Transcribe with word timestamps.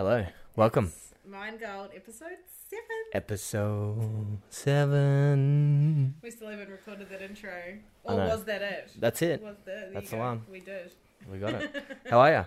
Hello, 0.00 0.24
welcome. 0.56 0.90
Mind 1.28 1.60
Gold 1.60 1.90
episode 1.94 2.38
seven. 2.70 2.86
Episode 3.12 4.38
seven. 4.48 6.14
We 6.22 6.30
still 6.30 6.48
haven't 6.48 6.70
recorded 6.70 7.10
that 7.10 7.20
intro. 7.20 7.50
I 7.52 7.78
Or 8.10 8.16
know. 8.16 8.28
was 8.28 8.44
that 8.44 8.62
it? 8.62 8.92
That's 8.98 9.20
it. 9.20 9.42
Was 9.42 9.56
that, 9.56 9.66
there 9.66 9.90
That's 9.92 10.04
you 10.06 10.10
the 10.12 10.16
go. 10.16 10.22
one. 10.22 10.42
We 10.50 10.60
did. 10.60 10.92
We 11.30 11.36
got 11.36 11.52
it. 11.52 11.84
How 12.08 12.20
are 12.20 12.30
you? 12.30 12.36
Uh, 12.38 12.46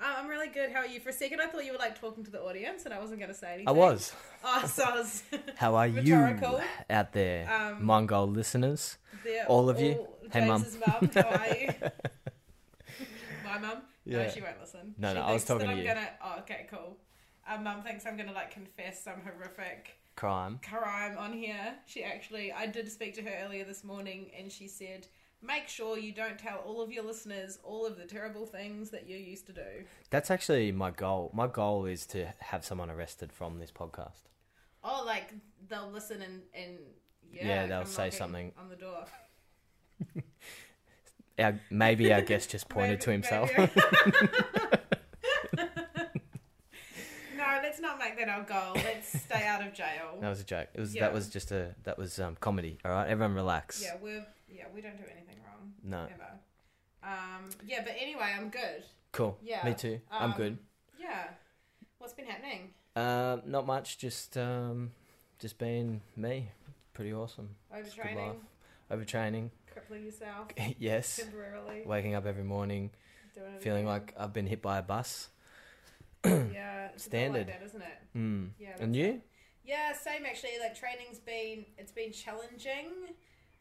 I'm 0.00 0.28
really 0.28 0.48
good. 0.48 0.70
How 0.72 0.78
are 0.78 0.86
you? 0.86 0.98
For 1.00 1.10
a 1.10 1.12
second, 1.12 1.42
I 1.42 1.48
thought 1.48 1.66
you 1.66 1.72
were 1.72 1.78
like 1.78 2.00
talking 2.00 2.24
to 2.24 2.30
the 2.30 2.40
audience, 2.40 2.86
and 2.86 2.94
I 2.94 2.98
wasn't 3.00 3.18
going 3.20 3.32
to 3.32 3.38
say 3.38 3.48
anything. 3.48 3.68
I 3.68 3.72
was. 3.72 4.14
Oh, 4.42 4.62
soz. 4.64 5.24
How 5.56 5.74
are 5.74 5.88
Rhetorical. 5.90 6.52
you 6.52 6.64
out 6.88 7.12
there, 7.12 7.52
Um, 7.52 7.84
Mongol 7.84 8.28
listeners? 8.28 8.96
They're 9.24 9.44
All 9.44 9.68
of 9.68 9.78
you? 9.78 10.06
Hey, 10.32 10.46
Mum. 10.46 10.62
James's 10.62 10.78
mum. 10.86 11.10
How 11.12 11.20
are 11.28 11.48
you? 11.48 11.68
My 13.44 13.58
mum. 13.58 13.82
No, 14.16 14.28
she 14.30 14.40
won't 14.40 14.60
listen. 14.60 14.94
No, 14.98 15.08
she 15.10 15.14
no, 15.14 15.20
I 15.22 15.32
was 15.32 15.44
talking 15.44 15.66
that 15.66 15.72
to 15.74 15.78
I'm 15.78 15.78
you. 15.78 15.84
Gonna... 15.86 16.08
Oh, 16.24 16.36
okay, 16.40 16.66
cool. 16.70 16.96
Um, 17.50 17.64
mum 17.64 17.82
thinks 17.82 18.06
I'm 18.06 18.16
gonna 18.16 18.32
like 18.32 18.50
confess 18.50 19.02
some 19.02 19.20
horrific 19.22 19.98
Crime. 20.16 20.58
crime 20.68 21.16
on 21.16 21.32
here. 21.32 21.74
She 21.86 22.02
actually, 22.04 22.52
I 22.52 22.66
did 22.66 22.90
speak 22.90 23.14
to 23.14 23.22
her 23.22 23.32
earlier 23.44 23.64
this 23.64 23.84
morning, 23.84 24.30
and 24.38 24.50
she 24.52 24.66
said, 24.68 25.06
"Make 25.42 25.68
sure 25.68 25.96
you 25.98 26.12
don't 26.12 26.38
tell 26.38 26.58
all 26.58 26.82
of 26.82 26.90
your 26.92 27.04
listeners 27.04 27.58
all 27.62 27.86
of 27.86 27.96
the 27.96 28.04
terrible 28.04 28.44
things 28.44 28.90
that 28.90 29.08
you 29.08 29.16
used 29.16 29.46
to 29.46 29.52
do." 29.52 29.84
That's 30.10 30.30
actually 30.30 30.72
my 30.72 30.90
goal. 30.90 31.30
My 31.32 31.46
goal 31.46 31.86
is 31.86 32.04
to 32.06 32.26
have 32.40 32.64
someone 32.64 32.90
arrested 32.90 33.32
from 33.32 33.58
this 33.60 33.70
podcast. 33.70 34.28
Oh, 34.84 35.02
like 35.06 35.32
they'll 35.68 35.90
listen 35.90 36.20
and 36.22 36.42
and 36.54 36.78
yeah, 37.32 37.46
Yeah, 37.46 37.66
they'll 37.66 37.84
say 37.86 38.10
something. 38.10 38.52
on 38.58 38.68
the 38.68 38.76
door. 38.76 39.04
Our, 41.38 41.60
maybe 41.70 42.12
our 42.12 42.20
guest 42.22 42.50
just 42.50 42.68
pointed 42.76 43.00
to 43.02 43.10
himself. 43.10 43.50
no, 47.36 47.58
let's 47.62 47.80
not 47.80 47.98
make 47.98 48.16
that 48.18 48.28
our 48.28 48.42
goal. 48.42 48.72
Let's 48.74 49.20
stay 49.20 49.46
out 49.46 49.64
of 49.66 49.72
jail. 49.72 50.18
that 50.20 50.28
was 50.28 50.40
a 50.40 50.44
joke. 50.44 50.68
It 50.74 50.80
was 50.80 50.94
Yeah. 50.94 51.02
that 51.02 51.12
was 51.12 51.28
just 51.28 51.52
a 51.52 51.74
that 51.84 51.98
was 51.98 52.18
um, 52.18 52.36
comedy. 52.40 52.78
All 52.84 52.90
right, 52.92 53.08
everyone 53.08 53.34
relax. 53.34 53.82
Yeah, 53.82 53.96
we're 54.02 54.26
yeah, 54.48 54.64
we 54.74 54.80
don't 54.80 54.96
do 54.96 55.04
anything 55.04 55.36
wrong 55.44 55.72
No. 55.84 56.04
ever. 56.12 56.28
Um, 57.02 57.50
yeah, 57.66 57.82
but 57.84 57.94
anyway, 57.98 58.34
I'm 58.36 58.48
good. 58.50 58.82
Cool. 59.12 59.38
Yeah. 59.42 59.64
Me 59.64 59.74
too. 59.74 60.00
I'm 60.10 60.32
Um, 60.32 60.36
good. 60.36 60.58
Yeah, 61.00 61.28
what's 61.98 62.12
been 62.12 62.26
happening? 62.26 62.70
Um, 62.96 63.42
not 63.46 63.66
much. 63.66 63.98
Just 63.98 64.36
um, 64.36 64.90
just 65.38 65.58
being 65.58 66.00
me. 66.16 66.50
Pretty 66.92 67.12
awesome. 67.12 67.50
It's 67.72 67.92
a 67.94 67.96
good 67.96 68.06
Overtraining. 68.08 68.34
Overtraining. 68.90 69.50
Crippling 69.78 70.04
yourself 70.04 70.48
yes. 70.78 71.16
temporarily. 71.16 71.82
Waking 71.86 72.14
up 72.14 72.26
every 72.26 72.44
morning, 72.44 72.90
feeling 73.60 73.86
like 73.86 74.14
I've 74.18 74.32
been 74.32 74.46
hit 74.46 74.62
by 74.62 74.78
a 74.78 74.82
bus. 74.82 75.28
yeah, 76.24 76.88
it's 76.94 77.06
a 77.06 77.10
bit 77.10 77.18
Standard. 77.30 77.46
like 77.46 77.60
that, 77.60 77.66
isn't 77.66 77.82
it? 77.82 78.16
Mm. 78.16 78.48
Yeah, 78.58 78.76
And 78.80 78.94
you? 78.96 79.20
Yeah, 79.64 79.92
same 79.92 80.24
actually. 80.26 80.58
Like 80.60 80.78
training's 80.78 81.18
been 81.18 81.64
it's 81.76 81.92
been 81.92 82.12
challenging. 82.12 83.14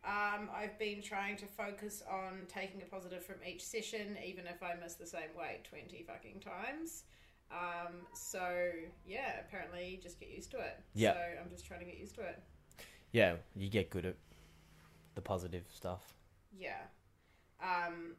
Um, 0.05 0.49
I've 0.55 0.77
been 0.79 1.01
trying 1.01 1.35
to 1.37 1.45
focus 1.45 2.01
on 2.09 2.43
taking 2.47 2.81
a 2.81 2.85
positive 2.85 3.25
from 3.25 3.35
each 3.45 3.63
session, 3.63 4.17
even 4.25 4.45
if 4.47 4.63
I 4.63 4.75
miss 4.81 4.93
the 4.93 5.05
same 5.05 5.29
weight 5.37 5.65
twenty 5.65 6.03
fucking 6.07 6.39
times. 6.39 7.03
Um, 7.51 7.93
so 8.13 8.69
yeah, 9.05 9.41
apparently 9.45 9.99
just 10.01 10.19
get 10.19 10.29
used 10.29 10.51
to 10.51 10.57
it. 10.57 10.79
Yeah. 10.95 11.13
So 11.13 11.19
I'm 11.43 11.49
just 11.49 11.65
trying 11.65 11.81
to 11.81 11.85
get 11.85 11.97
used 11.97 12.15
to 12.15 12.21
it. 12.21 12.41
Yeah, 13.11 13.35
you 13.55 13.69
get 13.69 13.89
good 13.89 14.05
at 14.05 14.15
the 15.17 15.21
positive 15.21 15.65
stuff. 15.73 16.13
Yeah. 16.57 16.85
Um, 17.59 18.13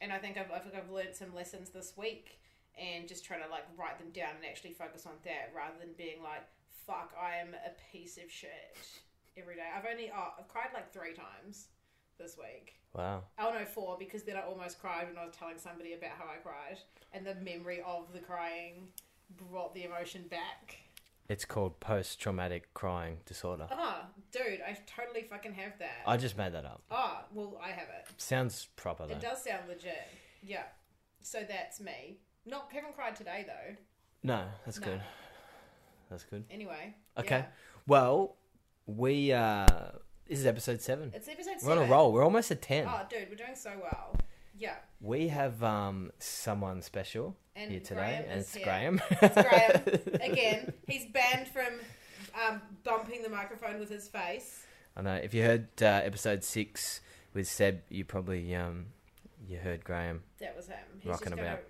and 0.00 0.12
I 0.12 0.18
think 0.18 0.38
I've, 0.38 0.50
I 0.50 0.60
think 0.60 0.74
I've 0.74 0.90
learned 0.90 1.14
some 1.14 1.34
lessons 1.34 1.70
this 1.70 1.92
week 1.96 2.38
and 2.80 3.06
just 3.08 3.24
trying 3.24 3.42
to 3.42 3.50
like 3.50 3.64
write 3.76 3.98
them 3.98 4.10
down 4.14 4.36
and 4.36 4.44
actually 4.48 4.72
focus 4.72 5.04
on 5.04 5.12
that 5.24 5.52
rather 5.54 5.74
than 5.78 5.90
being 5.98 6.22
like, 6.22 6.46
fuck, 6.86 7.12
I 7.20 7.36
am 7.36 7.54
a 7.54 7.72
piece 7.92 8.16
of 8.16 8.30
shit 8.30 8.78
every 9.36 9.56
day. 9.56 9.66
I've 9.76 9.84
only, 9.90 10.12
oh, 10.16 10.28
I've 10.38 10.48
cried 10.48 10.68
like 10.72 10.92
three 10.92 11.12
times 11.12 11.66
this 12.18 12.36
week. 12.38 12.74
Wow. 12.94 13.24
Oh 13.40 13.52
no, 13.52 13.64
four 13.64 13.96
because 13.98 14.22
then 14.22 14.36
I 14.36 14.42
almost 14.42 14.80
cried 14.80 15.08
when 15.08 15.18
I 15.18 15.26
was 15.26 15.34
telling 15.34 15.58
somebody 15.58 15.94
about 15.94 16.12
how 16.16 16.26
I 16.26 16.36
cried 16.36 16.78
and 17.12 17.26
the 17.26 17.34
memory 17.34 17.82
of 17.84 18.12
the 18.12 18.20
crying 18.20 18.86
brought 19.50 19.74
the 19.74 19.82
emotion 19.82 20.22
back. 20.30 20.76
It's 21.28 21.44
called 21.46 21.80
post 21.80 22.20
traumatic 22.20 22.74
crying 22.74 23.18
disorder. 23.24 23.66
Oh, 23.70 24.00
dude, 24.30 24.60
I 24.66 24.76
totally 24.86 25.22
fucking 25.22 25.54
have 25.54 25.78
that. 25.78 26.02
I 26.06 26.16
just 26.18 26.36
made 26.36 26.52
that 26.52 26.66
up. 26.66 26.82
oh, 26.90 27.20
well, 27.32 27.58
I 27.62 27.68
have 27.70 27.88
it. 27.88 28.08
Sounds 28.18 28.68
proper 28.76 29.06
though. 29.06 29.14
It 29.14 29.20
does 29.20 29.42
sound 29.42 29.68
legit. 29.68 30.08
Yeah. 30.42 30.64
So 31.22 31.40
that's 31.48 31.80
me. 31.80 32.18
Not 32.44 32.68
haven't 32.72 32.94
cried 32.94 33.16
today 33.16 33.44
though. 33.46 33.76
No, 34.22 34.44
that's 34.66 34.78
No. 34.80 34.86
good. 34.86 35.00
That's 36.10 36.24
good. 36.24 36.44
Anyway. 36.50 36.94
Okay. 37.18 37.38
yeah. 37.38 37.44
Well, 37.86 38.36
we 38.86 39.32
uh 39.32 39.66
this 40.28 40.38
is 40.38 40.46
episode 40.46 40.82
seven. 40.82 41.10
It's 41.14 41.28
episode 41.28 41.58
seven. 41.60 41.66
We're 41.76 41.82
on 41.84 41.88
a 41.88 41.90
roll. 41.90 42.12
We're 42.12 42.24
almost 42.24 42.50
at 42.50 42.60
ten. 42.60 42.86
Oh, 42.86 43.00
dude, 43.08 43.28
we're 43.30 43.36
doing 43.36 43.54
so 43.56 43.70
well. 43.80 44.14
Yeah. 44.56 44.76
We 45.00 45.28
have 45.28 45.62
um 45.62 46.12
someone 46.18 46.82
special 46.82 47.36
And 47.56 47.70
here 47.70 47.80
today, 47.80 47.94
Graham 47.94 48.24
and 48.30 48.40
it's 48.40 48.54
here. 48.54 48.64
Graham. 48.64 49.02
It's 49.10 49.34
Graham 49.34 50.20
again. 50.32 50.72
He's 50.86 51.06
banned 51.06 51.48
from 51.48 51.80
um, 52.48 52.60
bumping 52.84 53.22
the 53.22 53.28
microphone 53.28 53.78
with 53.78 53.88
his 53.90 54.08
face. 54.08 54.64
I 54.96 55.02
know. 55.02 55.14
If 55.14 55.34
you 55.34 55.42
heard 55.42 55.68
uh, 55.82 55.86
episode 55.86 56.44
six 56.44 57.00
with 57.32 57.48
Seb, 57.48 57.80
you 57.88 58.04
probably 58.04 58.54
um 58.54 58.86
you 59.48 59.58
heard 59.58 59.84
Graham. 59.84 60.22
That 60.40 60.56
was 60.56 60.68
him. 60.68 60.76
He's 61.00 61.10
Rocking 61.10 61.28
just 61.30 61.36
gonna 61.36 61.42
about. 61.42 61.64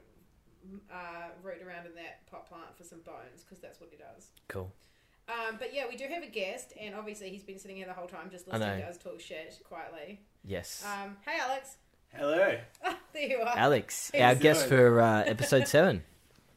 uh, 0.92 1.28
root 1.42 1.62
around 1.66 1.86
in 1.86 1.94
that 1.96 2.26
pot 2.30 2.46
plant 2.48 2.76
for 2.76 2.84
some 2.84 3.00
bones 3.00 3.42
because 3.44 3.58
that's 3.60 3.80
what 3.80 3.90
he 3.90 3.96
does. 3.96 4.28
Cool. 4.48 4.70
Um, 5.26 5.56
but 5.58 5.74
yeah, 5.74 5.84
we 5.88 5.96
do 5.96 6.04
have 6.06 6.22
a 6.22 6.26
guest, 6.28 6.74
and 6.78 6.94
obviously 6.94 7.30
he's 7.30 7.42
been 7.42 7.58
sitting 7.58 7.78
here 7.78 7.86
the 7.86 7.94
whole 7.94 8.06
time 8.06 8.28
just 8.30 8.46
listening 8.46 8.68
know. 8.78 8.84
to 8.84 8.88
us 8.90 8.98
talk 8.98 9.20
shit 9.20 9.58
quietly. 9.64 10.20
Yes. 10.44 10.84
Um, 10.86 11.16
hey, 11.24 11.38
Alex. 11.40 11.78
Hello. 12.14 12.56
there 13.12 13.22
you 13.28 13.38
are. 13.38 13.56
Alex, 13.56 14.10
Hey, 14.12 14.22
our 14.22 14.34
Zoe. 14.34 14.42
guest 14.42 14.66
for 14.66 15.00
uh, 15.00 15.22
episode 15.24 15.66
seven. 15.68 16.02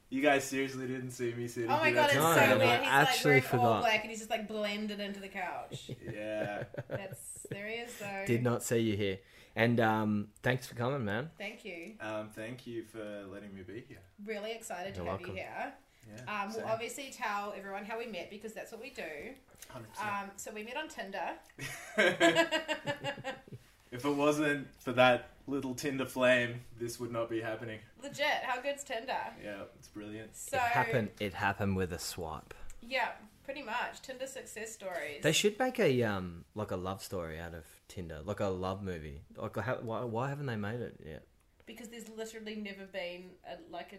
You 0.10 0.22
guys 0.22 0.46
seriously 0.46 0.88
didn't 0.88 1.12
see 1.12 1.34
me 1.34 1.50
sitting 1.50 1.70
Oh 1.70 1.80
my 1.80 1.88
here. 1.88 1.96
god, 1.96 2.06
it's 2.06 2.14
so 2.14 2.20
no, 2.22 2.58
weird. 2.60 2.62
I 2.62 2.78
He's 2.78 2.88
actually 2.88 3.34
like 3.42 3.52
wearing 3.52 3.66
all 3.66 3.74
forgot. 3.74 3.82
black 3.82 4.02
and 4.04 4.10
he's 4.10 4.20
just 4.20 4.30
like 4.30 4.48
blended 4.48 5.02
into 5.02 5.20
the 5.20 5.28
couch. 5.28 5.92
Yeah. 6.14 6.64
That's 6.88 7.46
there 7.52 7.68
he 7.68 7.74
is 7.74 7.92
though. 8.00 8.24
Did 8.26 8.42
not 8.42 8.64
see 8.64 8.78
you 8.78 8.96
here, 8.96 9.18
and 9.58 9.82
um, 9.82 10.30
thanks 10.44 10.66
for 10.66 10.76
coming, 10.76 11.04
man. 11.04 11.30
Thank 11.38 11.66
you. 11.66 11.96
Um, 12.00 12.30
thank 12.34 12.66
you 12.66 12.84
for 12.86 13.26
letting 13.30 13.54
me 13.54 13.64
be 13.64 13.84
here. 13.86 13.98
Really 14.26 14.54
excited 14.54 14.96
to 14.96 15.02
You're 15.02 15.12
have 15.12 15.20
welcome. 15.20 15.36
you 15.36 15.42
here. 15.42 15.74
Yeah. 16.26 16.42
Um, 16.44 16.54
we'll 16.56 16.66
obviously 16.68 17.12
tell 17.14 17.54
everyone 17.58 17.84
how 17.84 18.00
we 18.00 18.06
met 18.06 18.30
because 18.30 18.54
that's 18.54 18.72
what 18.72 18.82
we 18.82 18.92
do. 18.92 19.04
100%. 19.76 20.06
Um, 20.24 20.32
so 20.38 20.52
we 20.54 20.64
met 20.64 20.78
on 20.78 20.88
Tinder. 20.88 21.32
if 23.92 24.06
it 24.06 24.16
wasn't 24.16 24.68
for 24.80 24.94
that 24.94 25.32
little 25.48 25.74
Tinder 25.74 26.06
flame, 26.06 26.62
this 26.80 27.00
would 27.00 27.12
not 27.12 27.30
be 27.30 27.42
happening. 27.42 27.80
Legit, 28.02 28.44
how 28.44 28.62
good's 28.62 28.84
Tinder? 28.84 29.18
Yeah, 29.44 29.64
it's 29.78 29.88
brilliant. 29.88 30.36
So 30.36 30.58
it 30.58 30.62
happened. 30.62 31.10
It 31.20 31.34
happened 31.34 31.76
with 31.76 31.94
a 31.94 32.00
swipe. 32.00 32.54
Yeah, 32.82 33.10
pretty 33.44 33.64
much. 33.64 34.02
Tinder 34.02 34.28
success 34.28 34.74
stories. 34.74 35.24
They 35.24 35.32
should 35.32 35.58
make 35.58 35.80
a 35.80 36.04
um 36.04 36.46
like 36.54 36.72
a 36.72 36.78
love 36.78 37.02
story 37.02 37.40
out 37.40 37.54
of 37.54 37.66
Tinder, 37.88 38.20
like 38.24 38.40
a 38.40 38.48
love 38.48 38.84
movie. 38.84 39.22
Like, 39.36 39.58
how, 39.58 39.76
why, 39.82 40.04
why 40.04 40.30
haven't 40.30 40.46
they 40.46 40.58
made 40.58 40.82
it 40.82 41.00
yet? 41.06 41.24
because 41.68 41.90
there's 41.90 42.10
literally 42.10 42.56
never 42.56 42.86
been 42.86 43.26
a, 43.46 43.72
like 43.72 43.94
a 43.94 43.98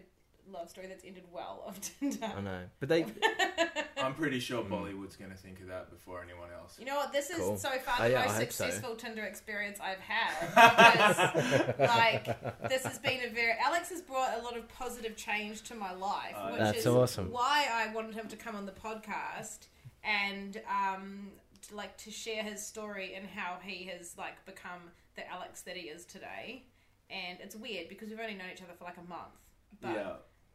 love 0.51 0.69
story 0.69 0.87
that's 0.87 1.03
ended 1.05 1.23
well 1.31 1.63
of 1.67 1.79
Tinder. 1.99 2.25
I 2.37 2.41
know, 2.41 2.61
but 2.79 2.89
they. 2.89 3.05
I'm 3.97 4.13
pretty 4.13 4.39
sure. 4.39 4.63
Bollywood's 4.63 5.17
going 5.17 5.29
to 5.31 5.35
think 5.37 5.59
of 5.59 5.67
that 5.67 5.89
before 5.89 6.23
anyone 6.23 6.47
else. 6.57 6.77
You 6.79 6.85
know 6.85 6.95
what? 6.95 7.11
This 7.11 7.29
is 7.29 7.37
Cool. 7.37 7.57
so 7.57 7.69
far 7.79 7.95
Oh, 7.99 8.03
the 8.03 8.11
yeah, 8.11 8.21
most 8.21 8.29
I 8.29 8.39
hope 8.39 8.51
so. 8.53 8.63
successful 8.63 8.95
Tinder 8.95 9.23
experience 9.23 9.77
I've 9.81 9.99
had. 9.99 10.49
Because, 11.75 11.79
like, 11.79 12.69
this 12.69 12.85
has 12.85 12.97
been 12.99 13.19
a 13.25 13.29
very. 13.29 13.53
Alex 13.63 13.89
has 13.89 14.01
brought 14.01 14.39
a 14.39 14.41
lot 14.43 14.55
of 14.57 14.67
positive 14.69 15.15
change 15.17 15.63
to 15.63 15.75
my 15.75 15.93
life, 15.93 16.33
Oh, 16.37 16.51
which 16.51 16.59
That's 16.59 16.77
is 16.79 16.87
awesome. 16.87 17.29
why 17.31 17.67
I 17.71 17.93
wanted 17.93 18.15
him 18.15 18.27
to 18.29 18.35
come 18.37 18.55
on 18.55 18.65
the 18.65 18.71
podcast 18.71 19.67
and, 20.03 20.61
um, 20.69 21.31
to, 21.67 21.75
like, 21.75 21.97
to 21.97 22.11
share 22.11 22.41
his 22.43 22.65
story 22.65 23.15
and 23.15 23.27
how 23.27 23.57
he 23.61 23.83
has, 23.85 24.15
like, 24.17 24.45
become 24.45 24.79
the 25.15 25.29
Alex 25.29 25.61
that 25.63 25.75
he 25.75 25.89
is 25.89 26.05
today. 26.05 26.63
And 27.09 27.37
it's 27.41 27.55
weird 27.55 27.89
because 27.89 28.09
we've 28.09 28.19
only 28.19 28.35
known 28.35 28.47
each 28.53 28.61
other 28.61 28.73
for 28.77 28.85
like 28.85 28.97
a 28.97 29.09
month. 29.09 29.35
But, 29.81 29.89
yeah. 29.95 30.11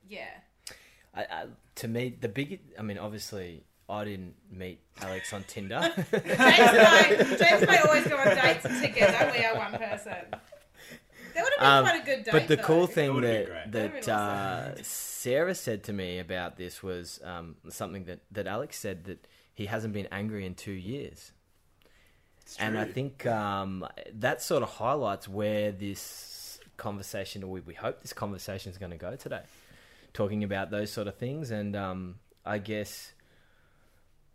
Yeah. 0.09 0.29
I, 1.15 1.21
I, 1.23 1.45
to 1.77 1.89
me, 1.89 2.17
the 2.21 2.29
big. 2.29 2.61
I 2.79 2.83
mean, 2.83 2.99
obviously, 2.99 3.63
I 3.89 4.05
didn't 4.05 4.35
meet 4.51 4.81
Alex 5.01 5.33
on 5.33 5.45
Tinder. 5.45 5.81
James 6.11 6.13
and 6.33 6.39
I, 6.41 7.15
James 7.17 7.63
and 7.63 7.71
I 7.71 7.77
always 7.87 8.07
go 8.07 8.17
on 8.17 8.35
dates 8.35 8.63
together. 8.81 9.33
We 9.37 9.45
are 9.45 9.57
one 9.57 9.73
person. 9.73 10.15
That 11.35 11.43
would 11.43 11.53
have 11.53 11.61
been 11.61 11.67
Um, 11.67 11.85
quite 11.85 12.03
a 12.03 12.05
good 12.05 12.25
date. 12.25 12.33
but 12.33 12.49
the 12.49 12.57
though. 12.57 12.63
cool 12.63 12.87
thing 12.87 13.21
that. 13.21 13.73
That 13.73 14.03
that 14.03 14.09
uh. 14.13 14.83
Sarah 14.83 15.55
said 15.55 15.85
to 15.85 15.93
me 15.93 16.19
about 16.19 16.57
this 16.57 16.83
was 16.83 17.21
um, 17.25 17.57
something 17.69 18.05
that 18.05 18.21
that 18.33 18.47
Alex 18.47 18.79
said 18.79 19.05
that 19.05 19.27
he 19.55 19.67
hasn't 19.67 19.95
been 19.95 20.09
angry 20.11 20.47
in 20.47 20.55
two 20.55 20.73
years. 20.73 21.33
It's 22.43 22.57
And 22.59 22.77
I 22.79 22.85
think 22.85 23.25
um, 23.27 23.87
that 24.15 24.43
sort 24.43 24.63
of 24.63 24.69
highlights 24.71 25.29
where 25.29 25.73
this 25.73 26.59
conversation, 26.77 27.43
or 27.43 27.51
we, 27.51 27.61
we 27.61 27.75
hope 27.75 28.03
this 28.03 28.13
conversation 28.13 28.71
is 28.73 28.79
going 28.79 28.91
to 28.91 28.99
go 28.99 29.17
today. 29.17 29.43
Talking 30.15 30.43
about 30.43 30.71
those 30.71 30.91
sort 30.91 31.07
of 31.07 31.17
things. 31.17 31.51
And 31.51 31.77
um, 31.77 32.15
I 32.47 32.59
guess, 32.59 33.13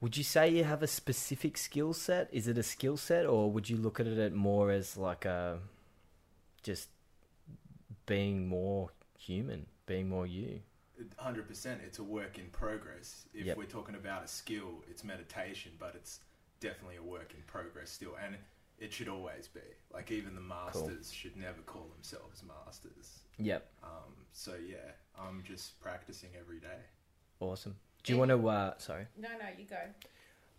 would 0.01 0.15
you 0.15 0.23
say 0.23 0.49
you 0.49 0.63
have 0.63 0.83
a 0.83 0.87
specific 0.87 1.57
skill 1.57 1.93
set? 1.93 2.29
Is 2.31 2.47
it 2.47 2.57
a 2.57 2.63
skill 2.63 2.97
set, 2.97 3.25
or 3.25 3.51
would 3.51 3.69
you 3.69 3.77
look 3.77 3.99
at 3.99 4.05
it 4.05 4.33
more 4.33 4.69
as 4.69 4.95
like 4.95 5.25
a 5.25 5.59
just 6.61 6.89
being 8.05 8.47
more 8.47 8.91
human, 9.17 9.65
being 9.87 10.07
more 10.09 10.27
you? 10.27 10.59
Hundred 11.17 11.47
percent. 11.47 11.79
It's 11.85 11.99
a 11.99 12.03
work 12.03 12.37
in 12.37 12.45
progress. 12.51 13.25
If 13.33 13.45
Yep. 13.45 13.57
we're 13.57 13.63
talking 13.63 13.95
about 13.95 14.23
a 14.23 14.27
skill, 14.27 14.83
it's 14.89 15.03
meditation, 15.03 15.71
but 15.79 15.95
it's 15.95 16.19
definitely 16.59 16.97
a 16.97 17.03
work 17.03 17.33
in 17.33 17.41
progress 17.47 17.89
still, 17.89 18.15
and 18.21 18.35
it 18.79 18.93
should 18.93 19.07
always 19.09 19.47
be. 19.47 19.59
Like 19.93 20.11
even 20.11 20.35
the 20.35 20.41
masters 20.41 21.11
should 21.11 21.35
never 21.37 21.61
call 21.65 21.87
themselves 21.95 22.43
masters. 22.47 23.19
Yep, 23.37 23.65
Um, 23.83 24.13
so 24.33 24.53
yeah, 24.67 24.91
I'm 25.17 25.43
just 25.47 25.79
practicing 25.79 26.29
every 26.39 26.59
day. 26.59 26.81
awesome. 27.39 27.75
Do 28.03 28.13
you 28.13 28.19
want 28.19 28.31
to? 28.31 28.47
Uh, 28.47 28.73
sorry. 28.77 29.07
No, 29.17 29.29
no, 29.29 29.45
you 29.57 29.65
go. 29.65 29.77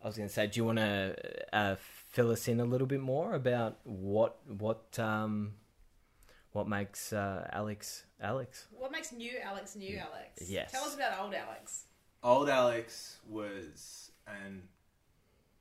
I 0.03 0.07
was 0.07 0.17
going 0.17 0.29
to 0.29 0.35
say, 0.35 0.47
do 0.47 0.61
you 0.61 0.65
want 0.65 0.79
to 0.79 1.15
uh, 1.53 1.77
fill 1.79 2.31
us 2.31 2.49
in 2.49 2.59
a 2.61 2.65
little 2.65 2.87
bit 2.87 3.01
more 3.01 3.35
about 3.35 3.79
what 3.85 4.39
what 4.47 4.99
um, 4.99 5.53
what 6.53 6.69
makes 6.69 7.13
uh, 7.13 7.49
Alex 7.53 8.05
Alex? 8.21 8.67
What 8.73 8.93
makes 8.93 9.13
new 9.13 9.33
Alex 9.43 9.77
new 9.77 9.99
Alex? 9.99 10.49
Yes. 10.49 10.73
Tell 10.73 10.85
us 10.85 10.95
about 10.95 11.19
old 11.21 11.35
Alex. 11.35 11.85
Old 12.23 12.49
Alex 12.49 13.19
was 13.29 14.11
an 14.27 14.63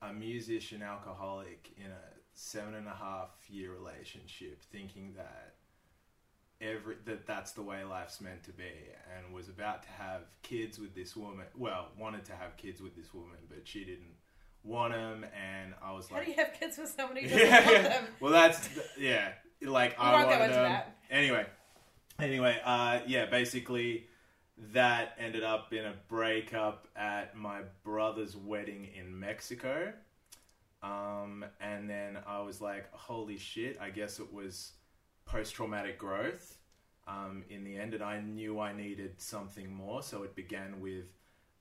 a 0.02 0.14
musician 0.14 0.82
alcoholic 0.82 1.72
in 1.78 1.88
a 1.92 2.19
seven 2.40 2.74
and 2.74 2.88
a 2.88 2.96
half 2.96 3.30
year 3.50 3.74
relationship, 3.74 4.64
thinking 4.72 5.14
that 5.18 5.56
every 6.62 6.96
that 7.06 7.28
that's 7.28 7.52
the 7.52 7.62
way 7.62 7.84
life's 7.84 8.22
meant 8.22 8.44
to 8.44 8.54
be, 8.54 8.72
and 9.18 9.34
was 9.34 9.50
about 9.50 9.84
to 9.84 9.90
have 9.90 10.22
kids 10.42 10.80
with 10.80 10.96
this 10.96 11.18
woman. 11.18 11.46
Well, 11.58 11.90
wanted 12.00 12.24
to 12.26 12.34
have 12.34 12.56
kids 12.56 12.82
with 12.82 12.96
this 12.96 13.14
woman, 13.14 13.38
but 13.50 13.68
she 13.68 13.84
didn't 13.84 14.16
want 14.64 14.94
them, 14.94 15.26
and 15.36 15.74
I 15.84 15.92
was 15.92 16.12
like 16.12 16.12
How 16.12 16.18
like, 16.18 16.26
do 16.26 16.32
you 16.32 16.48
have 16.48 16.60
kids 16.60 16.78
with 16.78 16.90
somebody 16.90 17.28
who 17.28 17.30
doesn't 17.38 17.46
yeah, 17.48 17.66
want 17.66 17.72
yeah. 17.84 17.90
them? 17.90 18.04
Well, 18.22 18.32
that's 18.32 18.70
yeah. 18.98 19.32
Like 19.62 20.00
We 20.00 20.06
I 20.06 20.24
wanted 20.24 20.42
into 20.42 20.54
them. 20.54 20.64
that. 20.64 20.96
Anyway, 21.12 21.46
anyway, 22.20 22.58
uh, 22.64 23.00
yeah. 23.06 23.26
Basically, 23.26 24.08
that 24.72 25.14
ended 25.20 25.44
up 25.44 25.74
in 25.74 25.84
a 25.84 25.94
breakup 26.08 26.88
at 26.96 27.36
my 27.36 27.64
brother's 27.84 28.38
wedding 28.38 28.88
in 28.98 29.20
Mexico. 29.20 29.92
Um, 30.82 31.46
and 31.60 31.90
then 31.90 32.18
I 32.26 32.42
was 32.42 32.62
like, 32.62 32.92
holy 32.94 33.38
shit! 33.38 33.78
I 33.82 33.90
guess 33.90 34.20
it 34.20 34.34
was 34.34 34.74
post-traumatic 35.26 35.98
growth. 35.98 36.58
Um, 37.08 37.44
in 37.50 37.64
the 37.64 37.76
end, 37.76 37.96
and 37.96 38.04
I 38.04 38.20
knew 38.22 38.60
I 38.60 38.72
needed 38.72 39.20
something 39.20 39.74
more, 39.74 40.04
so 40.04 40.22
it 40.22 40.36
began 40.36 40.80
with 40.80 41.06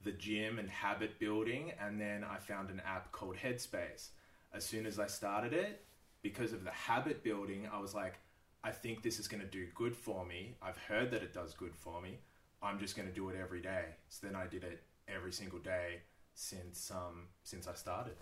the 0.04 0.12
gym 0.12 0.58
and 0.58 0.68
habit 0.68 1.18
building, 1.18 1.72
and 1.80 1.98
then 1.98 2.22
I 2.22 2.36
found 2.36 2.68
an 2.70 2.82
app 2.86 3.12
called 3.12 3.36
Headspace. 3.36 4.08
As 4.52 4.64
soon 4.64 4.84
as 4.84 4.98
I 4.98 5.06
started 5.06 5.54
it, 5.54 5.86
because 6.22 6.52
of 6.52 6.64
the 6.64 6.70
habit 6.70 7.24
building, 7.24 7.66
I 7.72 7.80
was 7.80 7.94
like, 7.94 8.18
I 8.62 8.70
think 8.70 9.02
this 9.02 9.18
is 9.18 9.28
going 9.28 9.40
to 9.40 9.48
do 9.48 9.66
good 9.74 9.96
for 9.96 10.26
me. 10.26 10.56
I've 10.60 10.76
heard 10.76 11.10
that 11.12 11.22
it 11.22 11.32
does 11.32 11.54
good 11.54 11.74
for 11.74 12.00
me. 12.00 12.18
I'm 12.62 12.78
just 12.78 12.96
going 12.96 13.08
to 13.08 13.14
do 13.14 13.28
it 13.30 13.36
every 13.40 13.62
day. 13.62 13.84
So 14.08 14.26
then 14.26 14.36
I 14.36 14.46
did 14.46 14.64
it 14.64 14.82
every 15.06 15.32
single 15.32 15.60
day 15.60 16.00
since 16.34 16.90
um 16.90 17.28
since 17.42 17.66
I 17.66 17.74
started. 17.74 18.16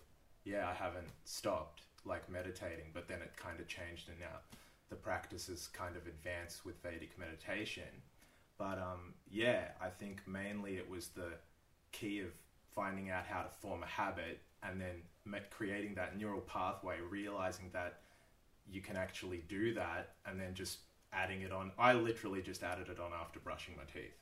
Yeah, 0.46 0.68
I 0.70 0.74
haven't 0.74 1.08
stopped 1.24 1.82
like 2.04 2.30
meditating, 2.30 2.86
but 2.94 3.08
then 3.08 3.20
it 3.20 3.32
kind 3.36 3.58
of 3.58 3.66
changed 3.66 4.08
and 4.08 4.18
now 4.20 4.38
the 4.90 4.94
practices 4.96 5.68
kind 5.72 5.96
of 5.96 6.06
advanced 6.06 6.64
with 6.64 6.80
Vedic 6.82 7.18
meditation. 7.18 7.90
But 8.56 8.78
um 8.78 9.14
yeah, 9.28 9.72
I 9.82 9.88
think 9.88 10.22
mainly 10.26 10.76
it 10.76 10.88
was 10.88 11.08
the 11.08 11.32
key 11.92 12.20
of 12.20 12.28
finding 12.74 13.10
out 13.10 13.26
how 13.26 13.42
to 13.42 13.50
form 13.60 13.82
a 13.82 13.86
habit 13.86 14.40
and 14.62 14.80
then 14.80 15.02
creating 15.50 15.94
that 15.96 16.16
neural 16.16 16.40
pathway, 16.42 16.98
realizing 17.10 17.70
that 17.72 18.00
you 18.70 18.80
can 18.80 18.96
actually 18.96 19.42
do 19.48 19.74
that, 19.74 20.14
and 20.26 20.40
then 20.40 20.54
just 20.54 20.78
adding 21.12 21.42
it 21.42 21.52
on. 21.52 21.72
I 21.78 21.92
literally 21.94 22.42
just 22.42 22.62
added 22.62 22.88
it 22.88 23.00
on 23.00 23.10
after 23.12 23.40
brushing 23.40 23.74
my 23.76 23.84
teeth. 23.84 24.16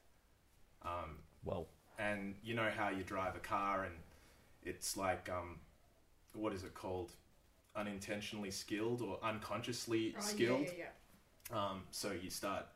Um, 0.83 1.19
Well, 1.45 1.67
and 1.99 2.35
you 2.43 2.55
know 2.55 2.71
how 2.77 2.89
you 2.91 3.05
drive 3.05 3.37
a 3.37 3.41
car 3.41 3.85
and 3.85 3.95
it's 4.65 4.97
like, 4.97 5.29
um, 5.29 5.61
what 6.35 6.53
is 6.53 6.65
it 6.65 6.75
called? 6.75 7.13
Unintentionally 7.77 8.51
skilled 8.51 9.03
or 9.03 9.19
unconsciously 9.23 10.15
Oh, 10.17 10.21
skilled. 10.21 10.63
Yeah, 10.63 10.73
yeah, 10.79 10.85
yeah. 11.53 11.59
Um, 11.71 11.83
so 11.91 12.13
you 12.13 12.31
start, 12.31 12.67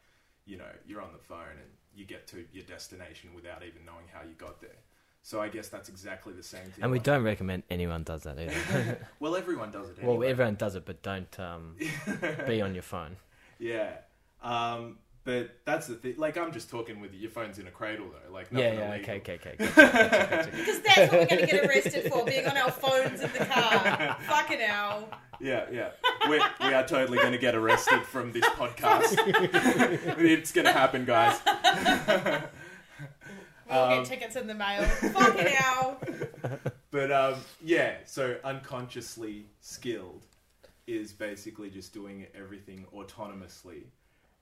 you 0.44 0.56
know, 0.56 0.64
you're 0.86 1.00
on 1.00 1.12
the 1.12 1.18
phone 1.18 1.50
and 1.52 1.70
you 1.94 2.04
get 2.04 2.26
to 2.28 2.44
your 2.52 2.64
destination 2.64 3.30
without 3.34 3.62
even 3.62 3.84
knowing 3.86 4.04
how 4.12 4.22
you 4.22 4.34
got 4.36 4.60
there. 4.60 4.70
So 5.22 5.40
I 5.40 5.48
guess 5.48 5.68
that's 5.68 5.88
exactly 5.88 6.32
the 6.32 6.42
same 6.42 6.62
thing. 6.64 6.82
and 6.82 6.90
we 6.90 6.98
like- 6.98 7.04
don't 7.04 7.22
recommend 7.22 7.62
anyone 7.70 8.02
does 8.02 8.22
that 8.22 8.38
either. 8.38 9.06
Well, 9.20 9.36
everyone 9.36 9.70
does 9.70 9.90
it. 9.90 10.02
well, 10.02 10.22
everyone 10.24 10.54
does 10.54 10.74
it, 10.74 10.84
but 10.84 11.02
don't 11.02 11.38
um, 11.40 11.76
be 12.46 12.60
on 12.62 12.74
your 12.74 12.82
phone. 12.82 13.16
Yeah. 13.60 13.90
Um, 14.40 14.98
but 15.28 15.50
that's 15.66 15.88
the 15.88 15.94
thing. 15.96 16.14
Like, 16.16 16.38
I'm 16.38 16.52
just 16.52 16.70
talking 16.70 17.00
with 17.00 17.12
your 17.12 17.30
phone's 17.30 17.58
in 17.58 17.66
a 17.66 17.70
cradle, 17.70 18.06
though. 18.10 18.32
Like, 18.32 18.46
Yeah, 18.50 18.70
nothing 18.74 18.78
yeah, 18.78 18.94
illegal. 18.94 19.14
okay, 19.14 19.34
okay, 19.34 19.34
okay. 19.34 19.56
Gotcha, 19.76 20.08
gotcha, 20.08 20.26
gotcha. 20.30 20.50
Because 20.56 20.80
that's 20.80 20.98
what 20.98 21.20
we're 21.20 21.26
going 21.26 21.40
to 21.40 21.46
get 21.46 21.64
arrested 21.66 22.10
for, 22.10 22.24
being 22.24 22.46
on 22.46 22.56
our 22.56 22.70
phones 22.70 23.20
in 23.20 23.30
the 23.32 23.44
car. 23.44 24.16
Fucking 24.26 24.58
hell. 24.60 25.10
Yeah, 25.38 25.66
yeah. 25.70 25.90
We're, 26.30 26.40
we 26.62 26.72
are 26.72 26.86
totally 26.86 27.18
going 27.18 27.32
to 27.32 27.38
get 27.38 27.54
arrested 27.54 28.04
from 28.04 28.32
this 28.32 28.46
podcast. 28.46 29.16
it's 30.18 30.50
going 30.50 30.64
to 30.66 30.72
happen, 30.72 31.04
guys. 31.04 31.38
We'll 33.70 33.78
Um, 33.82 33.98
get 33.98 34.06
tickets 34.06 34.36
in 34.36 34.46
the 34.46 34.54
mail. 34.54 34.82
Fucking 34.84 35.46
hell. 35.46 36.00
But 36.90 37.12
um, 37.12 37.34
yeah, 37.62 37.96
so 38.06 38.36
unconsciously 38.44 39.44
skilled 39.60 40.24
is 40.86 41.12
basically 41.12 41.68
just 41.68 41.92
doing 41.92 42.24
everything 42.34 42.86
autonomously. 42.96 43.82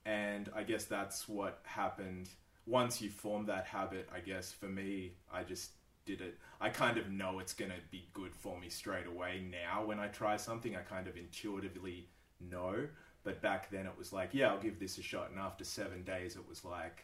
And 0.07 0.49
I 0.55 0.63
guess 0.63 0.85
that's 0.85 1.29
what 1.29 1.59
happened 1.65 2.29
once 2.65 3.03
you 3.03 3.11
form 3.11 3.47
that 3.47 3.67
habit. 3.67 4.09
I 4.15 4.21
guess 4.21 4.53
for 4.53 4.67
me, 4.67 5.15
I 5.33 5.43
just 5.43 5.73
did 6.05 6.21
it. 6.21 6.39
I 6.61 6.69
kind 6.69 6.97
of 6.97 7.11
know 7.11 7.41
it's 7.41 7.53
going 7.53 7.73
to 7.73 7.77
be 7.91 8.07
good 8.15 8.35
for 8.35 8.59
me 8.59 8.69
straight 8.69 9.07
away 9.07 9.43
now 9.51 9.85
when 9.85 9.99
I 9.99 10.07
try 10.07 10.37
something. 10.37 10.77
I 10.77 10.81
kind 10.81 11.09
of 11.09 11.17
intuitively 11.17 12.07
know. 12.41 12.87
But 13.25 13.43
back 13.43 13.69
then 13.71 13.87
it 13.87 13.99
was 13.99 14.13
like, 14.13 14.31
yeah, 14.33 14.51
I'll 14.51 14.61
give 14.61 14.79
this 14.79 14.97
a 14.99 15.03
shot. 15.03 15.31
And 15.31 15.41
after 15.41 15.65
seven 15.65 16.05
days, 16.05 16.37
it 16.37 16.49
was 16.49 16.65
like, 16.65 17.03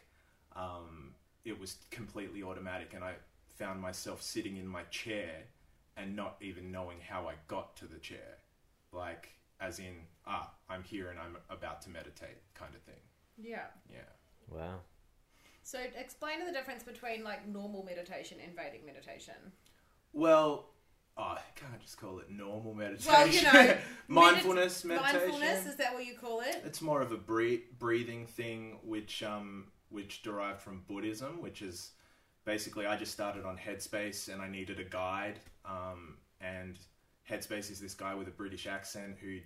um, 0.55 1.13
it 1.43 1.59
was 1.59 1.75
completely 1.91 2.41
automatic. 2.41 2.93
And 2.95 3.03
I 3.03 3.15
found 3.57 3.81
myself 3.81 4.21
sitting 4.21 4.55
in 4.55 4.65
my 4.65 4.83
chair 4.83 5.43
and 5.97 6.15
not 6.15 6.37
even 6.41 6.71
knowing 6.71 6.99
how 7.05 7.27
I 7.27 7.33
got 7.49 7.75
to 7.77 7.85
the 7.85 7.99
chair. 7.99 8.37
Like, 8.93 9.29
as 9.63 9.79
in, 9.79 9.95
ah, 10.27 10.51
I'm 10.69 10.83
here 10.83 11.09
and 11.09 11.19
I'm 11.19 11.37
about 11.49 11.81
to 11.83 11.89
meditate 11.89 12.37
kind 12.53 12.75
of 12.75 12.81
thing. 12.81 13.01
Yeah. 13.37 13.65
Yeah. 13.89 13.99
Wow. 14.49 14.79
So 15.63 15.79
explain 15.97 16.45
the 16.45 16.51
difference 16.51 16.83
between 16.83 17.23
like 17.23 17.47
normal 17.47 17.83
meditation 17.83 18.37
and 18.43 18.55
Vedic 18.55 18.85
meditation. 18.85 19.35
Well, 20.11 20.69
oh, 21.17 21.21
I 21.21 21.41
can't 21.55 21.79
just 21.79 21.97
call 21.97 22.19
it 22.19 22.29
normal 22.29 22.73
meditation. 22.73 23.13
Well, 23.13 23.27
you 23.27 23.41
know, 23.41 23.77
mindfulness 24.07 24.83
meditation. 24.83 25.19
Mindfulness 25.21 25.65
is 25.65 25.75
that 25.77 25.93
what 25.93 26.05
you 26.05 26.15
call 26.15 26.41
it? 26.41 26.61
It's 26.65 26.81
more 26.81 27.01
of 27.01 27.11
a 27.11 27.17
bre- 27.17 27.65
breathing 27.79 28.27
thing, 28.27 28.79
which 28.83 29.23
um, 29.23 29.67
which 29.89 30.21
derived 30.21 30.61
from 30.61 30.83
Buddhism, 30.87 31.41
which 31.41 31.61
is 31.61 31.91
basically 32.45 32.85
I 32.85 32.97
just 32.97 33.13
started 33.13 33.45
on 33.45 33.57
Headspace 33.57 34.31
and 34.31 34.41
I 34.41 34.49
needed 34.49 34.79
a 34.79 34.83
guide. 34.83 35.39
Um, 35.65 36.17
and 36.41 36.77
Headspace 37.29 37.71
is 37.71 37.79
this 37.79 37.93
guy 37.93 38.13
with 38.15 38.27
a 38.27 38.31
British 38.31 38.67
accent 38.67 39.15
who 39.21 39.37
I 39.37 39.41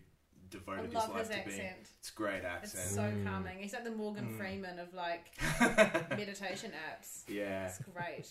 devoted 0.50 0.94
love 0.94 1.12
his 1.16 1.28
his 1.28 1.30
life 1.38 1.44
to 1.44 1.50
being. 1.50 1.62
accent. 1.68 1.90
It's 2.00 2.10
great 2.12 2.44
accent. 2.44 2.84
It's 2.86 2.96
so 2.96 3.02
Mm. 3.02 3.26
calming. 3.26 3.60
He's 3.60 3.74
like 3.74 3.84
the 3.84 3.92
Morgan 3.92 4.28
Mm. 4.30 4.38
Freeman 4.38 4.80
of 4.80 4.94
like 4.94 5.26
meditation 6.12 6.72
apps. 6.90 7.24
yeah. 7.28 7.68
It's 7.68 7.80
great. 7.80 8.28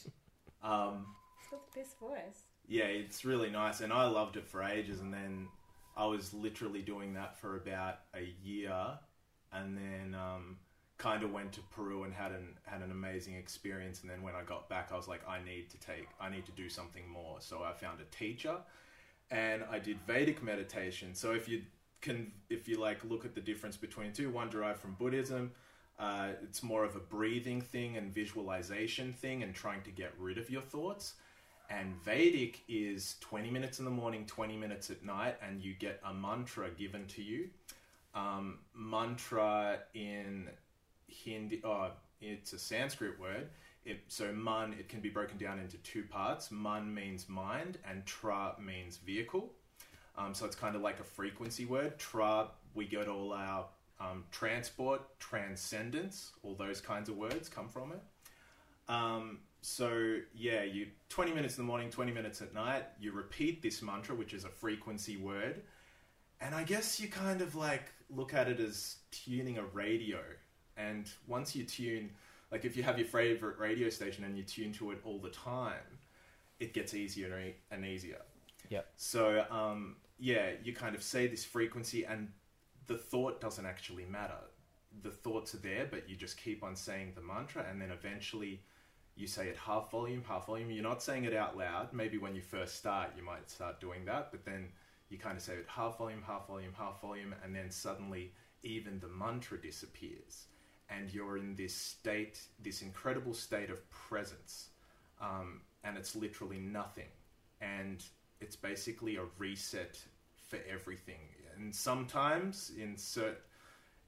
Um, 0.62 1.06
He's 1.40 1.48
got 1.50 1.72
the 1.72 1.80
best 1.80 1.98
voice. 1.98 2.42
yeah, 2.68 2.84
it's 2.84 3.24
really 3.24 3.50
nice, 3.50 3.80
and 3.80 3.92
I 3.92 4.06
loved 4.06 4.36
it 4.36 4.46
for 4.46 4.62
ages. 4.62 5.00
And 5.00 5.12
then 5.12 5.48
I 5.96 6.06
was 6.06 6.32
literally 6.34 6.82
doing 6.82 7.14
that 7.14 7.38
for 7.38 7.56
about 7.56 8.00
a 8.14 8.24
year, 8.42 8.98
and 9.52 9.76
then 9.76 10.14
um, 10.14 10.58
kind 10.98 11.22
of 11.22 11.32
went 11.32 11.52
to 11.52 11.60
Peru 11.70 12.02
and 12.04 12.12
had 12.12 12.32
an 12.32 12.58
had 12.64 12.82
an 12.82 12.90
amazing 12.90 13.34
experience. 13.36 14.00
And 14.00 14.10
then 14.10 14.22
when 14.22 14.34
I 14.34 14.42
got 14.42 14.68
back, 14.68 14.90
I 14.92 14.96
was 14.96 15.06
like, 15.08 15.26
I 15.28 15.42
need 15.42 15.70
to 15.70 15.78
take, 15.78 16.08
I 16.20 16.28
need 16.30 16.46
to 16.46 16.52
do 16.52 16.68
something 16.68 17.08
more. 17.08 17.40
So 17.40 17.62
I 17.62 17.72
found 17.72 18.00
a 18.00 18.04
teacher, 18.16 18.56
and 19.30 19.62
I 19.70 19.78
did 19.78 19.98
Vedic 20.06 20.42
meditation. 20.42 21.14
So 21.14 21.32
if 21.32 21.48
you 21.48 21.62
can, 22.06 22.32
if 22.48 22.68
you 22.68 22.78
like, 22.78 23.04
look 23.04 23.24
at 23.24 23.34
the 23.34 23.40
difference 23.40 23.76
between 23.76 24.12
two, 24.12 24.30
one 24.30 24.48
derived 24.48 24.80
from 24.80 24.94
Buddhism. 24.94 25.50
Uh, 25.98 26.28
it's 26.42 26.62
more 26.62 26.84
of 26.84 26.94
a 26.94 27.00
breathing 27.00 27.60
thing 27.60 27.96
and 27.96 28.12
visualization 28.14 29.12
thing, 29.12 29.42
and 29.42 29.54
trying 29.54 29.82
to 29.82 29.90
get 29.90 30.12
rid 30.18 30.38
of 30.38 30.48
your 30.48 30.62
thoughts. 30.62 31.14
And 31.68 31.96
Vedic 32.04 32.62
is 32.68 33.16
20 33.20 33.50
minutes 33.50 33.80
in 33.80 33.84
the 33.84 33.90
morning, 33.90 34.24
20 34.26 34.56
minutes 34.56 34.88
at 34.90 35.04
night, 35.04 35.36
and 35.42 35.60
you 35.60 35.74
get 35.74 36.00
a 36.04 36.14
mantra 36.14 36.70
given 36.70 37.06
to 37.08 37.22
you. 37.22 37.48
Um, 38.14 38.60
mantra 38.72 39.80
in 39.94 40.48
Hindi, 41.08 41.60
oh, 41.64 41.90
It's 42.20 42.52
a 42.52 42.58
Sanskrit 42.58 43.18
word. 43.18 43.48
It, 43.84 44.00
so 44.08 44.32
man, 44.32 44.74
it 44.78 44.88
can 44.88 45.00
be 45.00 45.08
broken 45.08 45.38
down 45.38 45.58
into 45.58 45.76
two 45.78 46.04
parts. 46.04 46.50
Man 46.50 46.92
means 46.94 47.28
mind, 47.28 47.78
and 47.88 48.06
tra 48.06 48.54
means 48.60 48.98
vehicle. 48.98 49.50
Um, 50.18 50.34
so 50.34 50.46
it's 50.46 50.56
kind 50.56 50.76
of 50.76 50.82
like 50.82 51.00
a 51.00 51.04
frequency 51.04 51.64
word. 51.64 51.98
Tra, 51.98 52.48
we 52.74 52.86
get 52.86 53.08
all 53.08 53.32
our 53.32 53.66
um, 54.00 54.24
transport, 54.30 55.02
transcendence, 55.18 56.32
all 56.42 56.54
those 56.54 56.80
kinds 56.80 57.08
of 57.08 57.16
words 57.16 57.48
come 57.48 57.68
from 57.68 57.92
it. 57.92 58.02
Um, 58.88 59.40
so 59.62 60.18
yeah, 60.34 60.62
you 60.62 60.88
20 61.08 61.32
minutes 61.32 61.58
in 61.58 61.64
the 61.64 61.66
morning, 61.66 61.90
20 61.90 62.12
minutes 62.12 62.40
at 62.40 62.54
night, 62.54 62.84
you 63.00 63.12
repeat 63.12 63.62
this 63.62 63.82
mantra, 63.82 64.14
which 64.14 64.32
is 64.32 64.44
a 64.44 64.48
frequency 64.48 65.16
word. 65.16 65.62
And 66.40 66.54
I 66.54 66.62
guess 66.62 67.00
you 67.00 67.08
kind 67.08 67.40
of 67.40 67.54
like 67.54 67.92
look 68.14 68.34
at 68.34 68.48
it 68.48 68.60
as 68.60 68.96
tuning 69.10 69.58
a 69.58 69.64
radio. 69.64 70.20
And 70.76 71.10
once 71.26 71.56
you 71.56 71.64
tune, 71.64 72.10
like 72.52 72.64
if 72.64 72.76
you 72.76 72.82
have 72.82 72.98
your 72.98 73.08
favorite 73.08 73.58
radio 73.58 73.88
station 73.88 74.24
and 74.24 74.36
you 74.36 74.44
tune 74.44 74.72
to 74.74 74.92
it 74.92 75.00
all 75.04 75.18
the 75.18 75.30
time, 75.30 75.98
it 76.60 76.72
gets 76.72 76.94
easier 76.94 77.34
and 77.34 77.54
and 77.70 77.84
easier. 77.84 78.20
Yep. 78.70 78.86
So 78.96 79.44
um, 79.50 79.96
yeah, 80.18 80.50
you 80.62 80.72
kind 80.74 80.94
of 80.94 81.02
say 81.02 81.26
this 81.26 81.44
frequency, 81.44 82.04
and 82.04 82.28
the 82.86 82.96
thought 82.96 83.40
doesn't 83.40 83.66
actually 83.66 84.04
matter. 84.04 84.38
The 85.02 85.10
thoughts 85.10 85.54
are 85.54 85.58
there, 85.58 85.86
but 85.90 86.08
you 86.08 86.16
just 86.16 86.40
keep 86.42 86.62
on 86.62 86.74
saying 86.74 87.12
the 87.14 87.20
mantra, 87.20 87.66
and 87.68 87.80
then 87.80 87.90
eventually 87.90 88.60
you 89.14 89.26
say 89.26 89.48
it 89.48 89.56
half 89.56 89.90
volume, 89.90 90.22
half 90.26 90.46
volume. 90.46 90.70
You're 90.70 90.82
not 90.82 91.02
saying 91.02 91.24
it 91.24 91.34
out 91.34 91.56
loud. 91.56 91.92
Maybe 91.92 92.18
when 92.18 92.34
you 92.34 92.42
first 92.42 92.76
start, 92.76 93.10
you 93.16 93.22
might 93.22 93.50
start 93.50 93.80
doing 93.80 94.04
that, 94.06 94.30
but 94.30 94.44
then 94.44 94.68
you 95.08 95.18
kind 95.18 95.36
of 95.36 95.42
say 95.42 95.54
it 95.54 95.66
half 95.68 95.98
volume, 95.98 96.22
half 96.26 96.46
volume, 96.46 96.72
half 96.76 97.00
volume, 97.00 97.34
and 97.44 97.54
then 97.54 97.70
suddenly 97.70 98.32
even 98.62 98.98
the 98.98 99.08
mantra 99.08 99.60
disappears, 99.60 100.46
and 100.90 101.12
you're 101.12 101.36
in 101.36 101.54
this 101.54 101.74
state, 101.74 102.40
this 102.62 102.82
incredible 102.82 103.34
state 103.34 103.70
of 103.70 103.88
presence, 103.90 104.70
um, 105.20 105.60
and 105.84 105.96
it's 105.96 106.16
literally 106.16 106.58
nothing, 106.58 107.08
and 107.60 108.02
it's 108.40 108.56
basically 108.56 109.16
a 109.16 109.24
reset 109.38 109.98
for 110.48 110.58
everything. 110.68 111.20
And 111.56 111.74
sometimes 111.74 112.72
in 112.78 112.96
certain 112.96 113.36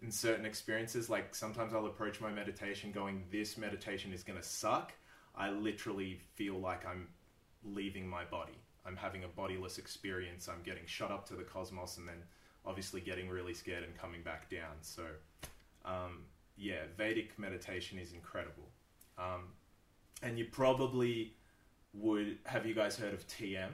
in 0.00 0.12
certain 0.12 0.46
experiences, 0.46 1.10
like 1.10 1.34
sometimes 1.34 1.74
I'll 1.74 1.86
approach 1.86 2.20
my 2.20 2.30
meditation 2.30 2.92
going, 2.92 3.24
"This 3.32 3.58
meditation 3.58 4.12
is 4.12 4.22
going 4.22 4.38
to 4.38 4.46
suck." 4.46 4.92
I 5.34 5.50
literally 5.50 6.20
feel 6.34 6.58
like 6.58 6.86
I'm 6.86 7.08
leaving 7.64 8.08
my 8.08 8.24
body. 8.24 8.58
I'm 8.86 8.96
having 8.96 9.24
a 9.24 9.28
bodiless 9.28 9.78
experience. 9.78 10.48
I'm 10.48 10.62
getting 10.62 10.86
shot 10.86 11.10
up 11.10 11.26
to 11.28 11.34
the 11.34 11.42
cosmos, 11.42 11.98
and 11.98 12.06
then 12.08 12.22
obviously 12.64 13.00
getting 13.00 13.28
really 13.28 13.54
scared 13.54 13.82
and 13.82 13.96
coming 13.96 14.22
back 14.22 14.48
down. 14.50 14.76
So, 14.82 15.04
um, 15.84 16.24
yeah, 16.56 16.82
Vedic 16.96 17.38
meditation 17.38 17.98
is 17.98 18.12
incredible. 18.12 18.68
Um, 19.16 19.52
and 20.22 20.38
you 20.38 20.46
probably 20.46 21.34
would 21.92 22.38
have 22.44 22.66
you 22.66 22.74
guys 22.74 22.96
heard 22.96 23.14
of 23.14 23.26
TM, 23.26 23.70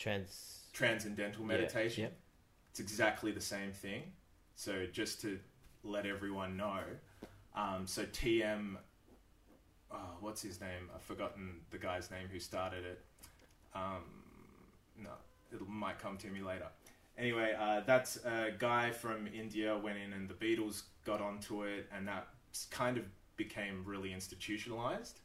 Trans. 0.00 0.64
Transcendental 0.72 1.42
Yeah, 1.42 1.48
Meditation? 1.48 2.10
It's 2.70 2.80
exactly 2.80 3.32
the 3.32 3.40
same 3.40 3.70
thing. 3.70 4.12
So 4.56 4.86
just 4.90 5.20
to 5.20 5.38
let 5.84 6.06
everyone 6.06 6.56
know, 6.56 6.80
um, 7.54 7.86
so 7.86 8.04
TM, 8.04 8.76
oh, 9.92 9.96
what's 10.20 10.40
his 10.40 10.60
name? 10.60 10.88
I've 10.94 11.02
forgotten 11.02 11.60
the 11.70 11.78
guy's 11.78 12.10
name 12.10 12.28
who 12.32 12.40
started 12.40 12.84
it. 12.86 13.04
Um, 13.74 14.04
no, 14.98 15.10
it 15.52 15.68
might 15.68 15.98
come 15.98 16.16
to 16.18 16.28
me 16.28 16.40
later. 16.40 16.66
Anyway, 17.18 17.54
uh, 17.58 17.80
that's 17.86 18.16
a 18.24 18.52
guy 18.58 18.90
from 18.90 19.26
India 19.26 19.76
went 19.76 19.98
in 19.98 20.14
and 20.14 20.28
the 20.28 20.34
Beatles 20.34 20.84
got 21.04 21.20
onto 21.20 21.64
it, 21.64 21.86
and 21.94 22.08
that 22.08 22.28
kind 22.70 22.96
of 22.96 23.04
became 23.36 23.82
really 23.84 24.14
institutionalized. 24.14 25.20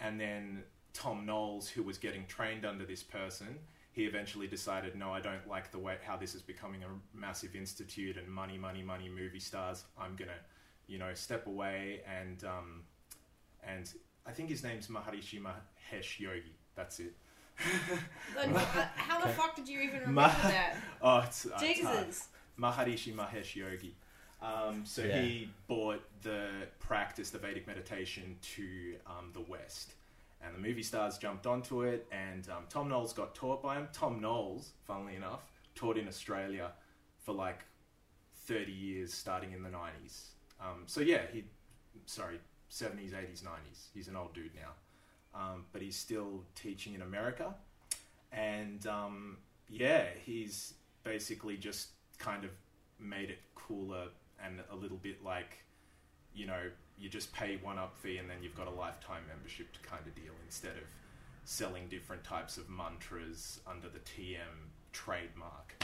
And 0.00 0.20
then 0.20 0.64
Thom 0.92 1.24
Knoles, 1.24 1.68
who 1.68 1.82
was 1.82 1.96
getting 1.96 2.26
trained 2.26 2.66
under 2.66 2.84
this 2.84 3.02
person, 3.02 3.58
he 3.92 4.04
eventually 4.04 4.46
decided, 4.46 4.96
no, 4.96 5.12
I 5.12 5.20
don't 5.20 5.46
like 5.46 5.70
the 5.70 5.78
way 5.78 5.96
how 6.02 6.16
this 6.16 6.34
is 6.34 6.42
becoming 6.42 6.82
a 6.82 7.16
massive 7.16 7.54
institute 7.54 8.16
and 8.16 8.26
money, 8.26 8.56
money, 8.58 8.82
money, 8.82 9.08
movie 9.08 9.38
stars. 9.40 9.84
I'm 10.00 10.16
gonna, 10.16 10.40
you 10.86 10.98
know, 10.98 11.12
step 11.14 11.46
away 11.46 12.00
and 12.20 12.42
um, 12.44 12.82
and 13.66 13.92
I 14.26 14.32
think 14.32 14.48
his 14.48 14.62
name's 14.62 14.88
Maharishi 14.88 15.40
Mahesh 15.42 16.18
Yogi. 16.18 16.54
That's 16.74 17.00
it. 17.00 17.12
Then, 18.34 18.56
uh, 18.56 18.60
how 18.96 19.20
the 19.20 19.28
fuck 19.28 19.54
did 19.54 19.68
you 19.68 19.80
even 19.80 20.00
remember 20.00 20.12
Ma- 20.22 20.28
that? 20.28 20.76
Oh, 21.02 21.18
it's, 21.26 21.46
uh, 21.46 21.58
it's 21.60 21.82
hard. 21.82 22.06
Maharishi 22.58 23.14
Mahesh 23.14 23.54
Yogi. 23.54 23.94
Um, 24.40 24.84
so 24.84 25.02
Yeah. 25.02 25.20
he 25.20 25.50
brought 25.68 26.02
the 26.22 26.48
practice, 26.80 27.30
the 27.30 27.38
Vedic 27.38 27.66
meditation, 27.66 28.36
to 28.56 28.96
um, 29.06 29.30
the 29.34 29.40
West. 29.42 29.92
And 30.44 30.54
the 30.54 30.58
movie 30.58 30.82
stars 30.82 31.18
jumped 31.18 31.46
onto 31.46 31.82
it, 31.82 32.06
and 32.10 32.48
um, 32.48 32.64
Thom 32.68 32.88
Knoles 32.88 33.12
got 33.12 33.34
taught 33.34 33.62
by 33.62 33.76
him. 33.76 33.88
Thom 33.92 34.20
Knoles, 34.20 34.70
funnily 34.84 35.14
enough, 35.14 35.52
taught 35.74 35.96
in 35.96 36.08
Australia 36.08 36.72
for 37.18 37.32
like 37.32 37.60
30 38.46 38.72
years, 38.72 39.14
starting 39.14 39.52
in 39.52 39.62
the 39.62 39.68
90s. 39.68 40.26
Um, 40.60 40.82
so 40.86 41.00
yeah, 41.00 41.22
he, 41.32 41.44
sorry, 42.06 42.40
70s, 42.70 43.12
80s, 43.12 43.42
90s. 43.42 43.86
He's 43.94 44.08
an 44.08 44.16
old 44.16 44.34
dude 44.34 44.54
now. 44.54 44.72
Um, 45.34 45.64
but 45.72 45.80
he's 45.80 45.96
still 45.96 46.44
teaching 46.54 46.94
in 46.94 47.02
America. 47.02 47.54
And 48.32 48.86
um, 48.86 49.38
yeah, 49.68 50.06
he's 50.24 50.74
basically 51.04 51.56
just 51.56 51.88
kind 52.18 52.44
of 52.44 52.50
made 52.98 53.30
it 53.30 53.38
cooler 53.54 54.06
and 54.42 54.60
a 54.70 54.76
little 54.76 54.96
bit 54.96 55.22
like, 55.24 55.64
you 56.34 56.46
know, 56.46 56.70
you 56.98 57.08
just 57.08 57.32
pay 57.32 57.56
one 57.62 57.78
up 57.78 57.96
fee 57.96 58.18
and 58.18 58.28
then 58.30 58.36
you've 58.42 58.54
got 58.56 58.66
a 58.66 58.70
lifetime 58.70 59.22
membership 59.28 59.72
to 59.72 59.80
kind 59.80 60.06
of 60.06 60.14
deal 60.14 60.32
instead 60.44 60.72
of 60.76 60.84
selling 61.44 61.88
different 61.88 62.22
types 62.24 62.56
of 62.56 62.68
mantras 62.70 63.60
under 63.66 63.88
the 63.88 63.98
TM 64.00 64.70
trademark. 64.92 65.82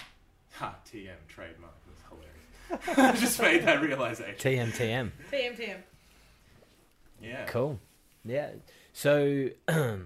Ha, 0.55 0.77
TM 0.91 1.17
trademark. 1.27 1.75
That's 1.87 2.03
hilarious. 2.09 2.99
I 3.19 3.21
just 3.21 3.41
made 3.43 3.65
that 3.65 3.83
realization. 3.83 4.35
TM 4.37 4.73
TM. 4.73 5.11
TM, 5.33 5.57
TM. 5.59 5.77
Yeah. 7.21 7.45
Cool. 7.47 7.79
Yeah. 8.25 8.51
So 8.93 9.49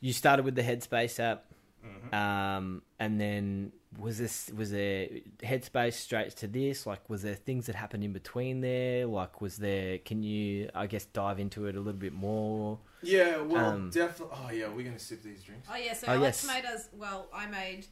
you 0.00 0.12
started 0.12 0.44
with 0.44 0.54
the 0.54 0.62
Headspace 0.62 1.20
app, 1.20 1.44
Mhm. 1.84 2.12
um, 2.14 2.82
and 2.98 3.20
then 3.20 3.72
was 3.98 4.18
this 4.18 4.50
was 4.56 4.70
there 4.70 5.08
Headspace 5.42 5.92
straight 5.94 6.30
to 6.36 6.46
this? 6.46 6.86
Like, 6.86 7.08
was 7.10 7.22
there 7.22 7.34
things 7.34 7.66
that 7.66 7.74
happened 7.74 8.04
in 8.04 8.12
between 8.12 8.60
there? 8.60 9.06
Like, 9.06 9.40
was 9.40 9.56
there? 9.58 9.98
Can 9.98 10.22
you, 10.22 10.70
I 10.74 10.86
guess, 10.86 11.04
dive 11.06 11.38
into 11.38 11.66
it 11.66 11.76
a 11.76 11.78
little 11.80 12.00
bit 12.00 12.12
more? 12.14 12.78
Yeah, 13.02 13.38
well, 13.42 13.66
Um, 13.66 13.90
definitely. 13.90 14.36
Oh, 14.40 14.50
yeah, 14.50 14.68
we're 14.68 14.84
going 14.84 14.96
to 14.96 14.98
sip 14.98 15.22
these 15.22 15.42
drinks. 15.42 15.68
Oh 15.70 15.76
yeah, 15.76 15.92
so 15.92 16.06
Oh, 16.08 16.14
Alex 16.14 16.44
yes. 16.44 16.54
made 16.54 16.64
us. 16.68 16.88
Well, 16.92 17.26
I 17.34 17.46
made 17.46 17.86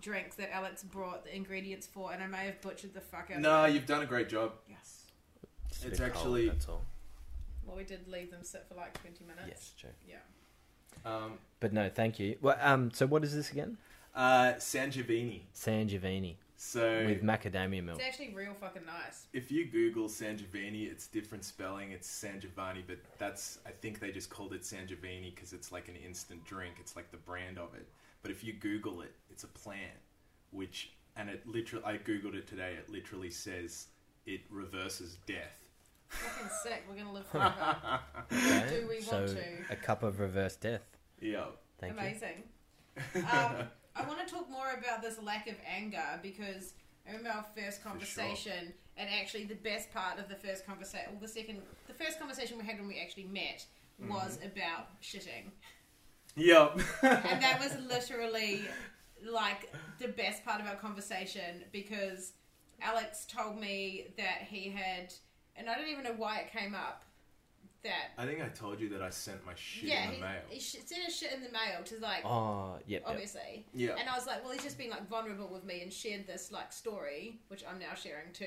drinks 0.00 0.36
that 0.36 0.52
Alex 0.54 0.82
brought 0.82 1.24
the 1.24 1.34
ingredients 1.36 1.86
for, 1.86 2.12
and 2.12 2.22
I 2.22 2.26
may 2.26 2.46
have 2.46 2.60
butchered 2.60 2.94
the 2.94 3.00
fuck 3.00 3.30
out. 3.34 3.40
No, 3.40 3.64
you've 3.66 3.86
done 3.86 4.02
a 4.02 4.06
great 4.06 4.28
job. 4.28 4.52
Yes. 4.68 5.04
It's, 5.68 5.84
It's 5.84 5.98
bit 6.00 6.12
cold, 6.12 6.26
actually- 6.26 6.48
that's 6.48 6.68
all. 6.68 6.82
Well, 7.66 7.76
we 7.76 7.84
did 7.84 8.08
leave 8.08 8.30
them 8.30 8.42
sit 8.42 8.64
for 8.68 8.74
like 8.74 8.92
twenty 9.00 9.24
minutes. 9.24 9.46
Yes, 9.48 9.72
true. 9.78 9.90
Yeah. 10.08 10.16
Um, 11.04 11.38
But 11.60 11.72
no, 11.72 11.88
thank 11.88 12.18
you. 12.18 12.36
Well, 12.40 12.56
um, 12.60 12.90
so 12.92 13.06
what 13.06 13.22
is 13.24 13.34
this 13.34 13.50
again? 13.52 13.78
Uh, 14.14 14.52
Sangiovini. 14.58 15.42
Sangiovini 15.54 16.36
So 16.56 17.04
with 17.06 17.22
macadamia 17.22 17.82
milk. 17.82 17.98
It's 17.98 18.06
actually 18.06 18.34
real 18.34 18.54
fucking 18.60 18.84
nice. 18.86 19.26
if 19.32 19.50
you 19.50 19.66
Google 19.66 20.08
Sangiovini, 20.08 20.90
it's 20.90 21.06
different 21.06 21.44
spelling. 21.44 21.92
It's 21.92 22.08
Sangiovanni, 22.08 22.82
but 22.86 22.98
that's 23.18 23.58
I 23.66 23.70
think 23.70 24.00
they 24.00 24.10
just 24.12 24.30
called 24.30 24.52
it 24.52 24.62
Sangiovini 24.62 25.34
because 25.34 25.52
it's 25.52 25.72
like 25.72 25.88
an 25.88 25.96
instant 25.96 26.44
drink. 26.44 26.74
It's 26.80 26.94
like 26.96 27.10
the 27.10 27.16
brand 27.18 27.58
of 27.58 27.74
it. 27.74 27.88
But 28.22 28.30
if 28.30 28.44
you 28.44 28.52
Google 28.52 29.02
it, 29.02 29.12
it's 29.30 29.44
a 29.44 29.48
plant, 29.48 29.98
which 30.50 30.92
and 31.16 31.28
it 31.28 31.46
literally 31.46 31.84
I 31.84 31.98
googled 31.98 32.34
it 32.34 32.46
today. 32.46 32.74
It 32.78 32.88
literally 32.90 33.30
says 33.30 33.86
it 34.26 34.42
reverses 34.50 35.16
death. 35.26 35.58
Fucking 36.08 36.50
sick. 36.62 36.84
We're 36.88 36.96
gonna 36.96 37.12
live 37.12 37.26
forever. 37.32 38.00
Okay, 38.32 38.80
Do 38.82 38.86
we 38.88 39.00
so 39.00 39.16
want 39.22 39.28
to? 39.30 39.42
a 39.70 39.76
cup 39.76 40.02
of 40.02 40.20
reverse 40.20 40.56
death. 40.56 40.82
Yeah. 41.20 41.46
Thank 41.80 41.94
you. 41.94 41.98
Amazing. 42.00 42.42
Um, 43.32 43.66
I 43.94 44.06
want 44.06 44.26
to 44.26 44.32
talk 44.32 44.50
more 44.50 44.72
about 44.78 45.02
this 45.02 45.20
lack 45.22 45.46
of 45.48 45.56
anger 45.66 46.18
because 46.22 46.74
I 47.06 47.12
remember 47.12 47.30
our 47.30 47.46
first 47.56 47.82
conversation, 47.82 48.72
and 48.96 49.08
actually 49.20 49.44
the 49.44 49.54
best 49.56 49.92
part 49.92 50.18
of 50.18 50.28
the 50.28 50.36
first 50.36 50.66
conversation, 50.66 51.12
or 51.14 51.20
the 51.20 51.28
second, 51.28 51.60
the 51.86 51.94
first 51.94 52.18
conversation 52.18 52.58
we 52.58 52.64
had 52.64 52.78
when 52.78 52.88
we 52.88 53.00
actually 53.00 53.24
met 53.24 53.66
mm-hmm. 54.00 54.12
was 54.12 54.38
about 54.44 55.00
shitting, 55.02 55.50
Yep. 56.36 56.80
and 57.02 57.42
that 57.42 57.60
was 57.60 57.76
literally 57.88 58.62
like 59.30 59.72
the 59.98 60.08
best 60.08 60.44
part 60.44 60.60
of 60.60 60.66
our 60.66 60.76
conversation 60.76 61.64
because 61.70 62.32
Alex 62.80 63.26
told 63.26 63.58
me 63.60 64.06
that 64.16 64.46
he 64.48 64.70
had, 64.70 65.12
and 65.56 65.68
I 65.68 65.74
don't 65.76 65.88
even 65.88 66.04
know 66.04 66.14
why 66.16 66.38
it 66.38 66.52
came 66.52 66.74
up. 66.74 67.04
That 67.84 68.10
I 68.16 68.26
think 68.26 68.40
I 68.40 68.48
told 68.48 68.78
you 68.80 68.88
that 68.90 69.02
I 69.02 69.10
sent 69.10 69.44
my 69.44 69.52
shit 69.56 69.84
yeah, 69.90 70.04
in 70.04 70.08
the 70.10 70.14
he, 70.16 70.20
mail. 70.20 70.40
he 70.50 70.60
sh- 70.60 70.76
sent 70.84 71.02
his 71.04 71.16
shit 71.16 71.32
in 71.32 71.42
the 71.42 71.50
mail 71.50 71.82
to 71.84 71.98
like 72.00 72.24
Oh, 72.24 72.74
yep. 72.86 73.02
yep. 73.02 73.02
obviously. 73.06 73.66
Yeah. 73.74 73.96
And 73.98 74.08
I 74.08 74.14
was 74.14 74.26
like, 74.26 74.44
well, 74.44 74.52
he's 74.52 74.62
just 74.62 74.78
been 74.78 74.90
like 74.90 75.08
vulnerable 75.08 75.48
with 75.48 75.64
me 75.64 75.82
and 75.82 75.92
shared 75.92 76.26
this 76.26 76.52
like 76.52 76.72
story, 76.72 77.40
which 77.48 77.64
I'm 77.68 77.78
now 77.80 77.94
sharing 77.94 78.32
to 78.34 78.46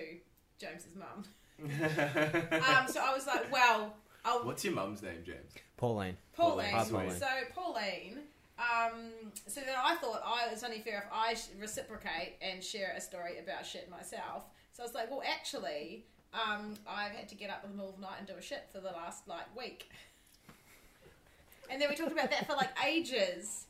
James's 0.60 0.96
mum. 0.96 1.26
Um, 1.68 2.88
so 2.88 3.00
I 3.02 3.14
was 3.14 3.26
like, 3.28 3.52
well, 3.52 3.96
I'll 4.26 4.44
What's 4.46 4.64
your 4.66 4.74
mum's 4.74 5.02
name, 5.02 5.20
James? 5.26 5.54
Pauline. 5.78 6.18
Pauline. 6.36 6.70
Hi, 6.74 6.84
Pauline. 6.84 7.12
So 7.12 7.28
Pauline. 7.54 8.20
Um, 8.58 9.12
so 9.48 9.60
then 9.62 9.76
I 9.78 9.96
thought 9.96 10.22
I 10.26 10.48
it's 10.52 10.64
only 10.64 10.80
fair 10.80 11.00
if 11.06 11.14
I 11.14 11.34
sh- 11.34 11.50
reciprocate 11.60 12.36
and 12.42 12.64
share 12.64 12.94
a 12.98 13.02
story 13.02 13.40
about 13.40 13.66
shit 13.66 13.90
myself. 13.90 14.46
So 14.72 14.84
I 14.84 14.86
was 14.86 14.96
like, 14.96 15.10
well, 15.12 15.22
actually, 15.30 16.06
um, 16.36 16.76
I've 16.88 17.12
had 17.12 17.28
to 17.30 17.36
get 17.36 17.50
up 17.50 17.64
in 17.64 17.72
the 17.72 17.76
middle 17.78 17.90
of 17.92 17.96
the 17.98 18.02
night 18.02 18.16
and 18.20 18.28
do 18.28 18.34
a 18.38 18.42
shit 18.42 18.68
for 18.72 18.80
the 18.80 18.90
last 18.92 19.28
like 19.28 19.56
week. 19.58 19.90
And 21.70 21.82
then 21.82 21.90
we 21.90 21.96
talked 21.96 22.12
about 22.12 22.30
that 22.32 22.46
for 22.48 22.54
like 22.54 22.70
ages. 22.86 23.66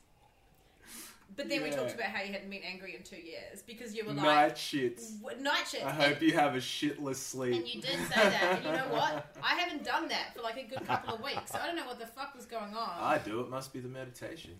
But 1.36 1.48
then 1.48 1.62
we 1.62 1.68
Yeah. 1.70 1.76
talked 1.76 1.92
about 1.94 2.06
how 2.06 2.22
you 2.22 2.32
hadn't 2.32 2.48
been 2.50 2.62
angry 2.62 2.94
in 2.96 3.02
two 3.02 3.16
years 3.16 3.60
because 3.66 3.94
you 3.94 4.04
were 4.06 4.12
like 4.12 4.24
Night 4.24 4.54
shits. 4.54 5.20
w- 5.20 5.42
night 5.42 5.64
shits. 5.64 5.84
I 5.84 5.90
hope 5.90 6.22
you 6.22 6.32
have 6.32 6.54
a 6.54 6.58
shitless 6.58 7.16
sleep. 7.16 7.56
and 7.56 7.68
you 7.68 7.80
did 7.82 7.98
say 8.08 8.14
that. 8.14 8.42
And 8.56 8.64
you 8.64 8.72
know 8.72 8.86
what? 8.90 9.34
I 9.42 9.54
haven't 9.54 9.84
done 9.84 10.08
that 10.08 10.34
for 10.34 10.42
like 10.42 10.56
a 10.56 10.62
good 10.64 10.86
couple 10.86 11.14
of 11.16 11.22
weeks. 11.22 11.52
So 11.52 11.58
I 11.58 11.66
don't 11.66 11.76
know 11.76 11.86
what 11.86 11.98
the 11.98 12.06
fuck 12.06 12.34
was 12.34 12.46
going 12.46 12.74
on. 12.74 12.90
I 13.00 13.18
do. 13.18 13.40
It 13.40 13.50
must 13.50 13.72
be 13.72 13.80
the 13.80 13.88
meditation. 13.88 14.52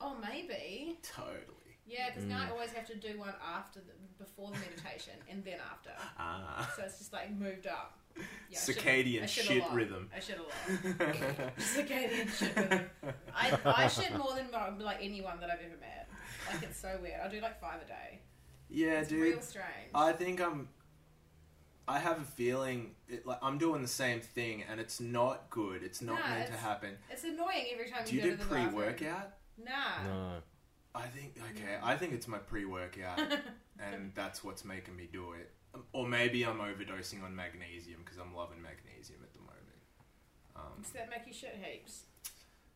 Oh, 0.00 0.16
maybe. 0.20 0.96
Totally. 1.02 1.69
Yeah, 1.90 2.08
because 2.10 2.24
now 2.24 2.38
Mm. 2.38 2.48
I 2.48 2.50
always 2.52 2.70
have 2.70 2.86
to 2.86 2.94
do 2.94 3.18
one 3.18 3.34
after, 3.44 3.80
the, 3.80 3.92
before 4.24 4.50
the 4.52 4.58
meditation 4.58 5.14
and 5.28 5.44
then 5.44 5.58
after. 5.72 5.90
Ah. 6.18 6.72
So 6.76 6.84
it's 6.84 6.98
just 6.98 7.12
like 7.12 7.30
moved 7.36 7.66
up. 7.66 7.98
Yeah, 8.16 8.22
I 8.52 8.54
should- 8.60 8.76
Circadian 8.76 9.22
I 9.24 9.26
should 9.26 9.44
a 9.44 9.46
shit 9.48 9.62
lot. 9.62 9.74
rhythm. 9.74 10.10
I 10.14 10.20
should 10.20 10.36
a 10.36 10.42
lot. 10.42 10.52
Circadian 11.58 12.28
shit 12.38 12.56
rhythm. 12.56 12.90
I, 13.34 13.58
I 13.64 13.88
shit 13.88 14.16
more 14.16 14.34
than 14.34 14.48
like 14.80 14.98
anyone 15.02 15.40
that 15.40 15.50
I've 15.50 15.60
ever 15.60 15.76
met. 15.80 16.08
Like 16.52 16.62
it's 16.62 16.78
so 16.80 16.96
weird. 17.02 17.20
I 17.24 17.28
do 17.28 17.40
like 17.40 17.60
five 17.60 17.80
a 17.82 17.86
day. 17.86 18.20
yeah, 18.68 19.00
It's 19.00 19.08
dude. 19.08 19.22
real 19.22 19.40
strange. 19.40 19.90
I 19.94 20.12
think 20.12 20.40
I'm. 20.40 20.68
I 21.88 21.98
have 21.98 22.20
a 22.20 22.24
feeling 22.24 22.94
it, 23.08 23.26
like 23.26 23.38
I'm 23.42 23.58
doing 23.58 23.82
the 23.82 23.88
same 23.88 24.20
thing, 24.20 24.62
and 24.70 24.78
it's 24.80 25.00
not 25.00 25.50
good. 25.50 25.82
It's 25.82 26.00
not 26.00 26.20
No, 26.20 26.26
meant 26.26 26.46
to 26.52 26.56
happen. 26.58 26.96
it's 27.10 27.24
annoying 27.24 27.66
every 27.72 27.88
time 27.90 28.04
Do 28.04 28.14
you, 28.14 28.22
you 28.22 28.30
go 28.30 28.36
do 28.36 28.42
to 28.42 28.48
the 28.48 28.54
pre-workout? 28.54 29.32
Nah. 29.58 30.04
No. 30.04 30.32
I 30.94 31.06
think 31.06 31.38
okay. 31.56 31.76
I 31.82 31.96
think 31.96 32.12
it's 32.12 32.26
my 32.28 32.38
pre-workout, 32.38 33.20
and 33.78 34.12
that's 34.14 34.42
what's 34.42 34.64
making 34.64 34.96
me 34.96 35.08
do 35.12 35.32
it. 35.32 35.50
Um, 35.74 35.84
Or 35.92 36.06
maybe 36.08 36.42
I'm 36.44 36.58
overdosing 36.58 37.22
on 37.24 37.34
magnesium 37.36 38.00
because 38.04 38.18
I'm 38.18 38.34
loving 38.34 38.60
magnesium 38.60 39.20
at 39.22 39.32
the 39.32 39.38
moment. 39.40 39.56
Um, 40.56 40.82
Does 40.82 40.92
that 40.92 41.08
make 41.10 41.26
you 41.26 41.32
shit 41.32 41.58
heaps? 41.62 42.02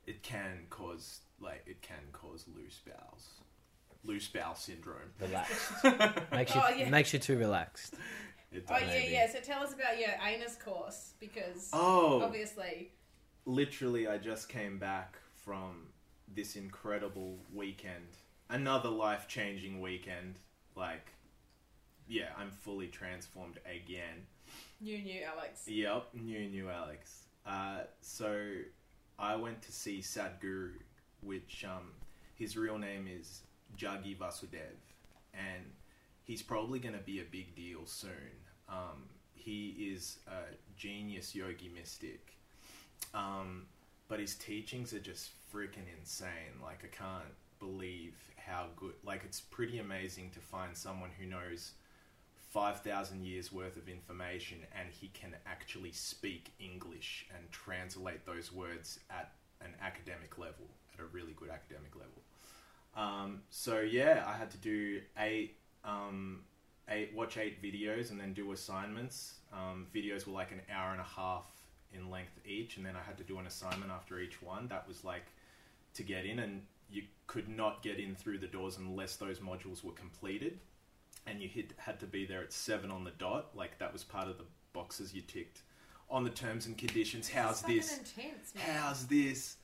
it 0.06 0.22
can 0.22 0.66
cause 0.68 1.20
like 1.40 1.62
it 1.66 1.80
can 1.80 1.96
cause 2.12 2.44
loose 2.54 2.80
bowels, 2.86 3.40
loose 4.04 4.28
bowel 4.28 4.54
syndrome. 4.54 5.10
Relaxed. 5.20 5.72
Makes 6.32 6.54
you 6.54 6.60
Oh, 6.64 6.68
yeah. 6.76 6.88
makes 6.90 7.12
you 7.14 7.18
too 7.18 7.38
relaxed. 7.38 7.94
It 8.52 8.64
Oh 8.68 8.74
does. 8.74 8.82
yeah, 8.82 8.88
Maybe. 8.88 9.12
yeah. 9.12 9.26
So 9.32 9.40
tell 9.40 9.62
us 9.62 9.72
about 9.72 9.98
your 9.98 10.10
anus 10.24 10.56
course 10.56 11.14
because 11.18 11.70
Oh, 11.72 12.22
obviously, 12.22 12.92
literally 13.46 14.06
I 14.06 14.18
just 14.18 14.48
came 14.48 14.78
back 14.78 15.16
from 15.34 15.88
this 16.28 16.56
incredible 16.56 17.38
weekend. 17.52 18.16
Another 18.48 18.90
life 18.90 19.26
changing 19.28 19.80
weekend. 19.80 20.38
Like 20.76 21.12
yeah, 22.06 22.28
I'm 22.38 22.50
fully 22.50 22.88
transformed 22.88 23.58
again. 23.64 24.26
New, 24.80 24.98
new 24.98 25.22
Alex. 25.22 25.62
Yep, 25.66 26.08
new 26.14 26.48
new 26.48 26.68
Alex. 26.68 27.24
Uh, 27.46 27.80
so 28.00 28.38
I 29.18 29.36
went 29.36 29.62
to 29.62 29.72
see 29.72 30.00
Sadhguru, 30.00 30.72
which 31.22 31.64
um, 31.66 31.92
his 32.34 32.56
real 32.56 32.78
name 32.78 33.08
is 33.08 33.42
Jaggi 33.76 34.16
Vasudev, 34.16 34.76
and 35.32 35.64
he's 36.24 36.42
probably 36.42 36.78
going 36.78 36.94
to 36.94 37.00
be 37.00 37.20
a 37.20 37.24
big 37.24 37.54
deal 37.54 37.80
soon. 37.86 38.10
Um, 38.68 39.08
he 39.34 39.90
is 39.94 40.18
a 40.26 40.54
genius 40.76 41.34
yogi 41.34 41.70
mystic, 41.74 42.36
um, 43.12 43.66
but 44.08 44.20
his 44.20 44.34
teachings 44.34 44.92
are 44.92 45.00
just 45.00 45.30
freaking 45.54 45.86
insane. 45.98 46.58
Like 46.62 46.84
I 46.84 46.96
can't 46.96 47.34
believe 47.60 48.14
how 48.36 48.66
good. 48.76 48.94
Like 49.04 49.22
it's 49.24 49.40
pretty 49.40 49.78
amazing 49.78 50.30
to 50.30 50.40
find 50.40 50.76
someone 50.76 51.10
who 51.18 51.26
knows 51.26 51.72
5,000 52.50 53.24
years 53.24 53.52
worth 53.52 53.76
of 53.76 53.88
information 53.88 54.58
and 54.78 54.88
he 54.90 55.08
can 55.08 55.34
actually 55.46 55.92
speak 55.92 56.52
English 56.58 57.26
and 57.36 57.50
translate 57.50 58.26
those 58.26 58.52
words 58.52 59.00
at 59.10 59.32
an 59.60 59.74
academic 59.80 60.38
level, 60.38 60.66
at 60.92 61.00
a 61.00 61.06
really 61.06 61.32
good 61.36 61.50
academic 61.50 61.94
level. 61.94 62.22
Um, 62.96 63.42
so 63.50 63.80
yeah, 63.80 64.24
I 64.26 64.36
had 64.36 64.50
to 64.52 64.58
do 64.58 65.00
eight, 65.18 65.56
um, 65.84 66.40
eight, 66.88 67.12
watch 67.14 67.38
eight 67.38 67.62
videos 67.62 68.10
and 68.10 68.20
then 68.20 68.34
do 68.34 68.52
assignments. 68.52 69.34
Um, 69.52 69.86
videos 69.94 70.26
were 70.26 70.32
like 70.32 70.52
an 70.52 70.60
hour 70.72 70.92
and 70.92 71.00
a 71.00 71.04
half 71.04 71.46
in 71.92 72.10
length 72.10 72.38
each, 72.44 72.76
and 72.76 72.84
then 72.84 72.94
I 72.96 73.02
had 73.02 73.16
to 73.18 73.24
do 73.24 73.38
an 73.38 73.46
assignment 73.46 73.90
after 73.90 74.20
each 74.20 74.42
one. 74.42 74.68
That 74.68 74.86
was 74.86 75.04
like 75.04 75.26
to 75.94 76.02
get 76.02 76.26
in, 76.26 76.38
and 76.40 76.62
you 76.90 77.02
could 77.26 77.48
not 77.48 77.82
get 77.82 77.98
in 77.98 78.14
through 78.14 78.38
the 78.38 78.46
doors 78.46 78.76
unless 78.78 79.16
those 79.16 79.38
modules 79.38 79.82
were 79.82 79.92
completed 79.92 80.58
and 81.26 81.40
you 81.40 81.48
hit, 81.48 81.72
had 81.76 81.98
to 82.00 82.06
be 82.06 82.26
there 82.26 82.42
at 82.42 82.52
seven 82.52 82.90
on 82.90 83.04
the 83.04 83.10
dot. 83.12 83.50
Like 83.54 83.78
that 83.78 83.92
was 83.92 84.04
part 84.04 84.28
of 84.28 84.38
the 84.38 84.44
boxes 84.72 85.14
you 85.14 85.22
ticked 85.22 85.62
on 86.10 86.24
the 86.24 86.30
terms 86.30 86.66
and 86.66 86.76
conditions. 86.76 87.28
How's 87.28 87.62
this? 87.62 87.98
intense. 87.98 88.52
How's 88.56 89.06
this? 89.06 89.56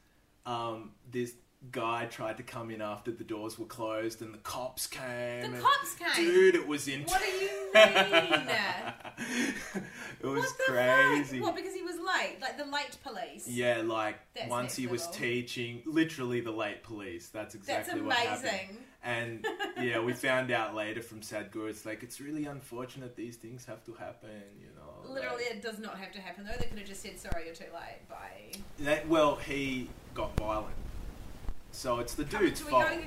Um, 0.47 0.93
this 1.11 1.35
guy 1.71 2.07
tried 2.07 2.37
to 2.39 2.43
come 2.43 2.71
in 2.71 2.81
after 2.81 3.11
the 3.13 3.25
doors 3.25 3.59
were 3.59 3.67
closed, 3.67 4.23
and 4.23 4.33
the 4.33 4.39
cops 4.39 4.87
came. 4.87 5.53
The 5.53 5.61
cops 5.61 5.95
came. 5.95 6.25
Dude, 6.25 6.55
it 6.55 6.67
was 6.67 6.89
in. 6.89 7.03
What 7.03 7.21
do 7.21 7.27
you 7.27 7.51
mean? 7.75 8.51
it 10.23 10.27
was 10.27 10.43
what 10.45 10.59
crazy. 10.67 11.39
Fuck? 11.39 11.47
What? 11.49 11.57
Because 11.57 11.75
he 11.75 11.83
was 11.83 11.97
late, 11.97 12.37
like 12.41 12.57
the 12.59 12.65
late 12.65 12.97
police. 13.03 13.47
Yeah, 13.49 13.83
like 13.85 14.17
That's 14.35 14.49
once 14.49 14.75
he 14.77 14.87
was 14.87 15.07
teaching, 15.09 15.83
literally 15.87 16.41
the 16.41 16.51
late 16.51 16.83
police. 16.83 17.29
That's 17.29 17.55
That's 17.55 17.69
exactly 17.89 18.03
what 18.03 18.17
happened. 18.17 18.49
amazing. 18.49 18.77
And 19.03 19.47
yeah, 19.81 20.01
we 20.01 20.13
found 20.13 20.51
out 20.51 20.75
later 20.75 21.01
from 21.03 21.21
Sadhguru, 21.21 21.71
it's 21.71 21.87
like 21.87 22.03
it's 22.03 22.21
really 22.21 22.45
unfortunate 22.47 23.17
these 23.17 23.37
things 23.37 23.65
have 23.65 23.83
to 23.87 23.95
happen. 23.95 24.29
You 24.61 24.67
know, 24.77 25.13
Literally, 25.13 25.45
like- 25.45 25.57
it 25.57 25.63
does 25.63 25.79
not 25.79 25.99
have 25.99 26.13
to 26.13 26.21
happen 26.21 26.45
though. 26.45 26.53
They 26.59 26.67
could 26.67 26.79
have 26.79 26.89
just 26.89 27.03
said, 27.03 27.19
"Sorry, 27.19 27.47
you're 27.47 27.55
too 27.55 27.65
late." 27.73 28.07
Bye. 28.09 28.53
That, 28.81 29.09
well, 29.09 29.37
he 29.37 29.89
got 30.15 30.37
violent, 30.37 30.75
so 31.73 31.99
it's 32.01 32.15
the 32.15 32.25
dude's 32.25 32.61
fault. 32.61 32.85
yoga, 32.91 33.05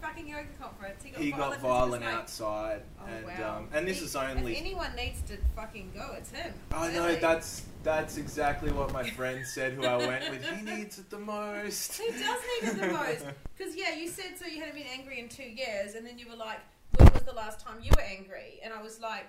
fucking 0.00 0.28
yoga 0.28 0.46
conference. 0.60 1.02
He 1.02 1.10
got 1.10 1.20
He 1.20 1.30
violent. 1.30 1.50
got 1.50 1.60
'cause 1.62 1.62
he 1.62 1.66
was 1.66 1.78
violent 1.78 2.04
outside, 2.04 2.82
Oh, 3.00 3.06
and 3.06 3.26
wow. 3.26 3.56
um, 3.58 3.68
and 3.72 3.88
this 3.88 4.00
He- 4.00 4.04
is 4.04 4.16
only. 4.16 4.52
If 4.52 4.58
anyone 4.60 4.94
needs 4.94 5.22
to 5.22 5.38
fucking 5.56 5.92
go, 5.94 6.14
it's 6.18 6.30
him. 6.30 6.52
I 6.72 6.90
know 6.92 7.06
Really. 7.06 7.16
that's 7.20 7.62
that's 7.82 8.16
exactly 8.16 8.70
what 8.72 8.92
my 8.92 9.08
friend 9.10 9.46
said. 9.46 9.74
Who 9.74 9.84
I 9.84 9.96
went 9.96 10.30
with. 10.30 10.42
He 10.44 10.62
needs 10.62 10.98
it 10.98 11.10
the 11.10 11.18
most. 11.18 11.96
He 11.98 12.10
does 12.10 12.20
need 12.20 12.68
it 12.68 12.80
the 12.80 12.86
most. 12.88 13.24
Because, 13.56 13.76
yeah, 13.76 13.94
you 13.94 14.08
said 14.08 14.36
so 14.38 14.46
you 14.46 14.58
hadn't 14.58 14.74
been 14.74 14.86
angry 14.92 15.20
in 15.20 15.28
two 15.28 15.44
years, 15.44 15.94
and 15.94 16.04
then 16.04 16.18
you 16.18 16.28
were 16.28 16.34
like, 16.34 16.58
when 16.96 17.12
was 17.12 17.22
the 17.22 17.32
last 17.32 17.60
time 17.60 17.76
you 17.80 17.90
were 17.96 18.02
angry? 18.02 18.58
And 18.64 18.74
I 18.74 18.82
was 18.82 18.98
like, 19.00 19.26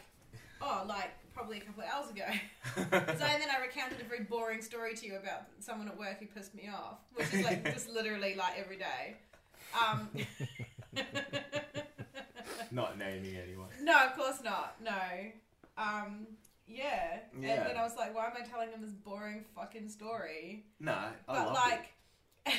oh, 0.61 0.83
like, 0.87 1.11
probably 1.35 1.57
a 1.57 1.61
couple 1.61 1.83
of 1.83 1.89
hours 1.89 2.09
ago. 2.09 2.25
So 2.75 3.25
then 3.25 3.49
I 3.55 3.61
recounted 3.61 4.01
a 4.01 4.03
very 4.05 4.23
boring 4.23 4.61
story 4.61 4.95
to 4.95 5.05
you 5.05 5.17
about 5.17 5.43
someone 5.59 5.87
at 5.87 5.97
work 5.97 6.19
who 6.19 6.25
pissed 6.25 6.55
me 6.55 6.69
off, 6.73 6.97
which 7.13 7.33
is 7.33 7.43
like 7.45 7.63
just 7.73 7.89
literally 7.89 8.35
like 8.35 8.53
every 8.57 8.77
day. 8.77 9.15
Um, 9.79 10.09
Not 12.71 12.97
naming 12.97 13.35
anyone. 13.37 13.67
no, 13.81 14.05
of 14.05 14.15
course 14.15 14.39
not. 14.43 14.75
No. 14.83 14.91
Um, 15.77 16.27
yeah. 16.67 17.19
Yeah. 17.39 17.49
And 17.49 17.69
then 17.69 17.77
I 17.77 17.83
was 17.83 17.95
like, 17.95 18.13
why 18.15 18.25
am 18.25 18.33
I 18.41 18.45
telling 18.45 18.69
him 18.69 18.81
this 18.81 18.91
boring 18.91 19.45
fucking 19.55 19.89
story? 19.89 20.65
No, 20.79 20.93
I 20.93 21.11
But 21.27 21.53
like. 21.53 21.93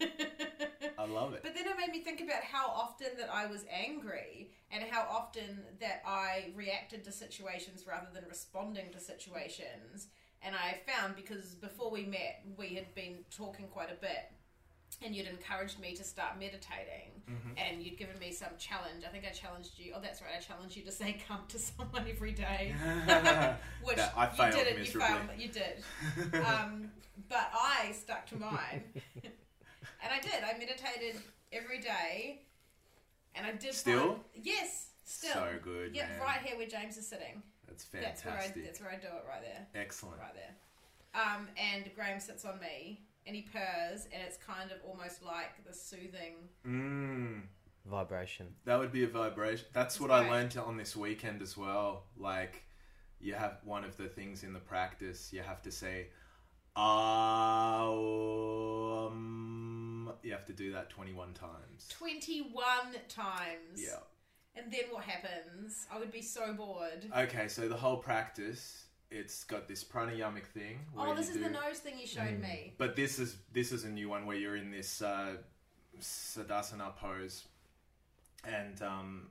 it. 0.00 0.92
I 0.98 1.04
love 1.06 1.34
it. 1.34 1.42
But 1.42 1.54
then 1.54 1.66
it 1.66 1.76
made 1.78 1.90
me 1.90 2.00
think 2.02 2.20
about 2.20 2.42
how 2.42 2.68
often 2.68 3.08
that 3.18 3.28
I 3.32 3.46
was 3.46 3.64
angry 3.70 4.50
and 4.70 4.82
how 4.90 5.06
often 5.10 5.60
that 5.80 6.02
I 6.06 6.52
reacted 6.54 7.04
to 7.04 7.12
situations 7.12 7.84
rather 7.86 8.08
than 8.12 8.24
responding 8.28 8.90
to 8.92 9.00
situations. 9.00 10.08
And 10.42 10.54
I 10.54 10.78
found 10.86 11.16
because 11.16 11.54
before 11.54 11.90
we 11.90 12.04
met, 12.04 12.44
we 12.56 12.74
had 12.74 12.94
been 12.94 13.18
talking 13.30 13.66
quite 13.68 13.90
a 13.90 14.00
bit. 14.00 14.30
And 15.04 15.14
you'd 15.14 15.26
encouraged 15.26 15.78
me 15.80 15.94
to 15.96 16.04
start 16.04 16.38
meditating, 16.38 17.10
Mm-hmm. 17.28 17.58
and 17.58 17.82
you'd 17.82 17.98
given 17.98 18.16
me 18.20 18.30
some 18.30 18.50
challenge. 18.56 19.02
I 19.04 19.08
think 19.08 19.24
I 19.28 19.32
challenged 19.32 19.72
you. 19.80 19.92
Oh, 19.96 20.00
that's 20.00 20.22
right. 20.22 20.30
I 20.38 20.40
challenged 20.40 20.76
you 20.76 20.84
to 20.84 20.92
say 20.92 21.16
"come" 21.28 21.40
to 21.48 21.58
someone 21.58 22.06
every 22.08 22.30
day, 22.30 22.72
which 23.82 23.98
I 23.98 24.30
you 24.30 24.36
failed 24.36 24.52
didn't. 24.54 24.78
miserably. 24.78 25.08
You 25.42 25.48
failed. 25.48 25.74
You 26.22 26.32
did. 26.32 26.40
Um, 26.46 26.90
but 27.28 27.50
I 27.52 27.90
stuck 27.92 28.26
to 28.26 28.36
mine, 28.36 28.84
and 30.06 30.14
I 30.14 30.20
did. 30.20 30.44
I 30.44 30.56
meditated 30.58 31.20
every 31.52 31.80
day, 31.80 32.42
and 33.34 33.44
I 33.46 33.52
did. 33.52 33.74
Still? 33.74 34.14
find- 34.14 34.20
yes, 34.34 34.90
still. 35.04 35.32
So 35.34 35.58
good, 35.62 35.94
Yep, 35.94 36.08
man. 36.10 36.20
right 36.20 36.40
here 36.42 36.56
where 36.56 36.66
James 36.68 36.96
is 36.96 37.06
sitting. 37.08 37.42
That's 37.66 37.84
That's 37.84 38.24
where 38.24 38.34
I. 38.34 38.36
fantastic. 38.38 38.64
That's 38.64 38.80
where 38.80 38.90
I 38.90 38.96
do 38.96 39.08
it. 39.08 39.24
Right 39.28 39.42
there. 39.42 39.66
Excellent. 39.82 40.18
Right 40.20 40.34
there. 40.34 40.54
Um, 41.20 41.48
and 41.56 41.90
Graham 41.94 42.20
sits 42.20 42.44
on 42.44 42.60
me, 42.60 43.00
and 43.26 43.34
he 43.34 43.42
purrs, 43.42 44.06
and 44.12 44.22
it's 44.22 44.36
kind 44.36 44.70
of 44.70 44.78
almost 44.86 45.22
like 45.22 45.64
the 45.66 45.72
soothing. 45.74 46.48
Mm, 46.66 47.42
Vibration. 47.86 48.54
that 48.64 48.78
would 48.78 48.92
be 48.92 49.02
a 49.04 49.08
vibration. 49.08 49.66
That's 49.72 49.94
It's 49.96 50.00
what 50.00 50.10
I 50.10 50.28
learned 50.30 50.56
on 50.58 50.76
this 50.76 50.94
weekend 50.96 51.40
as 51.42 51.56
well. 51.56 52.04
Like, 52.16 52.64
you 53.20 53.34
have 53.34 53.58
one 53.64 53.82
of 53.84 53.96
the 53.96 54.08
things 54.08 54.42
in 54.44 54.52
the 54.52 54.58
practice. 54.60 55.32
You 55.32 55.40
have 55.42 55.62
to 55.62 55.72
say, 55.72 56.08
um. 58.16 59.65
You 60.26 60.32
have 60.32 60.46
to 60.46 60.52
do 60.52 60.72
that 60.72 60.90
twenty-one 60.90 61.34
times. 61.34 61.86
21 61.90 62.52
times. 63.08 63.76
Yeah. 63.76 64.00
And 64.56 64.72
then 64.72 64.86
what 64.90 65.04
happens? 65.04 65.86
I 65.92 66.00
would 66.00 66.10
be 66.10 66.20
so 66.20 66.52
bored. 66.52 67.06
Okay, 67.16 67.46
so 67.46 67.68
the 67.68 67.76
whole 67.76 67.98
practice, 67.98 68.86
it's 69.08 69.44
got 69.44 69.68
this 69.68 69.84
pranayamic 69.84 70.46
thing. 70.46 70.80
Oh, 70.98 71.14
this 71.14 71.28
is 71.28 71.36
do, 71.36 71.44
the 71.44 71.50
nose 71.50 71.78
thing 71.78 71.96
you 71.96 72.08
showed 72.08 72.40
me. 72.40 72.74
But 72.76 72.96
this 72.96 73.20
is 73.20 73.36
this 73.52 73.70
is 73.70 73.84
a 73.84 73.88
new 73.88 74.08
one 74.08 74.26
where 74.26 74.36
you're 74.36 74.56
in 74.56 74.72
this 74.72 75.00
uh, 75.00 75.36
siddhasana 76.00 76.96
pose, 76.96 77.44
and 78.44 78.82
um, 78.82 79.28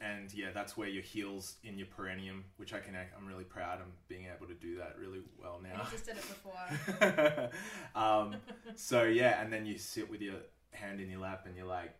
and 0.00 0.32
yeah, 0.34 0.48
that's 0.52 0.76
where 0.76 0.88
your 0.88 1.02
heels 1.02 1.56
in 1.64 1.78
your 1.78 1.86
perineum, 1.86 2.44
which 2.58 2.74
I 2.74 2.80
can 2.80 2.94
I'm 2.94 3.26
really 3.26 3.44
proud 3.44 3.80
of 3.80 3.86
being 4.08 4.26
able 4.34 4.46
to 4.46 4.54
do 4.54 4.76
that 4.76 4.96
really 5.00 5.20
well 5.40 5.60
now. 5.62 5.84
you 5.84 5.90
just 5.90 6.06
did 6.06 6.16
it 6.16 6.24
before. 6.28 7.50
um, 8.00 8.36
so 8.74 9.04
yeah, 9.04 9.40
and 9.40 9.52
then 9.52 9.64
you 9.64 9.78
sit 9.78 10.10
with 10.10 10.20
your 10.20 10.36
hand 10.72 11.00
in 11.00 11.10
your 11.10 11.20
lap, 11.20 11.44
and 11.46 11.56
you're 11.56 11.66
like, 11.66 11.94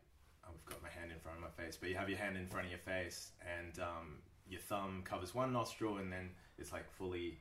I've 0.44 0.64
got 0.66 0.82
my 0.82 0.90
hand 0.90 1.10
in 1.10 1.18
front 1.20 1.38
of 1.38 1.42
my 1.42 1.64
face, 1.64 1.76
but 1.80 1.88
you 1.88 1.96
have 1.96 2.08
your 2.08 2.18
hand 2.18 2.36
in 2.36 2.46
front 2.46 2.66
of 2.66 2.70
your 2.70 2.80
face, 2.80 3.30
and 3.58 3.78
um, 3.78 4.18
your 4.48 4.60
thumb 4.60 5.02
covers 5.04 5.34
one 5.34 5.52
nostril, 5.52 5.96
and 5.96 6.12
then 6.12 6.30
it's 6.58 6.72
like 6.72 6.90
fully. 6.98 7.38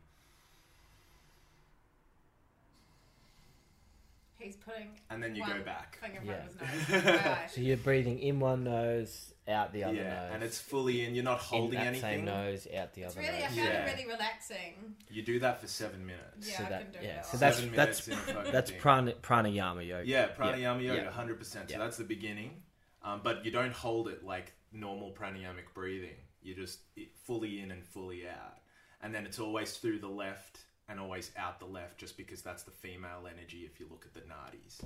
He's 4.46 4.56
putting 4.56 4.90
And 5.10 5.22
then 5.24 5.36
you 5.36 5.42
one 5.42 5.58
go 5.58 5.64
back. 5.64 5.98
finger 6.02 6.20
in 6.22 6.26
Yeah. 6.28 6.42
front 6.48 6.62
of 6.62 6.70
his 6.80 7.04
nose. 7.04 7.16
Right. 7.26 7.52
So 7.52 7.62
you're 7.62 7.78
breathing 7.78 8.20
in 8.20 8.40
one 8.40 8.64
nose, 8.64 9.34
out 9.48 9.74
the 9.74 9.84
other 9.84 9.96
yeah, 9.96 10.04
nose. 10.26 10.32
and 10.34 10.44
it's 10.44 10.60
fully 10.60 11.04
in. 11.04 11.16
You're 11.16 11.24
not 11.24 11.40
in 11.40 11.46
holding 11.46 11.80
that 11.80 11.88
anything. 11.88 12.02
same 12.20 12.26
nose, 12.26 12.68
out 12.76 12.94
the 12.94 13.04
It's 13.04 13.14
other 13.18 13.22
really, 13.28 13.38
I 13.38 13.48
nose. 13.48 13.58
found 13.58 13.58
Yeah. 13.58 13.86
it 13.86 13.92
really 13.98 14.06
relaxing. 14.12 14.96
You 15.10 15.22
do 15.24 15.40
that 15.40 15.62
for 15.62 15.68
seven 15.68 16.06
minutes. 16.06 16.50
Yeah, 16.50 16.58
So 16.58 16.64
I 16.66 16.70
that- 16.70 16.92
can 16.94 17.02
do 17.02 17.08
yeah, 17.08 17.16
that. 17.16 17.26
so 17.26 17.38
that's- 17.38 17.60
seven 17.60 17.76
that's- 17.76 18.08
minutes 18.08 18.28
in 18.28 18.32
a 18.32 18.36
fucking 18.38 18.52
That's 18.54 18.72
thing. 18.72 18.80
prana, 18.80 19.12
pranayama 19.14 19.86
yoga. 19.88 20.08
Yeah, 20.08 20.28
pranayama 20.30 20.82
Yeah. 20.82 20.88
yoga, 20.94 21.02
Yeah. 21.04 21.12
hundred 21.12 21.38
percent. 21.40 21.70
So 21.72 21.78
that's 21.78 21.98
the 21.98 22.04
beginning, 22.04 22.64
um, 23.04 23.22
but 23.24 23.44
you 23.46 23.52
don't 23.52 23.74
hold 23.74 24.08
it 24.10 24.24
like 24.24 24.54
normal 24.72 25.14
pranayamic 25.14 25.74
breathing. 25.74 26.18
You 26.42 26.54
just 26.56 26.80
it, 26.96 27.16
fully 27.26 27.60
in 27.62 27.72
and 27.72 27.84
fully 27.84 28.28
out, 28.28 28.60
and 29.02 29.14
then 29.14 29.26
it's 29.26 29.40
always 29.40 29.78
through 29.78 30.00
the 30.00 30.08
left 30.10 30.60
and 30.88 31.00
always 31.00 31.32
out 31.38 31.60
the 31.60 31.66
left, 31.66 31.98
just 31.98 32.18
because 32.18 32.42
that's 32.42 32.64
the 32.64 32.72
female 32.72 33.28
energy. 33.32 33.68
If 33.72 33.80
you 33.80 33.88
look 33.90 34.06
at 34.06 34.14
the 34.14 34.22
nadis, 34.22 34.82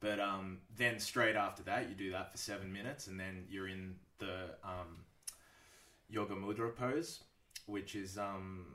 but 0.00 0.20
um, 0.20 0.58
then 0.76 0.98
straight 0.98 1.36
after 1.36 1.62
that, 1.64 1.88
you 1.88 1.94
do 1.94 2.10
that 2.12 2.32
for 2.32 2.38
seven 2.38 2.72
minutes, 2.72 3.06
and 3.06 3.18
then 3.18 3.44
you're 3.48 3.68
in 3.68 3.94
the 4.18 4.50
um, 4.62 5.04
yoga 6.08 6.34
mudra 6.34 6.74
pose, 6.74 7.20
which 7.66 7.94
is 7.94 8.16
um, 8.18 8.66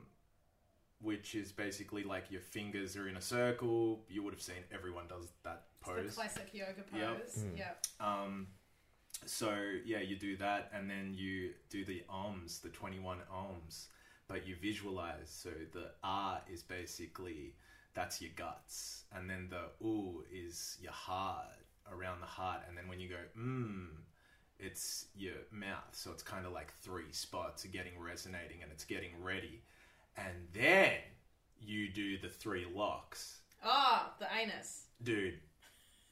which 1.00 1.34
is 1.34 1.50
basically 1.50 2.02
like 2.04 2.24
your 2.30 2.40
fingers 2.42 2.96
are 2.96 3.08
in 3.08 3.16
a 3.16 3.20
circle. 3.22 4.04
You 4.08 4.22
would 4.22 4.32
have 4.34 4.42
seen 4.42 4.56
everyone 4.72 5.04
does 5.08 5.28
that 5.44 5.64
pose. 5.80 6.04
It's 6.06 6.14
the 6.16 6.22
pose. 6.22 6.32
classic 6.32 6.50
yoga 6.52 6.84
Yep. 6.96 7.18
pose. 7.24 7.44
Mm. 7.44 7.58
Yep. 7.58 7.86
Um, 8.00 8.46
so 9.26 9.54
yeah, 9.84 10.00
you 10.00 10.16
do 10.16 10.36
that, 10.36 10.70
and 10.74 10.88
then 10.88 11.14
you 11.14 11.50
do 11.68 11.84
the 11.84 12.02
ohms, 12.10 12.60
the 12.62 12.68
twenty-one 12.70 13.18
ohms, 13.32 13.86
but 14.30 14.46
you 14.46 14.54
visualize. 14.62 15.28
So 15.28 15.50
the 15.72 15.90
ah 16.04 16.40
is 16.50 16.62
basically 16.62 17.54
that's 17.94 18.22
your 18.22 18.30
guts, 18.36 19.02
and 19.12 19.28
then 19.28 19.48
the 19.50 19.64
oo 19.84 20.24
is 20.32 20.78
your 20.80 20.92
heart 20.92 21.48
around 21.92 22.20
the 22.20 22.26
heart, 22.26 22.60
and 22.68 22.78
then 22.78 22.86
when 22.88 23.00
you 23.00 23.08
go 23.08 23.16
mmm, 23.36 23.88
it's 24.60 25.06
your 25.16 25.34
mouth. 25.50 25.90
So 25.92 26.12
it's 26.12 26.22
kind 26.22 26.46
of 26.46 26.52
like 26.52 26.72
three 26.80 27.10
spots 27.10 27.64
are 27.64 27.68
getting 27.68 27.98
resonating, 27.98 28.62
and 28.62 28.70
it's 28.70 28.84
getting 28.84 29.10
ready, 29.20 29.62
and 30.16 30.46
then 30.54 30.92
you 31.60 31.88
do 31.92 32.16
the 32.18 32.28
three 32.28 32.66
locks 32.72 33.38
Oh, 33.64 34.10
the 34.20 34.26
anus. 34.40 34.84
dude. 35.02 35.38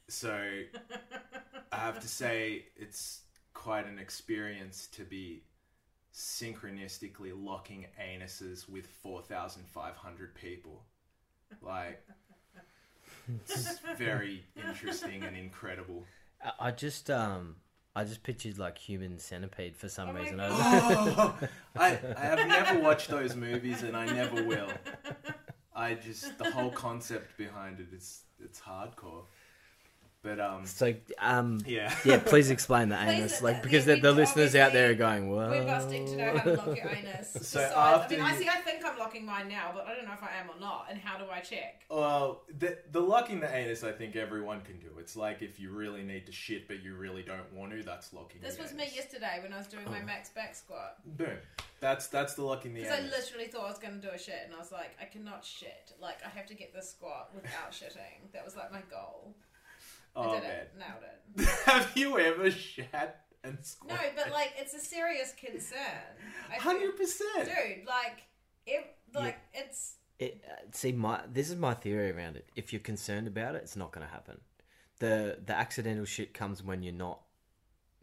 So 0.09 0.31
I 1.73 1.77
have 1.77 2.01
to 2.01 2.09
say 2.09 2.67
it's 2.77 3.21
quite 3.55 3.87
an 3.87 3.99
experience 3.99 4.89
to 4.93 5.05
be 5.05 5.43
synchronistically 6.19 7.33
locking 7.35 7.87
anuses 8.01 8.69
with 8.69 8.87
4,500 9.03 10.35
people. 10.35 10.83
Like, 11.63 12.03
it's 13.49 13.79
very 13.97 14.45
interesting 14.57 15.23
and 15.23 15.37
incredible. 15.37 16.05
I- 16.45 16.69
I 16.69 16.71
just 16.73 17.09
um 17.11 17.57
I 17.95 18.05
just 18.05 18.23
pictured 18.23 18.59
like 18.59 18.79
human 18.79 19.19
centipede 19.19 19.77
for 19.77 19.89
some 19.89 20.11
Oh 20.11 20.13
reason. 20.15 20.37
God. 20.39 20.53
Oh, 20.53 21.39
I, 21.77 21.99
I 22.17 22.21
have 22.21 22.47
never 22.49 22.79
watched 22.81 23.09
those 23.09 23.35
movies 23.37 23.83
and 23.83 23.97
I 23.97 24.07
never 24.07 24.43
will. 24.45 24.69
I 25.75 25.95
just, 25.95 26.37
the 26.39 26.51
whole 26.51 26.71
concept 26.71 27.37
behind 27.37 27.79
it 27.81 27.89
is, 27.95 28.23
it's 28.45 28.61
hardcore. 28.61 29.23
But, 30.21 30.41
um, 30.41 30.67
so 30.67 30.95
um 31.21 31.61
yeah. 31.65 31.95
yeah, 32.05 32.19
please 32.19 32.51
explain 32.51 32.89
the 32.89 32.97
Please, 33.05 33.09
anus, 33.09 33.43
like 33.43 33.63
because 33.63 33.87
yeah, 33.87 33.95
the, 33.95 34.01
the 34.01 34.13
listeners 34.13 34.57
out 34.57 34.73
there 34.73 34.91
are 34.91 34.95
going, 34.95 35.31
"Whoa." 35.31 35.49
We're 35.49 35.65
busting 35.65 36.07
to 36.07 36.17
know 36.17 36.37
how 36.37 36.43
to 36.45 36.55
lock 36.55 36.77
your 36.77 36.89
anus. 36.89 37.29
So 37.35 37.39
Besides, 37.39 37.73
after 37.73 38.15
I 38.15 38.19
mean, 38.19 38.27
I 38.27 38.37
see. 38.37 38.49
I 38.49 38.57
think 38.57 38.85
I'm 38.85 38.99
locking 38.99 39.25
mine 39.25 39.49
now, 39.49 39.71
but 39.73 39.87
I 39.87 39.95
don't 39.95 40.07
know 40.07 40.13
if 40.15 40.23
I 40.23 40.33
am 40.41 40.51
or 40.51 40.59
not. 40.61 40.87
And 40.91 40.99
how 40.99 41.19
do 41.19 41.25
I 41.31 41.39
check? 41.41 41.83
Well, 41.89 42.43
the, 42.59 42.77
the 42.91 43.01
locking 43.01 43.39
the 43.39 43.55
anus, 43.55 43.85
I 43.85 43.93
think 43.93 44.17
everyone 44.17 44.61
can 44.63 44.79
do. 44.81 44.89
It's 44.99 45.15
like 45.17 45.41
if 45.41 45.61
you 45.61 45.71
really 45.71 46.03
need 46.03 46.27
to 46.27 46.33
shit, 46.33 46.67
but 46.67 46.83
you 46.83 46.97
really 46.97 47.23
don't 47.23 47.51
want 47.55 47.71
to. 47.73 47.83
That's 47.85 48.13
locking. 48.13 48.41
This 48.41 48.57
the 48.57 48.63
was 48.63 48.73
anus. 48.73 48.91
me 48.91 48.97
yesterday 48.97 49.39
when 49.43 49.53
I 49.53 49.59
was 49.59 49.69
doing 49.69 49.85
my 49.87 50.01
Oh. 50.03 50.07
max 50.07 50.31
back 50.31 50.57
squat. 50.57 50.97
Boom. 51.17 51.29
That's 51.81 52.09
that's 52.09 52.35
the 52.35 52.43
locking 52.43 52.75
the 52.75 52.81
Because 52.83 52.99
I 52.99 53.03
literally 53.03 53.47
thought 53.47 53.67
I 53.67 53.71
was 53.71 53.79
going 53.79 54.01
to 54.01 54.05
do 54.05 54.13
a 54.13 54.19
shit, 54.19 54.43
and 54.45 54.53
I 54.55 54.59
was 54.59 54.73
like, 54.73 54.97
I 55.01 55.05
cannot 55.05 55.45
shit. 55.45 55.93
Like, 56.03 56.19
I 56.27 56.29
have 56.29 56.47
to 56.47 56.55
get 56.55 56.75
this 56.75 56.91
squat 56.91 57.31
without 57.35 57.71
shitting. 57.71 58.33
That 58.33 58.45
was 58.45 58.57
like 58.57 58.73
my 58.73 58.83
goal. 58.91 59.33
I 60.19 60.27
oh 60.27 60.33
did 60.35 60.43
man, 60.43 60.53
it. 60.53 60.73
Nailed 60.79 61.05
it. 61.47 61.49
have 61.67 61.97
you 61.97 62.19
ever 62.19 62.51
shat 62.51 63.25
and 63.45 63.55
No, 63.57 63.63
squat? 63.63 64.01
but 64.17 64.31
like, 64.33 64.53
it's 64.59 64.75
a 64.75 64.81
serious 64.81 65.33
concern. 65.35 65.79
I 66.51 66.55
feel- 66.55 66.63
hundred 66.63 66.97
percent. 66.97 67.45
Dude, 67.45 67.87
like, 67.87 68.23
it, 68.67 68.97
like, 69.15 69.39
it's. 69.55 69.95
It, 70.19 70.43
uh, 70.51 70.55
see, 70.73 70.91
my 70.93 71.21
this 71.33 71.49
is 71.49 71.55
my 71.57 71.75
theory 71.75 72.11
around 72.11 72.37
it. 72.37 72.49
If 72.57 72.73
you're 72.73 72.81
concerned 72.81 73.29
about 73.29 73.55
it, 73.55 73.59
it's 73.63 73.77
not 73.77 73.93
going 73.93 74.05
to 74.05 74.13
happen. 74.13 74.41
the 74.99 75.39
The 75.47 75.55
accidental 75.55 76.05
shit 76.05 76.35
comes 76.35 76.63
when 76.63 76.83
you're 76.83 76.93
not 76.93 77.21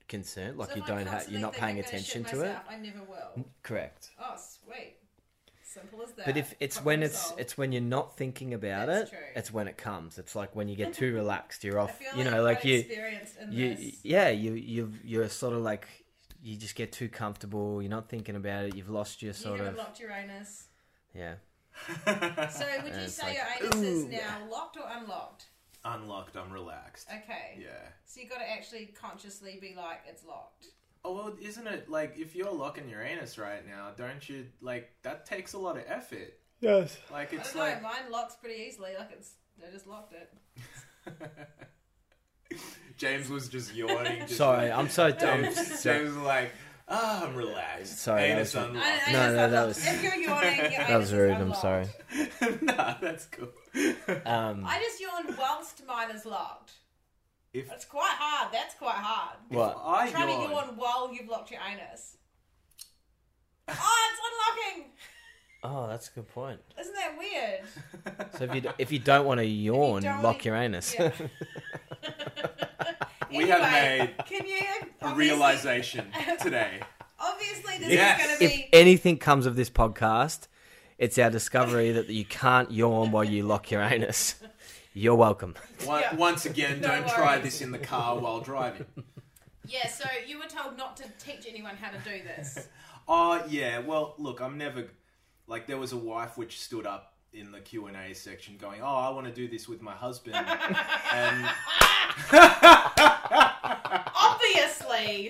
concerned, 0.08 0.58
like 0.58 0.69
so 0.69 0.75
you 0.78 0.84
if 0.84 0.89
I'm 0.89 0.95
don't 0.97 1.06
have, 1.08 1.12
constantly 1.13 1.34
you're 1.39 1.41
not 1.41 1.54
thinking 1.56 1.65
paying 1.65 1.78
I'm 1.78 1.82
gonna 1.84 1.88
attention 1.89 2.23
shit 2.23 2.30
to 2.32 2.36
myself, 2.38 2.63
I 2.69 2.75
never 2.78 2.99
will. 3.04 3.45
Correct. 3.63 4.12
Oh, 4.19 4.36
sweet. 4.38 4.95
Simple 5.75 6.01
as 6.03 6.13
that. 6.13 6.25
But 6.25 6.38
if 6.38 6.53
it's 6.59 6.77
Problem 6.77 6.85
when 7.01 7.03
it's 7.03 7.19
solved. 7.19 7.41
it's 7.41 7.57
when 7.57 7.71
you're 7.73 7.81
not 7.81 8.15
thinking 8.17 8.53
about 8.53 8.88
That's 8.88 9.09
it, 9.11 9.13
true. 9.13 9.25
it's 9.35 9.51
when 9.53 9.67
it 9.67 9.77
comes. 9.77 10.17
It's 10.17 10.35
like 10.35 10.55
when 10.55 10.67
you 10.69 10.75
get 10.75 10.93
too 10.93 11.13
relaxed, 11.21 11.63
you're 11.63 11.79
I 11.79 11.83
off. 11.83 11.97
feel 11.97 12.17
You 12.17 12.23
know, 12.23 12.38
I'm 12.38 12.43
like 12.43 12.63
you, 12.63 12.79
experienced 12.79 13.35
in 13.41 13.51
you, 13.51 13.75
this. 13.75 13.95
yeah, 14.03 14.29
you 14.29 14.53
you 14.53 14.93
you're 15.03 15.27
sort 15.29 15.53
of 15.53 15.61
like 15.61 15.88
you 16.41 16.55
just 16.55 16.75
get 16.75 16.91
too 16.91 17.09
comfortable. 17.09 17.81
You're 17.81 17.89
not 17.91 18.07
thinking 18.09 18.35
about 18.35 18.65
it. 18.65 18.75
You've 18.75 18.89
lost 18.89 19.21
your 19.21 19.33
sort 19.33 19.57
haven't 19.59 19.73
of 19.73 19.77
locked 19.79 19.99
your 19.99 20.11
anus. 20.11 20.67
yeah. 21.13 21.35
So 22.05 22.65
would 22.83 22.93
you 22.93 23.01
it's 23.01 23.15
say 23.15 23.27
like, 23.27 23.38
your 23.61 23.69
anus 23.73 23.81
is 23.81 24.05
now 24.05 24.47
locked 24.49 24.77
or 24.77 24.83
unlocked? 24.89 25.47
Unlocked. 25.83 26.38
I'm 26.38 26.51
relaxed. 26.51 27.07
Okay. 27.09 27.59
Yeah. 27.59 27.67
So 28.05 28.21
you 28.21 28.29
got 28.29 28.39
to 28.39 28.49
actually 28.49 28.93
consciously 28.99 29.57
be 29.59 29.73
like, 29.75 29.99
it's 30.07 30.23
locked. 30.23 30.67
Oh 31.06 31.13
well, 31.13 31.34
isn't 31.39 31.68
it 31.68 31.88
like 31.88 32.15
if 32.18 32.36
you're 32.36 32.52
locking 32.52 32.89
your 32.89 33.04
anus 33.04 33.38
right 33.38 33.65
now? 33.68 33.91
Don't 33.96 34.28
you 34.28 34.48
like 34.60 34.89
that 35.04 35.26
takes 35.28 35.54
a 35.54 35.58
lot 35.60 35.78
of 35.78 35.84
effort? 35.88 36.34
Yes. 36.62 36.98
Like 37.12 37.32
I 37.32 37.38
it's 37.38 37.54
don't 37.54 37.62
know. 37.62 37.70
like 37.70 37.82
Mine 37.84 38.12
locks 38.12 38.36
pretty 38.36 38.63
easily. 38.63 38.91
Like 38.98 39.10
it's, 39.12 39.34
I 39.65 39.72
just 39.72 39.86
locked 39.86 40.13
it. 40.13 40.34
James 42.98 43.30
was 43.30 43.50
just 43.50 43.76
yawning. 43.76 44.22
Just 44.22 44.38
Sorry, 44.38 44.70
like- 44.70 44.78
I'm 44.80 44.89
so 44.89 45.12
dumb. 45.12 45.44
James, 45.44 45.84
James 45.84 46.08
was 46.15 46.18
like, 46.24 46.52
"Ah, 46.88 47.26
I'm 47.28 47.36
relaxed." 47.36 48.00
Sorry, 48.00 48.22
that 48.22 48.30
anus 48.38 48.56
was- 48.56 48.63
unlocked. 48.65 48.86
I, 48.88 49.10
I 49.10 49.12
No, 49.12 49.36
no, 49.36 49.50
that 49.52 49.68
was- 49.68 49.86
If 49.86 50.04
you're 50.04 50.15
yawning, 50.15 50.58
your 50.60 50.70
That 50.70 50.89
anus 50.89 51.12
was 51.12 51.13
rude. 51.13 51.32
I'm 51.34 51.54
sorry. 51.54 51.88
nah, 52.62 52.96
that's 53.02 53.26
cool. 53.26 53.50
Um, 54.26 54.63
I 54.65 54.80
just 54.82 55.00
yawned 55.02 55.38
whilst 55.38 55.86
mine 55.86 56.10
is 56.15 56.26
locked. 56.26 56.72
If 57.56 57.72
It's 57.72 57.86
quite 57.86 58.15
hard. 58.20 58.54
That's 58.54 58.76
quite 58.76 58.96
hard. 58.96 59.38
what? 59.50 59.78
I 59.84 60.10
Trying 60.12 60.30
yawn, 60.30 60.48
to 60.50 60.54
yawn 60.54 60.74
while 60.78 61.13
you've 61.13 61.28
locked 61.30 61.52
your 61.52 61.62
anus. 61.62 62.18
Oh, 63.68 64.10
it's 64.12 64.22
unlocking! 64.74 64.91
Oh, 65.68 65.88
that's 65.88 66.10
a 66.10 66.12
good 66.12 66.30
point. 66.30 66.60
Isn't 66.80 66.94
that 66.94 67.18
weird? 67.18 67.62
So 68.38 68.44
if 68.44 68.54
you 68.54 68.62
d- 68.62 68.70
if 68.78 68.91
you 68.91 69.00
don't 69.00 69.26
want 69.26 69.39
to 69.39 69.46
yawn, 69.48 70.04
don't 70.04 70.18
lock 70.22 70.36
wanna- 70.36 70.44
your 70.44 70.56
anus. 70.58 70.94
Yeah. 70.94 71.12
We 73.36 73.48
have 73.50 73.62
Anyway, 73.63 74.13
made 74.18 74.26
Can 74.28 74.46
you 74.48 74.58
a 74.58 75.06
obviously- 75.06 75.18
realization 75.18 76.06
today. 76.41 76.80
Obviously, 77.20 77.80
this 77.80 77.89
Yes. 77.89 78.20
is 78.22 78.26
going 78.26 78.36
to 78.36 78.39
be 78.39 78.46
if 78.46 78.72
be. 78.72 78.78
anything 78.78 79.18
comes 79.18 79.46
of 79.48 79.56
this 79.56 79.70
podcast, 79.72 80.48
it's 81.00 81.18
our 81.18 81.32
discovery 81.32 81.91
that 81.91 82.10
you 82.10 82.26
can't 82.26 82.72
yawn 82.72 83.12
while 83.12 83.24
you 83.24 83.41
lock 83.44 83.72
your 83.72 83.82
anus. 83.82 84.36
You're 84.97 85.15
welcome. 85.15 85.55
One, 85.86 86.01
Yeah. 86.01 86.15
Once 86.15 86.45
again, 86.45 86.79
No 86.79 86.88
don't 86.88 87.08
try 87.10 87.38
this 87.38 87.62
in 87.62 87.71
the 87.71 87.77
car 87.77 88.17
while 88.17 88.39
driving. 88.39 88.86
Yeah, 89.67 89.88
so 89.88 90.08
you 90.27 90.38
were 90.38 90.45
told 90.45 90.77
not 90.77 90.95
to 90.97 91.05
teach 91.19 91.47
anyone 91.49 91.75
how 91.75 91.89
to 91.89 91.97
do 91.97 92.21
this. 92.23 92.67
Oh 93.08 93.43
yeah, 93.47 93.79
well 93.79 94.13
look, 94.17 94.39
I'm 94.41 94.58
never. 94.58 94.86
like 95.47 95.65
there 95.67 95.77
was 95.77 95.91
a 95.91 95.97
wife 95.97 96.38
which 96.39 96.60
stood 96.60 96.86
up 96.88 97.13
in 97.34 97.51
the 97.51 97.60
Q 97.60 97.86
and 97.88 97.95
A 97.97 98.13
section 98.15 98.58
going, 98.58 98.81
"Oh, 98.81 98.86
I 98.95 99.10
want 99.10 99.27
to 99.27 99.34
do 99.34 99.47
this 99.47 99.67
with 99.67 99.79
my 99.81 99.91
husband," 99.91 100.36
and 100.36 101.47
Obviously, 104.15 105.29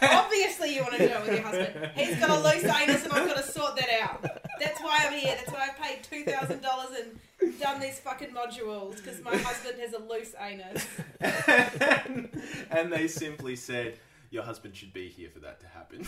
obviously, 0.00 0.74
you 0.74 0.82
want 0.82 0.94
to 0.94 0.98
do 1.08 1.14
it 1.14 1.20
with 1.22 1.32
your 1.32 1.42
husband. 1.42 1.90
He's 1.94 2.16
got 2.18 2.30
a 2.30 2.40
loose 2.40 2.64
anus, 2.64 3.04
and 3.04 3.12
I've 3.12 3.26
got 3.28 3.36
to 3.36 3.42
sort 3.52 3.76
that 3.76 3.88
out. 4.02 4.22
That's 4.60 4.80
why 4.80 4.98
I'm 5.06 5.12
here. 5.12 5.34
That's 5.36 5.50
why 5.52 5.68
I 5.70 5.82
paid 5.82 6.02
two 6.02 6.24
thousand 6.24 6.62
dollars 6.62 6.90
and 7.00 7.18
done 7.58 7.80
these 7.80 7.98
fucking 7.98 8.30
modules 8.30 8.96
because 8.96 9.22
my 9.22 9.36
husband 9.36 9.80
has 9.80 9.92
a 9.92 9.98
loose 9.98 10.34
anus. 10.40 10.86
and 12.70 12.92
they 12.92 13.08
simply 13.08 13.56
said, 13.56 13.98
"Your 14.30 14.42
husband 14.42 14.76
should 14.76 14.92
be 14.92 15.08
here 15.08 15.30
for 15.32 15.40
that 15.40 15.60
to 15.60 15.66
happen. 15.66 16.06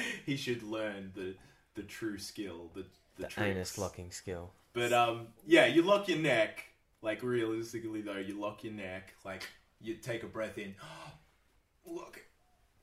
he 0.26 0.36
should 0.36 0.62
learn 0.62 1.12
the 1.14 1.34
the 1.74 1.82
true 1.82 2.18
skill, 2.18 2.70
the 2.74 2.82
the, 3.16 3.22
The 3.22 3.28
tricks." 3.28 3.48
anus 3.50 3.78
locking 3.78 4.10
skill. 4.10 4.52
But 4.72 4.92
um, 4.92 5.28
yeah, 5.46 5.66
you 5.66 5.82
lock 5.82 6.08
your 6.08 6.18
neck. 6.18 6.64
Like 7.02 7.22
realistically, 7.22 8.00
though, 8.00 8.16
you 8.16 8.40
lock 8.40 8.64
your 8.64 8.72
neck. 8.72 9.14
Like 9.24 9.42
you 9.80 9.94
take 9.94 10.22
a 10.22 10.26
breath 10.26 10.58
in. 10.58 10.74
Look, 11.86 12.22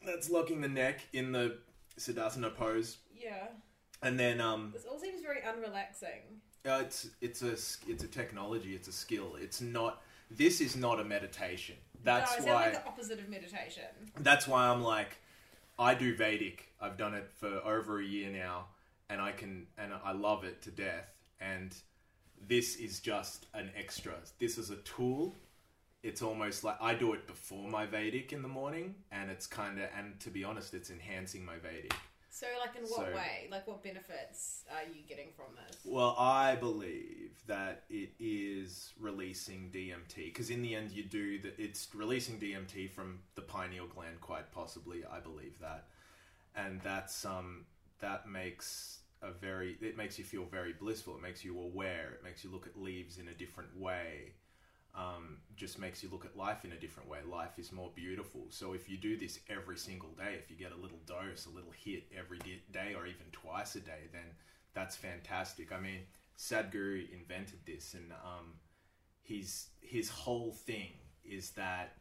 that's 0.05 0.29
locking 0.29 0.61
the 0.61 0.67
neck 0.67 1.01
in 1.11 1.31
the 1.31 1.57
Siddhasana 1.99 2.55
pose, 2.55 2.97
Yeah, 3.15 3.47
and 4.01 4.19
then 4.19 4.39
um, 4.39 4.69
this 4.73 4.85
all 4.85 4.99
seems 4.99 5.21
very 5.21 5.39
unrelaxing. 5.41 6.39
Uh, 6.65 6.79
it's 6.81 7.09
it's 7.21 7.41
a 7.41 7.51
it's 7.89 8.03
a 8.03 8.07
technology. 8.07 8.75
It's 8.75 8.87
a 8.87 8.91
skill. 8.91 9.35
It's 9.39 9.61
not. 9.61 10.01
This 10.29 10.61
is 10.61 10.75
not 10.75 10.99
a 10.99 11.03
meditation. 11.03 11.75
That's 12.03 12.39
no, 12.39 12.53
why. 12.53 12.65
like 12.65 12.73
the 12.73 12.87
opposite 12.87 13.19
of 13.19 13.29
meditation. 13.29 13.83
that's 14.19 14.47
why 14.47 14.67
I'm 14.67 14.83
like, 14.83 15.17
I 15.77 15.93
do 15.93 16.15
Vedic. 16.15 16.69
I've 16.79 16.97
done 16.97 17.13
it 17.13 17.29
for 17.35 17.47
over 17.65 17.99
a 17.99 18.05
year 18.05 18.29
now, 18.29 18.65
and 19.09 19.21
I 19.21 19.31
can 19.31 19.67
and 19.77 19.91
I 20.03 20.11
love 20.11 20.43
it 20.43 20.61
to 20.63 20.71
death. 20.71 21.09
And 21.39 21.75
this 22.47 22.75
is 22.75 22.99
just 22.99 23.47
an 23.53 23.71
extra. 23.75 24.13
This 24.39 24.57
is 24.57 24.69
a 24.69 24.77
tool. 24.77 25.35
It's 26.03 26.21
almost 26.21 26.63
like 26.63 26.77
I 26.81 26.95
do 26.95 27.13
it 27.13 27.27
before 27.27 27.69
my 27.69 27.85
Vedic 27.85 28.33
in 28.33 28.41
the 28.41 28.47
morning, 28.47 28.95
and 29.11 29.29
it's 29.31 29.47
kind 29.47 29.79
of 29.79 29.89
and 29.97 30.19
to 30.19 30.29
be 30.29 30.43
honest, 30.43 30.73
it's 30.73 30.91
enhancing 30.91 31.43
my 31.43 31.57
Vedic. 31.57 31.93
So, 32.33 32.47
like, 32.59 32.75
in 32.77 32.83
what 32.83 33.07
So- 33.07 33.13
way? 33.15 33.47
Like, 33.51 33.67
what 33.67 33.83
benefits 33.83 34.63
are 34.71 34.83
you 34.83 35.03
getting 35.03 35.33
from 35.33 35.53
this? 35.55 35.81
Well, 35.85 36.15
I 36.17 36.55
believe 36.55 37.43
that 37.45 37.83
it 37.89 38.11
is 38.19 38.93
releasing 38.97 39.69
DMT 39.69 40.25
because 40.27 40.49
in 40.49 40.61
the 40.61 40.73
end, 40.73 40.91
you 40.91 41.03
do 41.03 41.39
that. 41.39 41.59
It's 41.59 41.93
releasing 41.93 42.39
DMT 42.39 42.87
from 42.87 43.21
the 43.35 43.41
pineal 43.41 43.85
gland, 43.87 44.21
quite 44.21 44.49
possibly. 44.51 45.03
I 45.05 45.19
believe 45.19 45.59
that, 45.59 45.89
and 46.55 46.81
that's 46.81 47.25
um 47.25 47.65
that 47.99 48.29
makes 48.29 49.01
a 49.21 49.31
very 49.31 49.77
it 49.81 49.97
makes 49.97 50.17
you 50.17 50.23
feel 50.23 50.45
very 50.45 50.71
blissful. 50.73 51.15
It 51.17 51.21
makes 51.21 51.43
you 51.43 51.59
aware. 51.59 52.13
It 52.13 52.23
makes 52.23 52.45
you 52.45 52.49
look 52.49 52.65
at 52.65 52.77
leaves 52.81 53.17
in 53.17 53.27
a 53.27 53.33
different 53.33 53.75
way. 53.77 54.33
Um, 54.93 55.37
just 55.55 55.79
makes 55.79 56.03
you 56.03 56.09
look 56.11 56.25
at 56.25 56.35
life 56.35 56.65
in 56.65 56.73
a 56.73 56.79
different 56.79 57.07
way. 57.07 57.19
Life 57.29 57.57
is 57.57 57.71
more 57.71 57.91
beautiful. 57.95 58.41
So 58.49 58.73
if 58.73 58.89
you 58.89 58.97
do 58.97 59.15
this 59.15 59.39
every 59.49 59.77
single 59.77 60.09
day, 60.09 60.35
if 60.37 60.51
you 60.51 60.57
get 60.57 60.73
a 60.73 60.81
little 60.81 60.99
dose, 61.05 61.45
a 61.45 61.49
little 61.49 61.71
hit 61.71 62.03
every 62.17 62.39
day, 62.71 62.93
or 62.95 63.05
even 63.05 63.25
twice 63.31 63.75
a 63.75 63.79
day, 63.79 64.09
then 64.11 64.35
that's 64.73 64.95
fantastic. 64.97 65.71
I 65.71 65.79
mean, 65.79 66.01
Sadhguru 66.37 67.07
invented 67.13 67.59
this, 67.65 67.93
and 67.93 68.11
um, 68.11 68.53
his 69.23 69.67
his 69.79 70.09
whole 70.09 70.51
thing 70.51 70.91
is 71.23 71.51
that 71.51 71.97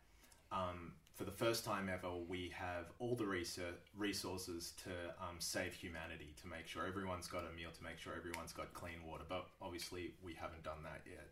um, 0.50 0.94
for 1.14 1.24
the 1.24 1.31
first 1.31 1.64
time 1.64 1.90
ever, 1.92 2.11
we 2.29 2.50
have 2.55 2.87
all 2.98 3.14
the 3.14 3.26
resources 3.26 4.72
to 4.83 4.90
um, 5.20 5.37
save 5.38 5.74
humanity, 5.74 6.35
to 6.40 6.48
make 6.48 6.66
sure 6.66 6.87
everyone's 6.87 7.29
got 7.29 7.42
a 7.42 7.55
meal, 7.55 7.70
to 7.76 7.85
make 7.85 7.98
sure 7.98 8.14
everyone's 8.16 8.53
got 8.53 8.72
clean 8.72 9.05
water. 9.07 9.24
But 9.29 9.46
obviously, 9.61 10.14
we 10.24 10.35
haven't 10.35 10.62
done 10.62 10.83
that 10.85 11.03
yet. 11.05 11.29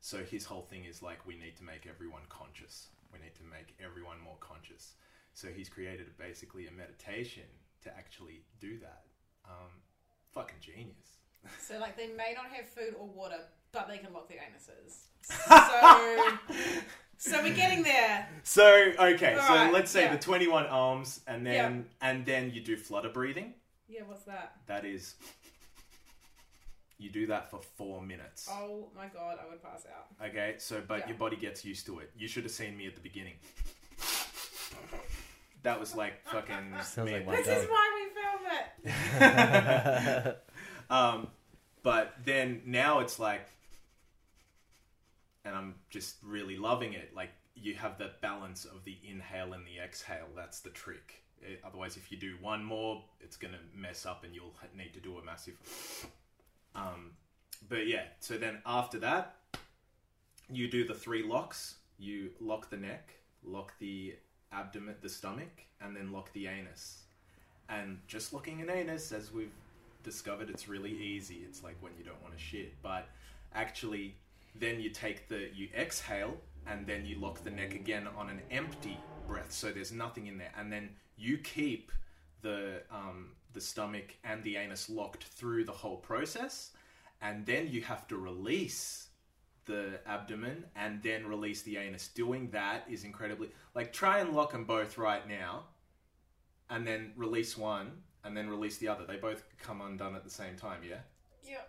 So 0.00 0.18
his 0.24 0.44
whole 0.44 0.62
thing 0.62 0.84
is 0.84 1.02
like 1.02 1.26
we 1.26 1.36
need 1.36 1.56
to 1.58 1.64
make 1.64 1.86
everyone 1.88 2.22
conscious. 2.28 2.88
We 3.12 3.18
need 3.18 3.34
to 3.36 3.44
make 3.44 3.74
everyone 3.84 4.18
more 4.20 4.36
conscious. 4.40 4.94
So 5.34 5.48
he's 5.48 5.68
created 5.68 6.06
basically 6.18 6.66
a 6.66 6.72
meditation 6.72 7.44
to 7.82 7.90
actually 7.96 8.42
do 8.60 8.78
that. 8.80 9.02
Um, 9.44 9.70
fucking 10.32 10.56
genius. 10.60 11.16
So, 11.58 11.78
like, 11.78 11.96
they 11.96 12.08
may 12.08 12.34
not 12.34 12.46
have 12.52 12.66
food 12.68 12.94
or 12.98 13.06
water, 13.06 13.38
but 13.72 13.88
they 13.88 13.96
can 13.98 14.12
lock 14.12 14.28
their 14.28 14.38
anuses. 14.38 15.06
So, 17.20 17.36
so 17.36 17.42
we're 17.42 17.54
getting 17.54 17.82
there. 17.82 18.26
So 18.44 18.92
okay, 18.98 19.34
so 19.36 19.42
Alright, 19.42 19.72
let's 19.74 19.90
say 19.90 20.02
yeah. 20.04 20.12
the 20.16 20.18
twenty-one 20.18 20.64
arms, 20.66 21.20
and 21.26 21.46
then 21.46 21.86
Yeah. 22.00 22.08
and 22.08 22.24
then 22.24 22.50
you 22.54 22.62
do 22.62 22.76
flutter 22.78 23.10
breathing. 23.10 23.52
Yeah, 23.88 24.02
what's 24.06 24.24
that? 24.24 24.54
That 24.66 24.86
is, 24.86 25.16
you 27.00 27.10
do 27.10 27.26
that 27.28 27.50
for 27.50 27.60
four 27.76 28.02
minutes. 28.02 28.48
Oh 28.50 28.88
my 28.94 29.06
god, 29.08 29.38
I 29.44 29.48
would 29.50 29.62
pass 29.62 29.84
out. 29.86 30.28
Okay, 30.28 30.54
so 30.58 30.80
but 30.86 31.00
Yeah. 31.00 31.08
your 31.08 31.16
body 31.18 31.36
gets 31.36 31.64
used 31.64 31.86
to 31.86 31.98
it. 32.00 32.10
You 32.16 32.28
should 32.28 32.42
have 32.44 32.52
seen 32.52 32.76
me 32.76 32.86
at 32.86 32.94
the 32.94 33.00
beginning. 33.00 33.34
That 35.62 35.78
was 35.78 35.94
like 35.94 36.26
fucking. 36.26 36.72
Sounds 36.82 37.06
me. 37.10 37.12
like 37.18 37.26
one 37.26 37.36
This 37.36 37.46
dog. 37.46 37.58
is 37.58 37.68
why 37.68 37.90
we 37.96 38.88
film 38.88 38.92
it. 40.24 40.36
Um, 40.90 41.28
but 41.84 42.14
then 42.24 42.62
now 42.66 42.98
it's 42.98 43.20
like, 43.20 43.42
and 45.44 45.54
I'm 45.54 45.74
just 45.88 46.16
really 46.24 46.56
loving 46.56 46.94
it. 46.94 47.14
Like 47.14 47.30
you 47.54 47.74
have 47.74 47.96
the 47.98 48.10
balance 48.22 48.64
of 48.64 48.84
the 48.84 48.96
inhale 49.08 49.52
and 49.52 49.64
the 49.66 49.78
exhale. 49.84 50.26
That's 50.34 50.60
the 50.60 50.70
trick. 50.70 51.22
It- 51.42 51.60
otherwise, 51.64 51.96
if 51.96 52.10
you 52.10 52.18
do 52.18 52.36
one 52.40 52.64
more, 52.64 53.04
it's 53.20 53.36
gonna 53.36 53.60
mess 53.74 54.04
up, 54.04 54.24
and 54.24 54.34
you'll 54.34 54.54
ha- 54.60 54.66
need 54.76 54.92
to 54.94 55.00
do 55.00 55.18
a 55.18 55.24
massive. 55.24 55.54
Um, 56.74 57.12
but 57.68 57.86
yeah, 57.86 58.04
so 58.20 58.36
then 58.36 58.58
after 58.66 58.98
that, 59.00 59.36
you 60.50 60.68
do 60.68 60.84
the 60.84 60.94
three 60.94 61.22
locks. 61.22 61.76
You 61.98 62.30
lock 62.40 62.70
the 62.70 62.76
neck, 62.76 63.14
lock 63.44 63.74
the 63.78 64.16
abdomen, 64.52 64.96
the 65.00 65.08
stomach, 65.08 65.62
and 65.80 65.94
then 65.94 66.12
lock 66.12 66.32
the 66.32 66.46
anus. 66.46 67.02
And 67.68 67.98
just 68.08 68.32
locking 68.32 68.60
an 68.60 68.70
anus, 68.70 69.12
as 69.12 69.32
we've 69.32 69.52
discovered, 70.02 70.50
it's 70.50 70.68
really 70.68 70.90
easy. 70.92 71.42
It's 71.46 71.62
like 71.62 71.76
when 71.80 71.92
you 71.98 72.04
don't 72.04 72.20
want 72.22 72.36
to 72.36 72.42
shit. 72.42 72.74
But 72.82 73.06
actually, 73.54 74.16
then 74.58 74.80
you 74.80 74.90
take 74.90 75.28
the, 75.28 75.50
you 75.54 75.68
exhale, 75.76 76.36
and 76.66 76.86
then 76.86 77.06
you 77.06 77.18
lock 77.20 77.44
the 77.44 77.50
neck 77.50 77.74
again 77.74 78.08
on 78.18 78.28
an 78.28 78.40
empty 78.50 78.98
breath. 79.28 79.52
So 79.52 79.70
there's 79.70 79.92
nothing 79.92 80.26
in 80.26 80.36
there. 80.38 80.52
And 80.58 80.72
then 80.72 80.90
you 81.16 81.38
keep 81.38 81.92
the, 82.42 82.82
um, 82.90 83.32
the 83.52 83.60
stomach 83.60 84.16
and 84.24 84.42
the 84.44 84.56
anus 84.56 84.88
locked 84.88 85.24
through 85.24 85.64
the 85.64 85.72
whole 85.72 85.96
process. 85.96 86.72
And 87.22 87.44
then 87.46 87.68
you 87.68 87.82
have 87.82 88.06
to 88.08 88.16
release 88.16 89.08
the 89.66 90.00
abdomen 90.06 90.64
and 90.74 91.02
then 91.02 91.26
release 91.26 91.62
the 91.62 91.76
anus. 91.76 92.08
Doing 92.08 92.50
that 92.50 92.84
is 92.90 93.04
incredibly 93.04 93.50
like 93.74 93.92
try 93.92 94.18
and 94.20 94.34
lock 94.34 94.52
them 94.52 94.64
both 94.64 94.96
right 94.98 95.26
now, 95.28 95.64
and 96.70 96.86
then 96.86 97.12
release 97.16 97.56
one 97.58 97.90
and 98.24 98.36
then 98.36 98.48
release 98.48 98.78
the 98.78 98.88
other. 98.88 99.04
They 99.06 99.16
both 99.16 99.42
come 99.62 99.80
undone 99.80 100.14
at 100.16 100.24
the 100.24 100.30
same 100.30 100.56
time. 100.56 100.80
Yeah, 100.88 100.96
Yeah. 101.44 101.60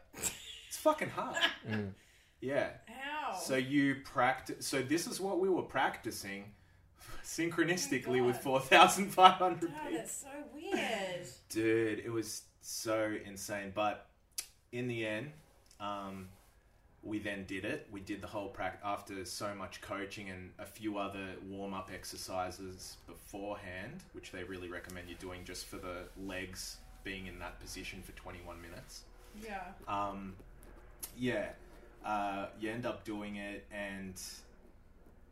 it's 0.67 0.77
fucking 0.77 1.09
hard. 1.09 1.37
Mm. 1.69 1.91
Yeah. 2.43 2.69
How? 2.87 3.35
So 3.37 3.55
you 3.55 3.97
practice. 4.03 4.65
So 4.65 4.81
this 4.81 5.05
is 5.05 5.21
what 5.21 5.39
we 5.39 5.47
were 5.47 5.61
practicing 5.61 6.45
synchronistically 7.23 8.25
with 8.25 8.35
God. 8.35 8.43
four 8.43 8.59
thousand 8.59 9.09
five 9.09 9.33
hundred 9.33 9.71
oh, 9.75 9.85
people. 9.85 9.97
that's 9.97 10.15
so 10.21 10.27
weird. 10.53 11.27
Dude, 11.49 11.99
it 11.99 12.11
was 12.11 12.43
so 12.61 13.13
insane. 13.25 13.71
But 13.73 14.07
in 14.71 14.87
the 14.87 15.05
end, 15.05 15.31
um, 15.79 16.27
we 17.03 17.19
then 17.19 17.45
did 17.45 17.65
it. 17.65 17.87
We 17.91 17.99
did 17.99 18.21
the 18.21 18.27
whole 18.27 18.49
practice 18.49 18.81
after 18.83 19.25
so 19.25 19.53
much 19.55 19.81
coaching 19.81 20.29
and 20.29 20.51
a 20.59 20.65
few 20.65 20.97
other 20.97 21.25
warm 21.49 21.73
up 21.73 21.89
exercises 21.93 22.97
beforehand, 23.07 24.03
which 24.13 24.31
they 24.31 24.43
really 24.43 24.69
recommend 24.69 25.09
you 25.09 25.15
doing 25.15 25.41
just 25.43 25.65
for 25.65 25.77
the 25.77 26.03
legs 26.17 26.77
being 27.03 27.27
in 27.27 27.39
that 27.39 27.59
position 27.59 28.01
for 28.03 28.11
21 28.13 28.61
minutes. 28.61 29.03
Yeah. 29.43 29.61
Um, 29.87 30.35
yeah, 31.17 31.47
uh, 32.05 32.47
you 32.59 32.69
end 32.69 32.85
up 32.85 33.03
doing 33.03 33.37
it, 33.37 33.65
and 33.71 34.21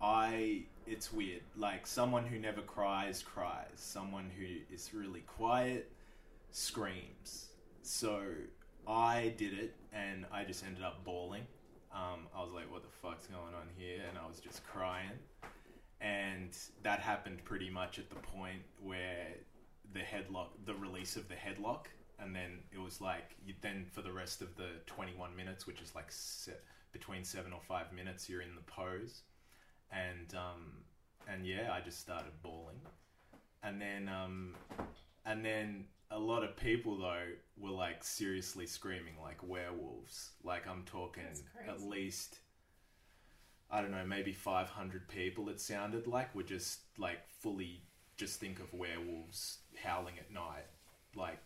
I, 0.02 0.64
it's 0.90 1.14
weird. 1.14 1.42
Like 1.56 1.86
someone 1.86 2.26
who 2.26 2.40
never 2.40 2.62
cries, 2.62 3.22
cries. 3.22 3.68
Someone 3.76 4.32
who 4.38 4.74
is 4.74 4.94
really 4.94 5.22
quiet, 5.22 5.92
screams. 6.52 7.48
So 7.84 8.22
I 8.88 9.34
did 9.38 9.54
it, 9.54 9.76
and 9.94 10.26
I 10.32 10.44
just 10.44 10.66
ended 10.66 10.84
up 10.84 11.04
bawling. 11.06 11.46
Um, 11.94 12.28
I 12.36 12.44
was 12.44 12.52
like, 12.52 12.72
"What 12.72 12.82
the 12.84 12.90
fuck's 13.02 13.28
going 13.28 13.54
on 13.54 13.68
here?" 13.78 14.02
And 14.10 14.18
I 14.18 14.28
was 14.28 14.40
just 14.40 14.66
crying, 14.66 15.18
and 16.02 16.56
that 16.84 17.00
happened 17.00 17.44
pretty 17.46 17.70
much 17.70 18.00
at 18.00 18.10
the 18.10 18.16
point 18.16 18.62
where 18.82 19.28
the 19.94 20.00
headlock, 20.00 20.50
the 20.66 20.76
release 20.76 21.16
of 21.16 21.28
the 21.28 21.36
headlock, 21.36 21.86
and 22.20 22.36
then 22.36 22.60
it 22.72 22.80
was 22.80 23.00
like 23.02 23.36
then 23.62 23.86
for 23.92 24.02
the 24.02 24.12
rest 24.12 24.42
of 24.42 24.56
the 24.56 24.70
21 24.88 25.36
minutes, 25.36 25.66
which 25.68 25.82
is 25.82 25.96
like 25.96 26.12
se- 26.12 26.54
between 26.92 27.24
seven 27.24 27.54
or 27.54 27.62
five 27.68 27.92
minutes, 27.94 28.30
you're 28.30 28.42
in 28.42 28.56
the 28.56 28.62
pose, 28.62 29.22
and 29.92 30.34
um, 30.36 30.72
and 31.28 31.46
yeah, 31.46 31.72
I 31.72 31.82
just 31.82 32.00
started 32.00 32.32
bawling, 32.42 32.80
and 33.64 33.82
then 33.82 34.10
um, 34.10 34.56
and 35.26 35.44
then 35.44 35.86
a 36.12 36.20
lot 36.20 36.44
of 36.44 36.56
people 36.58 36.98
though 36.98 37.28
were 37.58 37.72
like 37.72 38.04
seriously 38.04 38.66
screaming 38.66 39.16
like 39.22 39.38
werewolves. 39.44 40.32
Like 40.44 40.68
I'm 40.68 40.84
talking 40.86 41.24
at 41.68 41.82
least 41.82 42.40
I 43.72 43.82
don't 43.82 43.92
know, 43.92 44.06
maybe 44.06 44.34
500 44.34 45.08
people 45.08 45.50
it 45.50 45.62
sounded 45.62 46.08
like 46.08 46.34
were 46.34 46.44
just 46.44 46.80
like 46.98 47.20
fully 47.40 47.84
just 48.18 48.40
think 48.40 48.60
of 48.60 48.74
werewolves 48.74 49.60
howling 49.84 50.18
at 50.18 50.32
night. 50.32 50.66
Like 51.16 51.40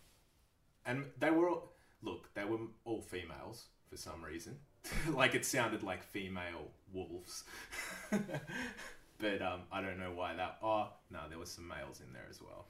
and 0.86 1.06
they 1.18 1.30
were 1.30 1.48
all, 1.48 1.72
look, 2.02 2.32
they 2.34 2.44
were 2.44 2.58
all 2.84 3.00
females 3.00 3.66
for 3.88 3.96
some 3.96 4.24
reason. 4.24 4.56
like 5.14 5.34
it 5.34 5.44
sounded 5.44 5.82
like 5.82 6.02
female 6.02 6.68
wolves. 6.92 7.44
but 8.10 9.42
um, 9.42 9.60
I 9.72 9.80
don't 9.80 9.98
know 9.98 10.12
why 10.14 10.34
that. 10.34 10.58
Oh 10.62 10.88
no, 11.10 11.20
there 11.28 11.38
was 11.38 11.50
some 11.50 11.66
males 11.68 12.00
in 12.06 12.12
there 12.12 12.26
as 12.30 12.40
well. 12.42 12.66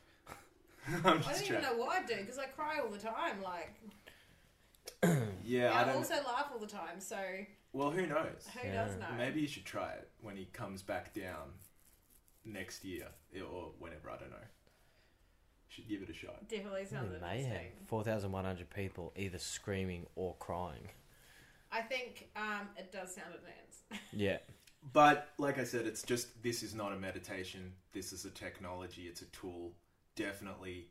I'm 1.05 1.18
I 1.27 1.33
don't 1.33 1.42
even 1.44 1.62
know 1.62 1.77
what 1.77 1.96
I 2.03 2.07
do 2.07 2.16
because 2.16 2.38
I 2.38 2.46
cry 2.46 2.79
all 2.79 2.90
the 2.90 2.98
time. 2.98 3.42
Like, 3.42 3.74
Yeah, 5.44 5.72
I, 5.72 5.83
I 5.83 5.85
don't. 5.85 5.96
also 5.96 6.14
laugh 6.14 6.48
all 6.53 6.59
the 6.59 6.66
time. 6.66 6.98
So 7.00 7.16
Well, 7.72 7.90
who 7.90 8.07
knows? 8.07 8.46
who 8.61 8.68
Yeah. 8.68 8.85
does 8.87 8.96
know? 8.98 9.07
Maybe 9.16 9.40
you 9.40 9.48
should 9.48 9.64
try 9.64 9.92
it 9.92 10.09
when 10.20 10.37
he 10.37 10.44
comes 10.46 10.83
back 10.83 11.14
down 11.14 11.53
next 12.44 12.85
year 12.85 13.09
or 13.37 13.72
whenever. 13.79 14.11
I 14.11 14.16
don't 14.18 14.31
know. 14.31 14.37
Should 15.68 15.88
give 15.88 16.03
it 16.03 16.11
a 16.11 16.14
shot. 16.14 16.46
Definitely 16.48 16.85
sounds 16.85 17.11
Mayhem. 17.20 17.44
interesting. 17.46 17.72
4,100 17.87 18.70
people 18.70 19.12
either 19.16 19.38
screaming 19.38 20.07
or 20.14 20.37
crying. 20.38 20.90
I 21.74 21.80
think 21.82 22.28
um, 22.37 22.68
it 22.78 22.92
does 22.92 23.14
sound 23.14 23.34
advanced. 23.34 24.04
Yeah. 24.12 24.38
But 24.92 25.28
like 25.38 25.58
I 25.58 25.64
said, 25.64 25.87
it's 25.87 26.02
just 26.02 26.42
this 26.42 26.62
is 26.62 26.74
not 26.74 26.92
a 26.92 26.96
meditation. 26.96 27.72
This 27.92 28.12
is 28.12 28.24
a 28.26 28.30
technology. 28.30 29.02
It's 29.02 29.22
a 29.22 29.26
tool. 29.26 29.72
Definitely, 30.14 30.88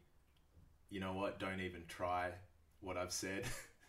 you 0.89 0.99
know 0.99 1.13
what? 1.13 1.39
Don't 1.39 1.61
even 1.61 1.83
try 1.87 2.31
what 2.81 2.97
I've 2.97 3.11
said. 3.13 3.43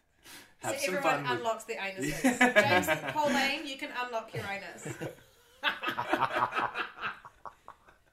Have 0.58 0.76
so 0.78 0.86
some 0.86 0.94
everyone 0.96 1.24
fun 1.24 1.30
with. 1.30 1.38
unlocks 1.38 1.64
their 1.64 1.78
anuses. 1.78 2.22
Yeah. 2.24 2.84
James 2.84 3.00
Pauline, 3.14 3.66
you 3.66 3.76
can 3.78 3.90
unlock 4.04 4.32
your 4.34 4.44
anus. 4.44 4.86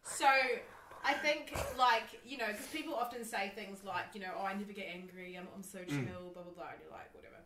so 0.03 0.27
I 1.03 1.13
think, 1.13 1.53
like, 1.77 2.21
you 2.25 2.37
know, 2.37 2.47
because 2.49 2.67
people 2.67 2.93
often 2.95 3.23
say 3.25 3.51
things 3.55 3.79
like, 3.85 4.05
you 4.13 4.21
know, 4.21 4.31
oh, 4.39 4.45
I 4.45 4.53
never 4.53 4.73
get 4.73 4.87
angry, 4.93 5.35
I'm, 5.37 5.47
I'm 5.55 5.63
so 5.63 5.79
Mm. 5.79 5.87
chill, 5.89 6.29
blah, 6.33 6.43
blah, 6.43 6.53
blah, 6.53 6.69
and 6.73 6.79
you're 6.83 6.91
like, 6.91 7.13
whatever. 7.13 7.37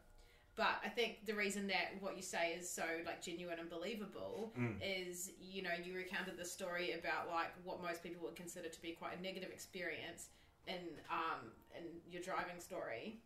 But 0.55 0.79
I 0.85 0.89
think 0.89 1.25
the 1.25 1.33
reason 1.33 1.67
that 1.67 1.95
what 1.99 2.15
you 2.15 2.21
say 2.21 2.53
is 2.57 2.69
so, 2.69 2.83
like, 3.05 3.21
genuine 3.21 3.59
and 3.59 3.69
believable 3.69 4.53
Mm. 4.57 4.77
is, 4.81 5.31
you 5.41 5.61
know, 5.61 5.73
you 5.83 5.93
recounted 5.93 6.37
the 6.37 6.45
story 6.45 6.93
about, 6.93 7.27
like, 7.29 7.51
what 7.63 7.81
most 7.81 8.01
people 8.01 8.23
would 8.25 8.35
consider 8.37 8.69
to 8.69 8.81
be 8.81 8.93
quite 8.93 9.17
a 9.17 9.21
negative 9.21 9.49
experience 9.51 10.29
in, 10.67 10.79
um, 11.09 11.51
in 11.77 11.83
your 12.09 12.21
driving 12.21 12.59
story. 12.61 13.19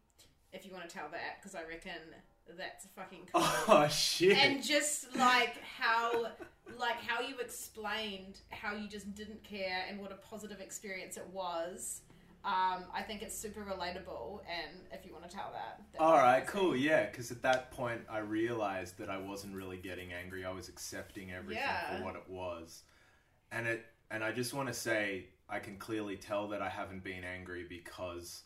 If 0.54 0.66
you 0.66 0.74
want 0.74 0.90
to 0.90 0.94
tell 0.96 1.08
that, 1.10 1.38
because 1.40 1.54
I 1.54 1.64
reckon 1.66 2.16
that's 2.58 2.88
fucking 2.96 3.28
cool 3.32 3.44
Oh 3.68 3.88
shit! 3.90 4.36
and 4.36 4.64
just 4.64 5.16
like 5.16 5.56
how 5.62 6.32
like 6.80 6.96
how 6.96 7.22
you 7.22 7.38
explained 7.38 8.40
how 8.50 8.74
you 8.74 8.88
just 8.88 9.14
didn't 9.14 9.44
care 9.44 9.86
and 9.88 10.00
what 10.00 10.12
a 10.12 10.16
positive 10.16 10.60
experience 10.60 11.16
it 11.18 11.28
was 11.28 12.02
um, 12.46 12.86
i 12.94 13.02
think 13.06 13.22
it's 13.22 13.38
super 13.38 13.62
relatable 13.62 14.40
and 14.50 14.78
if 14.92 15.06
you 15.06 15.12
want 15.14 15.30
to 15.30 15.36
tell 15.36 15.52
that 15.54 15.82
All 16.00 16.14
right, 16.14 16.46
cool. 16.48 16.76
Yeah, 16.76 17.06
because 17.08 17.30
at 17.32 17.42
that 17.42 17.72
point 17.72 18.02
I 18.10 18.20
realized 18.20 18.98
that 19.00 19.10
I 19.10 19.18
wasn't 19.18 19.54
really 19.56 19.78
getting 19.78 20.14
angry. 20.14 20.46
I 20.46 20.52
was 20.52 20.70
accepting 20.70 21.32
everything 21.32 21.64
Yeah. 21.64 21.98
for 21.98 22.04
what 22.06 22.16
it 22.16 22.24
was, 22.30 22.84
and 23.52 23.68
it. 23.68 23.86
And 24.12 24.24
I 24.24 24.32
just 24.32 24.54
want 24.54 24.68
to 24.70 24.74
say, 24.74 25.28
I 25.50 25.60
can 25.60 25.78
clearly 25.78 26.16
tell 26.16 26.48
that 26.50 26.62
I 26.62 26.70
haven't 26.70 27.04
been 27.04 27.24
angry 27.24 27.66
because 27.68 28.44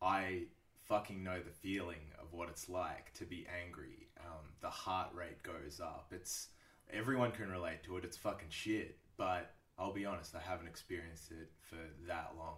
I 0.00 0.44
fucking 0.84 1.22
know 1.22 1.38
the 1.40 1.50
feeling 1.50 2.04
of 2.20 2.32
what 2.32 2.48
it's 2.48 2.68
like 2.68 3.12
to 3.14 3.24
be 3.24 3.46
angry. 3.64 4.08
Um, 4.20 4.46
the 4.60 4.70
heart 4.70 5.10
rate 5.14 5.42
goes 5.42 5.80
up. 5.80 6.12
It's 6.12 6.48
everyone 6.92 7.32
can 7.32 7.50
relate 7.50 7.82
to 7.84 7.96
it. 7.98 8.04
It's 8.04 8.16
fucking 8.16 8.48
shit. 8.50 8.98
But 9.16 9.50
I'll 9.78 9.92
be 9.92 10.06
honest, 10.06 10.34
I 10.34 10.40
haven't 10.40 10.68
experienced 10.68 11.30
it 11.32 11.50
for 11.60 11.78
that 12.06 12.32
long. 12.38 12.56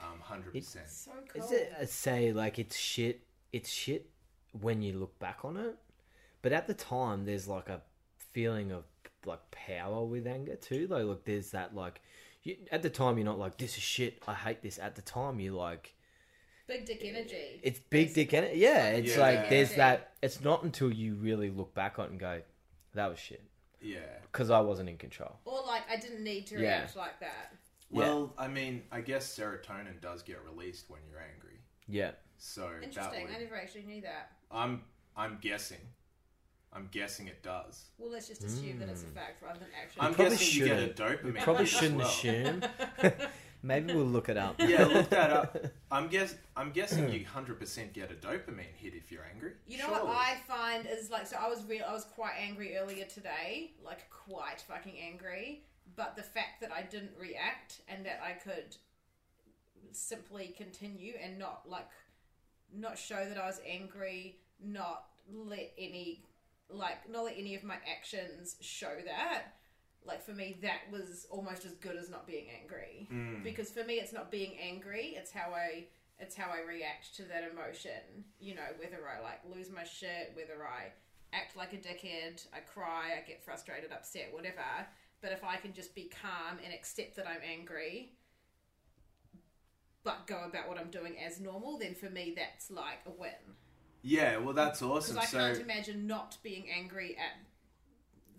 Um, 0.00 0.20
hundred 0.20 0.52
percent. 0.52 0.88
so 0.90 1.10
cool 1.32 1.44
Is 1.44 1.52
it 1.52 1.88
say 1.88 2.32
like 2.32 2.58
it's 2.58 2.76
shit? 2.76 3.22
It's 3.52 3.70
shit 3.70 4.10
when 4.60 4.82
you 4.82 4.94
look 4.98 5.18
back 5.18 5.44
on 5.44 5.56
it, 5.56 5.76
but 6.42 6.52
at 6.52 6.66
the 6.66 6.74
time 6.74 7.24
there's 7.24 7.46
like 7.48 7.68
a 7.68 7.80
feeling 8.32 8.72
of 8.72 8.84
like 9.24 9.40
power 9.50 10.04
with 10.04 10.26
anger 10.26 10.56
too. 10.56 10.86
Like, 10.88 11.04
look, 11.04 11.24
there's 11.24 11.52
that 11.52 11.74
like 11.74 12.00
you, 12.42 12.56
at 12.72 12.82
the 12.82 12.90
time 12.90 13.16
you're 13.16 13.24
not 13.24 13.38
like 13.38 13.56
this 13.58 13.76
is 13.76 13.82
shit. 13.82 14.22
I 14.26 14.34
hate 14.34 14.62
this. 14.62 14.78
At 14.78 14.96
the 14.96 15.02
time 15.02 15.40
you're 15.40 15.54
like 15.54 15.94
big 16.66 16.86
dick 16.86 17.02
energy 17.04 17.60
it's 17.62 17.78
big 17.78 18.14
dick 18.14 18.32
energy. 18.34 18.58
Yeah, 18.58 18.88
it's 18.90 19.16
Yeah. 19.16 19.20
like 19.22 19.50
there's 19.50 19.74
that. 19.76 20.12
It's 20.22 20.40
not 20.42 20.62
until 20.64 20.90
you 20.92 21.14
really 21.14 21.50
look 21.50 21.74
back 21.74 21.98
on 21.98 22.06
it 22.06 22.10
and 22.12 22.20
go, 22.20 22.40
that 22.94 23.06
was 23.08 23.18
shit 23.18 23.42
Yeah. 23.80 23.98
because 24.22 24.50
I 24.50 24.60
wasn't 24.60 24.88
in 24.88 24.96
control. 24.96 25.36
or 25.44 25.62
like 25.66 25.82
i 25.90 25.96
didn't 25.96 26.24
need 26.24 26.46
to 26.48 26.54
Yeah. 26.54 26.78
react 26.78 26.96
like 26.96 27.20
that 27.20 27.52
Yeah. 27.94 28.00
Well, 28.00 28.34
I 28.36 28.48
mean, 28.48 28.82
I 28.90 29.00
guess 29.00 29.38
serotonin 29.38 30.00
does 30.00 30.22
get 30.22 30.38
released 30.44 30.90
when 30.90 31.00
you're 31.08 31.20
angry. 31.20 31.60
Yeah, 31.86 32.12
So 32.38 32.62
that 32.62 32.82
interesting 32.82 33.26
would, 33.26 33.36
i 33.36 33.38
never 33.38 33.56
actually 33.56 33.82
knew 33.82 34.00
that 34.02 34.32
I'm 34.50 34.82
I'm 35.16 35.38
guessing. 35.40 35.78
I'm 36.72 36.88
guessing 36.90 37.28
it 37.28 37.42
does. 37.42 37.90
well 37.98 38.10
let's 38.10 38.26
just 38.26 38.42
assume 38.42 38.80
that 38.80 38.88
it's 38.88 39.02
a 39.02 39.06
hmm. 39.06 39.14
fact 39.14 39.42
rather 39.42 39.60
than 39.60 39.68
actually 39.80 40.02
I'm 40.02 40.14
probably 40.14 40.36
guessing 40.36 40.60
you 40.60 40.66
get 40.66 40.82
a 40.82 40.92
dopamine. 40.92 41.24
we 41.24 41.32
probably 41.32 41.66
shouldn't 41.66 41.98
well. 41.98 42.08
assume. 42.08 42.64
Maybe 43.62 43.94
we'll 43.94 44.04
look 44.04 44.28
it 44.28 44.36
up. 44.36 44.56
Yeah, 44.58 44.84
look 44.84 45.08
that 45.10 45.30
up. 45.30 45.56
I'm 45.90 46.08
guess 46.08 46.34
I'm 46.56 46.70
guessing 46.70 47.10
you 47.10 47.24
100% 47.34 47.92
get 47.92 48.10
a 48.10 48.14
dopamine 48.14 48.74
hit 48.76 48.94
if 48.94 49.12
you're 49.12 49.24
angry. 49.32 49.52
You 49.66 49.78
know 49.78 49.90
what 49.90 50.06
I 50.06 50.36
find 50.48 50.86
is 50.86 51.10
like 51.10 51.26
so 51.26 51.36
I 51.40 51.48
was 51.48 51.64
real 51.68 51.84
I 51.88 51.92
was 51.92 52.04
quite 52.04 52.34
angry 52.40 52.76
earlier 52.76 53.04
today, 53.04 53.72
like 53.84 54.10
quite 54.10 54.60
fucking 54.66 54.96
angry. 54.98 55.64
But 55.96 56.16
the 56.16 56.22
fact 56.22 56.60
that 56.60 56.72
I 56.72 56.82
didn't 56.82 57.12
react 57.18 57.82
and 57.88 58.04
that 58.06 58.20
I 58.24 58.32
could 58.32 58.76
simply 59.92 60.54
continue 60.56 61.14
and 61.22 61.38
not 61.38 61.62
like 61.68 61.88
not 62.72 62.98
show 62.98 63.24
that 63.28 63.38
I 63.38 63.46
was 63.46 63.60
angry, 63.68 64.38
not 64.62 65.04
let 65.32 65.72
any 65.78 66.24
like 66.70 67.08
not 67.10 67.24
let 67.24 67.34
any 67.38 67.54
of 67.54 67.64
my 67.64 67.76
actions 67.90 68.56
show 68.60 68.96
that. 69.04 69.54
Like 70.06 70.22
for 70.22 70.32
me, 70.32 70.58
that 70.60 70.80
was 70.90 71.26
almost 71.30 71.64
as 71.64 71.72
good 71.74 71.96
as 71.96 72.10
not 72.10 72.26
being 72.26 72.46
angry. 72.60 73.08
Mm. 73.10 73.42
Because 73.42 73.70
for 73.70 73.84
me, 73.84 73.94
it's 73.94 74.12
not 74.12 74.30
being 74.30 74.52
angry; 74.60 75.14
it's 75.16 75.30
how 75.30 75.52
I 75.52 75.86
it's 76.18 76.36
how 76.36 76.50
I 76.50 76.66
react 76.66 77.16
to 77.16 77.22
that 77.24 77.50
emotion. 77.50 78.24
You 78.38 78.56
know, 78.56 78.68
whether 78.78 79.02
I 79.08 79.22
like 79.22 79.40
lose 79.54 79.70
my 79.70 79.84
shit, 79.84 80.32
whether 80.34 80.66
I 80.66 80.92
act 81.32 81.56
like 81.56 81.72
a 81.72 81.76
dickhead, 81.76 82.46
I 82.54 82.60
cry, 82.60 83.12
I 83.18 83.26
get 83.26 83.44
frustrated, 83.44 83.92
upset, 83.92 84.28
whatever. 84.32 84.86
But 85.24 85.32
if 85.32 85.42
I 85.42 85.56
can 85.56 85.72
just 85.72 85.94
be 85.94 86.10
calm 86.20 86.58
and 86.62 86.74
accept 86.74 87.16
that 87.16 87.26
I'm 87.26 87.40
angry, 87.50 88.12
but 90.02 90.26
go 90.26 90.44
about 90.44 90.68
what 90.68 90.76
I'm 90.76 90.90
doing 90.90 91.16
as 91.18 91.40
normal, 91.40 91.78
then 91.78 91.94
for 91.94 92.10
me 92.10 92.34
that's 92.36 92.70
like 92.70 92.98
a 93.06 93.10
win. 93.10 93.30
Yeah, 94.02 94.36
well 94.36 94.52
that's 94.52 94.82
awesome. 94.82 95.14
Because. 95.14 95.34
I 95.34 95.38
So 95.38 95.38
can't 95.54 95.60
imagine 95.62 96.06
not 96.06 96.36
being 96.42 96.66
angry 96.70 97.16
at 97.16 97.40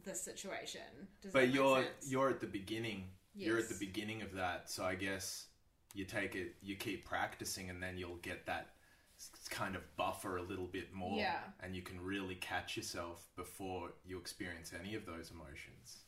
the 0.03 0.13
situation. 0.13 0.81
Does 1.23 1.31
but 1.33 1.49
you're 1.49 1.81
sense? 1.81 2.11
you're 2.11 2.29
at 2.29 2.39
the 2.39 2.45
beginning. 2.45 3.05
You're 3.35 3.57
at 3.57 3.67
the 3.67 3.73
beginning 3.83 4.21
of 4.21 4.31
that. 4.35 4.69
So 4.69 4.85
I 4.85 4.93
guess 4.93 5.47
you 5.95 6.05
take 6.05 6.35
it 6.35 6.53
you 6.61 6.75
keep 6.75 7.03
practicing 7.03 7.71
and 7.71 7.81
then 7.81 7.97
you'll 7.97 8.17
get 8.17 8.45
that 8.45 8.75
kind 9.49 9.75
of 9.75 9.81
buffer 9.97 10.37
a 10.37 10.43
little 10.43 10.67
bit 10.67 10.93
more 10.93 11.17
Yeah. 11.17 11.39
and 11.63 11.75
you 11.75 11.81
can 11.81 11.99
really 11.99 12.35
catch 12.35 12.77
yourself 12.77 13.27
before 13.35 13.93
you 14.05 14.19
experience 14.19 14.71
any 14.79 14.93
of 14.93 15.07
those 15.07 15.31
emotions. 15.31 16.04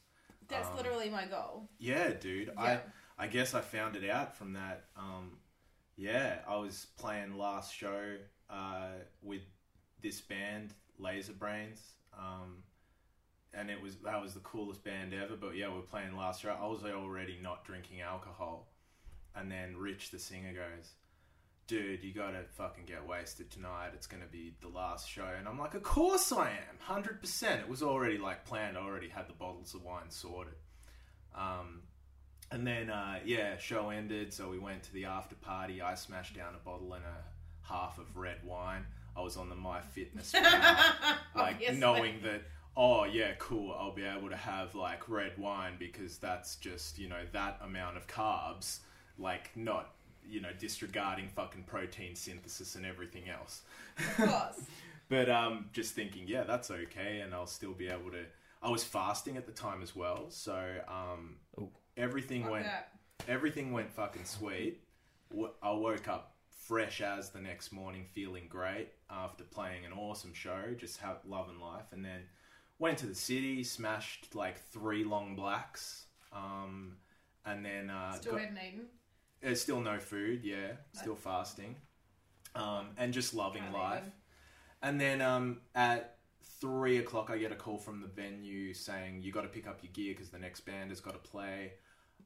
That's 0.48 0.70
um, 0.70 0.78
literally 0.78 1.10
my 1.10 1.26
goal. 1.26 1.70
Yeah, 1.80 2.14
dude. 2.14 2.52
Yeah. 2.56 2.80
I 3.18 3.26
I 3.26 3.28
guess 3.28 3.54
I 3.54 3.62
found 3.62 3.96
it 3.96 4.10
out 4.10 4.36
from 4.36 4.54
that. 4.54 4.86
Um, 4.96 5.38
yeah, 5.96 6.40
I 6.48 6.58
was 6.58 6.88
playing 6.98 7.38
last 7.38 7.76
show 7.76 8.18
uh, 8.50 8.92
with 9.22 9.42
this 10.02 10.22
band, 10.22 10.74
Laser 11.00 11.34
Brains, 11.34 11.82
um, 12.18 12.64
and 13.54 13.70
it 13.70 13.82
was 13.82 13.96
that 14.04 14.22
was 14.22 14.34
the 14.34 14.40
coolest 14.42 14.84
band 14.84 15.14
ever. 15.14 15.36
But 15.36 15.56
yeah, 15.56 15.70
we 15.70 15.80
are 15.80 15.82
playing 15.82 16.16
last 16.16 16.42
show. 16.42 16.50
I 16.50 16.68
was 16.68 16.84
already 16.84 17.40
not 17.42 17.66
drinking 17.66 18.02
alcohol, 18.02 18.72
and 19.36 19.52
then 19.52 19.76
Rich, 19.78 20.12
the 20.12 20.20
singer, 20.20 20.54
goes. 20.54 20.92
Dude, 21.68 22.04
you 22.04 22.14
gotta 22.14 22.44
fucking 22.56 22.86
get 22.86 23.06
wasted 23.06 23.52
tonight. 23.52 23.90
It's 23.94 24.08
gonna 24.08 24.26
be 24.32 24.54
the 24.62 24.70
last 24.70 25.10
show, 25.10 25.28
and 25.38 25.48
I'm 25.48 25.60
like, 25.60 25.74
of 25.74 25.84
course 25.84 26.32
I 26.32 26.50
am, 26.50 26.78
hundred 26.80 27.20
percent. 27.20 27.60
It 27.60 27.68
was 27.68 27.84
already 27.84 28.18
like 28.18 28.46
planned. 28.46 28.78
I 28.78 28.82
already 28.82 29.10
had 29.10 29.28
the 29.28 29.34
bottles 29.34 29.74
of 29.74 29.84
wine 29.84 30.10
sorted. 30.10 30.54
Um, 31.36 31.82
and 32.52 32.66
then, 32.66 32.90
uh, 32.90 33.20
yeah, 33.26 33.58
show 33.58 33.90
ended, 33.90 34.34
so 34.34 34.50
we 34.50 34.58
went 34.58 34.84
to 34.84 34.94
the 34.94 35.06
after 35.06 35.36
party. 35.36 35.82
I 35.82 35.96
smashed 35.96 36.36
down 36.36 36.56
a 36.56 36.66
bottle 36.66 36.94
and 36.94 37.04
a 37.04 37.68
half 37.68 37.98
of 38.00 38.16
red 38.16 38.38
wine. 38.46 38.86
I 39.16 39.22
was 39.22 39.36
on 39.36 39.50
the 39.50 39.56
My 39.56 39.82
Fitness 39.82 40.34
like 41.36 41.74
knowing 41.74 42.22
that, 42.24 42.44
oh 42.78 43.04
yeah, 43.04 43.34
cool, 43.40 43.76
I'll 43.78 43.94
be 43.94 44.06
able 44.06 44.30
to 44.30 44.38
have 44.38 44.76
like 44.76 45.10
red 45.10 45.38
wine 45.38 45.74
because 45.78 46.18
that's 46.18 46.56
just 46.56 46.98
you 46.98 47.10
know 47.10 47.24
that 47.34 47.60
amount 47.62 47.98
of 47.98 48.08
carbs, 48.08 48.80
like 49.18 49.52
not 49.56 49.97
you 50.30 50.42
know, 50.42 50.50
disregarding 50.60 51.28
fucking 51.30 51.64
protein 51.64 52.16
synthesis 52.16 52.76
and 52.76 52.86
everything 52.86 53.30
else. 53.30 53.62
Of 53.98 54.16
course. 54.30 54.62
But 55.10 55.30
um, 55.30 55.70
just 55.72 55.94
thinking, 55.96 56.26
yeah, 56.28 56.44
that's 56.44 56.70
okay, 56.70 57.22
and 57.22 57.34
I'll 57.34 57.48
still 57.48 57.72
be 57.72 57.88
able 57.88 58.12
to. 58.12 58.26
I 58.62 58.70
was 58.70 58.84
fasting 58.84 59.38
at 59.38 59.46
the 59.46 59.54
time 59.54 59.82
as 59.82 59.96
well, 59.96 60.26
so 60.28 60.62
um, 60.90 61.38
everything 61.96 62.42
Fuck 62.44 62.52
went 62.52 62.66
that. 62.66 62.90
everything 63.26 63.72
went 63.72 63.90
fucking 63.90 64.26
sweet. 64.26 64.82
W- 65.30 65.54
I 65.64 65.72
woke 65.72 66.10
up 66.10 66.36
fresh 66.50 67.00
as 67.00 67.30
the 67.30 67.40
next 67.40 67.72
morning, 67.72 68.04
feeling 68.12 68.48
great 68.50 68.90
after 69.10 69.46
playing 69.46 69.86
an 69.86 69.94
awesome 69.94 70.34
show, 70.34 70.74
just 70.78 70.98
have 70.98 71.20
loving 71.26 71.62
life, 71.62 71.86
and 71.94 72.04
then 72.04 72.24
went 72.78 72.98
to 72.98 73.06
the 73.06 73.16
city, 73.16 73.64
smashed 73.64 74.36
like 74.36 74.60
three 74.72 75.06
long 75.06 75.38
blacks, 75.38 76.08
um, 76.34 76.98
and 77.46 77.64
then 77.64 77.90
uh, 77.90 78.12
Still 78.12 78.34
got- 78.34 78.42
hadn't 78.42 78.58
eaten. 78.58 78.86
There's 79.42 79.62
still 79.62 79.80
no 79.80 80.00
food, 80.00 80.44
yeah, 80.44 80.74
still 80.94 81.16
fasting, 81.16 81.76
um, 82.56 82.88
and 82.98 83.14
just 83.14 83.34
loving 83.34 83.64
Can't 83.64 83.74
life. 83.74 84.00
even. 84.00 84.12
And 84.82 85.02
then 85.02 85.22
um, 85.22 85.62
at 85.76 86.18
three 86.60 86.98
o'clock, 86.98 87.30
I 87.30 87.38
get 87.38 87.52
a 87.52 87.56
call 87.56 87.78
from 87.78 88.02
the 88.02 88.08
venue 88.08 88.74
saying 88.74 89.22
you 89.22 89.32
got 89.32 89.42
to 89.42 89.48
pick 89.48 89.68
up 89.68 89.80
your 89.84 89.92
gear 89.94 90.14
because 90.14 90.30
the 90.30 90.40
next 90.40 90.62
band 90.62 90.90
has 90.90 91.00
got 91.00 91.14
to 91.14 91.30
play. 91.30 91.74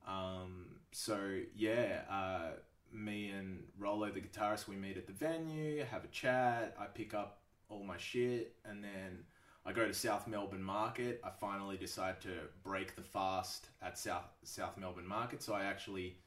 Um, 0.08 0.68
so 0.92 1.40
yeah, 1.56 2.02
uh, 2.10 2.52
me 2.92 3.30
and 3.30 3.64
Rolo, 3.78 4.10
the 4.10 4.22
guitarist, 4.22 4.68
we 4.68 4.76
meet 4.76 4.98
at 4.98 5.08
the 5.08 5.14
venue, 5.14 5.84
have 5.86 6.04
a 6.04 6.08
chat. 6.10 6.76
I 6.80 6.86
pick 6.86 7.14
up 7.14 7.40
all 7.70 7.84
my 7.84 7.98
shit, 7.98 8.56
and 8.66 8.84
then 8.84 9.24
I 9.66 9.72
go 9.72 9.88
to 9.88 9.94
South 9.94 10.28
Melbourne 10.28 10.64
Market. 10.64 11.22
I 11.24 11.30
finally 11.30 11.78
decide 11.78 12.20
to 12.22 12.30
break 12.64 12.96
the 12.96 13.02
fast 13.02 13.68
at 13.82 13.98
South 13.98 14.26
South 14.44 14.78
Melbourne 14.78 15.08
Market, 15.08 15.42
so 15.42 15.54
I 15.54 15.64
actually 15.66 16.18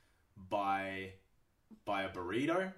buy 0.50 1.12
buy 1.84 2.04
a 2.04 2.08
burrito. 2.10 2.72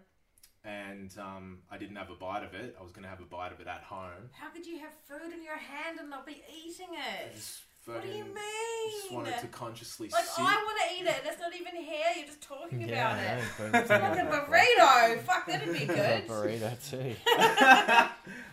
And 0.65 1.15
um, 1.19 1.59
I 1.71 1.79
didn't 1.79 1.95
have 1.95 2.11
a 2.11 2.17
bite 2.17 2.43
of 2.43 2.53
it. 2.55 2.77
I 2.79 2.83
was 2.83 2.91
gonna 2.91 3.07
have 3.09 3.21
a 3.21 3.25
bite 3.25 3.53
of 3.53 3.61
it 3.61 3.69
at 3.69 3.83
home. 3.85 4.31
How 4.33 4.49
could 4.51 4.67
you 4.67 4.79
have 4.81 4.91
food 5.09 5.33
in 5.33 5.43
your 5.45 5.57
hand 5.57 6.01
and 6.01 6.11
not 6.11 6.27
be 6.27 6.43
eating 6.53 6.89
it? 6.93 7.37
What 7.85 8.03
do 8.03 8.09
you 8.09 8.25
fucking 8.25 8.35
Just 8.35 9.05
mean? 9.13 9.15
wanted 9.15 9.39
to 9.39 9.47
consciously 9.47 10.09
Like 10.09 10.25
sit. 10.25 10.41
I 10.45 10.57
want 10.57 10.77
to 10.89 10.97
eat 10.97 11.07
it. 11.07 11.19
And 11.21 11.27
it's 11.29 11.41
not 11.41 11.55
even 11.55 11.77
here. 11.77 12.05
You're 12.17 12.27
just 12.27 12.41
talking 12.43 12.81
Yeah, 12.81 13.13
about 13.17 13.23
it. 13.23 13.45
I 13.61 13.63
know, 13.63 13.71
but- 13.71 13.87
Fucking 13.87 14.25
burrito. 14.27 15.21
Fuck, 15.23 15.47
that'd 15.47 15.73
be 15.73 15.87
good. 15.87 16.27
burrito 16.27 16.91
too. 16.91 17.15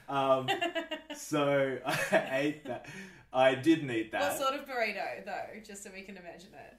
um, 0.14 0.48
so 1.16 1.80
I 1.86 2.28
ate 2.32 2.66
that. 2.66 2.86
I 3.34 3.56
didn't 3.56 3.90
eat 3.90 4.12
that. 4.12 4.22
What 4.22 4.38
sort 4.40 4.54
of 4.54 4.68
burrito, 4.68 5.26
though? 5.26 5.60
Just 5.66 5.84
so 5.84 5.90
we 5.92 6.04
can 6.04 6.16
imagine 6.18 6.52
it. 6.54 6.78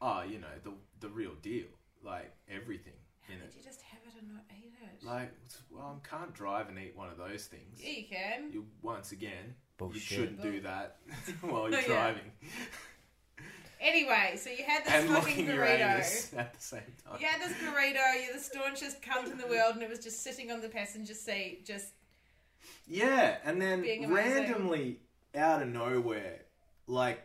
Oh, 0.00 0.22
you 0.22 0.38
know 0.38 0.46
the 0.64 0.72
the 1.00 1.08
real 1.08 1.32
deal, 1.42 1.66
like 2.04 2.32
everything 2.48 2.92
How 3.26 3.34
in 3.34 3.40
did 3.40 3.48
it. 3.48 3.54
you 3.56 3.62
just 3.64 3.82
have 3.82 4.00
it 4.06 4.20
and 4.20 4.32
not 4.34 4.42
eat 4.50 4.72
it? 4.82 5.06
Like, 5.06 5.32
well, 5.70 6.00
I 6.04 6.08
can't 6.08 6.32
drive 6.34 6.68
and 6.68 6.78
eat 6.78 6.96
one 6.96 7.08
of 7.08 7.16
those 7.18 7.46
things. 7.46 7.78
yeah, 7.82 7.90
you 7.90 8.04
can. 8.10 8.52
You 8.52 8.66
once 8.82 9.12
again, 9.12 9.54
Bullshit. 9.78 9.94
you 9.96 10.00
shouldn't 10.00 10.42
do 10.42 10.60
that 10.62 10.96
while 11.40 11.70
you're 11.70 11.80
oh, 11.80 11.86
driving 11.86 12.30
Anyway, 13.80 14.34
so 14.36 14.50
you 14.50 14.62
had 14.62 14.84
this 14.84 14.92
and 14.92 15.08
fucking 15.08 15.24
looking 15.26 15.46
your 15.46 15.64
burrito. 15.64 15.94
anus 15.94 16.34
at 16.36 16.52
the 16.52 16.60
same 16.60 16.82
time. 17.02 17.16
You 17.18 17.26
had 17.26 17.40
this 17.40 17.56
burrito. 17.56 18.22
You're 18.22 18.34
the 18.34 18.38
staunchest 18.38 19.00
cunt 19.00 19.32
in 19.32 19.38
the 19.38 19.46
world, 19.46 19.72
and 19.74 19.82
it 19.82 19.88
was 19.88 20.00
just 20.00 20.22
sitting 20.22 20.50
on 20.50 20.60
the 20.60 20.68
passenger 20.68 21.14
seat, 21.14 21.64
just 21.64 21.86
Yeah, 22.86 23.38
and 23.42 23.60
then 23.60 23.82
randomly 24.12 24.98
out 25.34 25.62
of 25.62 25.68
nowhere, 25.68 26.40
like 26.86 27.22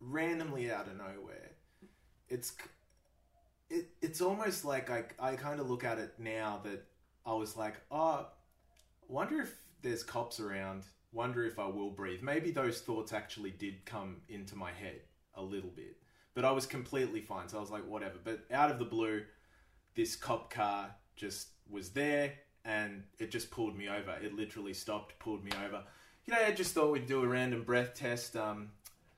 randomly 0.00 0.68
out 0.72 0.88
of 0.88 0.96
nowhere, 0.96 1.43
it's 2.28 2.52
it 3.70 3.90
it's 4.00 4.20
almost 4.20 4.64
like 4.64 4.90
I 4.90 5.04
I 5.18 5.36
kind 5.36 5.60
of 5.60 5.68
look 5.68 5.84
at 5.84 5.98
it 5.98 6.14
now 6.18 6.60
that 6.64 6.84
I 7.26 7.34
was 7.34 7.56
like, 7.56 7.74
oh, 7.90 8.26
wonder 9.08 9.40
if 9.40 9.54
there's 9.82 10.02
cops 10.02 10.40
around. 10.40 10.84
Wonder 11.12 11.44
if 11.44 11.58
I 11.58 11.66
will 11.66 11.90
breathe. 11.90 12.22
Maybe 12.22 12.50
those 12.50 12.80
thoughts 12.80 13.12
actually 13.12 13.52
did 13.52 13.86
come 13.86 14.16
into 14.28 14.56
my 14.56 14.72
head 14.72 15.00
a 15.36 15.42
little 15.42 15.70
bit, 15.70 15.96
but 16.34 16.44
I 16.44 16.50
was 16.50 16.66
completely 16.66 17.20
fine. 17.20 17.48
So 17.48 17.58
I 17.58 17.60
was 17.60 17.70
like, 17.70 17.86
whatever. 17.86 18.16
But 18.22 18.44
out 18.50 18.70
of 18.70 18.80
the 18.80 18.84
blue, 18.84 19.22
this 19.94 20.16
cop 20.16 20.52
car 20.52 20.94
just 21.14 21.48
was 21.70 21.90
there 21.90 22.32
and 22.64 23.04
it 23.18 23.30
just 23.30 23.50
pulled 23.50 23.76
me 23.76 23.88
over. 23.88 24.16
It 24.22 24.34
literally 24.34 24.74
stopped, 24.74 25.18
pulled 25.18 25.44
me 25.44 25.52
over. 25.64 25.82
You 26.24 26.34
know, 26.34 26.40
I 26.44 26.52
just 26.52 26.74
thought 26.74 26.90
we'd 26.90 27.06
do 27.06 27.22
a 27.22 27.26
random 27.26 27.62
breath 27.62 27.94
test. 27.94 28.36
Um, 28.36 28.70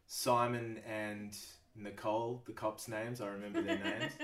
Simon 0.06 0.80
and 0.86 1.36
Nicole, 1.78 2.42
the 2.46 2.52
cops' 2.52 2.88
names, 2.88 3.20
I 3.20 3.28
remember 3.28 3.62
their 3.62 3.78
names. 3.78 4.12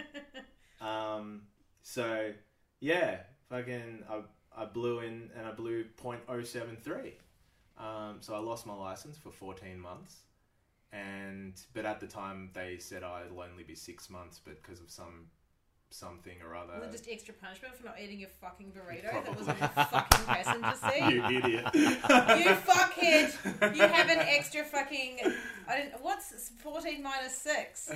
Um, 0.83 1.43
so 1.83 2.33
yeah, 2.81 3.19
fucking, 3.49 4.03
I, 4.11 4.23
I 4.63 4.65
blew 4.65 4.99
in 4.99 5.31
and 5.39 5.47
I 5.47 5.53
blew 5.53 5.85
.073. 6.03 7.13
Um, 7.79 8.17
so 8.21 8.35
I 8.35 8.39
lost 8.39 8.67
my 8.67 8.75
license 8.75 9.17
for 9.17 9.31
14 9.31 9.79
months. 9.79 10.23
And 10.93 11.55
but 11.73 11.87
at 11.87 12.01
the 12.01 12.07
time 12.07 12.51
they 12.53 12.77
said 12.79 13.03
it'll 13.03 13.41
only 13.41 13.63
be 13.63 13.75
six 13.75 14.11
months, 14.11 14.41
but 14.45 14.61
because 14.61 14.81
of 14.81 14.91
some 14.91 15.27
something 15.93 16.35
or 16.47 16.57
other, 16.57 16.81
was 16.81 16.89
it 16.95 16.99
just 16.99 17.09
extra 17.11 17.35
punishment 17.35 17.75
for 17.77 17.85
not 17.87 18.01
eating 18.03 18.19
your 18.21 18.29
fucking 18.41 18.73
burrito 18.73 19.11
Probably. 19.11 19.31
that 19.31 19.39
was 19.39 19.49
on 19.49 19.59
your 19.59 19.69
fucking 19.69 20.27
passenger 20.27 20.75
seat. 20.91 21.13
you 21.13 21.25
idiot. 21.39 21.69
You 21.75 22.55
fuckhead! 22.57 23.75
You 23.77 23.83
have 23.83 24.09
an 24.09 24.19
extra 24.21 24.65
fucking. 24.65 25.21
I 25.69 25.77
didn't. 25.77 26.03
What's 26.03 26.51
fourteen 26.63 27.03
minus 27.03 27.37
six? 27.37 27.91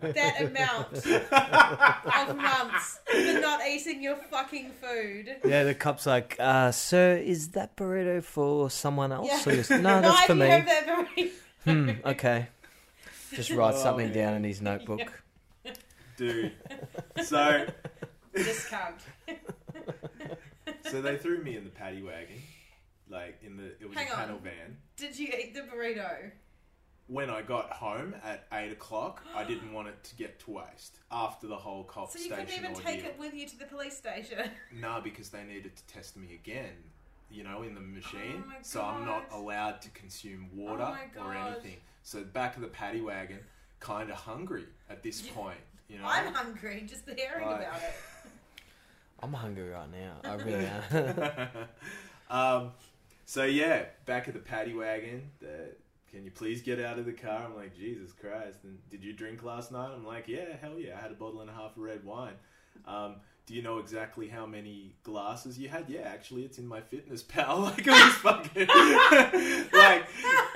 That 0.00 0.40
amount 0.40 0.94
of 2.30 2.36
months 2.36 2.98
for 3.06 3.40
not 3.40 3.60
eating 3.68 4.02
your 4.02 4.16
fucking 4.16 4.70
food. 4.80 5.36
Yeah, 5.44 5.64
the 5.64 5.74
cop's 5.74 6.06
like, 6.06 6.36
uh, 6.38 6.70
sir, 6.72 7.16
is 7.16 7.48
that 7.50 7.76
burrito 7.76 8.22
for 8.22 8.70
someone 8.70 9.12
else? 9.12 9.28
Yeah. 9.28 9.38
So 9.38 9.50
he 9.50 9.82
no, 9.82 10.00
that's 10.00 10.14
Why 10.14 10.26
for 10.26 10.32
do 10.34 10.38
you 10.38 10.44
me. 10.44 10.50
have 10.50 10.66
that 10.66 10.86
burrito? 10.86 11.30
Hmm, 11.64 11.90
okay. 12.08 12.48
Just 13.34 13.50
write 13.50 13.74
Oh, 13.74 13.82
something 13.82 14.12
down 14.12 14.34
in 14.34 14.44
his 14.44 14.60
notebook. 14.70 15.21
Dude. 16.22 16.52
So 17.24 17.66
Discount. 18.34 18.96
so 20.90 21.02
they 21.02 21.16
threw 21.16 21.42
me 21.42 21.56
in 21.56 21.64
the 21.64 21.70
paddy 21.70 22.02
wagon. 22.02 22.36
Like 23.08 23.38
in 23.42 23.56
the 23.56 23.64
it 23.80 23.88
was 23.88 23.96
Hang 23.96 24.08
a 24.10 24.14
panel 24.14 24.36
on. 24.36 24.42
van. 24.42 24.76
Did 24.96 25.18
you 25.18 25.28
eat 25.28 25.54
the 25.54 25.60
burrito? 25.62 26.30
When 27.08 27.28
I 27.28 27.42
got 27.42 27.70
home 27.72 28.14
at 28.24 28.46
eight 28.52 28.72
o'clock, 28.72 29.22
I 29.34 29.44
didn't 29.44 29.72
want 29.76 29.88
it 29.88 30.02
to 30.04 30.14
get 30.14 30.38
to 30.40 30.52
waste 30.52 30.98
after 31.10 31.46
the 31.46 31.56
whole 31.56 31.84
cop 31.84 32.10
So 32.12 32.18
you 32.18 32.26
station 32.26 32.46
couldn't 32.46 32.58
even 32.60 32.70
ordeal. 32.74 32.84
take 32.86 33.04
it 33.04 33.16
with 33.18 33.34
you 33.34 33.46
to 33.48 33.58
the 33.58 33.66
police 33.66 33.96
station. 33.96 34.38
No, 34.72 35.00
because 35.02 35.28
they 35.28 35.42
needed 35.44 35.76
to 35.76 35.86
test 35.86 36.16
me 36.16 36.34
again, 36.34 36.72
you 37.30 37.42
know, 37.44 37.62
in 37.62 37.74
the 37.74 37.80
machine. 37.80 38.42
Oh 38.44 38.48
my 38.48 38.54
so 38.62 38.80
I'm 38.82 39.04
not 39.04 39.28
God. 39.28 39.38
allowed 39.40 39.82
to 39.82 39.90
consume 39.90 40.48
water 40.54 40.82
Oh 40.86 40.90
my 40.92 41.22
or 41.22 41.34
God. 41.34 41.52
anything. 41.56 41.76
So 42.04 42.22
back 42.24 42.56
of 42.56 42.62
the 42.62 42.68
paddy 42.68 43.00
wagon, 43.00 43.40
kind 43.80 44.08
of 44.10 44.16
hungry 44.16 44.64
at 44.88 45.02
this 45.02 45.20
point, 45.20 45.58
you 45.88 45.98
know. 45.98 46.04
I'm 46.06 46.32
hungry 46.32 46.84
just 46.88 47.04
hearing 47.08 47.46
Right. 47.46 47.60
about 47.62 47.76
it. 47.76 47.94
I'm 49.22 49.32
hungry 49.32 49.68
right 49.68 49.88
now. 49.90 50.14
I 50.24 50.34
really 50.34 50.66
am. 50.90 51.46
um, 52.30 52.72
so 53.24 53.44
yeah, 53.44 53.84
back 54.06 54.26
at 54.28 54.34
the 54.34 54.40
paddy 54.40 54.74
wagon. 54.74 55.30
The, 55.40 55.74
can 56.10 56.24
you 56.24 56.30
please 56.30 56.60
get 56.60 56.78
out 56.80 56.98
of 56.98 57.06
the 57.06 57.12
car? 57.12 57.44
I'm 57.46 57.54
like, 57.56 57.74
Jesus 57.76 58.12
Christ! 58.12 58.58
And 58.64 58.78
did 58.90 59.02
you 59.02 59.12
drink 59.12 59.42
last 59.42 59.72
night? 59.72 59.90
I'm 59.94 60.06
like, 60.06 60.28
yeah, 60.28 60.56
hell 60.60 60.78
yeah. 60.78 60.96
I 60.98 61.00
had 61.00 61.10
a 61.10 61.14
bottle 61.14 61.40
and 61.40 61.48
a 61.48 61.52
half 61.54 61.76
of 61.76 61.78
red 61.82 62.04
wine. 62.04 62.34
Um, 62.86 63.16
do 63.46 63.54
you 63.54 63.62
know 63.62 63.78
exactly 63.78 64.28
how 64.28 64.44
many 64.46 64.94
glasses 65.02 65.58
you 65.58 65.68
had? 65.68 65.88
Yeah, 65.88 66.02
actually, 66.02 66.42
it's 66.44 66.58
in 66.58 66.68
MyFitnessPal. 66.68 67.58
Like 67.62 67.86
it 67.86 67.90
was 67.90 68.12
fucking. 68.14 68.68
like 69.72 70.04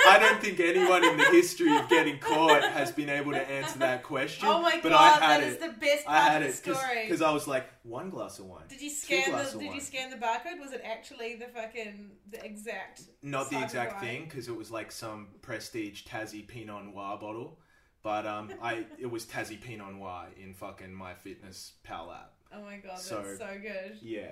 I 0.06 0.18
don't 0.18 0.40
think 0.40 0.60
anyone 0.60 1.04
in 1.04 1.16
the 1.16 1.24
history 1.24 1.76
of 1.76 1.88
getting 1.88 2.18
caught 2.18 2.62
has 2.62 2.92
been 2.92 3.08
able 3.08 3.32
to 3.32 3.50
answer 3.50 3.78
that 3.80 4.02
question. 4.02 4.48
Oh 4.48 4.60
my 4.62 4.78
but 4.82 4.90
god, 4.90 5.22
I 5.22 5.24
had 5.24 5.40
that 5.40 5.46
it. 5.46 5.52
is 5.52 5.58
the 5.58 5.68
best 5.80 6.04
I 6.08 6.18
part 6.18 6.32
had 6.32 6.42
of 6.42 6.48
it 6.48 6.50
the 6.64 6.74
story. 6.74 7.02
because 7.02 7.22
I 7.22 7.30
was 7.32 7.46
like 7.48 7.66
one 7.82 8.10
glass 8.10 8.38
of 8.38 8.46
wine. 8.46 8.64
Did 8.68 8.80
you 8.80 8.90
scan 8.90 9.30
the 9.32 9.38
of 9.38 9.58
Did 9.58 9.74
you 9.74 9.80
scan 9.80 10.10
the 10.10 10.16
barcode? 10.16 10.60
Was 10.60 10.72
it 10.72 10.82
actually 10.84 11.36
the 11.36 11.46
fucking 11.46 12.10
the 12.30 12.44
exact? 12.44 13.02
Not 13.22 13.50
the 13.50 13.62
exact 13.62 13.94
wine. 13.94 14.00
thing 14.02 14.24
because 14.24 14.48
it 14.48 14.56
was 14.56 14.70
like 14.70 14.92
some 14.92 15.28
prestige 15.42 16.04
Tassie 16.04 16.46
Pinot 16.46 16.84
Noir 16.86 17.18
bottle, 17.20 17.58
but 18.02 18.26
um, 18.26 18.50
I 18.62 18.86
it 18.98 19.10
was 19.10 19.24
Tassie 19.24 19.60
Pinot 19.60 19.94
Noir 19.94 20.28
in 20.42 20.54
fucking 20.54 20.92
my 20.94 21.14
fitness 21.14 21.74
pal 21.84 22.12
app. 22.12 22.32
Oh 22.54 22.62
my 22.62 22.76
god, 22.76 22.98
So- 22.98 23.22
that's 23.22 23.38
so 23.38 23.58
good. 23.60 23.98
Yeah, 24.00 24.30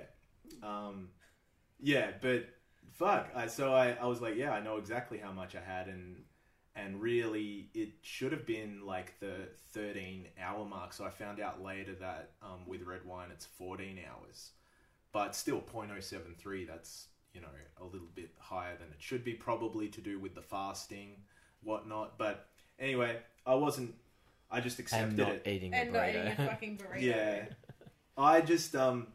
um, 0.63 1.09
yeah, 1.81 2.13
but 2.21 2.47
fuck. 2.95 3.29
I, 3.35 3.47
so 3.47 3.75
I, 3.75 3.97
I 4.01 4.07
was 4.07 4.21
like, 4.21 4.37
yeah, 4.37 4.53
I 4.53 4.61
know 4.61 4.77
exactly 4.77 5.19
how 5.19 5.33
much 5.33 5.55
I 5.55 5.61
had, 5.61 5.89
and 5.89 6.23
and 6.77 7.01
really 7.01 7.69
it 7.75 7.91
should 8.03 8.33
have 8.33 8.47
been 8.47 8.81
like 8.85 9.19
the 9.21 9.49
thirteen 9.73 10.27
hour 10.41 10.65
mark. 10.65 10.93
So 10.93 11.05
I 11.05 11.11
found 11.11 11.41
out 11.41 11.63
later 11.63 11.95
that 12.01 12.31
um, 12.43 12.67
with 12.67 12.83
red 12.83 13.05
wine 13.05 13.29
it's 13.33 13.47
fourteen 13.47 13.99
hours, 13.99 14.51
but 15.13 15.35
still 15.37 15.61
0.073. 15.61 16.67
That's 16.67 17.09
you 17.33 17.41
know 17.41 17.49
a 17.81 17.85
little 17.85 18.09
bit 18.15 18.31
higher 18.39 18.77
than 18.77 18.89
it 18.89 19.01
should 19.01 19.25
be, 19.25 19.35
probably 19.35 19.89
to 19.89 20.01
do 20.01 20.19
with 20.19 20.35
the 20.35 20.43
fasting, 20.43 21.17
whatnot. 21.63 22.19
But 22.19 22.47
anyway, 22.79 23.19
I 23.47 23.55
wasn't. 23.55 23.95
I 24.51 24.61
just 24.61 24.79
accepted 24.79 25.09
and 25.09 25.19
not 25.19 25.33
it. 25.33 25.47
eating 25.47 25.75
and 25.75 25.89
a 25.89 25.93
not 25.93 26.09
eating 26.09 26.27
a 26.27 26.37
fucking 26.37 26.79
burrito. 26.93 27.03
Yeah. 27.03 27.45
I 28.17 28.41
just 28.41 28.77
um 28.77 29.09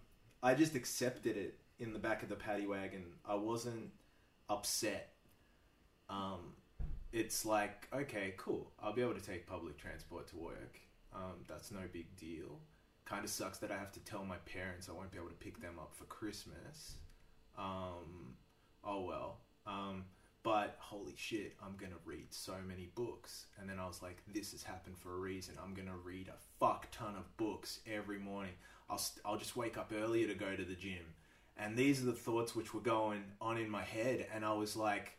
I 0.43 0.53
just 0.53 0.75
accepted 0.75 1.37
it 1.37 1.57
in 1.79 1.93
the 1.93 1.99
back 1.99 2.23
of 2.23 2.29
the 2.29 2.35
paddy 2.35 2.67
wagon. 2.67 3.05
I 3.25 3.35
wasn't 3.35 3.91
upset. 4.49 5.13
Um 6.09 6.53
it's 7.11 7.43
like, 7.45 7.87
okay, 7.93 8.35
cool. 8.37 8.71
I'll 8.79 8.93
be 8.93 9.01
able 9.01 9.15
to 9.15 9.21
take 9.21 9.47
public 9.47 9.77
transport 9.77 10.27
to 10.27 10.37
work. 10.37 10.79
Um, 11.13 11.43
that's 11.47 11.71
no 11.71 11.79
big 11.91 12.15
deal. 12.17 12.59
Kind 13.05 13.23
of 13.23 13.31
sucks 13.31 13.57
that 13.59 13.71
I 13.71 13.77
have 13.77 13.91
to 13.93 13.99
tell 14.01 14.23
my 14.23 14.37
parents 14.45 14.87
I 14.89 14.91
won't 14.93 15.11
be 15.11 15.17
able 15.17 15.29
to 15.29 15.33
pick 15.33 15.59
them 15.59 15.79
up 15.79 15.95
for 15.95 16.03
Christmas. 16.05 16.97
Um, 17.57 18.35
oh 18.83 19.01
well. 19.05 19.37
Um, 19.65 20.05
but 20.43 20.77
holy 20.79 21.15
shit, 21.17 21.55
I'm 21.65 21.75
gonna 21.77 21.99
read 22.05 22.27
so 22.29 22.53
many 22.65 22.89
books. 22.93 23.47
And 23.59 23.67
then 23.67 23.79
I 23.79 23.87
was 23.87 24.01
like, 24.01 24.17
this 24.31 24.51
has 24.51 24.63
happened 24.63 24.97
for 24.97 25.15
a 25.15 25.19
reason. 25.19 25.55
I'm 25.61 25.73
gonna 25.73 25.97
read 25.97 26.27
a 26.27 26.37
fuck 26.59 26.87
ton 26.91 27.15
of 27.17 27.35
books 27.37 27.79
every 27.91 28.19
morning. 28.19 28.53
I'll, 28.89 28.97
st- 28.97 29.25
I'll 29.25 29.37
just 29.37 29.55
wake 29.55 29.77
up 29.77 29.91
earlier 29.95 30.27
to 30.27 30.35
go 30.35 30.55
to 30.55 30.63
the 30.63 30.75
gym. 30.75 31.05
And 31.61 31.75
these 31.77 32.01
are 32.01 32.05
the 32.05 32.13
thoughts 32.13 32.55
which 32.55 32.73
were 32.73 32.79
going 32.81 33.23
on 33.41 33.57
in 33.57 33.69
my 33.69 33.83
head. 33.83 34.25
And 34.33 34.45
I 34.45 34.53
was 34.53 34.75
like, 34.75 35.17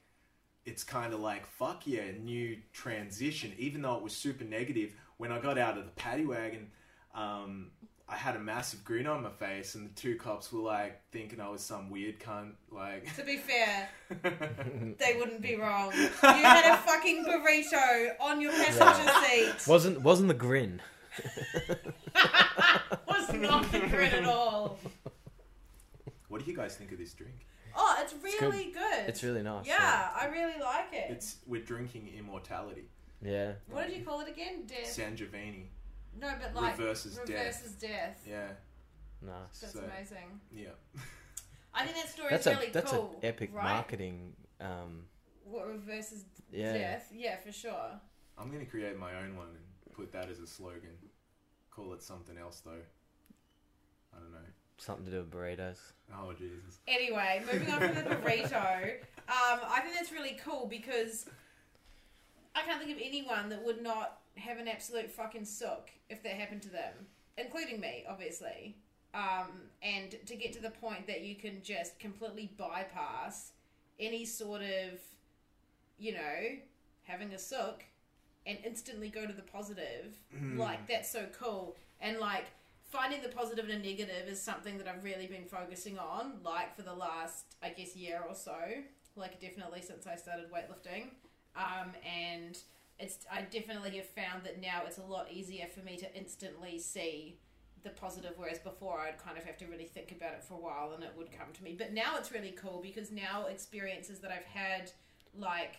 it's 0.65 0.85
kind 0.85 1.13
of 1.13 1.21
like, 1.21 1.47
fuck 1.47 1.87
yeah, 1.87 2.11
new 2.19 2.57
transition. 2.73 3.53
Even 3.59 3.83
though 3.83 3.97
it 3.97 4.03
was 4.03 4.15
super 4.15 4.45
negative, 4.45 4.95
when 5.19 5.33
I 5.33 5.39
got 5.39 5.59
out 5.59 5.77
of 5.77 5.85
the 5.85 5.91
paddy 5.93 6.25
wagon, 6.25 6.69
um, 7.15 7.71
I 8.09 8.17
had 8.17 8.35
a 8.35 8.41
massive 8.41 8.85
grin 8.85 9.07
on 9.07 9.23
my 9.23 9.31
face, 9.31 9.77
and 9.77 9.89
the 9.89 9.95
two 9.95 10.17
cops 10.17 10.53
were 10.53 10.61
like 10.61 11.01
thinking 11.13 11.41
I 11.41 11.49
was 11.49 11.63
some 11.63 11.91
weird 11.91 12.19
cunt. 12.19 12.53
Like, 12.71 13.15
To 13.17 13.23
be 13.25 13.37
fair, 13.37 13.89
they 14.99 15.17
wouldn't 15.17 15.43
be 15.43 15.57
wrong. 15.57 15.93
You 15.93 16.09
had 16.19 16.75
a 16.75 16.77
fucking 16.79 17.25
burrito 17.25 18.09
on 18.21 18.41
your 18.41 18.51
passenger 18.53 19.13
seat. 19.27 19.69
wasn't 19.69 20.03
wasn't 20.03 20.29
the 20.29 20.35
grin? 20.35 20.83
Was 23.09 23.33
not 23.33 23.71
the 23.73 23.81
grin 23.81 24.13
at 24.13 24.25
all. 24.25 24.79
What 26.31 26.43
do 26.43 26.51
you 26.51 26.57
guys 26.57 26.75
think 26.77 26.91
of 26.93 26.99
this 26.99 27.13
drink? 27.13 27.47
Oh, 27.77 27.97
it's 28.01 28.15
really 28.25 28.73
good. 28.73 29.07
It's 29.09 29.23
really 29.23 29.43
nice. 29.43 29.67
yeah, 29.67 30.09
I 30.19 30.27
really 30.27 30.59
like 30.61 30.93
it. 30.93 31.11
It's 31.11 31.37
we're 31.47 31.61
drinking 31.63 32.09
immortality. 32.19 32.85
Yeah. 33.23 33.53
what 33.69 33.87
did 33.87 33.97
you 33.99 34.05
call 34.05 34.21
it 34.21 34.29
again? 34.29 34.63
Death. 34.67 34.87
San 34.87 35.15
Giovanni. 35.15 35.71
no, 36.19 36.29
but 36.41 36.55
like 36.61 36.79
reverses 36.79 37.17
death. 37.17 37.29
reverses 37.29 37.73
death. 37.73 38.25
Yeah, 38.27 38.49
Nice. 39.23 39.61
That's 39.61 39.73
So- 39.75 39.81
amazing. 39.81 40.41
yeah. 40.51 40.69
I 41.75 41.85
think 41.85 41.97
that 41.97 42.09
story 42.09 42.31
That's 42.31 42.47
is 42.49 42.53
a 42.53 42.57
really 42.57 42.71
that's 42.73 42.91
cool. 42.91 43.15
an 43.23 43.29
epic 43.29 43.51
right? 43.53 43.63
marketing. 43.75 44.33
Um, 44.61 45.05
What 45.45 45.69
reverses 45.69 46.25
yeah. 46.51 46.73
death? 46.73 47.13
Yeah, 47.15 47.37
for 47.37 47.53
sure. 47.53 48.01
I'm 48.39 48.51
gonna 48.51 48.65
create 48.67 48.99
my 48.99 49.15
own 49.23 49.37
one 49.37 49.49
and 49.49 49.95
put 49.95 50.11
that 50.13 50.29
as 50.31 50.41
a 50.41 50.47
slogan. 50.47 50.97
Call 51.71 51.93
it 51.93 52.03
something 52.03 52.37
else 52.39 52.61
though. 52.65 52.83
I 54.13 54.19
don't 54.19 54.33
know. 54.33 54.39
Something 54.81 55.05
to 55.05 55.11
do 55.11 55.19
with 55.19 55.31
burritos. 55.31 55.79
Oh 56.11 56.33
Jesus. 56.33 56.79
Anyway, 56.89 57.43
moving 57.53 57.71
on 57.71 57.81
from 57.81 57.95
the 57.97 58.17
burrito, 58.17 58.95
um, 59.29 59.61
I 59.69 59.81
think 59.83 59.95
that's 59.95 60.11
really 60.11 60.39
cool 60.43 60.67
because 60.67 61.27
I 62.57 62.63
can't 62.63 62.83
think 62.83 62.97
of 62.97 63.03
anyone 63.03 63.51
that 63.51 63.63
would 63.63 63.83
not 63.83 64.21
have 64.37 64.57
an 64.57 64.69
absolute 64.69 65.11
fucking 65.11 65.45
sook 65.45 65.91
if 66.09 66.23
that 66.23 66.33
happened 66.33 66.63
to 66.63 66.71
them, 66.71 66.95
including 67.37 67.79
me, 67.79 68.05
obviously. 68.09 68.75
Um, 69.13 69.69
and 69.83 70.17
to 70.25 70.35
get 70.35 70.55
to 70.55 70.63
the 70.63 70.71
point 70.71 71.07
that 71.09 71.21
you 71.23 71.35
can 71.35 71.61
just 71.63 71.99
completely 71.99 72.51
bypass 72.57 73.53
any 73.99 74.25
sort 74.25 74.63
of, 74.63 74.99
you 75.99 76.15
know, 76.15 76.57
having 77.03 77.35
a 77.35 77.39
sook 77.39 77.85
and 78.47 78.57
instantly 78.65 79.11
go 79.11 79.27
to 79.27 79.33
the 79.35 79.43
positive, 79.43 80.17
like 80.57 80.87
that's 80.89 81.11
so 81.11 81.27
cool. 81.39 81.77
And 82.01 82.19
like 82.19 82.47
finding 82.91 83.23
the 83.23 83.29
positive 83.29 83.69
and 83.69 83.83
negative 83.83 84.29
is 84.29 84.41
something 84.41 84.79
that 84.79 84.89
I've 84.89 85.05
really 85.05 85.27
been 85.27 85.47
focusing 85.47 85.99
on, 85.99 86.41
like 86.45 86.77
for 86.77 86.83
the 86.83 86.95
last, 86.95 87.57
I 87.63 87.71
guess, 87.71 87.97
year 87.97 88.23
or 88.29 88.35
so. 88.35 88.57
Like 89.17 89.41
definitely 89.41 89.83
since 89.83 90.07
I 90.07 90.17
started 90.17 90.47
weightlifting, 90.53 91.09
um, 91.57 91.93
and 92.07 92.57
it's 92.99 93.27
I 93.31 93.43
definitely 93.43 93.97
have 93.97 94.07
found 94.07 94.45
that 94.45 94.61
now 94.61 94.83
it's 94.87 94.99
a 94.99 95.03
lot 95.03 95.27
easier 95.33 95.67
for 95.67 95.81
me 95.81 95.97
to 95.97 96.17
instantly 96.17 96.79
see 96.79 97.39
the 97.83 97.91
positive, 97.91 98.35
whereas 98.37 98.59
before 98.59 99.01
I'd 99.01 99.19
kind 99.19 99.37
of 99.37 99.45
have 99.45 99.57
to 99.59 99.67
really 99.67 99.87
think 99.87 100.13
about 100.13 100.35
it 100.35 100.45
for 100.45 100.55
a 100.55 100.59
while 100.59 100.93
and 100.95 101.03
it 101.03 101.13
would 101.17 101.33
come 101.33 101.53
to 101.55 101.65
me. 101.65 101.75
But 101.77 101.93
now 101.93 102.17
it's 102.19 102.31
really 102.31 102.53
cool 102.53 102.81
because 102.83 103.11
now 103.11 103.47
experiences 103.47 104.21
that 104.21 104.31
I've 104.31 104.45
had, 104.45 104.93
like 105.35 105.77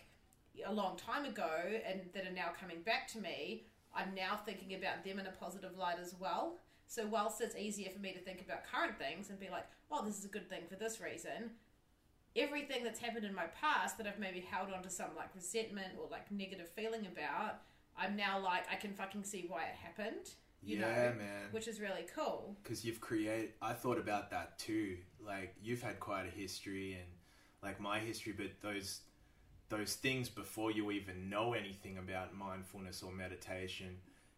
a 0.66 0.72
long 0.72 0.96
time 0.96 1.24
ago, 1.24 1.50
and 1.86 2.02
that 2.12 2.26
are 2.26 2.32
now 2.32 2.50
coming 2.60 2.82
back 2.82 3.08
to 3.08 3.18
me, 3.18 3.64
I'm 3.94 4.14
now 4.14 4.38
thinking 4.44 4.74
about 4.74 5.04
them 5.04 5.18
in 5.18 5.26
a 5.26 5.32
positive 5.32 5.76
light 5.78 5.98
as 6.00 6.14
well. 6.18 6.58
So 6.92 7.06
whilst 7.06 7.40
it's 7.40 7.56
easier 7.56 7.88
for 7.88 8.00
me 8.00 8.12
to 8.12 8.18
think 8.18 8.42
about 8.42 8.70
current 8.70 8.98
things 8.98 9.30
and 9.30 9.40
be 9.40 9.48
like, 9.48 9.64
well, 9.88 10.02
this 10.02 10.18
is 10.18 10.26
a 10.26 10.28
good 10.28 10.50
thing 10.50 10.64
for 10.68 10.76
this 10.76 11.00
reason, 11.00 11.52
everything 12.36 12.84
that's 12.84 13.00
happened 13.00 13.24
in 13.24 13.34
my 13.34 13.46
past 13.58 13.96
that 13.96 14.06
I've 14.06 14.18
maybe 14.18 14.40
held 14.40 14.70
on 14.70 14.82
to 14.82 14.90
some 14.90 15.06
like 15.16 15.34
resentment 15.34 15.94
or 15.98 16.06
like 16.10 16.30
negative 16.30 16.68
feeling 16.68 17.06
about, 17.06 17.60
I'm 17.96 18.14
now 18.14 18.38
like, 18.38 18.64
I 18.70 18.76
can 18.76 18.92
fucking 18.92 19.24
see 19.24 19.46
why 19.48 19.62
it 19.62 19.74
happened, 19.82 20.34
you 20.62 20.80
yeah, 20.80 20.82
know, 20.82 21.14
man. 21.16 21.48
which 21.52 21.66
is 21.66 21.80
really 21.80 22.04
cool. 22.14 22.56
because 22.62 22.84
you've 22.84 23.00
created 23.00 23.52
i 23.62 23.72
thought 23.72 23.98
about 23.98 24.30
that 24.30 24.58
too 24.58 24.98
like 25.24 25.54
you've 25.62 25.82
had 25.82 25.98
quite 25.98 26.26
a 26.26 26.30
history 26.30 26.92
and 26.92 27.08
like 27.62 27.80
my 27.80 27.98
history 28.00 28.34
but 28.36 28.48
those 28.60 29.00
those 29.70 29.94
things 29.94 30.28
before 30.28 30.70
you 30.70 30.90
even 30.90 31.30
know 31.30 31.54
anything 31.54 31.96
about 31.96 32.34
mindfulness 32.34 33.02
or 33.02 33.10
meditation 33.10 33.96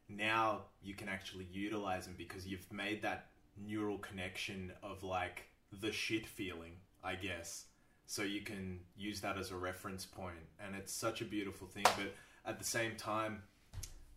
now 0.09 0.63
you 0.83 0.95
can 0.95 1.09
actually 1.09 1.47
utilize 1.53 2.05
them 2.07 2.15
because 2.17 2.47
you've 2.47 2.71
made 2.73 3.03
that 3.03 3.27
neural 3.57 3.99
connection 3.99 4.73
of 4.83 5.03
like 5.03 5.49
the 5.81 5.93
shit 5.93 6.27
feeling 6.27 6.73
i 7.03 7.15
guess. 7.15 7.67
So 8.07 8.23
you 8.23 8.43
can 8.43 8.81
use 8.97 9.21
that 9.23 9.39
as 9.39 9.51
a 9.51 9.57
reference 9.57 10.05
point 10.05 10.47
and 10.65 10.75
it's 10.75 10.93
such 10.93 11.21
a 11.21 11.25
beautiful 11.25 11.67
thing 11.67 11.85
but 11.97 12.13
at 12.45 12.59
the 12.59 12.65
same 12.65 12.97
time 12.97 13.43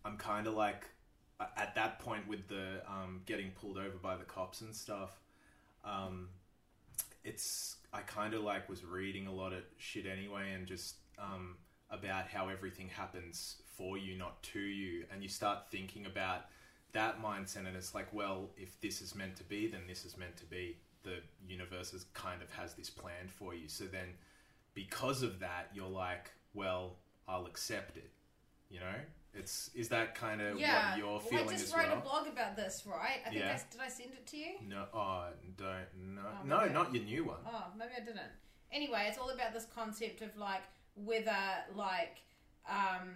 i'm 0.04 0.16
kind 0.16 0.46
of 0.46 0.54
like 0.54 0.84
at 1.56 1.74
that 1.74 1.98
point 2.00 2.26
with 2.26 2.48
the 2.48 2.82
um, 2.86 3.20
getting 3.26 3.50
pulled 3.50 3.78
over 3.78 3.96
by 4.02 4.16
the 4.16 4.24
cops 4.24 4.60
and 4.60 4.74
stuff, 4.74 5.20
um, 5.84 6.28
it's 7.24 7.76
I 7.92 8.00
kind 8.00 8.34
of 8.34 8.42
like 8.42 8.68
was 8.68 8.84
reading 8.84 9.26
a 9.26 9.32
lot 9.32 9.52
of 9.52 9.62
shit 9.76 10.06
anyway, 10.06 10.52
and 10.52 10.66
just 10.66 10.96
um, 11.18 11.56
about 11.90 12.28
how 12.28 12.48
everything 12.48 12.88
happens 12.88 13.62
for 13.78 13.96
you, 13.96 14.16
not 14.18 14.42
to 14.42 14.58
you, 14.60 15.04
and 15.12 15.22
you 15.22 15.28
start 15.28 15.70
thinking 15.70 16.04
about 16.06 16.46
that 16.92 17.22
mindset, 17.22 17.66
and 17.66 17.76
it's 17.76 17.94
like, 17.94 18.12
well, 18.12 18.50
if 18.56 18.78
this 18.80 19.00
is 19.00 19.14
meant 19.14 19.36
to 19.36 19.44
be, 19.44 19.68
then 19.68 19.82
this 19.88 20.04
is 20.04 20.16
meant 20.18 20.36
to 20.38 20.44
be. 20.46 20.76
The 21.04 21.18
universe 21.48 21.94
is 21.94 22.06
kind 22.12 22.42
of 22.42 22.50
has 22.50 22.74
this 22.74 22.90
planned 22.90 23.30
for 23.30 23.54
you, 23.54 23.68
so 23.68 23.84
then 23.84 24.08
because 24.74 25.22
of 25.22 25.38
that, 25.40 25.70
you're 25.74 25.88
like, 25.88 26.30
well, 26.54 26.96
I'll 27.28 27.46
accept 27.46 27.96
it. 27.96 28.10
You 28.70 28.80
know, 28.80 28.94
it's 29.32 29.70
is 29.74 29.88
that 29.90 30.14
kind 30.14 30.40
of 30.42 30.58
Yeah, 30.58 30.90
what 30.90 30.98
you're 30.98 31.08
well, 31.08 31.18
feeling 31.20 31.48
I 31.48 31.52
just 31.52 31.74
wrote 31.74 31.88
well? 31.88 31.98
a 31.98 32.00
blog 32.00 32.26
about 32.26 32.56
this, 32.56 32.82
right? 32.86 33.20
I 33.24 33.30
think 33.30 33.40
Yeah. 33.40 33.56
I, 33.58 33.72
did 33.72 33.80
I 33.80 33.88
send 33.88 34.10
it 34.12 34.26
to 34.26 34.36
you? 34.36 34.50
No, 34.68 34.84
oh, 34.92 35.28
don't 35.56 35.86
no, 36.16 36.20
Oh, 36.26 36.44
no, 36.46 36.60
maybe. 36.60 36.74
not 36.74 36.94
your 36.94 37.04
new 37.04 37.24
one. 37.24 37.38
Oh, 37.46 37.64
maybe 37.78 37.92
I 37.96 38.00
didn't. 38.00 38.20
Anyway, 38.72 39.06
it's 39.08 39.16
all 39.18 39.30
about 39.30 39.52
this 39.54 39.66
concept 39.74 40.20
of 40.20 40.36
like 40.36 40.62
whether 40.96 41.36
like 41.74 42.18
um, 42.68 43.14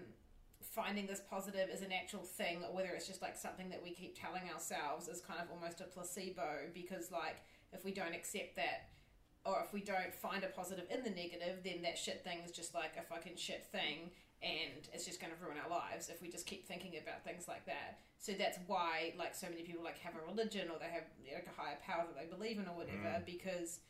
finding 0.73 1.07
this 1.07 1.21
positive 1.29 1.69
is 1.69 1.83
an 1.83 1.93
actual 1.93 2.23
thing 2.23 2.65
or 2.65 2.75
whether 2.75 2.89
it's 2.89 3.07
just 3.07 3.21
like 3.21 3.37
something 3.37 3.69
that 3.69 3.83
we 3.83 3.93
keep 3.93 4.19
telling 4.19 4.43
ourselves 4.51 5.07
is 5.07 5.21
kind 5.21 5.39
of 5.39 5.47
almost 5.53 5.81
a 5.83 5.85
placebo 5.85 6.73
because 6.73 7.13
like 7.13 7.37
if 7.73 7.85
we 7.85 7.93
don't 7.93 8.15
accept 8.15 8.57
that 8.57 8.89
or 9.45 9.61
if 9.65 9.73
we 9.73 9.83
don't 9.83 10.15
find 10.15 10.45
a 10.45 10.49
positive 10.49 10.85
in 10.91 11.03
the 11.05 11.11
negative, 11.11 11.59
then 11.63 11.83
that 11.83 11.99
shit 11.99 12.25
thing 12.25 12.39
is 12.45 12.53
just 12.53 12.75
like 12.75 12.93
a 12.99 13.03
fucking 13.03 13.37
shit 13.37 13.67
thing 13.71 14.11
and 14.43 14.89
it's 14.93 15.05
just 15.05 15.21
going 15.21 15.33
to 15.33 15.45
ruin 15.45 15.57
our 15.63 15.71
lives 15.71 16.09
if 16.09 16.23
we 16.23 16.29
just 16.29 16.47
keep 16.47 16.67
thinking 16.67 16.95
about 17.01 17.23
things 17.23 17.47
like 17.47 17.67
that. 17.67 18.01
So 18.19 18.33
that's 18.33 18.59
why 18.67 19.13
like 19.19 19.35
so 19.35 19.49
many 19.49 19.63
people 19.63 19.85
like 19.85 19.99
have 19.99 20.15
a 20.15 20.27
religion 20.27 20.69
or 20.73 20.79
they 20.79 20.91
have 20.91 21.05
like 21.35 21.47
a 21.47 21.61
higher 21.61 21.77
power 21.85 22.07
that 22.09 22.19
they 22.19 22.35
believe 22.35 22.59
in 22.59 22.67
or 22.67 22.77
whatever 22.77 23.21
mm. 23.21 23.27
because 23.27 23.81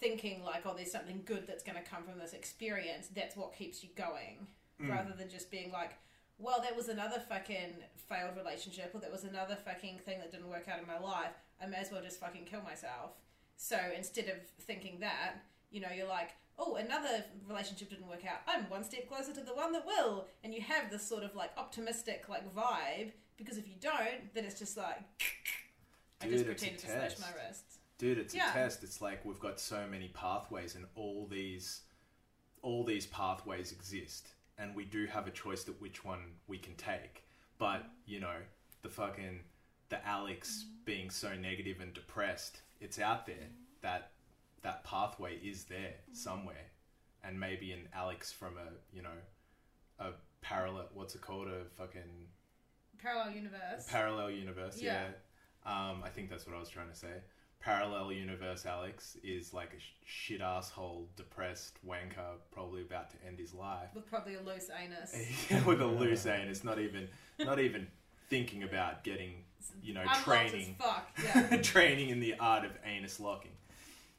thinking 0.00 0.44
like 0.44 0.66
oh 0.66 0.74
there's 0.76 0.92
something 0.92 1.22
good 1.24 1.46
that's 1.46 1.64
going 1.64 1.78
to 1.82 1.88
come 1.88 2.02
from 2.02 2.18
this 2.18 2.34
experience 2.34 3.08
that's 3.14 3.34
what 3.34 3.56
keeps 3.56 3.82
you 3.82 3.88
going 3.96 4.46
mm. 4.82 4.90
rather 4.90 5.14
than 5.16 5.30
just 5.30 5.50
being 5.50 5.72
like 5.72 5.92
well 6.38 6.60
that 6.60 6.76
was 6.76 6.88
another 6.88 7.20
fucking 7.28 7.74
failed 8.08 8.36
relationship 8.36 8.90
or 8.94 9.00
that 9.00 9.10
was 9.10 9.24
another 9.24 9.56
fucking 9.64 9.98
thing 10.04 10.18
that 10.18 10.30
didn't 10.30 10.48
work 10.48 10.68
out 10.68 10.78
in 10.78 10.86
my 10.86 10.98
life 10.98 11.32
i 11.62 11.66
may 11.66 11.78
as 11.78 11.90
well 11.90 12.02
just 12.02 12.20
fucking 12.20 12.44
kill 12.44 12.62
myself. 12.62 13.12
So 13.56 13.78
instead 13.96 14.28
of 14.28 14.36
thinking 14.64 15.00
that 15.00 15.36
you 15.70 15.80
know 15.80 15.88
you're 15.96 16.06
like 16.08 16.30
oh 16.58 16.76
another 16.76 17.24
relationship 17.48 17.90
didn't 17.90 18.08
work 18.08 18.24
out. 18.26 18.40
I'm 18.46 18.68
one 18.70 18.84
step 18.84 19.08
closer 19.08 19.32
to 19.32 19.40
the 19.40 19.54
one 19.54 19.72
that 19.72 19.86
will. 19.86 20.26
And 20.44 20.54
you 20.54 20.60
have 20.62 20.90
this 20.90 21.02
sort 21.06 21.22
of 21.24 21.34
like 21.34 21.50
optimistic 21.56 22.28
like 22.28 22.54
vibe 22.54 23.12
because 23.38 23.56
if 23.58 23.66
you 23.66 23.74
don't 23.80 24.34
then 24.34 24.44
it's 24.44 24.58
just 24.58 24.76
like 24.76 24.98
i 26.22 26.26
just 26.28 26.44
Dude, 26.44 26.52
it's 26.52 26.62
a 26.62 26.66
pretended 26.66 26.78
to 26.80 26.86
slash 26.86 27.18
my 27.20 27.34
wrists 27.46 27.78
Dude, 27.98 28.18
it's 28.18 28.34
Yeah. 28.34 28.50
a 28.50 28.52
test. 28.52 28.84
It's 28.84 29.00
like 29.00 29.24
we've 29.24 29.40
got 29.40 29.58
so 29.58 29.86
many 29.90 30.08
pathways, 30.08 30.74
and 30.74 30.84
all 30.94 31.26
these, 31.30 31.80
all 32.60 32.84
these 32.84 33.06
pathways 33.06 33.72
exist, 33.72 34.28
and 34.58 34.74
we 34.74 34.84
do 34.84 35.06
have 35.06 35.26
a 35.26 35.30
choice 35.30 35.64
that 35.64 35.80
which 35.80 36.04
one 36.04 36.20
we 36.46 36.58
can 36.58 36.74
take. 36.74 37.24
but 37.58 37.84
you 38.06 38.20
know 38.20 38.36
the 38.82 38.88
fucking 38.88 39.40
the 39.88 40.04
Alex 40.06 40.64
mm-hmm. 40.64 40.84
being 40.84 41.10
so 41.10 41.34
negative 41.34 41.80
and 41.80 41.94
depressed, 41.94 42.60
it's 42.80 42.98
out 42.98 43.26
there 43.26 43.36
mm-hmm. 43.36 43.82
that 43.82 44.12
that 44.62 44.84
pathway 44.84 45.36
is 45.36 45.64
there 45.64 45.94
mm-hmm. 45.94 46.14
somewhere, 46.14 46.66
and 47.24 47.38
maybe 47.38 47.72
an 47.72 47.88
Alex 47.94 48.32
from 48.32 48.54
a 48.56 48.94
you 48.94 49.02
know 49.02 49.18
a 49.98 50.10
parallel 50.40 50.88
what's 50.94 51.14
it 51.14 51.20
called 51.20 51.48
a 51.48 51.64
fucking 51.76 52.28
Parallel 53.02 53.32
universe. 53.32 53.86
parallel 53.88 54.30
universe. 54.30 54.80
Yeah. 54.80 55.04
Yeah. 55.04 55.10
Um, 55.90 56.02
I 56.04 56.08
think 56.08 56.30
that's 56.30 56.46
what 56.46 56.56
I 56.56 56.60
was 56.60 56.68
trying 56.68 56.88
to 56.88 56.94
say. 56.94 57.12
Parallel 57.66 58.12
universe 58.12 58.64
Alex 58.64 59.16
is 59.24 59.52
like 59.52 59.74
a 59.76 59.80
sh- 59.80 59.94
shit 60.04 60.40
asshole, 60.40 61.08
depressed 61.16 61.78
wanker, 61.84 62.38
probably 62.52 62.82
about 62.82 63.10
to 63.10 63.16
end 63.26 63.40
his 63.40 63.52
life 63.52 63.88
with 63.92 64.08
probably 64.08 64.36
a 64.36 64.40
loose 64.40 64.70
anus. 64.80 65.12
with 65.66 65.80
a 65.80 65.86
loose 65.86 66.26
anus, 66.26 66.62
not 66.62 66.78
even 66.78 67.08
not 67.40 67.58
even 67.58 67.88
thinking 68.30 68.62
about 68.62 69.02
getting 69.02 69.42
you 69.82 69.94
know 69.94 70.02
Unlocked 70.02 70.22
training 70.22 70.76
as 70.78 70.86
fuck. 70.86 71.08
Yeah. 71.50 71.60
training 71.60 72.10
in 72.10 72.20
the 72.20 72.36
art 72.38 72.64
of 72.64 72.70
anus 72.84 73.18
locking. 73.18 73.55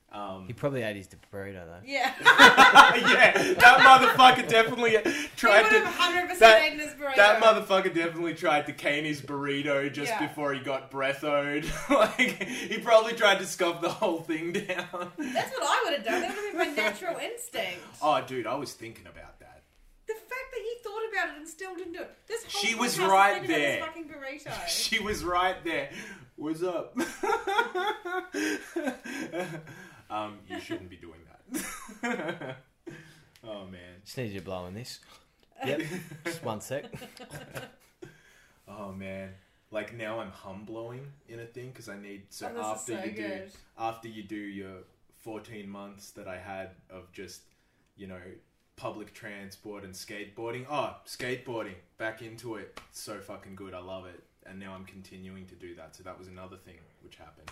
Um, 0.09 0.45
He 0.47 0.53
probably 0.53 0.83
ate 0.83 0.95
his 0.95 1.09
burrito 1.33 1.65
though. 1.65 1.81
yeah. 1.85 2.13
yeah, 2.21 3.53
that 3.55 3.79
motherfucker 3.81 4.47
definitely 4.47 4.93
tried 5.35 5.65
he 5.65 5.69
to. 5.69 5.75
would 5.75 5.85
have 5.85 6.29
100% 6.29 6.39
that- 6.39 6.65
eaten 6.65 6.79
his 6.79 6.93
burrito. 6.93 7.15
That 7.17 7.41
motherfucker 7.43 7.93
definitely 7.93 8.33
tried 8.33 8.65
to 8.67 8.73
cane 8.73 9.03
his 9.03 9.21
burrito 9.21 9.91
just 9.91 10.11
Yeah. 10.13 10.25
before 10.25 10.53
he 10.53 10.61
got 10.61 10.89
breathoed. 10.91 11.69
like 11.89 12.41
he 12.43 12.77
probably 12.79 13.13
tried 13.13 13.39
to 13.39 13.45
scoff 13.45 13.81
the 13.81 13.89
whole 13.89 14.21
thing 14.21 14.53
down. 14.53 15.11
That's 15.17 15.51
what 15.51 15.63
I 15.63 15.81
would 15.85 15.93
have 15.95 16.05
done. 16.05 16.21
That 16.21 16.35
would 16.35 16.45
have 16.45 16.53
been 16.53 16.75
my 16.75 16.81
natural 16.83 17.17
instinct. 17.21 17.81
Oh, 18.01 18.21
dude, 18.25 18.47
I 18.47 18.55
was 18.55 18.73
thinking 18.73 19.05
about 19.07 19.39
that. 19.41 19.63
The 20.07 20.13
fact 20.13 20.29
that 20.53 20.61
he 20.61 20.73
thought 20.83 21.01
about 21.11 21.35
it 21.35 21.39
and 21.39 21.47
still 21.47 21.75
didn't 21.75 21.91
do 21.93 21.99
it. 21.99 22.11
This 22.29 22.45
whole 22.49 22.61
She 22.63 22.75
was 22.75 22.97
right 22.97 23.45
there. 23.45 23.71
His 23.75 23.85
fucking 23.85 24.05
burrito. 24.07 24.67
She 24.69 24.99
was 24.99 25.25
right 25.25 25.61
there. 25.65 25.89
What's 26.37 26.63
up? 26.63 26.95
Um, 30.09 30.39
you 30.47 30.59
shouldn't 30.59 30.89
be 30.89 30.97
doing 30.97 31.19
that. 31.25 32.57
oh 33.43 33.65
man. 33.65 34.01
Just 34.03 34.17
need 34.17 34.31
you 34.31 34.41
blowing 34.41 34.73
this. 34.73 34.99
Yep. 35.65 35.81
Just 36.23 36.43
one 36.43 36.61
sec. 36.61 36.85
Oh 38.67 38.91
man. 38.91 39.29
Like 39.71 39.95
now 39.95 40.19
I'm 40.19 40.29
hum 40.29 40.65
blowing 40.65 41.07
in 41.27 41.39
a 41.39 41.45
thing 41.45 41.69
because 41.69 41.89
I 41.89 41.97
need 41.97 42.23
so 42.29 42.51
Oh, 42.55 42.73
after 42.73 42.95
so 42.95 43.03
you 43.03 43.11
do 43.11 43.41
after 43.77 44.07
you 44.07 44.23
do 44.23 44.35
your 44.35 44.83
14 45.23 45.67
months 45.67 46.11
that 46.11 46.27
I 46.27 46.37
had 46.37 46.71
of 46.89 47.11
just 47.11 47.41
you 47.95 48.07
know 48.07 48.19
public 48.75 49.13
transport 49.13 49.83
and 49.83 49.93
skateboarding. 49.93 50.65
Oh, 50.69 50.95
skateboarding 51.05 51.75
back 51.97 52.21
into 52.21 52.55
it. 52.55 52.79
So 52.91 53.19
fucking 53.19 53.55
good. 53.55 53.73
I 53.73 53.79
love 53.79 54.05
it. 54.05 54.23
And 54.45 54.59
now 54.59 54.73
I'm 54.73 54.85
continuing 54.85 55.45
to 55.47 55.55
do 55.55 55.75
that. 55.75 55.95
So 55.95 56.03
that 56.03 56.17
was 56.17 56.27
another 56.27 56.55
thing 56.57 56.75
which 57.03 57.15
happened. 57.15 57.51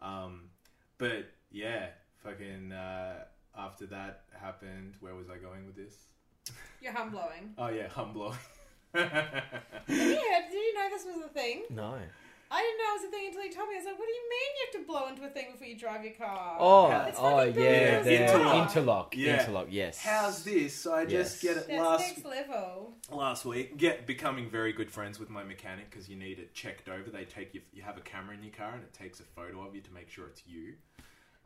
Um, 0.00 0.50
but 0.98 1.30
yeah, 1.50 1.86
fucking 2.22 2.72
uh, 2.72 3.24
after 3.56 3.86
that 3.86 4.22
happened, 4.40 4.94
where 5.00 5.14
was 5.14 5.28
I 5.30 5.36
going 5.38 5.66
with 5.66 5.76
this? 5.76 5.94
You're 6.80 6.92
hum 6.92 7.10
blowing. 7.10 7.54
Oh 7.58 7.68
yeah, 7.68 7.88
hum 7.88 8.12
blowing. 8.12 8.38
Yeah, 8.94 10.40
did 10.48 10.52
you 10.52 10.74
know 10.74 10.88
this 10.90 11.04
was 11.04 11.22
a 11.24 11.28
thing? 11.28 11.62
No. 11.70 11.96
I 12.52 12.62
didn't 12.62 12.78
know 12.78 12.84
it 12.90 13.00
was 13.00 13.04
a 13.04 13.10
thing 13.12 13.26
until 13.28 13.44
you 13.44 13.52
told 13.52 13.68
me. 13.68 13.76
I 13.76 13.78
was 13.78 13.86
like, 13.86 13.96
what 13.98 14.06
do 14.08 14.12
you 14.12 14.28
mean 14.28 14.50
you 14.56 14.66
have 14.66 14.80
to 14.80 14.86
blow 14.92 15.08
into 15.08 15.24
a 15.24 15.28
thing 15.28 15.52
before 15.52 15.68
you 15.68 15.78
drive 15.78 16.02
your 16.04 16.14
car? 16.14 16.56
Oh, 16.58 16.88
Yeah. 16.88 17.06
It's 17.06 17.18
oh 17.20 17.22
fucking 17.46 17.62
yeah, 17.62 18.00
brilliant. 18.00 18.04
the 18.04 18.22
Interlock. 18.24 18.68
interlock, 18.68 19.16
Yeah. 19.16 19.40
interlock. 19.40 19.66
Yes. 19.70 19.98
How's 20.02 20.42
this? 20.42 20.74
So 20.74 20.92
I 20.92 21.04
just 21.04 21.42
Yes. 21.44 21.54
get 21.54 21.62
it 21.62 21.68
That's 21.68 21.80
last 21.80 22.16
next 22.16 22.24
level. 22.24 22.94
last 23.12 23.44
week. 23.44 23.76
Get 23.76 24.04
becoming 24.08 24.50
very 24.50 24.72
good 24.72 24.90
friends 24.90 25.20
with 25.20 25.30
my 25.30 25.44
mechanic 25.44 25.88
because 25.90 26.08
you 26.08 26.16
need 26.16 26.40
it 26.40 26.52
checked 26.52 26.88
over. 26.88 27.08
They 27.08 27.24
take 27.24 27.54
you. 27.54 27.62
You 27.72 27.82
have 27.82 27.96
a 27.96 28.00
camera 28.00 28.34
in 28.34 28.42
your 28.42 28.52
car 28.52 28.72
and 28.74 28.82
it 28.82 28.92
takes 28.92 29.20
a 29.20 29.24
photo 29.24 29.64
of 29.64 29.76
you 29.76 29.80
to 29.82 29.92
make 29.92 30.10
sure 30.10 30.26
it's 30.26 30.42
you. 30.44 30.74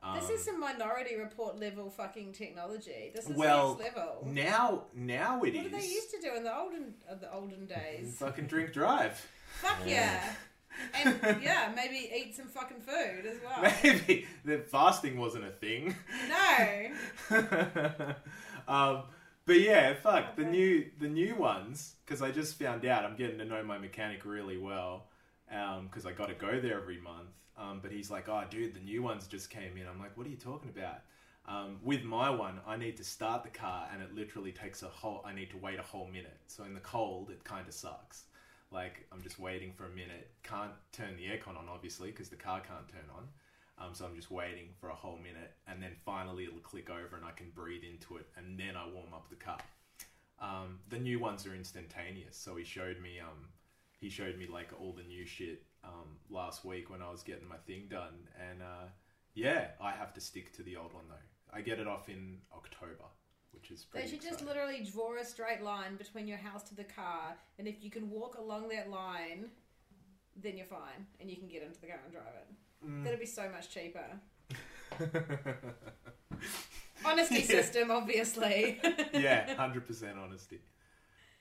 Um, 0.05 0.21
This 0.21 0.29
is 0.29 0.45
some 0.45 0.61
Minority 0.61 1.17
Report 1.17 1.59
level 1.59 1.89
fucking 1.89 2.33
technology. 2.33 3.11
This 3.15 3.29
is 3.29 3.37
Well, 3.37 3.77
next 3.79 3.97
level. 3.97 4.27
now. 4.27 4.83
Now 4.95 5.43
it 5.43 5.55
is. 5.55 5.63
what 5.63 5.71
did 5.73 5.81
they 5.81 5.87
used 5.87 6.11
to 6.11 6.21
do 6.21 6.35
in 6.37 6.45
the 6.45 6.55
olden 6.55 6.95
uh, 7.11 7.15
the 7.15 7.33
olden 7.33 7.67
days? 7.67 8.17
Fucking 8.19 8.47
drink 8.47 8.73
drive. 8.73 9.19
Fuck 9.61 9.79
yeah. 9.87 10.35
And 10.93 11.21
yeah, 11.41 11.73
maybe 11.77 12.11
eat 12.13 12.35
some 12.35 12.49
fucking 12.49 12.81
food 12.81 13.25
as 13.27 13.37
well. 13.45 13.73
Maybe 13.85 14.27
the 14.45 14.59
fasting 14.59 15.17
wasn't 15.19 15.45
a 15.45 15.51
thing. 15.51 15.95
No. 16.29 16.89
um, 18.69 19.05
but 19.47 19.61
yeah, 19.61 19.95
fuck 19.95 20.35
the 20.35 20.43
new 20.45 20.91
the 20.99 21.07
new 21.07 21.37
ones 21.37 21.95
because 22.05 22.23
I 22.23 22.33
just 22.33 22.59
found 22.59 22.85
out 22.85 23.05
I'm 23.05 23.15
getting 23.15 23.39
to 23.39 23.45
know 23.45 23.63
my 23.63 23.79
mechanic 23.79 24.25
really 24.25 24.59
well 24.59 25.07
because 25.49 26.07
I 26.07 26.11
got 26.13 26.29
to 26.29 26.35
go 26.35 26.59
there 26.61 26.81
every 26.81 27.01
month. 27.01 27.31
Um, 27.57 27.81
but 27.83 27.93
he's 27.93 28.11
like, 28.11 28.29
"Oh, 28.29 28.43
dude, 28.51 28.75
the 28.75 28.81
new 28.81 29.03
ones 29.03 29.27
just 29.27 29.51
came 29.51 29.77
in." 29.77 29.87
I'm 29.87 29.99
like, 29.99 30.17
"What 30.17 30.27
are 30.27 30.31
you 30.31 30.37
talking 30.37 30.71
about?" 30.71 31.01
Um, 31.47 31.79
with 31.83 32.05
my 32.05 32.31
one, 32.31 32.61
I 32.67 32.77
need 32.77 32.97
to 32.97 33.05
start 33.05 33.43
the 33.45 33.51
car, 33.51 33.89
and 33.93 34.03
it 34.03 34.15
literally 34.15 34.53
takes 34.53 34.83
a 34.83 34.89
whole. 34.89 35.23
I 35.25 35.33
need 35.35 35.51
to 35.51 35.59
wait 35.59 35.79
a 35.79 35.83
whole 35.83 36.07
minute. 36.07 36.41
So 36.47 36.65
in 36.65 36.75
the 36.75 36.81
cold, 36.81 37.31
it 37.31 37.45
kind 37.45 37.69
of 37.69 37.75
sucks. 37.75 38.25
Like 38.71 39.07
I'm 39.13 39.23
just 39.23 39.39
waiting 39.39 39.73
for 39.73 39.87
a 39.87 39.91
minute. 39.91 40.31
Can't 40.43 40.73
turn 40.93 41.17
the 41.17 41.25
aircon 41.25 41.57
on, 41.59 41.69
obviously, 41.69 42.11
because 42.11 42.29
the 42.29 42.37
car 42.37 42.61
can't 42.61 42.89
turn 42.89 43.09
on. 43.15 43.29
Um, 43.77 43.93
so 43.93 44.05
I'm 44.05 44.15
just 44.15 44.31
waiting 44.31 44.69
for 44.81 44.89
a 44.89 44.95
whole 44.95 45.19
minute, 45.19 45.53
and 45.67 45.83
then 45.83 45.93
finally 46.05 46.45
it'll 46.45 46.61
click 46.61 46.91
over, 46.91 47.17
and 47.17 47.25
I 47.25 47.33
can 47.33 47.51
breathe 47.55 47.83
into 47.85 48.17
it, 48.17 48.27
and 48.37 48.59
then 48.59 48.77
I 48.77 48.87
warm 48.87 49.13
up 49.13 49.29
the 49.29 49.37
car. 49.37 49.59
Um, 50.41 50.79
the 50.89 50.99
new 50.99 51.19
ones 51.19 51.47
are 51.47 51.55
instantaneous. 51.55 52.37
So 52.37 52.57
he 52.57 52.65
showed 52.65 53.01
me, 53.01 53.21
um, 53.21 53.49
he 54.01 54.09
showed 54.09 54.39
me 54.39 54.47
like 54.47 54.69
all 54.81 54.93
the 54.93 55.03
new 55.03 55.27
shit 55.27 55.63
um, 55.87 56.17
last 56.31 56.65
week 56.65 56.91
when 56.91 57.03
I 57.03 57.11
was 57.11 57.23
getting 57.23 57.49
my 57.49 57.57
thing 57.67 57.87
done, 57.91 58.29
and 58.51 58.63
uh, 58.63 58.87
yeah, 59.35 59.69
I 59.81 59.91
have 59.93 60.13
to 60.15 60.21
stick 60.21 60.53
to 60.57 60.63
the 60.63 60.77
old 60.77 60.93
one 60.95 61.05
though. 61.09 61.57
I 61.57 61.61
get 61.61 61.79
it 61.79 61.87
off 61.87 62.09
in 62.09 62.39
October, 62.53 63.05
which 63.53 63.71
is 63.71 63.87
They 63.93 64.01
pretty. 64.01 64.11
should 64.17 64.23
just 64.23 64.45
literally 64.45 64.87
draw 64.93 65.17
a 65.21 65.25
straight 65.25 65.63
line 65.63 65.97
between 65.97 66.27
your 66.27 66.39
house 66.39 66.63
to 66.65 66.75
the 66.75 66.85
car, 66.85 67.37
and 67.59 67.69
if 67.69 67.77
you 67.83 67.91
can 67.91 68.11
walk 68.11 68.37
along 68.39 68.69
that 68.71 68.91
line, 68.91 69.51
then 70.37 70.57
you're 70.57 70.67
fine, 70.67 71.07
and 71.21 71.31
you 71.31 71.37
can 71.37 71.49
get 71.49 71.63
into 71.63 71.81
the 71.81 71.87
car 71.87 72.01
and 72.05 72.13
drive 72.13 72.25
it. 72.35 72.87
Mm. 72.89 73.05
That'd 73.05 73.21
be 73.21 73.27
so 73.27 73.49
much 73.51 73.71
cheaper. 73.71 74.05
Honesty 77.05 77.35
Yeah. 77.37 77.43
system, 77.43 77.91
obviously. 77.91 78.81
yeah, 79.13 79.55
hundred 79.57 79.87
percent 79.87 80.17
honesty. 80.19 80.61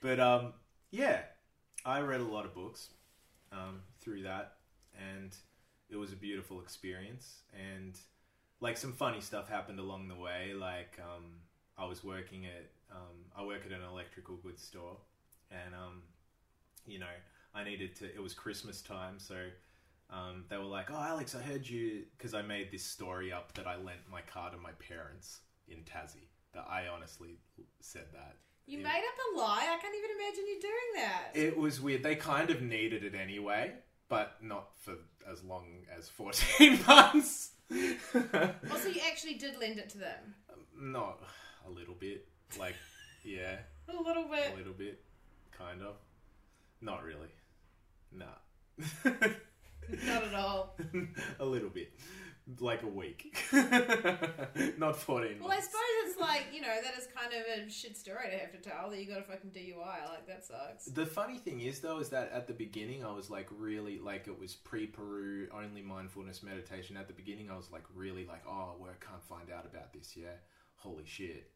But 0.01 0.19
um, 0.19 0.53
yeah, 0.91 1.21
I 1.85 1.99
read 2.01 2.19
a 2.21 2.25
lot 2.25 2.45
of 2.45 2.53
books 2.53 2.89
um, 3.51 3.81
through 4.03 4.23
that, 4.23 4.55
and 4.97 5.35
it 5.89 5.95
was 5.95 6.11
a 6.11 6.15
beautiful 6.15 6.61
experience. 6.61 7.41
And 7.53 7.97
like 8.59 8.77
some 8.77 8.93
funny 8.93 9.21
stuff 9.21 9.49
happened 9.49 9.79
along 9.79 10.07
the 10.07 10.15
way. 10.15 10.53
Like 10.53 10.99
um, 11.01 11.23
I 11.77 11.85
was 11.85 12.03
working 12.03 12.45
at 12.45 12.69
um, 12.91 13.25
I 13.35 13.43
work 13.43 13.61
at 13.65 13.71
an 13.71 13.83
electrical 13.83 14.35
goods 14.37 14.61
store, 14.61 14.97
and 15.51 15.73
um, 15.73 16.01
you 16.85 16.99
know 16.99 17.15
I 17.55 17.63
needed 17.63 17.95
to. 17.97 18.05
It 18.05 18.21
was 18.21 18.33
Christmas 18.33 18.81
time, 18.81 19.15
so. 19.17 19.35
Um, 20.09 20.43
they 20.47 20.57
were 20.57 20.65
like, 20.65 20.91
"Oh, 20.91 21.01
Alex, 21.01 21.33
I 21.33 21.41
heard 21.41 21.67
you," 21.67 22.03
because 22.15 22.35
I 22.35 22.43
made 22.43 22.69
this 22.69 22.83
story 22.83 23.31
up 23.31 23.53
that 23.53 23.65
I 23.65 23.77
lent 23.77 24.01
my 24.11 24.21
car 24.21 24.51
to 24.51 24.57
my 24.57 24.71
parents 24.73 25.39
in 25.67 25.77
Tassie. 25.77 26.27
That 26.53 26.67
I 26.69 26.87
honestly 26.87 27.39
said 27.79 28.07
that. 28.13 28.35
You 28.67 28.77
Yeah. 28.79 28.83
made 28.83 28.99
up 28.99 29.17
a 29.33 29.37
lie. 29.39 29.63
I 29.71 29.77
can't 29.81 29.95
even 29.95 30.11
imagine 30.11 30.45
you 30.47 30.61
doing 30.61 31.03
that. 31.05 31.31
It 31.33 31.57
was 31.57 31.81
weird. 31.81 32.03
They 32.03 32.15
kind 32.15 32.49
of 32.51 32.61
needed 32.61 33.03
it 33.03 33.15
anyway, 33.15 33.73
but 34.09 34.37
not 34.41 34.69
for 34.81 34.93
as 35.31 35.43
long 35.43 35.85
as 35.97 36.09
14 36.09 36.79
months. 36.87 37.51
also, 38.71 38.89
you 38.89 39.01
actually 39.09 39.35
did 39.35 39.57
lend 39.59 39.79
it 39.79 39.89
to 39.89 39.97
them. 39.97 40.35
not 40.79 41.19
a 41.65 41.69
little 41.69 41.95
bit. 41.95 42.27
Like, 42.59 42.75
yeah, 43.23 43.57
A 43.89 44.01
little 44.01 44.25
bit. 44.25 44.53
a 44.53 44.57
little 44.57 44.73
bit. 44.73 45.01
Kind 45.57 45.81
of. 45.81 45.95
Not 46.81 47.03
really. 47.03 47.29
Nah. 48.11 48.25
Not 50.05 50.23
at 50.23 50.33
all. 50.33 50.75
a 51.39 51.45
little 51.45 51.69
bit. 51.69 51.91
Like 52.59 52.83
a 52.83 52.87
week. 52.87 53.37
not 53.53 54.97
14 54.97 55.37
Well, 55.39 55.51
I 55.51 55.55
months. 55.55 55.65
suppose 55.67 55.81
it's 56.05 56.19
like, 56.19 56.47
you 56.53 56.59
know, 56.59 56.75
that 56.83 56.97
is 56.99 57.07
kind 57.15 57.31
of 57.33 57.65
a 57.65 57.69
shit 57.69 57.95
story 57.97 58.29
to 58.31 58.37
have 58.37 58.51
to 58.51 58.57
tell 58.57 58.89
that 58.89 58.99
you 58.99 59.07
got 59.07 59.19
a 59.19 59.23
fucking 59.23 59.51
DUI. 59.51 60.09
Like, 60.09 60.27
that 60.27 60.43
sucks. 60.45 60.85
The 60.85 61.05
funny 61.05 61.37
thing 61.37 61.61
is, 61.61 61.79
though, 61.79 61.99
is 61.99 62.09
that 62.09 62.31
at 62.33 62.47
the 62.47 62.53
beginning 62.53 63.05
I 63.05 63.11
was 63.13 63.29
like 63.29 63.47
really 63.57 63.97
like 63.97 64.27
it 64.27 64.37
was 64.37 64.55
pre-Peru 64.55 65.47
only 65.53 65.81
mindfulness 65.81 66.43
meditation. 66.43 66.97
At 66.97 67.07
the 67.07 67.13
beginning, 67.13 67.49
I 67.49 67.55
was 67.55 67.71
like 67.71 67.83
really 67.95 68.25
like, 68.25 68.43
oh, 68.45 68.75
well, 68.77 68.91
I 68.91 69.05
can't 69.05 69.23
find 69.23 69.49
out 69.49 69.65
about 69.65 69.93
this. 69.93 70.13
Yeah, 70.17 70.35
holy 70.75 71.05
shit. 71.05 71.49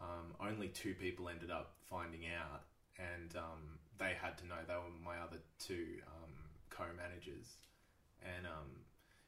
Um, 0.00 0.34
only 0.40 0.68
two 0.68 0.94
people 0.94 1.28
ended 1.28 1.52
up 1.52 1.74
finding 1.88 2.22
out, 2.26 2.62
and 2.98 3.36
um, 3.36 3.78
they 3.98 4.14
had 4.20 4.36
to 4.38 4.46
know. 4.48 4.56
They 4.66 4.74
were 4.74 4.90
my 5.04 5.18
other 5.24 5.38
two 5.60 5.86
um, 6.08 6.32
co-managers, 6.70 7.46
and 8.24 8.44
um, 8.46 8.66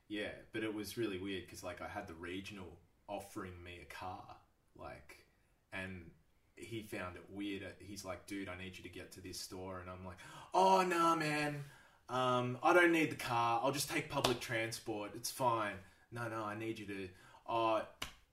yeah, 0.09 0.29
but 0.53 0.63
it 0.63 0.75
was 0.75 0.97
really 0.97 1.19
weird 1.19 1.45
because 1.47 1.63
like 1.63 1.81
I 1.81 1.89
had 1.89 2.07
the 2.07 2.15
regional 2.15 2.79
offering 3.09 3.53
me 3.65 3.81
a 3.83 3.95
car, 3.95 4.37
like, 4.79 5.25
and 5.73 6.11
he 6.57 6.83
found 6.83 7.17
it 7.17 7.25
weird. 7.33 7.63
He's 7.81 8.05
like, 8.05 8.27
dude, 8.27 8.49
I 8.49 8.57
need 8.57 8.77
you 8.77 8.83
to 8.83 8.89
get 8.89 9.13
to 9.13 9.21
this 9.21 9.41
store, 9.41 9.81
and 9.81 9.91
I'm 9.91 10.05
like, 10.05 10.19
oh 10.53 10.83
nah, 10.83 11.17
man, 11.17 11.65
um, 12.09 12.59
I 12.63 12.73
don't 12.73 12.93
need 12.93 13.11
the 13.11 13.17
car. 13.17 13.61
I'll 13.63 13.73
just 13.73 13.91
take 13.91 14.11
public 14.11 14.41
transport. 14.41 15.13
It's 15.15 15.31
fine. 15.31 15.75
No, 16.13 16.29
no, 16.29 16.45
I 16.45 16.57
need 16.57 16.79
you 16.79 16.87
to. 16.87 17.09
Uh, 17.49 17.83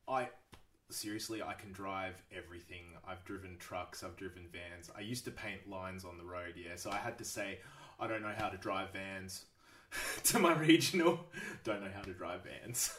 I 0.07 0.30
seriously, 0.89 1.41
I 1.41 1.53
can 1.53 1.72
drive 1.72 2.22
everything. 2.36 2.84
I've 3.07 3.24
driven 3.24 3.57
trucks, 3.57 4.03
I've 4.03 4.17
driven 4.17 4.43
vans. 4.51 4.89
I 4.95 5.01
used 5.01 5.26
to 5.26 5.32
paint 5.32 5.69
lines 5.69 6.03
on 6.03 6.17
the 6.17 6.24
road, 6.24 6.55
yeah. 6.57 6.76
So 6.76 6.91
I 6.91 6.97
had 6.97 7.17
to 7.17 7.26
say, 7.26 7.59
I 7.99 8.07
don't 8.07 8.22
know 8.22 8.34
how 8.38 8.49
to 8.49 8.57
drive 8.57 8.91
vans 8.91 9.45
to 10.25 10.39
my 10.39 10.53
regional. 10.53 11.19
Don't 11.63 11.81
know 11.81 11.89
how 11.93 12.01
to 12.01 12.13
drive 12.13 12.41
vans. 12.43 12.93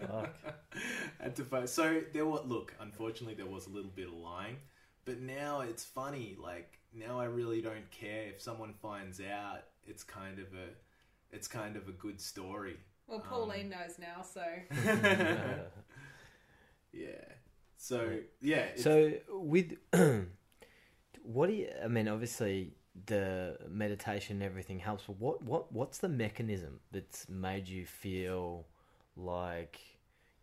Fuck. 0.00 0.34
had 1.20 1.36
to 1.36 1.44
find. 1.44 1.68
So 1.68 2.00
there 2.12 2.26
was 2.26 2.44
look. 2.46 2.74
Unfortunately, 2.80 3.34
there 3.34 3.46
was 3.46 3.66
a 3.66 3.70
little 3.70 3.90
bit 3.90 4.08
of 4.08 4.14
lying, 4.14 4.56
but 5.04 5.20
now 5.20 5.60
it's 5.60 5.84
funny. 5.84 6.36
Like 6.40 6.78
now, 6.94 7.20
I 7.20 7.24
really 7.24 7.60
don't 7.60 7.90
care 7.90 8.28
if 8.28 8.40
someone 8.40 8.74
finds 8.80 9.20
out. 9.20 9.62
It's 9.86 10.02
kind 10.02 10.38
of 10.38 10.46
a, 10.46 11.34
it's 11.34 11.48
kind 11.48 11.76
of 11.76 11.88
a 11.88 11.92
good 11.92 12.20
story. 12.20 12.76
Well, 13.06 13.20
Pauline 13.20 13.72
um, 13.72 13.80
knows 13.80 13.98
now, 13.98 14.22
so 14.22 14.42
Yeah. 16.92 17.10
So 17.76 18.18
yeah. 18.40 18.66
So 18.76 19.12
with 19.30 19.76
what 21.22 21.46
do 21.48 21.52
you? 21.52 21.68
I 21.82 21.88
mean, 21.88 22.08
obviously 22.08 22.72
the 23.06 23.58
meditation 23.68 24.36
and 24.36 24.42
everything 24.42 24.78
helps. 24.78 25.04
But 25.04 25.18
what 25.18 25.42
what 25.42 25.72
what's 25.72 25.98
the 25.98 26.08
mechanism 26.08 26.80
that's 26.92 27.28
made 27.28 27.68
you 27.68 27.86
feel 27.86 28.66
like 29.16 29.80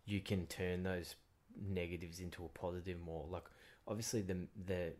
you 0.04 0.20
can 0.20 0.46
turn 0.46 0.82
those 0.82 1.16
negatives 1.60 2.20
into 2.20 2.44
a 2.44 2.48
positive 2.48 3.00
more? 3.00 3.26
Like 3.28 3.44
obviously 3.86 4.22
the 4.22 4.46
the 4.66 4.92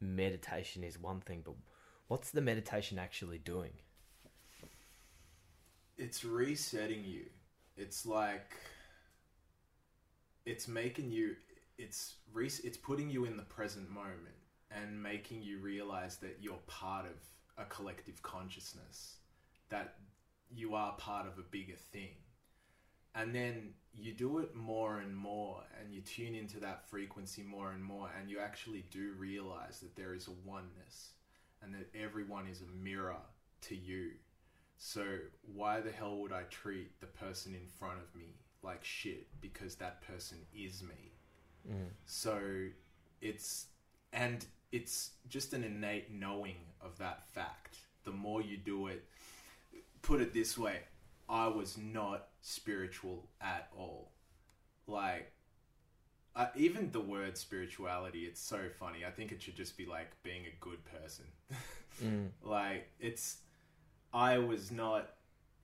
meditation 0.00 0.84
is 0.84 0.98
one 0.98 1.20
thing, 1.20 1.42
but 1.44 1.54
what's 2.08 2.30
the 2.30 2.40
meditation 2.40 2.98
actually 2.98 3.38
doing? 3.38 3.72
it's 6.00 6.24
resetting 6.24 7.04
you. 7.04 7.26
It's 7.76 8.06
like 8.06 8.56
it's 10.46 10.66
making 10.66 11.10
you 11.10 11.36
it's 11.78 12.14
re- 12.32 12.50
it's 12.64 12.78
putting 12.78 13.10
you 13.10 13.26
in 13.26 13.36
the 13.36 13.42
present 13.44 13.90
moment 13.90 14.34
and 14.70 15.02
making 15.02 15.42
you 15.42 15.58
realize 15.58 16.16
that 16.18 16.38
you're 16.40 16.58
part 16.66 17.06
of 17.06 17.16
a 17.58 17.64
collective 17.68 18.22
consciousness 18.22 19.16
that 19.68 19.94
you 20.52 20.74
are 20.74 20.92
part 20.92 21.26
of 21.26 21.38
a 21.38 21.42
bigger 21.42 21.76
thing. 21.92 22.14
And 23.14 23.34
then 23.34 23.70
you 23.94 24.12
do 24.12 24.38
it 24.38 24.54
more 24.54 24.98
and 24.98 25.16
more 25.16 25.62
and 25.80 25.92
you 25.92 26.00
tune 26.00 26.34
into 26.34 26.60
that 26.60 26.88
frequency 26.88 27.42
more 27.42 27.72
and 27.72 27.82
more 27.82 28.08
and 28.18 28.30
you 28.30 28.38
actually 28.38 28.84
do 28.90 29.14
realize 29.18 29.80
that 29.80 29.96
there 29.96 30.14
is 30.14 30.28
a 30.28 30.48
oneness 30.48 31.10
and 31.62 31.74
that 31.74 31.88
everyone 31.94 32.46
is 32.46 32.62
a 32.62 32.84
mirror 32.84 33.16
to 33.62 33.74
you. 33.74 34.12
So 34.78 35.04
why 35.54 35.80
the 35.80 35.90
hell 35.90 36.18
would 36.18 36.32
I 36.32 36.42
treat 36.50 37.00
the 37.00 37.06
person 37.06 37.54
in 37.54 37.66
front 37.78 37.98
of 37.98 38.14
me 38.18 38.36
like 38.62 38.84
shit 38.84 39.26
because 39.40 39.74
that 39.76 40.02
person 40.02 40.38
is 40.54 40.82
me? 40.82 41.12
Mm. 41.68 41.88
So 42.06 42.40
it's 43.20 43.66
and 44.12 44.46
it's 44.72 45.10
just 45.28 45.52
an 45.52 45.64
innate 45.64 46.12
knowing 46.12 46.56
of 46.80 46.98
that 46.98 47.26
fact. 47.28 47.76
The 48.04 48.10
more 48.12 48.40
you 48.42 48.56
do 48.56 48.86
it, 48.86 49.04
put 50.02 50.20
it 50.20 50.32
this 50.32 50.56
way, 50.56 50.80
I 51.28 51.48
was 51.48 51.76
not 51.78 52.28
spiritual 52.40 53.28
at 53.40 53.68
all. 53.76 54.12
Like 54.86 55.32
uh, 56.36 56.46
even 56.56 56.90
the 56.92 57.00
word 57.00 57.36
spirituality, 57.36 58.20
it's 58.20 58.40
so 58.40 58.60
funny. 58.78 59.04
I 59.06 59.10
think 59.10 59.32
it 59.32 59.42
should 59.42 59.56
just 59.56 59.76
be 59.76 59.86
like 59.86 60.10
being 60.22 60.42
a 60.46 60.64
good 60.64 60.78
person. 60.84 61.26
Like 62.42 62.88
it's 62.98 63.38
I 64.14 64.38
was 64.38 64.70
not 64.70 65.10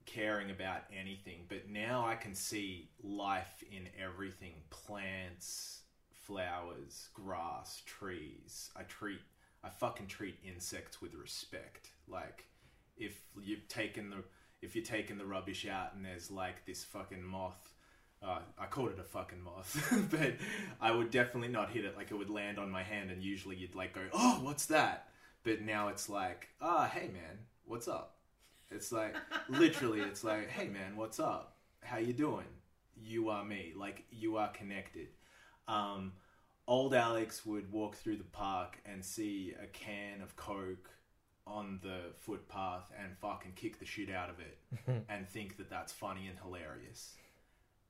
caring 0.04 0.50
about 0.50 0.82
anything, 0.94 1.46
but 1.48 1.70
now 1.70 2.06
I 2.06 2.14
can 2.14 2.34
see 2.34 2.90
life 3.02 3.64
in 3.70 3.88
everything 4.02 4.54
plants, 4.70 5.75
flowers, 6.26 7.08
grass, 7.14 7.82
trees. 7.86 8.70
I 8.76 8.82
treat, 8.82 9.20
I 9.62 9.68
fucking 9.68 10.08
treat 10.08 10.36
insects 10.44 11.00
with 11.00 11.14
respect. 11.14 11.90
Like, 12.08 12.46
if 12.96 13.20
you've 13.40 13.68
taken 13.68 14.10
the, 14.10 14.24
if 14.60 14.74
you're 14.74 14.84
taking 14.84 15.18
the 15.18 15.26
rubbish 15.26 15.66
out 15.66 15.94
and 15.94 16.04
there's 16.04 16.30
like 16.30 16.66
this 16.66 16.84
fucking 16.84 17.22
moth, 17.22 17.72
uh, 18.22 18.40
I 18.58 18.66
called 18.66 18.90
it 18.90 18.98
a 18.98 19.04
fucking 19.04 19.42
moth, 19.42 20.08
but 20.10 20.34
I 20.80 20.90
would 20.90 21.10
definitely 21.10 21.48
not 21.48 21.70
hit 21.70 21.84
it. 21.84 21.96
Like, 21.96 22.10
it 22.10 22.14
would 22.14 22.30
land 22.30 22.58
on 22.58 22.70
my 22.70 22.82
hand, 22.82 23.10
and 23.10 23.22
usually 23.22 23.56
you'd 23.56 23.74
like 23.74 23.92
go, 23.92 24.02
oh, 24.12 24.40
what's 24.42 24.66
that? 24.66 25.08
But 25.44 25.62
now 25.62 25.88
it's 25.88 26.08
like, 26.08 26.48
ah, 26.60 26.90
hey 26.92 27.08
man, 27.12 27.38
what's 27.66 27.86
up? 27.86 28.16
It's 28.70 28.90
like 28.90 29.14
literally, 29.48 30.00
it's 30.00 30.24
like, 30.24 30.48
hey 30.50 30.66
man, 30.66 30.96
what's 30.96 31.20
up? 31.20 31.56
How 31.82 31.98
you 31.98 32.12
doing? 32.12 32.46
You 33.00 33.28
are 33.28 33.44
me. 33.44 33.72
Like 33.76 34.02
you 34.10 34.38
are 34.38 34.48
connected. 34.48 35.06
Um, 35.68 36.12
old 36.66 36.94
Alex 36.94 37.44
would 37.46 37.72
walk 37.72 37.96
through 37.96 38.16
the 38.16 38.24
park 38.24 38.78
and 38.84 39.04
see 39.04 39.54
a 39.62 39.66
can 39.66 40.20
of 40.22 40.36
Coke 40.36 40.90
on 41.46 41.78
the 41.82 42.12
footpath 42.16 42.90
and 43.00 43.16
fucking 43.18 43.52
kick 43.54 43.78
the 43.78 43.84
shit 43.84 44.10
out 44.10 44.30
of 44.30 44.36
it 44.40 44.58
and 45.08 45.28
think 45.28 45.56
that 45.58 45.70
that's 45.70 45.92
funny 45.92 46.26
and 46.26 46.38
hilarious. 46.38 47.14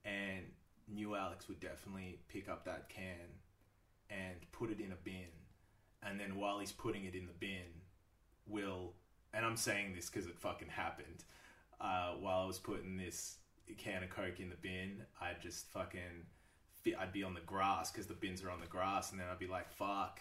And 0.04 0.44
new 0.88 1.14
Alex 1.14 1.48
would 1.48 1.60
definitely 1.60 2.20
pick 2.28 2.48
up 2.48 2.64
that 2.66 2.88
can 2.88 3.40
and 4.10 4.36
put 4.52 4.70
it 4.70 4.78
in 4.78 4.92
a 4.92 4.96
bin. 5.02 5.32
And 6.02 6.20
then 6.20 6.36
while 6.36 6.58
he's 6.58 6.72
putting 6.72 7.04
it 7.04 7.14
in 7.14 7.26
the 7.26 7.32
bin, 7.32 7.82
will 8.46 8.92
and 9.34 9.44
I'm 9.44 9.56
saying 9.56 9.94
this 9.94 10.08
because 10.08 10.26
it 10.26 10.38
fucking 10.38 10.68
happened. 10.68 11.24
Uh, 11.80 12.12
while 12.20 12.42
I 12.42 12.46
was 12.46 12.58
putting 12.58 12.96
this 12.96 13.36
can 13.76 14.02
of 14.02 14.10
Coke 14.10 14.40
in 14.40 14.48
the 14.48 14.56
bin, 14.56 15.02
I'd 15.20 15.42
just 15.42 15.66
fucking 15.72 16.24
I'd 16.94 17.12
be 17.12 17.22
on 17.24 17.34
the 17.34 17.40
grass 17.40 17.90
because 17.90 18.06
the 18.06 18.14
bins 18.14 18.42
are 18.42 18.50
on 18.50 18.60
the 18.60 18.66
grass, 18.66 19.10
and 19.10 19.20
then 19.20 19.26
I'd 19.30 19.38
be 19.38 19.46
like, 19.46 19.70
"Fuck, 19.70 20.20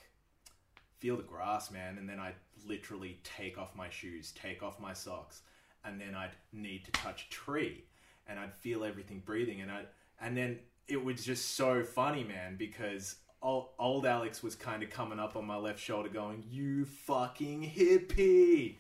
feel 0.99 1.18
the 1.18 1.24
grass, 1.24 1.72
man." 1.72 1.97
And 1.97 2.07
then 2.09 2.20
I'd 2.20 2.36
literally 2.66 3.20
take 3.24 3.57
off 3.57 3.76
my 3.76 3.89
shoes, 3.89 4.32
take 4.32 4.63
off 4.63 4.80
my 4.80 4.93
socks, 4.93 5.41
and 5.84 5.99
then 5.99 6.16
I'd 6.16 6.36
need 6.51 6.86
to 6.86 6.91
touch 6.91 7.28
a 7.28 7.30
tree, 7.30 7.84
and 8.28 8.39
I'd 8.39 8.53
feel 8.53 8.84
everything 8.84 9.20
breathing, 9.20 9.61
and 9.61 9.72
I 9.72 9.84
and 10.20 10.36
then 10.36 10.59
it 10.88 11.03
was 11.03 11.26
just 11.26 11.55
so 11.55 11.84
funny, 11.84 12.24
man, 12.24 12.55
because 12.57 13.18
old 13.41 14.05
Alex 14.05 14.41
was 14.41 14.55
kind 14.55 14.82
of 14.82 14.89
coming 14.89 15.20
up 15.20 15.36
on 15.36 15.45
my 15.45 15.57
left 15.57 15.80
shoulder, 15.80 16.09
going, 16.09 16.43
"You 16.49 16.86
fucking 16.86 17.72
hippie." 17.72 18.78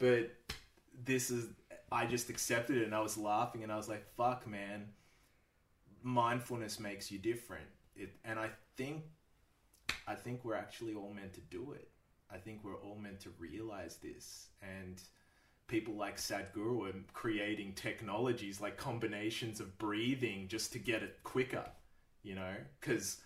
but 0.00 0.30
this 1.04 1.30
is 1.30 1.46
I 1.92 2.06
just 2.06 2.30
accepted 2.30 2.78
it 2.78 2.84
and 2.84 2.94
I 2.94 3.00
was 3.00 3.16
laughing 3.16 3.62
and 3.62 3.70
I 3.70 3.76
was 3.76 3.88
like, 3.88 4.04
fuck 4.16 4.46
man, 4.46 4.88
mindfulness 6.02 6.80
makes 6.80 7.10
you 7.10 7.18
different. 7.18 7.66
It 7.94 8.10
and 8.24 8.38
I 8.38 8.50
think 8.76 9.04
I 10.06 10.14
think 10.14 10.44
we're 10.44 10.54
actually 10.54 10.94
all 10.94 11.12
meant 11.12 11.32
to 11.34 11.40
do 11.40 11.72
it. 11.72 11.90
I 12.30 12.36
think 12.36 12.60
we're 12.62 12.76
all 12.76 12.96
meant 12.96 13.20
to 13.20 13.30
realize 13.38 13.96
this 13.96 14.48
and 14.62 15.02
people 15.66 15.94
like 15.94 16.16
Sadhguru 16.16 16.88
are 16.88 16.98
creating 17.12 17.74
technologies 17.74 18.60
like 18.60 18.76
combinations 18.76 19.60
of 19.60 19.78
breathing 19.78 20.48
just 20.48 20.72
to 20.72 20.78
get 20.78 21.02
it 21.02 21.18
quicker, 21.22 21.64
you 22.22 22.34
know? 22.34 22.54
Cuz 22.80 23.20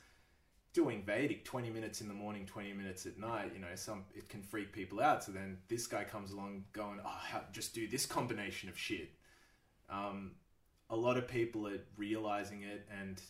doing 0.74 1.02
Vedic 1.02 1.44
20 1.44 1.70
minutes 1.70 2.00
in 2.00 2.08
the 2.08 2.14
morning, 2.14 2.44
20 2.44 2.72
minutes 2.72 3.06
at 3.06 3.16
night, 3.16 3.52
you 3.54 3.60
know, 3.60 3.74
some 3.76 4.04
it 4.14 4.28
can 4.28 4.42
freak 4.42 4.72
people 4.72 5.00
out. 5.00 5.22
So 5.24 5.32
then 5.32 5.58
this 5.68 5.86
guy 5.86 6.04
comes 6.04 6.32
along 6.32 6.64
going, 6.72 7.00
oh, 7.04 7.40
just 7.52 7.74
do 7.74 7.88
this 7.88 8.04
combination 8.04 8.68
of 8.68 8.76
shit. 8.76 9.12
Um, 9.88 10.32
a 10.94 10.96
lot 10.96 11.16
of 11.16 11.26
people 11.26 11.66
are 11.66 11.80
realizing 11.96 12.62
it, 12.62 12.86
and 13.00 13.20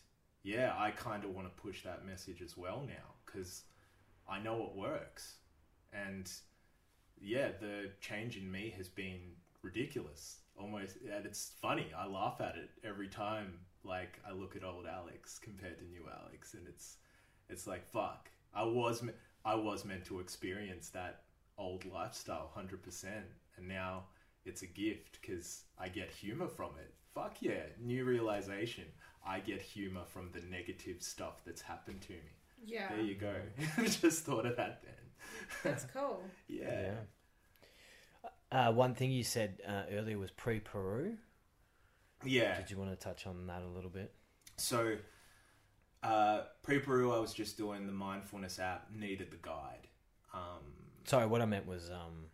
yeah, 0.43 0.75
I 0.77 0.91
kind 0.91 1.25
of 1.25 1.35
want 1.35 1.47
to 1.49 1.63
push 1.63 1.83
that 1.83 2.07
message 2.07 2.43
as 2.43 2.59
well 2.59 2.85
now 2.87 3.15
because 3.25 3.63
I 4.29 4.39
know 4.39 4.65
it 4.65 4.77
works. 4.79 5.37
And 5.93 6.31
yeah, 7.19 7.49
the 7.59 7.91
change 8.01 8.37
in 8.37 8.51
me 8.53 8.75
has 8.77 8.89
been 8.89 9.33
ridiculous. 9.63 10.41
Almost, 10.57 10.99
and 11.11 11.25
it's 11.25 11.53
funny. 11.61 11.87
I 11.97 12.07
laugh 12.07 12.41
at 12.41 12.57
it 12.57 12.71
every 12.85 13.09
time. 13.09 13.59
Like 13.83 14.21
I 14.29 14.33
look 14.33 14.57
at 14.57 14.65
old 14.65 14.87
Alex 14.87 15.39
compared 15.39 15.79
to 15.79 15.85
new 15.85 16.05
Alex, 16.23 16.55
and 16.55 16.67
it's 16.69 16.97
it's 17.49 17.67
like 17.67 17.87
fuck. 17.87 18.29
I 18.55 18.65
was 18.65 19.03
me- 19.03 19.13
I 19.45 19.55
was 19.55 19.85
meant 19.85 20.05
to 20.07 20.21
experience 20.21 20.91
that 20.91 21.23
old 21.59 21.85
lifestyle, 21.87 22.51
hundred 22.55 22.83
percent, 22.83 23.27
and 23.57 23.67
now 23.69 24.05
it's 24.45 24.63
a 24.63 24.67
gift 24.67 25.19
because 25.21 25.63
I 25.79 25.89
get 25.89 26.11
humor 26.11 26.49
from 26.49 26.71
it. 26.79 26.95
Fuck 27.15 27.37
yeah, 27.41 27.63
new 27.81 28.05
realization. 28.05 28.85
I 29.27 29.41
get 29.41 29.63
humor 29.63 30.03
from 30.07 30.31
the 30.33 30.41
negative 30.51 31.03
stuff 31.03 31.43
that's 31.47 31.63
happened 31.63 32.03
to 32.03 32.13
me. 32.13 32.19
yeah, 32.67 32.89
There 32.89 33.01
you 33.05 33.15
go. 33.15 33.35
Just 33.85 34.25
thought 34.25 34.45
of 34.47 34.57
that 34.57 34.83
then. 34.83 34.95
that's 35.63 35.85
cool. 35.95 36.23
Yeah. 36.49 36.91
Uh, 38.53 38.73
one 38.73 38.95
thing 38.95 39.11
you 39.11 39.25
said 39.25 39.61
uh, 39.67 39.83
earlier 39.93 40.19
was 40.19 40.31
pre 40.31 40.61
Peru. 40.61 41.17
Yeah. 42.25 42.57
Did 42.57 42.71
you 42.71 42.77
want 42.79 42.91
to 42.91 42.97
touch 42.97 43.27
on 43.27 43.47
that 43.47 43.63
a 43.63 43.67
little 43.69 43.91
bit? 43.91 44.13
So, 44.57 44.97
Uh, 46.03 46.43
Pre 46.63 46.79
Peru, 46.79 47.13
I 47.13 47.19
was 47.19 47.33
just 47.35 47.57
doing 47.57 47.87
the 47.87 47.93
mindfulness 47.93 48.59
app. 48.59 48.89
Needed 48.95 49.31
the 49.31 49.37
guide. 49.39 49.89
Um, 50.33 50.63
Sorry, 51.05 51.27
what 51.27 51.41
I 51.43 51.47
meant 51.47 51.67
was 51.67 51.91
um, 51.91 51.97
What 51.97 52.03
happened 52.05 52.34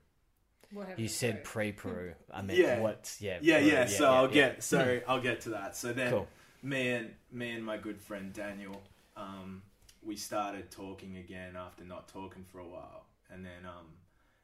you 0.97 1.09
said 1.09 1.45
Craig? 1.45 1.77
pre 1.77 1.93
Peru. 1.93 2.13
I 2.33 2.43
mean, 2.43 2.57
Yeah. 2.61 2.81
what? 2.81 3.17
Yeah, 3.21 3.39
yeah, 3.43 3.59
Peru, 3.59 3.69
yeah. 3.69 3.87
So 3.87 4.05
yeah, 4.05 4.11
I'll 4.11 4.29
yeah. 4.29 4.35
get. 4.35 4.63
So 4.63 5.01
I'll 5.09 5.21
get 5.21 5.41
to 5.43 5.51
that. 5.51 5.77
So 5.77 5.93
then, 5.93 6.11
Cool. 6.11 6.29
me 6.63 6.91
and 6.91 7.15
me 7.31 7.51
and 7.53 7.65
my 7.65 7.77
good 7.77 8.01
friend 8.01 8.33
Daniel, 8.33 8.83
um, 9.17 9.63
we 10.03 10.17
started 10.17 10.71
talking 10.71 11.17
again 11.17 11.57
after 11.57 11.85
not 11.85 12.09
talking 12.09 12.45
for 12.45 12.59
a 12.61 12.67
while, 12.69 13.07
and 13.31 13.45
then 13.45 13.65
um, 13.67 13.87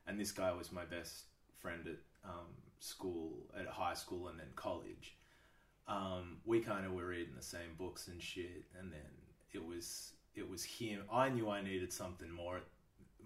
and 0.06 0.18
this 0.18 0.32
guy 0.32 0.52
was 0.52 0.72
my 0.72 0.84
best 0.84 1.24
friend 1.58 1.86
at 1.86 2.28
um, 2.30 2.46
school, 2.80 3.32
at 3.58 3.66
high 3.66 3.94
school, 3.94 4.28
and 4.28 4.38
then 4.38 4.48
college. 4.56 5.16
Um, 5.88 6.38
we 6.44 6.60
kind 6.60 6.84
of 6.84 6.92
were 6.92 7.06
reading 7.06 7.34
the 7.36 7.42
same 7.42 7.74
books 7.78 8.08
and 8.08 8.20
shit, 8.20 8.64
and 8.78 8.92
then 8.92 9.00
it 9.52 9.64
was 9.64 10.12
it 10.34 10.48
was 10.48 10.64
him. 10.64 11.02
I 11.10 11.28
knew 11.28 11.48
I 11.48 11.62
needed 11.62 11.92
something 11.92 12.30
more 12.30 12.60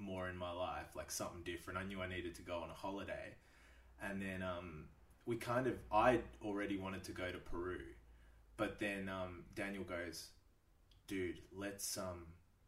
more 0.00 0.28
in 0.28 0.36
my 0.36 0.52
life, 0.52 0.96
like 0.96 1.10
something 1.10 1.42
different. 1.44 1.78
I 1.78 1.84
knew 1.84 2.00
I 2.00 2.08
needed 2.08 2.34
to 2.36 2.42
go 2.42 2.56
on 2.58 2.70
a 2.70 2.74
holiday, 2.74 3.34
and 4.02 4.20
then 4.20 4.42
um, 4.42 4.86
we 5.26 5.36
kind 5.36 5.66
of 5.66 5.74
I 5.92 6.20
already 6.42 6.76
wanted 6.76 7.04
to 7.04 7.12
go 7.12 7.30
to 7.30 7.38
Peru, 7.38 7.80
but 8.56 8.80
then 8.80 9.08
um, 9.08 9.44
Daniel 9.54 9.84
goes, 9.84 10.28
"Dude, 11.06 11.40
let's 11.54 11.98
um 11.98 12.26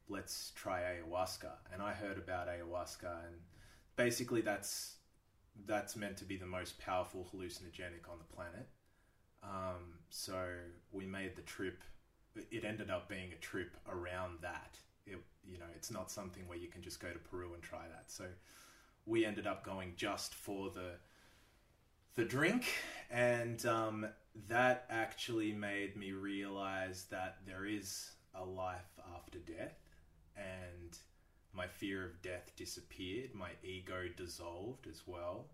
let's 0.08 0.52
try 0.54 0.80
ayahuasca." 0.82 1.52
And 1.72 1.82
I 1.82 1.92
heard 1.92 2.18
about 2.18 2.48
ayahuasca, 2.48 3.26
and 3.26 3.36
basically 3.96 4.42
that's 4.42 4.96
that's 5.66 5.96
meant 5.96 6.16
to 6.18 6.24
be 6.24 6.36
the 6.36 6.46
most 6.46 6.78
powerful 6.78 7.28
hallucinogenic 7.32 8.08
on 8.10 8.18
the 8.18 8.34
planet. 8.34 8.68
Um, 9.42 9.98
so 10.10 10.46
we 10.92 11.06
made 11.06 11.36
the 11.36 11.42
trip. 11.42 11.82
It 12.50 12.64
ended 12.64 12.90
up 12.90 13.08
being 13.08 13.32
a 13.32 13.36
trip 13.36 13.76
around 13.88 14.38
that. 14.42 14.78
It, 15.06 15.18
you 15.44 15.58
know, 15.58 15.66
it's 15.74 15.90
not 15.90 16.10
something 16.10 16.46
where 16.46 16.58
you 16.58 16.68
can 16.68 16.82
just 16.82 17.00
go 17.00 17.08
to 17.08 17.18
Peru 17.18 17.54
and 17.54 17.62
try 17.62 17.86
that. 17.88 18.04
So 18.10 18.24
we 19.06 19.24
ended 19.24 19.46
up 19.46 19.64
going 19.64 19.94
just 19.96 20.34
for 20.34 20.70
the 20.70 20.92
the 22.14 22.24
drink, 22.24 22.66
and 23.10 23.64
um, 23.64 24.06
that 24.48 24.84
actually 24.90 25.52
made 25.52 25.96
me 25.96 26.12
realize 26.12 27.06
that 27.10 27.38
there 27.46 27.64
is 27.64 28.10
a 28.34 28.44
life 28.44 28.98
after 29.16 29.38
death, 29.38 29.78
and 30.36 30.98
my 31.54 31.66
fear 31.66 32.04
of 32.04 32.20
death 32.22 32.52
disappeared. 32.56 33.34
My 33.34 33.50
ego 33.62 34.08
dissolved 34.16 34.86
as 34.86 35.02
well. 35.06 35.46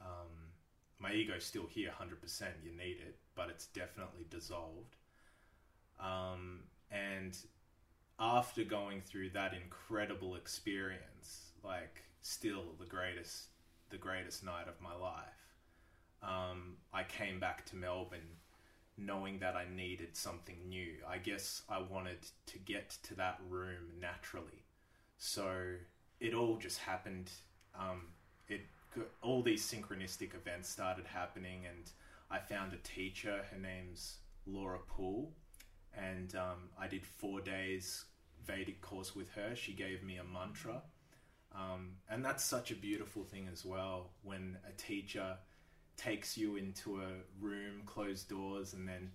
Um, 0.00 0.50
my 0.98 1.12
ego's 1.12 1.44
still 1.44 1.66
here, 1.68 1.90
hundred 1.90 2.20
percent. 2.20 2.54
You 2.64 2.72
need 2.72 2.98
it, 3.06 3.16
but 3.34 3.48
it's 3.48 3.66
definitely 3.66 4.26
dissolved. 4.28 4.96
Um, 6.00 6.60
and 6.90 7.36
after 8.18 8.64
going 8.64 9.00
through 9.00 9.30
that 9.30 9.52
incredible 9.54 10.36
experience, 10.36 11.52
like 11.62 12.02
still 12.22 12.74
the 12.78 12.86
greatest, 12.86 13.48
the 13.90 13.96
greatest 13.96 14.44
night 14.44 14.68
of 14.68 14.80
my 14.80 14.94
life, 14.94 15.46
um, 16.22 16.76
I 16.92 17.02
came 17.04 17.38
back 17.38 17.66
to 17.66 17.76
Melbourne 17.76 18.38
knowing 18.98 19.38
that 19.40 19.54
I 19.54 19.66
needed 19.74 20.16
something 20.16 20.56
new. 20.68 20.94
I 21.06 21.18
guess 21.18 21.62
I 21.68 21.80
wanted 21.80 22.18
to 22.46 22.58
get 22.58 22.96
to 23.04 23.14
that 23.16 23.38
room 23.48 23.92
naturally. 24.00 24.64
So 25.18 25.74
it 26.20 26.34
all 26.34 26.56
just 26.56 26.78
happened. 26.78 27.30
Um, 27.78 28.02
it 28.48 28.62
all 29.20 29.42
these 29.42 29.70
synchronistic 29.70 30.34
events 30.34 30.70
started 30.70 31.04
happening, 31.06 31.66
and 31.66 31.90
I 32.30 32.38
found 32.38 32.72
a 32.72 32.78
teacher. 32.78 33.44
Her 33.50 33.58
name's 33.58 34.16
Laura 34.46 34.78
Poole, 34.88 35.32
and 35.96 36.34
um, 36.34 36.70
I 36.78 36.86
did 36.86 37.04
four 37.04 37.40
days 37.40 38.04
Vedic 38.46 38.80
course 38.80 39.14
with 39.14 39.30
her. 39.30 39.56
She 39.56 39.72
gave 39.72 40.02
me 40.02 40.18
a 40.18 40.24
mantra, 40.24 40.82
um, 41.54 41.92
and 42.08 42.24
that's 42.24 42.44
such 42.44 42.70
a 42.70 42.74
beautiful 42.74 43.24
thing 43.24 43.48
as 43.52 43.64
well. 43.64 44.10
When 44.22 44.58
a 44.68 44.72
teacher 44.80 45.36
takes 45.96 46.36
you 46.36 46.56
into 46.56 47.00
a 47.00 47.08
room, 47.40 47.82
closed 47.86 48.28
doors, 48.28 48.74
and 48.74 48.86
then 48.86 49.10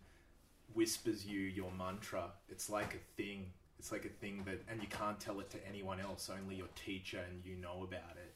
whispers 0.74 1.26
you 1.26 1.42
your 1.42 1.72
mantra. 1.72 2.32
It's 2.50 2.70
like 2.70 2.96
a 2.96 3.22
thing. 3.22 3.52
It's 3.80 3.92
like 3.92 4.06
a 4.06 4.10
thing 4.10 4.44
that, 4.46 4.62
and 4.70 4.82
you 4.82 4.88
can't 4.88 5.20
tell 5.20 5.40
it 5.40 5.50
to 5.52 5.58
anyone 5.68 6.00
else. 6.00 6.30
Only 6.30 6.56
your 6.56 6.70
teacher 6.76 7.20
and 7.30 7.46
you 7.46 7.56
know 7.56 7.84
about 7.84 8.18
it. 8.18 8.36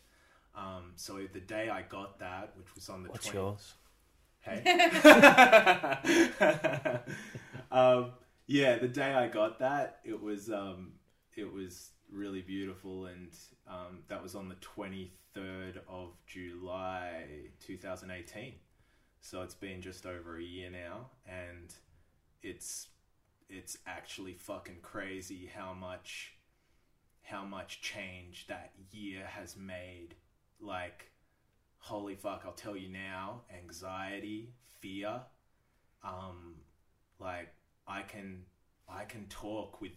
Um, 0.56 0.94
so 0.96 1.28
the 1.32 1.40
day 1.40 1.70
I 1.70 1.84
got 1.84 2.20
that, 2.20 2.54
which 2.58 2.74
was 2.76 2.90
on 2.90 3.04
the 3.04 3.10
What's 3.10 3.30
20- 3.30 3.34
yours? 3.34 3.74
Hey. 4.40 4.62
um, 7.72 8.12
yeah, 8.48 8.78
the 8.78 8.88
day 8.88 9.14
I 9.14 9.28
got 9.28 9.60
that, 9.60 10.00
it 10.04 10.22
was 10.22 10.50
um, 10.50 10.94
it 11.36 11.52
was 11.52 11.92
really 12.12 12.42
beautiful, 12.42 13.08
and 13.08 13.32
um, 13.68 14.00
that 14.08 14.22
was 14.22 14.36
on 14.36 14.50
the 14.50 14.56
twenty 14.56 15.14
third 15.34 15.82
of 15.88 16.10
July, 16.28 17.24
two 17.60 17.78
thousand 17.78 18.12
eighteen. 18.12 18.54
So 19.22 19.42
it's 19.42 19.56
been 19.56 19.82
just 19.82 20.06
over 20.06 20.38
a 20.38 20.44
year 20.44 20.70
now, 20.70 21.08
and 21.28 21.74
it's 22.44 22.90
it's 23.50 23.78
actually 23.88 24.34
fucking 24.34 24.78
crazy 24.82 25.50
how 25.54 25.74
much 25.74 26.34
how 27.24 27.44
much 27.44 27.82
change 27.82 28.46
that 28.48 28.72
year 28.92 29.26
has 29.26 29.58
made. 29.58 30.16
Like 30.62 31.12
holy 31.86 32.16
fuck, 32.16 32.42
I'll 32.46 32.54
tell 32.54 32.76
you 32.76 32.90
now, 32.90 33.42
anxiety, 33.56 34.50
fear, 34.80 35.22
um, 36.04 36.56
like 37.20 37.50
I 37.88 38.02
can 38.02 38.44
I 38.90 39.04
can 39.06 39.26
talk 39.28 39.82
with 39.82 39.94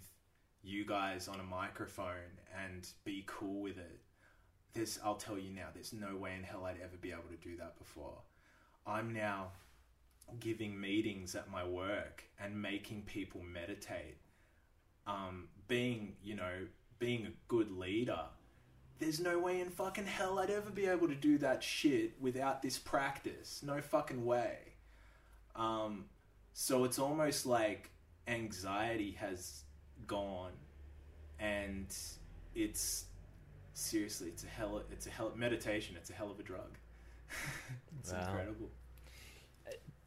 you 0.63 0.85
guys 0.87 1.29
on 1.29 1.41
a 1.41 1.45
microphone 1.45 2.39
and 2.65 2.87
be 3.05 3.25
cool 3.27 3.63
with 3.63 3.79
it. 3.79 4.01
There's 4.75 4.99
I'll 5.05 5.17
tell 5.17 5.39
you 5.39 5.51
now, 5.51 5.69
there's 5.73 5.93
no 5.93 6.17
way 6.17 6.35
in 6.37 6.43
hell 6.43 6.65
I'd 6.65 6.81
ever 6.83 6.97
be 7.01 7.13
able 7.13 7.31
to 7.31 7.49
do 7.49 7.57
that 7.59 7.79
before. 7.79 8.19
I'm 8.87 9.13
now 9.13 9.53
giving 10.41 10.79
meetings 10.79 11.35
at 11.35 11.51
my 11.51 11.67
work 11.67 12.25
and 12.39 12.61
making 12.61 13.03
people 13.03 13.43
meditate. 13.43 14.19
Um, 15.07 15.49
being, 15.69 16.17
you 16.23 16.35
know, 16.37 16.67
being 16.99 17.27
a 17.27 17.33
good 17.49 17.71
leader 17.71 18.21
there's 18.99 19.21
no 19.21 19.39
way 19.39 19.61
in 19.61 19.71
fucking 19.71 20.07
hell 20.07 20.39
I'd 20.39 20.51
ever 20.51 20.71
be 20.71 20.87
able 20.87 21.09
to 21.09 21.15
do 21.15 21.39
that 21.39 21.63
shit 21.63 22.21
without 22.21 22.63
this 22.63 22.79
practice. 22.79 23.63
No 23.65 23.81
fucking 23.81 24.25
way. 24.25 24.57
Um, 25.55 26.07
so 26.61 26.83
it's 26.83 26.99
almost 26.99 27.47
like 27.47 27.89
anxiety 28.27 29.13
has 29.13 29.63
gone, 30.09 30.51
and 31.39 31.87
it's 32.53 33.05
seriously, 33.75 34.27
it's 34.27 34.43
a 34.43 34.49
hell. 34.49 34.83
It's 34.91 35.07
a 35.07 35.11
hell 35.11 35.33
meditation. 35.37 35.95
It's 35.97 36.11
a 36.11 36.15
hell 36.15 36.33
of 36.33 36.41
a 36.41 36.43
drug. 36.43 36.77
it's 38.01 38.11
Wow. 38.13 38.27
incredible. 38.27 38.71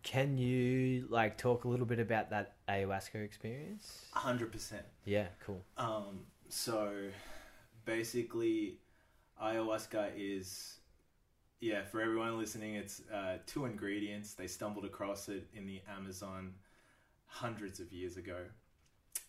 Can 0.04 0.38
you 0.38 1.08
like 1.10 1.38
talk 1.38 1.64
a 1.64 1.70
little 1.70 1.86
bit 1.86 2.00
about 2.00 2.32
that 2.32 2.56
ayahuasca 2.68 3.24
experience? 3.24 4.08
hundred 4.12 4.52
percent. 4.52 4.84
Yeah, 5.06 5.28
cool. 5.46 5.64
Um, 5.78 6.26
so 6.50 6.92
basically, 7.86 8.80
ayahuasca 9.42 10.10
is, 10.18 10.80
yeah, 11.62 11.84
for 11.84 12.02
everyone 12.02 12.38
listening, 12.38 12.76
it's 12.76 13.02
uh, 13.14 13.38
two 13.46 13.66
ingredients. 13.66 14.34
They 14.34 14.48
stumbled 14.48 14.84
across 14.86 15.30
it 15.30 15.48
in 15.54 15.66
the 15.66 15.82
Amazon 15.98 16.54
hundreds 17.28 17.80
of 17.80 17.94
years 17.94 18.18
ago. 18.18 18.38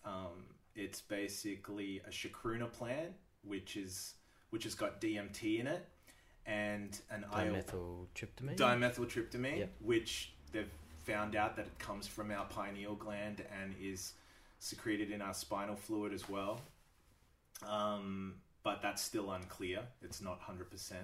Um, 0.05 0.47
it's 0.75 1.01
basically 1.03 2.01
a 2.07 2.11
chacruna 2.11 2.73
plant, 2.73 3.13
which 3.45 3.77
is 3.77 4.15
which 4.51 4.65
has 4.65 4.75
got 4.75 5.01
DMT 5.01 5.61
in 5.61 5.67
it, 5.67 5.87
and 6.47 6.99
an 7.11 7.25
Dimethyltryptamine. 7.33 8.57
dimethyltryptamine, 8.57 9.59
Yep. 9.59 9.71
which 9.81 10.33
they've 10.53 10.71
found 11.05 11.37
out 11.37 11.57
that 11.57 11.67
it 11.67 11.79
comes 11.79 12.07
from 12.07 12.31
our 12.31 12.45
pineal 12.47 12.95
gland 12.95 13.45
and 13.63 13.75
is 13.81 14.13
secreted 14.59 15.11
in 15.11 15.21
our 15.23 15.33
spinal 15.35 15.75
fluid 15.77 16.13
as 16.13 16.29
well. 16.29 16.61
Um, 17.67 18.35
but 18.63 18.83
that's 18.83 19.03
still 19.03 19.33
unclear. 19.33 19.81
It's 20.03 20.21
not 20.21 20.41
100%. 20.41 20.95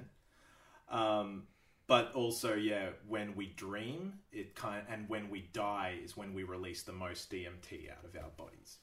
Um, 0.90 1.44
but 1.86 2.12
also, 2.12 2.54
yeah, 2.54 2.90
when 3.06 3.34
we 3.34 3.46
dream, 3.46 4.14
it 4.30 4.54
kind 4.54 4.82
and 4.90 5.08
when 5.08 5.30
we 5.30 5.48
die 5.52 5.98
is 6.04 6.16
when 6.16 6.34
we 6.34 6.42
release 6.42 6.82
the 6.82 6.92
most 6.92 7.30
DMT 7.30 7.90
out 7.90 8.04
of 8.04 8.14
our 8.14 8.30
bodies. 8.36 8.78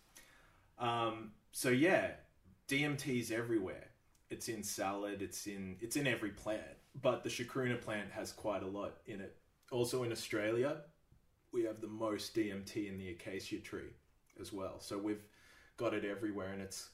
Um, 0.80 1.32
so 1.52 1.70
yeah, 1.70 2.12
DMT 2.68 3.20
is 3.20 3.32
everywhere. 3.32 3.90
It's 4.30 4.50
in 4.50 4.64
salad. 4.64 5.22
It's 5.22 5.46
in 5.46 5.78
it's 5.82 5.96
in 5.96 6.08
every 6.08 6.32
plant. 6.32 6.62
But 7.02 7.24
the 7.24 7.30
chacruna 7.30 7.80
plant 7.80 8.12
has 8.12 8.32
quite 8.32 8.64
a 8.64 8.68
lot 8.68 8.98
in 9.06 9.22
it. 9.22 9.36
Also 9.72 10.04
in 10.04 10.12
Australia, 10.12 10.78
we 11.52 11.64
have 11.64 11.82
the 11.82 11.88
most 11.88 12.36
DMT 12.36 12.90
in 12.90 12.98
the 12.98 13.10
acacia 13.10 13.60
tree 13.60 13.94
as 14.42 14.52
well. 14.52 14.80
So 14.80 14.98
we've 14.98 15.24
got 15.78 15.94
it 15.94 16.06
everywhere, 16.06 16.52
and 16.54 16.62
it's 16.62 16.90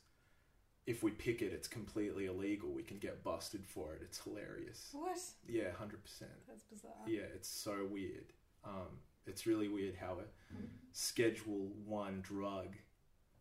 if 0.91 1.01
we 1.03 1.11
pick 1.11 1.41
it, 1.41 1.53
it's 1.53 1.67
completely 1.67 2.25
illegal. 2.25 2.69
We 2.69 2.83
can 2.83 2.99
get 2.99 3.23
busted 3.23 3.65
for 3.65 3.93
it. 3.93 4.01
It's 4.03 4.19
hilarious. 4.19 4.89
What? 4.91 5.17
Yeah, 5.47 5.71
hundred 5.77 6.03
percent. 6.03 6.31
That's 6.47 6.63
bizarre. 6.63 6.91
Yeah, 7.07 7.27
it's 7.33 7.49
so 7.49 7.87
weird. 7.89 8.33
Um, 8.65 8.99
it's 9.25 9.47
really 9.47 9.69
weird 9.69 9.95
how 9.95 10.17
a 10.19 10.55
Schedule 10.91 11.71
One 11.85 12.21
drug 12.21 12.75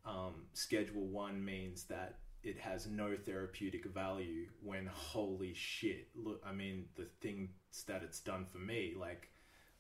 um, 0.04 0.46
Schedule 0.54 1.06
One 1.06 1.44
means 1.44 1.84
that 1.84 2.18
it 2.42 2.58
has 2.58 2.86
no 2.86 3.16
therapeutic 3.16 3.84
value. 3.86 4.46
When 4.62 4.86
holy 4.86 5.52
shit, 5.52 6.08
look, 6.14 6.40
I 6.46 6.52
mean 6.52 6.86
the 6.96 7.08
things 7.20 7.50
that 7.86 8.02
it's 8.02 8.20
done 8.20 8.46
for 8.46 8.58
me, 8.58 8.94
like 8.98 9.28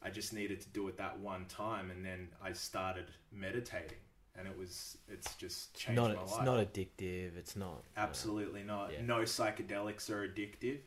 I 0.02 0.10
just 0.10 0.32
needed 0.32 0.60
to 0.62 0.68
do 0.70 0.88
it 0.88 0.98
that 0.98 1.18
one 1.20 1.46
time, 1.46 1.90
and 1.90 2.04
then 2.04 2.28
I 2.42 2.52
started 2.52 3.06
meditating, 3.32 3.98
and 4.38 4.46
it 4.48 4.56
was 4.56 4.98
it's 5.08 5.34
just 5.34 5.74
changed 5.74 6.00
not 6.00 6.14
my 6.14 6.22
it's 6.22 6.32
life. 6.32 6.44
not 6.44 6.58
addictive. 6.58 7.36
It's 7.36 7.56
not 7.56 7.82
Absolutely 7.96 8.62
not. 8.62 8.92
Yeah. 8.92 9.02
No 9.04 9.20
psychedelics 9.22 10.10
are 10.10 10.26
addictive. 10.26 10.78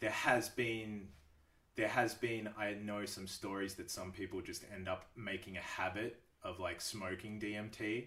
There 0.00 0.10
has 0.10 0.48
been 0.48 1.08
there 1.76 1.88
has 1.88 2.14
been 2.14 2.48
I 2.58 2.74
know 2.74 3.04
some 3.06 3.26
stories 3.26 3.74
that 3.74 3.90
some 3.90 4.12
people 4.12 4.40
just 4.40 4.64
end 4.74 4.88
up 4.88 5.06
making 5.16 5.56
a 5.56 5.60
habit 5.60 6.20
of 6.42 6.60
like 6.60 6.80
smoking 6.80 7.40
DMT, 7.40 8.06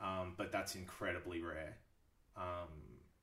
um, 0.00 0.34
but 0.36 0.52
that's 0.52 0.74
incredibly 0.74 1.42
rare. 1.42 1.76
Um, 2.36 2.68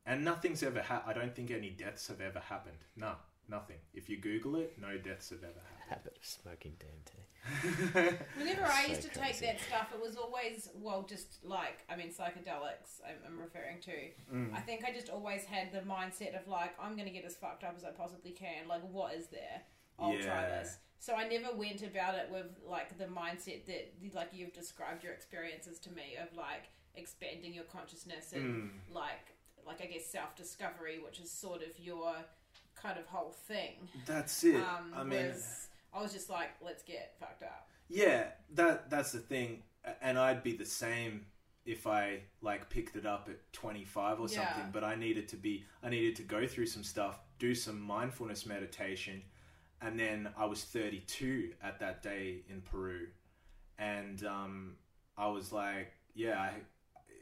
and 0.06 0.24
nothing's 0.24 0.62
ever 0.62 0.82
ha- 0.82 1.02
I 1.06 1.12
don't 1.12 1.34
think 1.34 1.50
any 1.50 1.70
deaths 1.70 2.08
have 2.08 2.20
ever 2.20 2.40
happened. 2.40 2.78
No, 2.96 3.12
nothing. 3.48 3.76
If 3.94 4.08
you 4.08 4.18
Google 4.20 4.56
it, 4.56 4.76
no 4.80 4.96
deaths 4.98 5.30
have 5.30 5.42
ever 5.42 5.60
happened. 5.88 5.88
habit 5.88 6.16
of 6.20 6.24
smoking 6.26 6.72
DMT. 6.78 7.12
Whenever 8.38 8.64
I 8.64 8.84
So 8.84 8.88
used 8.90 9.02
to 9.02 9.08
take 9.08 9.38
that 9.40 9.60
stuff, 9.60 9.88
it 9.94 10.00
was 10.00 10.16
always 10.16 10.68
well, 10.74 11.02
just 11.02 11.38
like 11.44 11.80
I 11.90 11.96
mean, 11.96 12.08
psychedelics. 12.08 13.00
I'm, 13.06 13.16
I'm 13.26 13.38
referring 13.40 13.80
to. 13.82 13.92
Mm. 14.34 14.54
I 14.54 14.60
think 14.60 14.84
I 14.84 14.92
just 14.92 15.10
always 15.10 15.44
had 15.44 15.72
the 15.72 15.80
mindset 15.80 16.40
of 16.40 16.46
like, 16.48 16.74
I'm 16.80 16.94
going 16.94 17.06
to 17.08 17.12
get 17.12 17.24
as 17.24 17.34
fucked 17.36 17.64
up 17.64 17.74
as 17.76 17.84
I 17.84 17.90
possibly 17.90 18.30
can. 18.30 18.68
Like, 18.68 18.82
what 18.90 19.14
is 19.14 19.26
there? 19.26 19.62
I'll 19.98 20.18
try 20.18 20.48
this. 20.48 20.78
So 20.98 21.14
I 21.14 21.28
never 21.28 21.54
went 21.56 21.82
about 21.82 22.14
it 22.14 22.28
with 22.30 22.46
like 22.66 22.96
the 22.96 23.04
mindset 23.06 23.66
that 23.66 23.92
like 24.14 24.28
you've 24.32 24.52
described 24.52 25.02
your 25.04 25.12
experiences 25.12 25.78
to 25.80 25.90
me 25.90 26.16
of 26.20 26.28
like 26.36 26.70
expanding 26.94 27.52
your 27.54 27.64
consciousness 27.64 28.32
and 28.32 28.44
Mm. 28.44 28.70
like 28.94 29.34
like 29.66 29.80
I 29.80 29.86
guess 29.86 30.06
self 30.06 30.34
discovery, 30.36 30.98
which 31.04 31.18
is 31.20 31.30
sort 31.30 31.62
of 31.62 31.78
your 31.78 32.14
kind 32.80 32.98
of 32.98 33.06
whole 33.06 33.30
thing. 33.46 33.88
That's 34.06 34.44
it. 34.44 34.56
Um, 34.56 34.92
I 34.94 35.04
mean, 35.04 35.32
I 35.94 36.02
was 36.02 36.12
just 36.12 36.30
like, 36.30 36.50
let's 36.64 36.82
get 36.82 37.14
fucked 37.18 37.42
up. 37.42 37.68
Yeah, 37.88 38.24
that 38.54 38.88
that's 38.90 39.12
the 39.12 39.18
thing, 39.18 39.62
and 40.00 40.18
I'd 40.18 40.42
be 40.42 40.56
the 40.56 40.64
same 40.64 41.26
if 41.64 41.86
I 41.86 42.20
like 42.40 42.68
picked 42.70 42.96
it 42.96 43.06
up 43.06 43.28
at 43.30 43.52
25 43.52 44.18
or 44.20 44.28
Yeah. 44.28 44.36
something. 44.36 44.70
But 44.72 44.84
I 44.84 44.94
needed 44.96 45.28
to 45.28 45.36
be, 45.36 45.64
I 45.82 45.90
needed 45.90 46.16
to 46.16 46.22
go 46.22 46.46
through 46.46 46.66
some 46.66 46.82
stuff, 46.82 47.20
do 47.38 47.54
some 47.54 47.80
mindfulness 47.80 48.46
meditation, 48.46 49.22
and 49.80 49.98
then 49.98 50.28
I 50.36 50.46
was 50.46 50.64
32 50.64 51.52
at 51.62 51.78
that 51.80 52.02
day 52.02 52.42
in 52.48 52.62
Peru, 52.62 53.08
and 53.78 54.24
um, 54.24 54.76
I 55.16 55.28
was 55.28 55.52
like, 55.52 55.92
yeah, 56.14 56.40
I, 56.40 56.52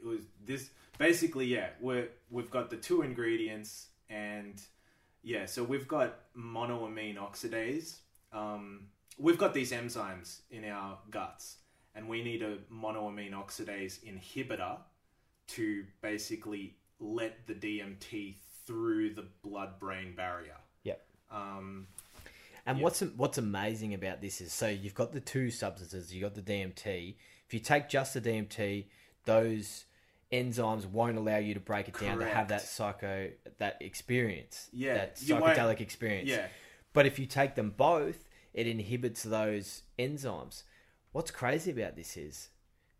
it 0.01 0.05
was 0.05 0.21
this 0.43 0.69
basically, 0.97 1.45
yeah, 1.45 1.69
we're 1.79 2.09
we've 2.29 2.49
got 2.49 2.69
the 2.69 2.77
two 2.77 3.01
ingredients, 3.01 3.89
and 4.09 4.61
yeah, 5.23 5.45
so 5.45 5.63
we've 5.63 5.87
got 5.87 6.15
monoamine 6.35 7.17
oxidase. 7.17 7.97
Um, 8.33 8.87
we've 9.17 9.37
got 9.37 9.53
these 9.53 9.71
enzymes 9.71 10.41
in 10.49 10.65
our 10.65 10.97
guts, 11.09 11.57
and 11.95 12.07
we 12.07 12.23
need 12.23 12.41
a 12.41 12.57
monoamine 12.73 13.33
oxidase 13.33 13.99
inhibitor 14.03 14.77
to 15.47 15.85
basically 16.01 16.75
let 16.99 17.45
the 17.47 17.53
DMT 17.53 18.35
through 18.65 19.13
the 19.13 19.25
blood-brain 19.43 20.15
barrier. 20.15 20.57
Yep. 20.83 21.05
Um, 21.29 21.87
And 22.63 22.77
Yeah. 22.77 22.83
what's 22.83 23.01
what's 23.01 23.39
amazing 23.39 23.95
about 23.95 24.21
this 24.21 24.39
is 24.39 24.53
so 24.53 24.67
you've 24.69 24.93
got 24.93 25.13
the 25.13 25.19
two 25.19 25.49
substances. 25.49 26.13
You've 26.13 26.21
got 26.21 26.35
the 26.35 26.43
DMT. 26.43 27.17
If 27.47 27.55
you 27.55 27.59
take 27.59 27.89
just 27.89 28.13
the 28.13 28.21
DMT, 28.21 28.87
those 29.25 29.85
enzymes 30.31 30.85
won't 30.85 31.17
allow 31.17 31.37
you 31.37 31.53
to 31.53 31.59
break 31.59 31.87
it 31.87 31.99
down 31.99 32.19
to 32.19 32.25
have 32.25 32.47
that 32.49 32.61
psycho 32.61 33.29
that 33.57 33.77
experience. 33.81 34.69
Yeah, 34.71 34.93
that 34.93 35.15
psychedelic 35.17 35.81
experience. 35.81 36.29
yeah, 36.29 36.47
But 36.93 37.05
if 37.05 37.19
you 37.19 37.25
take 37.25 37.55
them 37.55 37.73
both, 37.75 38.27
it 38.53 38.67
inhibits 38.67 39.23
those 39.23 39.83
enzymes. 39.99 40.63
What's 41.11 41.31
crazy 41.31 41.71
about 41.71 41.95
this 41.95 42.15
is 42.15 42.49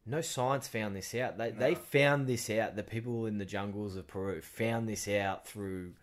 no 0.06 0.22
science 0.22 0.68
found 0.68 0.96
this 0.96 1.14
out. 1.16 1.38
They 1.38 1.52
they 1.52 1.76
found 1.76 2.28
this 2.28 2.50
out. 2.50 2.76
The 2.76 2.84
people 2.84 3.26
in 3.26 3.38
the 3.38 3.46
jungles 3.46 3.96
of 3.96 4.08
Peru 4.08 4.42
found 4.42 4.90
this 4.90 5.08
out 5.08 5.48
through 5.48 5.94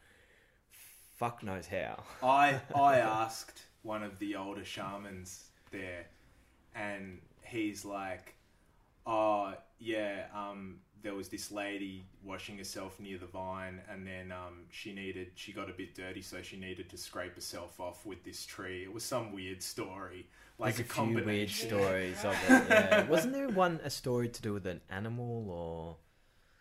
fuck 1.17 1.43
knows 1.43 1.67
how. 1.67 2.05
I 2.23 2.61
I 2.75 2.99
asked 2.99 3.63
one 3.83 4.03
of 4.03 4.19
the 4.19 4.37
older 4.37 4.65
shamans 4.65 5.51
there, 5.71 6.07
and 6.75 7.19
he's 7.43 7.85
like, 7.85 8.35
"Oh 9.07 9.55
yeah, 9.79 10.27
um, 10.35 10.77
there 11.03 11.15
was 11.15 11.29
this 11.29 11.51
lady 11.53 12.05
washing 12.25 12.59
herself 12.59 12.99
near 12.99 13.19
the 13.19 13.27
vine, 13.27 13.81
and 13.91 14.07
then 14.07 14.33
um, 14.33 14.65
she 14.71 14.93
needed 14.93 15.29
she 15.35 15.53
got 15.53 15.71
a 15.71 15.73
bit 15.73 15.95
dirty, 15.95 16.23
so 16.23 16.43
she 16.43 16.57
needed 16.57 16.89
to 16.91 16.97
scrape 16.97 17.35
herself 17.35 17.79
off 17.81 18.05
with 18.07 18.25
this 18.25 18.45
tree. 18.45 18.83
It 18.83 18.93
was 18.93 19.05
some 19.05 19.33
weird 19.33 19.63
story, 19.63 20.27
like 20.59 20.77
There's 20.77 20.89
a, 20.89 20.91
a, 20.91 20.95
few 20.95 21.03
weird 21.05 21.17
combination. 21.25 21.69
stories 21.71 22.25
of 22.25 22.33
it. 22.49 22.67
Yeah. 22.69 23.07
Wasn't 23.09 23.33
there 23.33 23.49
one 23.49 23.81
a 23.85 23.91
story 23.91 24.29
to 24.29 24.43
do 24.43 24.53
with 24.53 24.67
an 24.67 24.81
animal 24.91 25.51
or? 25.51 25.97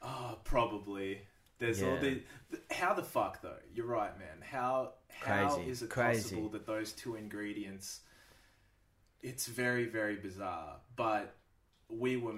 Oh, 0.01 0.37
probably. 0.43 1.21
There's 1.59 1.81
all 1.81 1.93
Yeah. 1.95 1.99
the, 1.99 2.21
the 2.51 2.75
how 2.75 2.93
the 2.93 3.01
fuck 3.03 3.41
though. 3.41 3.57
You're 3.73 3.87
right, 3.87 4.17
man. 4.19 4.41
How 4.41 4.93
how 5.09 5.55
Crazy, 5.55 5.69
is 5.71 5.81
it 5.81 5.89
crazy. 5.89 6.21
possible 6.21 6.49
that 6.49 6.67
those 6.67 6.91
two 6.91 7.15
ingredients? 7.15 8.01
It's 9.23 9.47
very 9.47 9.85
very 9.85 10.15
bizarre, 10.17 10.75
but 10.95 11.35
we 11.89 12.17
were. 12.17 12.35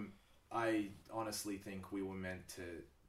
I 0.51 0.87
honestly 1.11 1.57
think 1.57 1.91
we 1.91 2.01
were 2.01 2.15
meant 2.15 2.47
to 2.55 2.61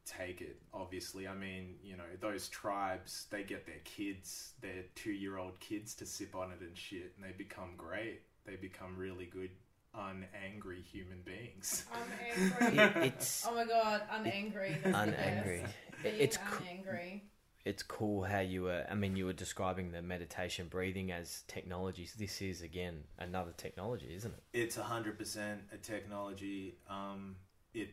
take 0.06 0.40
it. 0.40 0.60
Obviously, 0.74 1.26
I 1.28 1.34
mean, 1.34 1.76
you 1.82 1.96
know, 1.96 2.04
those 2.20 2.48
tribes 2.48 3.26
they 3.30 3.42
get 3.44 3.66
their 3.66 3.80
kids, 3.84 4.52
their 4.60 4.84
two 4.94 5.12
year 5.12 5.38
old 5.38 5.58
kids, 5.60 5.94
to 5.96 6.06
sip 6.06 6.34
on 6.34 6.50
it 6.52 6.60
and 6.60 6.76
shit, 6.76 7.12
and 7.16 7.24
they 7.24 7.32
become 7.36 7.70
great. 7.76 8.22
They 8.46 8.56
become 8.56 8.96
really 8.96 9.26
good, 9.26 9.50
unangry 9.96 10.82
human 10.82 11.20
beings. 11.24 11.84
I'm. 11.94 12.00
It, 12.78 12.96
it's 12.96 13.46
oh 13.48 13.54
my 13.54 13.64
god, 13.64 14.02
I'm 14.10 14.26
angry. 14.26 14.76
That's 14.82 15.10
the 15.10 15.12
unangry. 15.16 15.64
It- 16.04 16.14
It's 16.18 16.36
co- 16.36 16.62
unangry. 16.64 17.20
It's 17.64 17.82
cool 17.82 18.24
how 18.24 18.40
you 18.40 18.62
were. 18.62 18.86
I 18.90 18.94
mean, 18.94 19.16
you 19.16 19.26
were 19.26 19.32
describing 19.32 19.92
the 19.92 20.02
meditation 20.02 20.68
breathing 20.68 21.12
as 21.12 21.42
technologies. 21.46 22.14
This 22.18 22.40
is 22.40 22.62
again 22.62 23.04
another 23.18 23.52
technology, 23.56 24.12
isn't 24.14 24.32
it? 24.32 24.42
it's 24.52 24.76
hundred 24.76 25.18
percent 25.18 25.60
a 25.72 25.76
technology. 25.76 26.78
Um, 26.88 27.36
it 27.74 27.90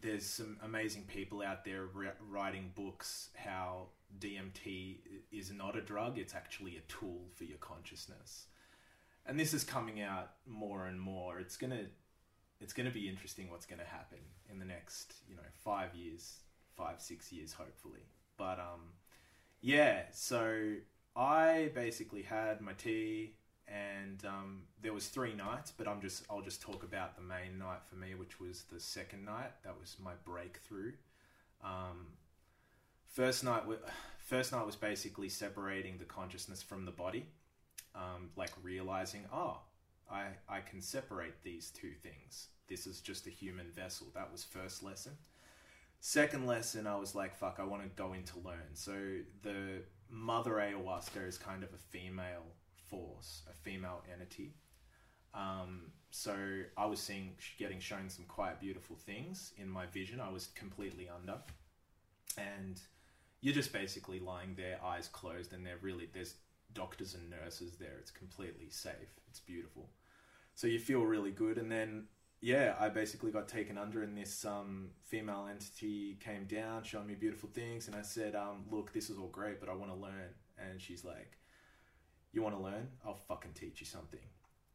there's 0.00 0.24
some 0.24 0.56
amazing 0.62 1.02
people 1.02 1.42
out 1.42 1.64
there 1.64 1.84
ri- 1.92 2.08
writing 2.26 2.72
books 2.74 3.28
how 3.34 3.88
DMT 4.18 4.96
is 5.30 5.52
not 5.52 5.76
a 5.76 5.82
drug; 5.82 6.18
it's 6.18 6.34
actually 6.34 6.76
a 6.76 6.92
tool 6.92 7.28
for 7.34 7.44
your 7.44 7.58
consciousness. 7.58 8.46
And 9.26 9.38
this 9.38 9.52
is 9.52 9.62
coming 9.62 10.00
out 10.00 10.30
more 10.46 10.86
and 10.86 10.98
more. 10.98 11.38
It's 11.38 11.58
gonna 11.58 11.84
it's 12.60 12.72
gonna 12.72 12.90
be 12.90 13.10
interesting 13.10 13.50
what's 13.50 13.66
gonna 13.66 13.84
happen 13.84 14.18
in 14.50 14.58
the 14.58 14.64
next 14.64 15.16
you 15.28 15.36
know 15.36 15.42
five 15.62 15.94
years, 15.94 16.40
five 16.76 17.00
six 17.02 17.30
years, 17.30 17.52
hopefully. 17.52 18.06
But 18.40 18.58
um, 18.58 18.80
yeah. 19.60 20.04
So 20.12 20.76
I 21.14 21.70
basically 21.74 22.22
had 22.22 22.62
my 22.62 22.72
tea 22.72 23.34
and 23.68 24.24
um, 24.24 24.62
there 24.80 24.94
was 24.94 25.06
three 25.06 25.32
nights 25.32 25.70
but 25.70 25.86
i'm 25.86 26.00
just 26.00 26.24
i'll 26.28 26.40
just 26.40 26.60
talk 26.60 26.82
about 26.82 27.14
the 27.14 27.22
main 27.22 27.56
night 27.56 27.78
for 27.88 27.94
me 27.94 28.16
which 28.16 28.40
was 28.40 28.64
the 28.72 28.80
second 28.80 29.24
night. 29.24 29.52
That 29.62 29.78
was 29.78 29.96
my 30.02 30.12
breakthrough. 30.24 30.92
Um, 31.62 32.06
first 33.06 33.44
night 33.44 33.62
first 34.18 34.52
night 34.52 34.64
was 34.64 34.74
basically 34.74 35.28
separating 35.28 35.98
the 35.98 36.04
consciousness 36.04 36.62
from 36.62 36.86
the 36.86 36.90
body 36.90 37.26
um, 37.94 38.30
like 38.36 38.52
realizing 38.62 39.26
oh 39.32 39.58
I, 40.10 40.28
I 40.48 40.60
can 40.60 40.80
separate 40.80 41.44
these 41.44 41.70
two 41.70 41.92
things. 42.02 42.48
This 42.68 42.84
is 42.88 43.00
just 43.00 43.28
a 43.28 43.30
human 43.30 43.70
vessel. 43.70 44.08
That 44.12 44.32
was 44.32 44.42
first 44.42 44.82
lesson 44.82 45.12
second 46.00 46.46
lesson 46.46 46.86
i 46.86 46.96
was 46.96 47.14
like 47.14 47.36
fuck 47.36 47.56
i 47.58 47.64
want 47.64 47.82
to 47.82 47.88
go 47.90 48.12
into 48.14 48.38
learn 48.38 48.74
so 48.74 48.92
the 49.42 49.82
mother 50.10 50.52
ayahuasca 50.52 51.26
is 51.26 51.38
kind 51.38 51.62
of 51.62 51.68
a 51.72 51.78
female 51.90 52.46
force, 52.90 53.42
a 53.48 53.54
female 53.54 54.02
entity. 54.12 54.52
Um, 55.32 55.92
so 56.10 56.34
I 56.76 56.86
was 56.86 57.00
seeing, 57.00 57.36
getting 57.56 57.78
shown 57.78 58.10
some 58.10 58.24
quite 58.26 58.60
beautiful 58.60 58.96
things 58.96 59.52
in 59.56 59.68
my 59.68 59.86
vision. 59.86 60.20
I 60.20 60.30
was 60.30 60.48
completely 60.48 61.08
under, 61.08 61.38
and 62.36 62.80
you're 63.40 63.54
just 63.54 63.72
basically 63.72 64.18
lying 64.18 64.54
there, 64.56 64.78
eyes 64.84 65.08
closed, 65.08 65.52
and 65.52 65.64
they're 65.64 65.78
really 65.80 66.08
there's 66.12 66.34
doctors 66.74 67.14
and 67.14 67.30
nurses 67.30 67.76
there. 67.78 67.96
It's 68.00 68.10
completely 68.10 68.68
safe. 68.70 69.20
It's 69.28 69.40
beautiful. 69.40 69.88
So 70.56 70.66
you 70.66 70.80
feel 70.80 71.02
really 71.02 71.30
good, 71.30 71.58
and 71.58 71.70
then 71.70 72.06
yeah, 72.40 72.74
I 72.80 72.88
basically 72.88 73.30
got 73.30 73.48
taken 73.48 73.76
under, 73.76 74.02
and 74.02 74.16
this 74.16 74.44
um, 74.44 74.90
female 75.04 75.46
entity 75.50 76.18
came 76.24 76.44
down, 76.44 76.82
showing 76.82 77.06
me 77.06 77.14
beautiful 77.14 77.50
things, 77.52 77.86
and 77.86 77.94
I 77.94 78.02
said, 78.02 78.34
um, 78.34 78.64
"Look, 78.70 78.92
this 78.92 79.10
is 79.10 79.18
all 79.18 79.28
great, 79.28 79.60
but 79.60 79.68
I 79.68 79.74
want 79.74 79.92
to 79.92 79.98
learn." 79.98 80.34
And 80.58 80.80
she's 80.80 81.04
like, 81.04 81.36
"You 82.32 82.42
want 82.42 82.56
to 82.56 82.62
learn? 82.62 82.88
I'll 83.04 83.14
fucking 83.14 83.52
teach 83.52 83.80
you 83.80 83.86
something." 83.86 84.20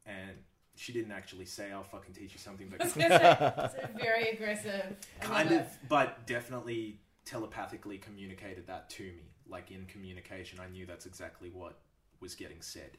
And 0.05 0.38
she 0.76 0.93
didn't 0.93 1.11
actually 1.11 1.45
say 1.45 1.72
I'll 1.72 1.84
fucking 1.84 2.13
teach 2.13 2.34
you 2.34 2.39
something, 2.39 2.68
but 2.70 2.82
say, 2.89 3.07
it's 3.07 4.01
very 4.01 4.30
aggressive. 4.30 4.95
Kind 5.22 5.51
of, 5.51 5.66
but 5.89 6.28
definitely 6.28 6.99
telepathically 7.26 7.97
communicated 7.97 8.68
that 8.68 8.89
to 8.91 9.03
me. 9.03 9.32
Like 9.47 9.72
in 9.72 9.86
communication, 9.86 10.59
I 10.59 10.70
knew 10.70 10.86
that's 10.86 11.05
exactly 11.05 11.49
what 11.49 11.80
was 12.20 12.36
getting 12.36 12.61
said. 12.61 12.91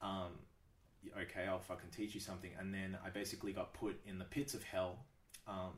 Um, 0.00 0.32
okay, 1.28 1.46
I'll 1.46 1.58
fucking 1.58 1.90
teach 1.94 2.14
you 2.14 2.20
something, 2.20 2.50
and 2.58 2.72
then 2.72 2.96
I 3.04 3.10
basically 3.10 3.52
got 3.52 3.74
put 3.74 3.98
in 4.06 4.18
the 4.18 4.24
pits 4.24 4.54
of 4.54 4.62
hell. 4.62 4.98
Um, 5.46 5.72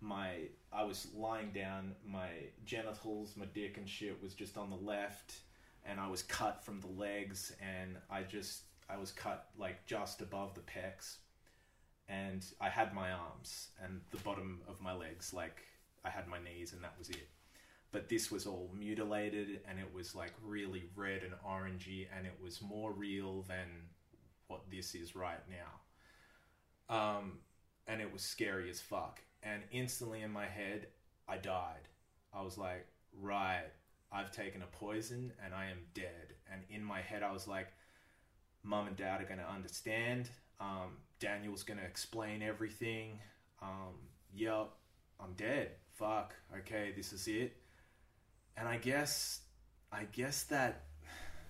my 0.00 0.30
I 0.72 0.84
was 0.84 1.08
lying 1.14 1.50
down, 1.52 1.94
my 2.06 2.28
genitals, 2.64 3.36
my 3.36 3.46
dick 3.46 3.76
and 3.76 3.88
shit 3.88 4.22
was 4.22 4.34
just 4.34 4.56
on 4.56 4.70
the 4.70 4.76
left, 4.76 5.40
and 5.84 5.98
I 6.00 6.08
was 6.08 6.22
cut 6.22 6.64
from 6.64 6.80
the 6.80 6.88
legs, 6.88 7.52
and 7.60 7.96
I 8.10 8.22
just 8.22 8.62
I 8.88 8.96
was 8.96 9.12
cut 9.12 9.48
like 9.58 9.86
just 9.86 10.20
above 10.20 10.54
the 10.54 10.60
pecs, 10.60 11.16
and 12.08 12.44
I 12.60 12.68
had 12.68 12.94
my 12.94 13.12
arms 13.12 13.68
and 13.82 14.00
the 14.10 14.18
bottom 14.18 14.60
of 14.68 14.80
my 14.80 14.94
legs, 14.94 15.32
like 15.32 15.62
I 16.04 16.10
had 16.10 16.28
my 16.28 16.38
knees, 16.38 16.72
and 16.72 16.82
that 16.84 16.94
was 16.98 17.10
it. 17.10 17.28
But 17.92 18.08
this 18.08 18.30
was 18.30 18.46
all 18.46 18.70
mutilated, 18.76 19.60
and 19.68 19.78
it 19.78 19.92
was 19.94 20.14
like 20.14 20.32
really 20.44 20.84
red 20.94 21.22
and 21.22 21.32
orangey, 21.46 22.06
and 22.16 22.26
it 22.26 22.34
was 22.42 22.60
more 22.60 22.92
real 22.92 23.42
than 23.48 23.66
what 24.48 24.70
this 24.70 24.94
is 24.94 25.16
right 25.16 25.42
now. 25.50 26.94
Um, 26.94 27.38
and 27.86 28.00
it 28.00 28.12
was 28.12 28.22
scary 28.22 28.70
as 28.70 28.80
fuck. 28.80 29.20
And 29.42 29.62
instantly 29.70 30.22
in 30.22 30.30
my 30.30 30.46
head, 30.46 30.88
I 31.28 31.36
died. 31.36 31.88
I 32.32 32.42
was 32.42 32.58
like, 32.58 32.86
right, 33.20 33.64
I've 34.12 34.30
taken 34.30 34.62
a 34.62 34.66
poison 34.66 35.32
and 35.44 35.54
I 35.54 35.66
am 35.66 35.78
dead. 35.94 36.34
And 36.52 36.62
in 36.70 36.82
my 36.82 37.00
head, 37.00 37.22
I 37.22 37.32
was 37.32 37.48
like, 37.48 37.68
mum 38.62 38.86
and 38.86 38.96
dad 38.96 39.20
are 39.20 39.24
going 39.24 39.40
to 39.40 39.50
understand. 39.50 40.28
Um, 40.60 40.98
Daniel's 41.20 41.62
going 41.62 41.78
to 41.78 41.86
explain 41.86 42.42
everything. 42.42 43.18
Um, 43.62 43.94
yep, 44.34 44.70
I'm 45.20 45.32
dead. 45.34 45.70
Fuck. 45.94 46.34
Okay, 46.58 46.92
this 46.96 47.12
is 47.12 47.26
it. 47.26 47.56
And 48.56 48.68
I 48.68 48.76
guess, 48.76 49.40
I 49.92 50.04
guess 50.12 50.44
that 50.44 50.85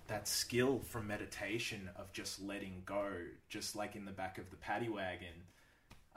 that 0.09 0.29
skill 0.29 0.81
from 0.81 1.07
meditation 1.07 1.91
of 1.97 2.13
just 2.13 2.43
letting 2.43 2.83
go, 2.85 3.09
just 3.49 3.77
like 3.77 3.97
in 3.97 4.05
the 4.05 4.13
back 4.13 4.39
of 4.39 4.51
the 4.51 4.57
paddy 4.57 4.89
wagon. 4.89 5.45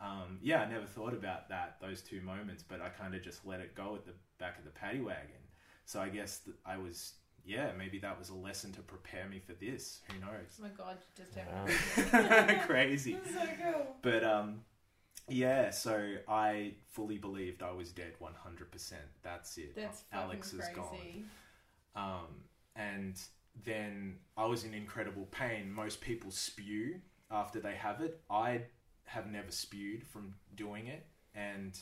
Um, 0.01 0.39
yeah, 0.41 0.61
I 0.61 0.69
never 0.69 0.85
thought 0.85 1.13
about 1.13 1.49
that 1.49 1.77
those 1.81 2.01
two 2.01 2.21
moments, 2.21 2.63
but 2.67 2.81
I 2.81 2.89
kind 2.89 3.15
of 3.15 3.21
just 3.21 3.45
let 3.45 3.59
it 3.59 3.75
go 3.75 3.95
at 3.95 4.05
the 4.05 4.13
back 4.37 4.57
of 4.57 4.65
the 4.65 4.71
paddy 4.71 5.01
wagon. 5.01 5.41
So 5.85 5.99
I 5.99 6.09
guess 6.09 6.37
that 6.39 6.55
I 6.65 6.77
was, 6.77 7.13
yeah, 7.43 7.71
maybe 7.77 7.99
that 7.99 8.17
was 8.17 8.29
a 8.29 8.35
lesson 8.35 8.71
to 8.73 8.81
prepare 8.81 9.27
me 9.27 9.39
for 9.39 9.53
this. 9.53 10.01
Who 10.11 10.19
knows? 10.19 10.59
Oh 10.59 10.63
my 10.63 10.69
god, 10.69 10.97
you 11.17 11.23
just 11.25 11.37
Wow. 12.13 12.59
Crazy. 12.65 13.13
That's 13.13 13.33
so 13.33 13.49
cool. 13.61 13.87
But 14.01 14.23
um, 14.23 14.61
yeah, 15.27 15.69
so 15.71 16.15
I 16.27 16.73
fully 16.91 17.17
believed 17.17 17.61
I 17.61 17.71
was 17.71 17.91
dead 17.91 18.13
100%. 18.21 18.93
That's 19.23 19.57
it. 19.57 19.75
That's 19.75 20.01
fucking 20.01 20.25
Alex 20.25 20.53
is 20.53 20.59
crazy. 20.59 20.73
gone. 20.75 21.25
Um, 21.95 22.27
and 22.75 23.19
then 23.65 24.17
I 24.37 24.45
was 24.45 24.63
in 24.63 24.73
incredible 24.73 25.27
pain. 25.31 25.71
Most 25.71 26.01
people 26.01 26.31
spew 26.31 26.95
after 27.31 27.59
they 27.59 27.75
have 27.75 28.01
it. 28.01 28.21
I 28.29 28.61
have 29.05 29.27
never 29.27 29.51
spewed 29.51 30.05
from 30.05 30.35
doing 30.55 30.87
it, 30.87 31.05
and 31.33 31.79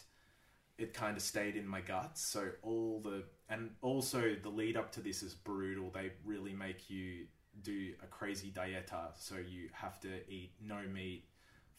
it 0.77 0.93
kind 0.93 1.17
of 1.17 1.23
stayed 1.23 1.55
in 1.55 1.67
my 1.67 1.81
guts. 1.81 2.25
So 2.25 2.49
all 2.61 3.01
the 3.03 3.23
and 3.49 3.71
also 3.81 4.35
the 4.41 4.49
lead 4.49 4.77
up 4.77 4.91
to 4.93 5.01
this 5.01 5.23
is 5.23 5.33
brutal. 5.33 5.89
They 5.93 6.11
really 6.25 6.53
make 6.53 6.89
you 6.89 7.25
do 7.63 7.93
a 8.03 8.07
crazy 8.07 8.51
dieta. 8.51 9.11
So 9.15 9.35
you 9.35 9.69
have 9.73 9.99
to 10.01 10.09
eat 10.29 10.51
no 10.61 10.81
meat 10.93 11.25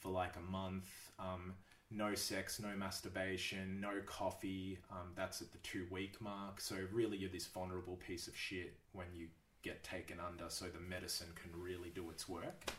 for 0.01 0.11
like 0.11 0.37
a 0.37 0.51
month. 0.51 0.91
Um, 1.19 1.55
no 1.91 2.15
sex, 2.15 2.61
no 2.61 2.77
masturbation, 2.77 3.81
no 3.81 4.01
coffee. 4.05 4.79
Um, 4.91 5.13
that's 5.17 5.41
at 5.41 5.53
the 5.53 5.59
two 5.59 5.87
week 5.91 6.21
mark. 6.21 6.61
So 6.61 6.77
really, 6.93 7.17
you're 7.17 7.31
this 7.31 7.47
vulnerable 7.47 7.97
piece 7.97 8.29
of 8.29 8.37
shit 8.37 8.77
when 8.93 9.07
you 9.15 9.29
get 9.63 9.83
taken 9.83 10.19
under. 10.21 10.45
So 10.49 10.67
the 10.67 10.81
medicine 10.81 11.29
can 11.35 11.61
really 11.61 11.91
do 11.95 12.11
its 12.11 12.29
work. 12.29 12.71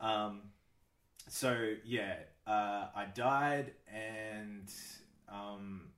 Um, 0.00 0.42
so 1.28 1.74
yeah, 1.84 2.16
uh, 2.46 2.86
I 2.94 3.06
died, 3.14 3.72
and 3.92 4.70
um, 5.28 5.88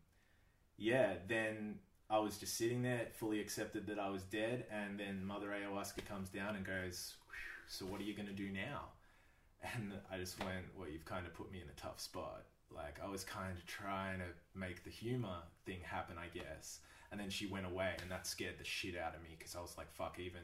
yeah, 0.77 1.15
then 1.27 1.79
I 2.09 2.19
was 2.19 2.39
just 2.39 2.57
sitting 2.57 2.83
there, 2.83 3.09
fully 3.15 3.41
accepted 3.41 3.87
that 3.89 3.99
I 3.99 4.09
was 4.11 4.23
dead, 4.23 4.65
and 4.71 4.99
then 4.99 5.25
Mother 5.25 5.49
Ayahuasca 5.49 6.05
comes 6.07 6.29
down 6.29 6.55
and 6.57 6.65
goes, 6.65 7.15
"So 7.69 7.85
what 7.87 8.01
are 8.01 8.05
you 8.05 8.15
going 8.15 8.29
to 8.29 8.35
do 8.35 8.51
now?" 8.51 8.83
And 9.75 9.95
I 10.13 10.19
just 10.19 10.39
went, 10.39 10.67
"Well, 10.79 10.89
you've 10.89 11.05
kind 11.05 11.27
of 11.27 11.35
put 11.35 11.51
me 11.51 11.61
in 11.61 11.69
a 11.69 11.81
tough 11.81 12.01
spot." 12.01 12.45
Like 12.71 13.01
I 13.05 13.09
was 13.09 13.25
kind 13.25 13.57
of 13.57 13.67
trying 13.67 14.19
to 14.19 14.27
make 14.55 14.85
the 14.85 14.91
humor 14.91 15.39
thing 15.65 15.81
happen, 15.83 16.17
I 16.19 16.29
guess. 16.37 16.81
And 17.17 17.23
then 17.23 17.31
she 17.31 17.47
went 17.47 17.65
away, 17.65 17.95
and 18.03 18.11
that 18.11 18.27
scared 18.27 18.59
the 18.59 18.65
shit 18.65 18.95
out 18.95 19.15
of 19.15 19.23
me 19.23 19.31
because 19.39 19.57
I 19.57 19.63
was 19.63 19.79
like, 19.79 19.91
"Fuck!" 19.91 20.19
Even 20.19 20.43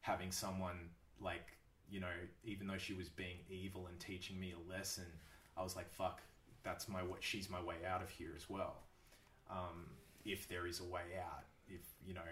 having 0.00 0.32
someone 0.32 0.88
like 1.20 1.58
you 1.90 2.00
know, 2.00 2.16
even 2.42 2.66
though 2.66 2.78
she 2.78 2.94
was 2.94 3.10
being 3.10 3.36
evil 3.50 3.86
and 3.86 4.00
teaching 4.00 4.40
me 4.40 4.54
a 4.54 4.70
lesson, 4.72 5.04
I 5.58 5.62
was 5.62 5.76
like, 5.76 5.92
"Fuck!" 5.92 6.22
That's 6.62 6.88
my 6.88 7.02
what 7.02 7.22
She's 7.22 7.50
my 7.50 7.62
way 7.62 7.74
out 7.86 8.02
of 8.02 8.08
here 8.08 8.30
as 8.34 8.48
well. 8.48 8.76
Um, 9.50 9.90
if 10.24 10.48
there 10.48 10.66
is 10.66 10.80
a 10.80 10.84
way 10.84 11.02
out, 11.22 11.44
if 11.68 11.82
you 12.06 12.14
know, 12.14 12.22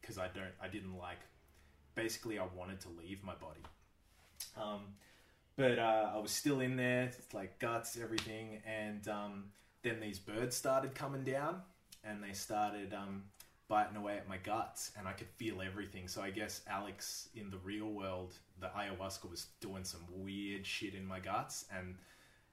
because 0.00 0.16
I 0.16 0.28
don't, 0.28 0.54
I 0.62 0.68
didn't 0.68 0.96
like. 0.96 1.18
Basically, 1.96 2.38
I 2.38 2.46
wanted 2.56 2.78
to 2.82 2.88
leave 2.88 3.24
my 3.24 3.34
body. 3.34 3.62
Um, 4.56 4.94
but 5.56 5.80
uh, 5.80 6.12
I 6.14 6.18
was 6.18 6.30
still 6.30 6.60
in 6.60 6.76
there, 6.76 7.06
it's 7.06 7.34
like 7.34 7.58
guts, 7.58 7.98
everything, 8.00 8.62
and 8.64 9.08
um, 9.08 9.46
then 9.82 9.98
these 9.98 10.20
birds 10.20 10.54
started 10.54 10.94
coming 10.94 11.24
down, 11.24 11.62
and 12.06 12.22
they 12.22 12.32
started 12.32 12.94
um, 12.94 13.24
biting 13.68 13.96
away 13.96 14.16
at 14.16 14.28
my 14.28 14.36
guts, 14.38 14.92
and 14.98 15.08
I 15.08 15.12
could 15.12 15.28
feel 15.36 15.62
everything. 15.62 16.08
So 16.08 16.22
I 16.22 16.30
guess 16.30 16.62
Alex 16.68 17.28
in 17.34 17.50
the 17.50 17.58
real 17.58 17.90
world, 17.90 18.34
the 18.60 18.68
ayahuasca 18.68 19.30
was 19.30 19.46
doing 19.60 19.84
some 19.84 20.04
weird 20.10 20.66
shit 20.66 20.94
in 20.94 21.06
my 21.06 21.20
guts, 21.20 21.66
and 21.74 21.96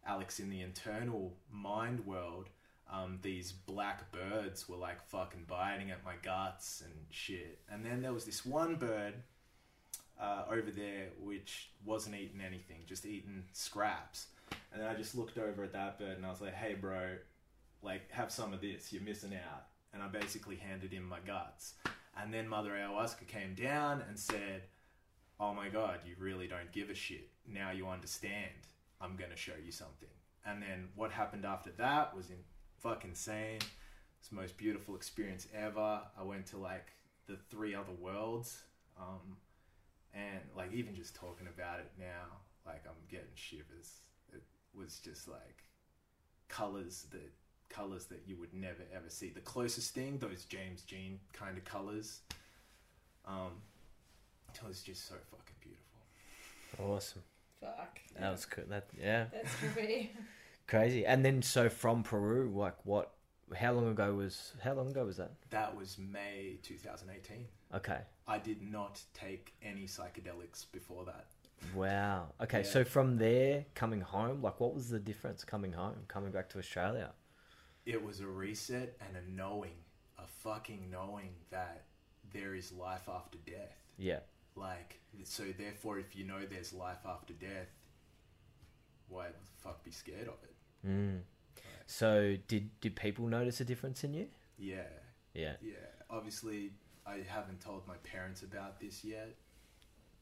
Alex 0.06 0.39
in 0.39 0.49
the 0.49 0.62
internal 0.62 1.34
mind 1.52 2.06
world, 2.06 2.49
um, 2.91 3.20
these 3.22 3.52
black 3.52 4.12
birds 4.12 4.68
were 4.68 4.76
like 4.76 5.02
fucking 5.08 5.45
biting 5.47 5.91
at 5.91 6.04
my 6.04 6.16
guts 6.22 6.82
and 6.84 6.93
shit. 7.10 7.60
And 7.70 7.86
then 7.86 8.02
there 8.02 8.14
was 8.14 8.26
this 8.26 8.45
one 8.45 8.76
bird 8.76 9.14
uh, 10.20 10.43
over 10.49 10.72
there 10.72 11.08
which 11.20 11.70
wasn't 11.86 12.16
eating 12.16 12.41
anything, 12.45 12.82
just 12.86 13.06
eating 13.06 13.43
scraps. 13.54 14.28
And 14.74 14.82
then 14.82 14.89
I 14.89 14.95
just 14.95 15.16
looked 15.16 15.38
over 15.38 15.64
at 15.64 15.74
that 15.74 15.99
bird 15.99 16.18
and 16.18 16.26
I 16.26 16.30
was 16.30 16.41
like, 16.41 16.54
hey, 16.54 16.74
bro, 16.74 17.16
like, 17.82 18.09
have 18.11 18.32
some 18.32 18.53
of 18.53 18.61
this. 18.61 18.91
You're 18.91 19.01
missing 19.01 19.34
out. 19.34 19.65
And 19.93 20.01
I 20.01 20.07
basically 20.07 20.55
handed 20.55 20.91
him 20.91 21.07
my 21.07 21.19
guts. 21.26 21.73
And 22.18 22.34
then 22.34 22.47
Mother 22.47 22.72
Ayahuasca 22.72 23.27
came 23.27 23.56
down 23.56 24.03
and 24.07 24.18
said, 24.18 24.64
oh 25.39 25.53
my 25.53 25.69
God, 25.69 25.99
you 26.06 26.15
really 26.19 26.47
don't 26.47 26.72
give 26.72 26.89
a 26.89 26.95
shit. 26.95 27.30
Now 27.47 27.72
you 27.72 27.88
understand. 27.88 28.51
I'm 29.01 29.15
going 29.15 29.31
to 29.31 29.38
show 29.38 29.53
you 29.64 29.72
something. 29.72 30.10
And 30.45 30.61
then 30.61 30.89
what 30.95 31.11
happened 31.11 31.45
after 31.45 31.72
that 31.77 32.15
was 32.15 32.30
in 32.30 32.38
fucking 32.80 33.11
insane. 33.11 33.60
It's 34.19 34.30
the 34.30 34.35
most 34.35 34.57
beautiful 34.57 34.95
experience 34.95 35.47
ever. 35.56 36.01
I 36.19 36.23
went 36.23 36.45
to 36.47 36.57
like 36.57 36.88
the 37.27 37.38
three 37.49 37.73
other 37.73 37.93
worlds. 37.99 38.61
Um, 38.99 39.38
and 40.14 40.41
like 40.56 40.73
even 40.73 40.95
just 40.95 41.15
talking 41.15 41.47
about 41.47 41.80
it 41.80 41.91
now, 41.97 42.38
like 42.65 42.84
I'm 42.85 42.93
getting 43.10 43.34
shivers. 43.35 44.01
It 44.34 44.43
was 44.76 44.99
just 45.03 45.27
like 45.27 45.64
colors 46.49 47.07
that 47.11 47.31
colors 47.72 48.06
that 48.06 48.22
you 48.27 48.38
would 48.38 48.53
never 48.53 48.84
ever 48.95 49.10
see. 49.10 49.30
The 49.30 49.39
closest 49.41 49.93
thing, 49.93 50.18
those 50.19 50.45
James 50.45 50.81
Jean 50.84 51.19
kind 51.34 51.57
of 51.57 51.65
colors. 51.65 52.19
Um, 53.26 53.52
it 54.53 54.68
was 54.68 54.81
just 54.81 55.07
so 55.07 55.15
fucking 55.30 55.56
beautiful. 55.61 56.95
Awesome. 56.95 57.22
Fuck. 57.60 57.99
That 58.19 58.31
was 58.31 58.45
cool. 58.45 58.65
That 58.69 58.88
yeah, 58.99 59.26
That's 59.31 59.53
trippy. 59.56 60.10
crazy. 60.68 61.06
And 61.06 61.23
then 61.23 61.41
so 61.41 61.69
from 61.69 62.03
Peru, 62.03 62.52
like 62.53 62.76
what? 62.84 63.11
How 63.56 63.73
long 63.73 63.89
ago 63.89 64.14
was? 64.15 64.53
How 64.64 64.73
long 64.73 64.89
ago 64.89 65.06
was 65.06 65.18
that? 65.18 65.31
That 65.49 65.76
was 65.76 65.98
May 65.98 66.57
2018. 66.64 67.45
Okay. 67.76 67.99
I 68.27 68.38
did 68.38 68.61
not 68.61 69.02
take 69.14 69.53
any 69.61 69.84
psychedelics 69.84 70.65
before 70.72 71.06
that. 71.06 71.27
Wow. 71.76 72.27
Okay. 72.41 72.60
Yeah. 72.60 72.68
So 72.68 72.84
from 72.84 73.18
there, 73.18 73.65
coming 73.76 74.02
home, 74.02 74.41
like 74.41 74.60
what 74.60 74.73
was 74.73 74.89
the 74.89 74.99
difference 74.99 75.43
coming 75.43 75.73
home, 75.73 75.95
coming 76.07 76.31
back 76.31 76.49
to 76.49 76.60
Australia? 76.60 77.11
It 77.86 78.03
was 78.03 78.20
a 78.20 78.28
reset 78.28 78.95
and 79.02 79.18
a 79.18 79.32
knowing, 79.36 79.76
a 80.18 80.28
fucking 80.44 80.90
knowing 80.91 81.30
that 81.49 81.84
there 82.34 82.53
is 82.56 82.72
life 82.72 83.10
after 83.10 83.38
death. 83.45 83.76
Yeah. 83.98 84.20
Like, 84.56 84.99
so 85.24 85.44
therefore, 85.58 85.99
if 85.99 86.16
you 86.16 86.26
know 86.26 86.40
there's 86.49 86.74
life 86.74 86.99
after 87.06 87.34
death, 87.34 87.70
why 89.08 89.28
the 89.28 89.34
fuck 89.64 89.84
be 89.84 89.91
scared 89.91 90.28
of 90.28 90.36
it? 90.44 90.56
Mm. 90.88 91.22
So 91.88 92.38
did 92.48 92.70
did 92.80 92.95
people 92.95 93.28
notice 93.28 93.60
a 93.60 93.66
difference 93.66 94.03
in 94.03 94.14
you? 94.14 94.28
Yeah, 94.58 94.84
Yeah. 95.34 95.53
yeah. 95.62 95.74
Obviously, 96.10 96.72
I 97.06 97.18
haven't 97.28 97.62
told 97.62 97.88
my 97.88 97.95
parents 98.03 98.44
about 98.44 98.80
this 98.80 99.03
yet. 99.03 99.36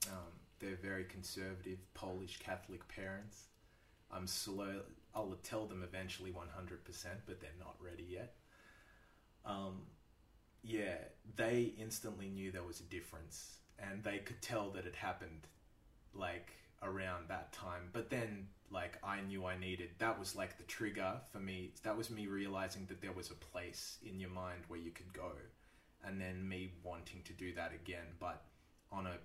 Um, 0.07 0.31
they're 0.59 0.75
very 0.81 1.03
conservative 1.03 1.79
Polish 1.93 2.37
Catholic 2.39 2.87
parents. 2.87 3.43
I'm 4.11 4.27
slow. 4.27 4.81
I'll 5.15 5.35
tell 5.43 5.65
them 5.65 5.83
eventually 5.83 6.31
100%, 6.31 6.35
but 7.25 7.39
they're 7.41 7.49
not 7.59 7.75
ready 7.79 8.05
yet. 8.09 8.35
Um, 9.45 9.81
yeah, 10.63 10.97
they 11.35 11.73
instantly 11.79 12.27
knew 12.29 12.51
there 12.51 12.63
was 12.63 12.79
a 12.79 12.83
difference, 12.83 13.57
and 13.79 14.03
they 14.03 14.19
could 14.19 14.41
tell 14.41 14.69
that 14.71 14.85
it 14.85 14.95
happened, 14.95 15.47
like 16.13 16.51
around 16.83 17.29
that 17.29 17.51
time. 17.51 17.89
But 17.91 18.09
then, 18.09 18.47
like, 18.69 18.97
I 19.03 19.21
knew 19.21 19.45
I 19.45 19.57
needed. 19.57 19.89
That 19.99 20.19
was 20.19 20.35
like 20.35 20.57
the 20.57 20.63
trigger 20.63 21.13
for 21.31 21.39
me. 21.39 21.71
That 21.83 21.97
was 21.97 22.09
me 22.09 22.27
realizing 22.27 22.85
that 22.87 23.01
there 23.01 23.13
was 23.13 23.31
a 23.31 23.35
place 23.35 23.97
in 24.05 24.19
your 24.19 24.29
mind 24.29 24.61
where 24.67 24.79
you 24.79 24.91
could 24.91 25.11
go, 25.13 25.31
and 26.05 26.19
then 26.19 26.47
me 26.47 26.71
wanting 26.83 27.21
to 27.23 27.33
do 27.33 27.53
that 27.55 27.71
again, 27.73 28.05
but 28.19 28.43
on 28.91 29.07
a 29.07 29.17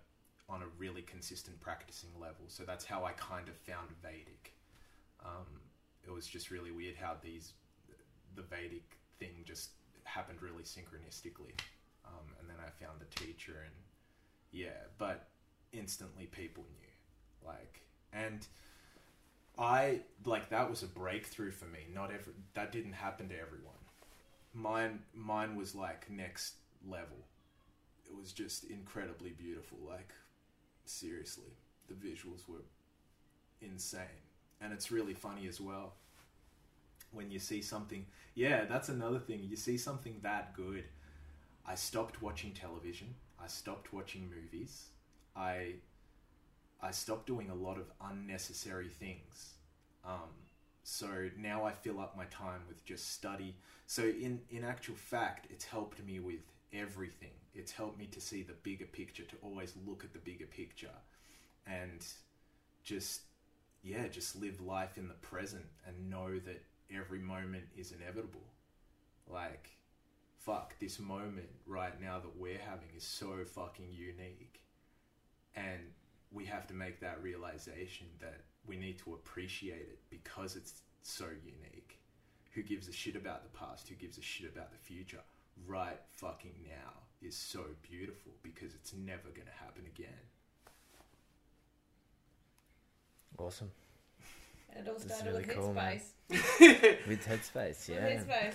on 0.49 0.63
a 0.63 0.67
really 0.79 1.03
consistent 1.03 1.59
practicing 1.61 2.11
level. 2.21 2.45
So 2.49 2.65
that's 2.65 2.85
how 2.85 3.05
I 3.05 3.13
kind 3.13 3.49
of 3.49 3.57
found 3.57 3.89
Vedic. 4.03 4.53
Um, 5.25 5.47
it 6.07 6.13
was 6.13 6.27
just 6.27 6.51
really 6.51 6.71
weird 6.71 6.97
how 6.97 7.17
these 7.23 7.53
the 8.35 8.43
Vedic 8.43 8.99
thing 9.19 9.45
just 9.45 9.71
happened 10.05 10.43
really 10.43 10.63
synchronistically. 10.63 11.55
Um, 12.07 12.27
and 12.39 12.49
then 12.49 12.57
I 12.59 12.85
found 12.85 13.01
the 13.01 13.25
teacher, 13.25 13.65
and 13.65 13.75
yeah, 14.53 14.89
but 14.99 15.29
instantly 15.73 16.27
people 16.27 16.65
knew, 16.65 17.49
like, 17.49 17.81
and 18.13 18.47
I 19.59 20.01
like 20.25 20.51
that 20.51 20.69
was 20.69 20.83
a 20.83 20.87
breakthrough 20.87 21.53
for 21.53 21.67
me. 21.67 21.87
Not 21.93 22.13
every 22.13 22.35
that 22.55 22.73
didn't 22.73 22.93
happen 22.93 23.29
to 23.29 23.39
everyone. 23.39 23.73
Mine, 24.53 25.01
mine 25.15 25.57
was 25.57 25.75
like 25.75 26.11
next 26.11 26.55
level. 26.87 27.27
It 28.07 28.15
was 28.17 28.33
just 28.33 28.65
incredibly 28.65 29.31
beautiful. 29.31 29.79
Like, 29.87 30.13
seriously, 30.85 31.57
the 31.89 31.95
visuals 31.95 32.49
were 32.49 32.65
insane, 33.61 34.23
and 34.65 34.73
it's 34.73 34.91
really 34.91 35.15
funny 35.15 35.47
as 35.47 35.61
well 35.61 35.93
when 37.13 37.31
you 37.31 37.39
see 37.39 37.61
something. 37.61 38.07
Yeah, 38.35 38.65
that's 38.65 38.89
another 38.89 39.19
thing. 39.19 39.41
You 39.45 39.57
see 39.57 39.77
something 39.77 40.17
that 40.23 40.55
good. 40.55 40.85
I 41.67 41.75
stopped 41.75 42.23
watching 42.23 42.53
television. 42.53 43.15
I 43.39 43.47
stopped 43.47 43.93
watching 43.93 44.29
movies. 44.29 44.87
I 45.37 45.75
I 46.81 46.91
stopped 46.91 47.27
doing 47.27 47.51
a 47.51 47.55
lot 47.55 47.79
of 47.79 47.93
unnecessary 48.01 48.89
things. 48.89 49.55
Um, 50.05 50.31
so 50.83 51.29
now 51.39 51.65
I 51.65 51.73
fill 51.73 52.01
up 52.01 52.17
my 52.17 52.27
time 52.27 52.61
with 52.69 52.85
just 52.85 53.13
study. 53.13 53.57
So 53.87 54.03
in 54.03 54.41
in 54.51 54.65
actual 54.65 54.97
fact, 54.97 55.47
it's 55.51 55.65
helped 55.67 56.03
me 56.05 56.21
with 56.21 56.41
everything. 56.73 57.37
It's 57.55 57.71
helped 57.71 57.99
me 57.99 58.07
to 58.07 58.21
see 58.21 58.43
the 58.43 58.55
bigger 58.55 58.87
picture, 58.87 59.25
to 59.25 59.37
always 59.43 59.75
look 59.87 60.05
at 60.05 60.13
the 60.13 60.19
bigger 60.19 60.47
picture, 60.47 60.97
and 61.67 62.05
just 62.83 63.23
yeah, 63.85 64.09
just 64.09 64.41
live 64.41 64.61
life 64.63 64.97
in 64.97 65.09
the 65.09 65.15
present 65.15 65.67
and 65.87 66.11
know 66.11 66.39
that 66.39 66.65
every 66.91 67.19
moment 67.19 67.65
is 67.77 67.93
inevitable. 67.93 68.47
Like, 69.31 69.69
fuck, 70.39 70.75
this 70.81 70.99
moment 70.99 71.51
right 71.67 72.01
now 72.01 72.19
that 72.19 72.37
we're 72.37 72.59
having 72.59 72.89
is 72.97 73.05
so 73.05 73.45
fucking 73.45 73.93
unique. 73.93 74.63
And 75.55 75.81
we 76.33 76.47
have 76.47 76.67
to 76.69 76.75
make 76.75 76.99
that 77.01 77.23
realization 77.23 78.07
that 78.21 78.41
we 78.67 78.77
need 78.77 78.99
to 79.01 79.13
appreciate 79.13 79.89
it 79.89 79.99
because 80.09 80.57
it's 80.57 80.81
so 81.03 81.27
unique. 81.45 81.99
Who 82.53 82.63
gives 82.63 82.89
a 82.89 82.93
shit 82.93 83.17
about 83.17 83.43
the 83.43 83.59
past? 83.59 83.89
Who 83.89 83.97
gives 83.97 84.17
a 84.17 84.23
shit 84.23 84.51
about 84.51 84.73
the 84.73 84.79
future? 84.79 85.21
Right 85.67 86.01
fucking 86.13 86.55
now 86.65 87.03
is 87.21 87.37
so 87.37 87.61
beautiful 87.83 88.33
because 88.43 88.75
it's 88.75 88.95
never 88.95 89.29
going 89.29 89.47
to 89.47 89.65
happen 89.65 89.85
again. 89.87 90.09
Awesome. 93.39 93.71
And 94.77 94.87
it 94.87 94.91
all 94.91 94.99
That's 94.99 95.15
started 95.15 95.31
really 95.33 95.47
with 95.47 95.57
cool, 95.57 95.73
man. 95.75 96.01
Headspace. 96.31 97.07
With 97.09 97.27
Headspace, 97.27 97.89
With 97.89 97.91
yeah. 97.91 98.09
Headspace. 98.09 98.55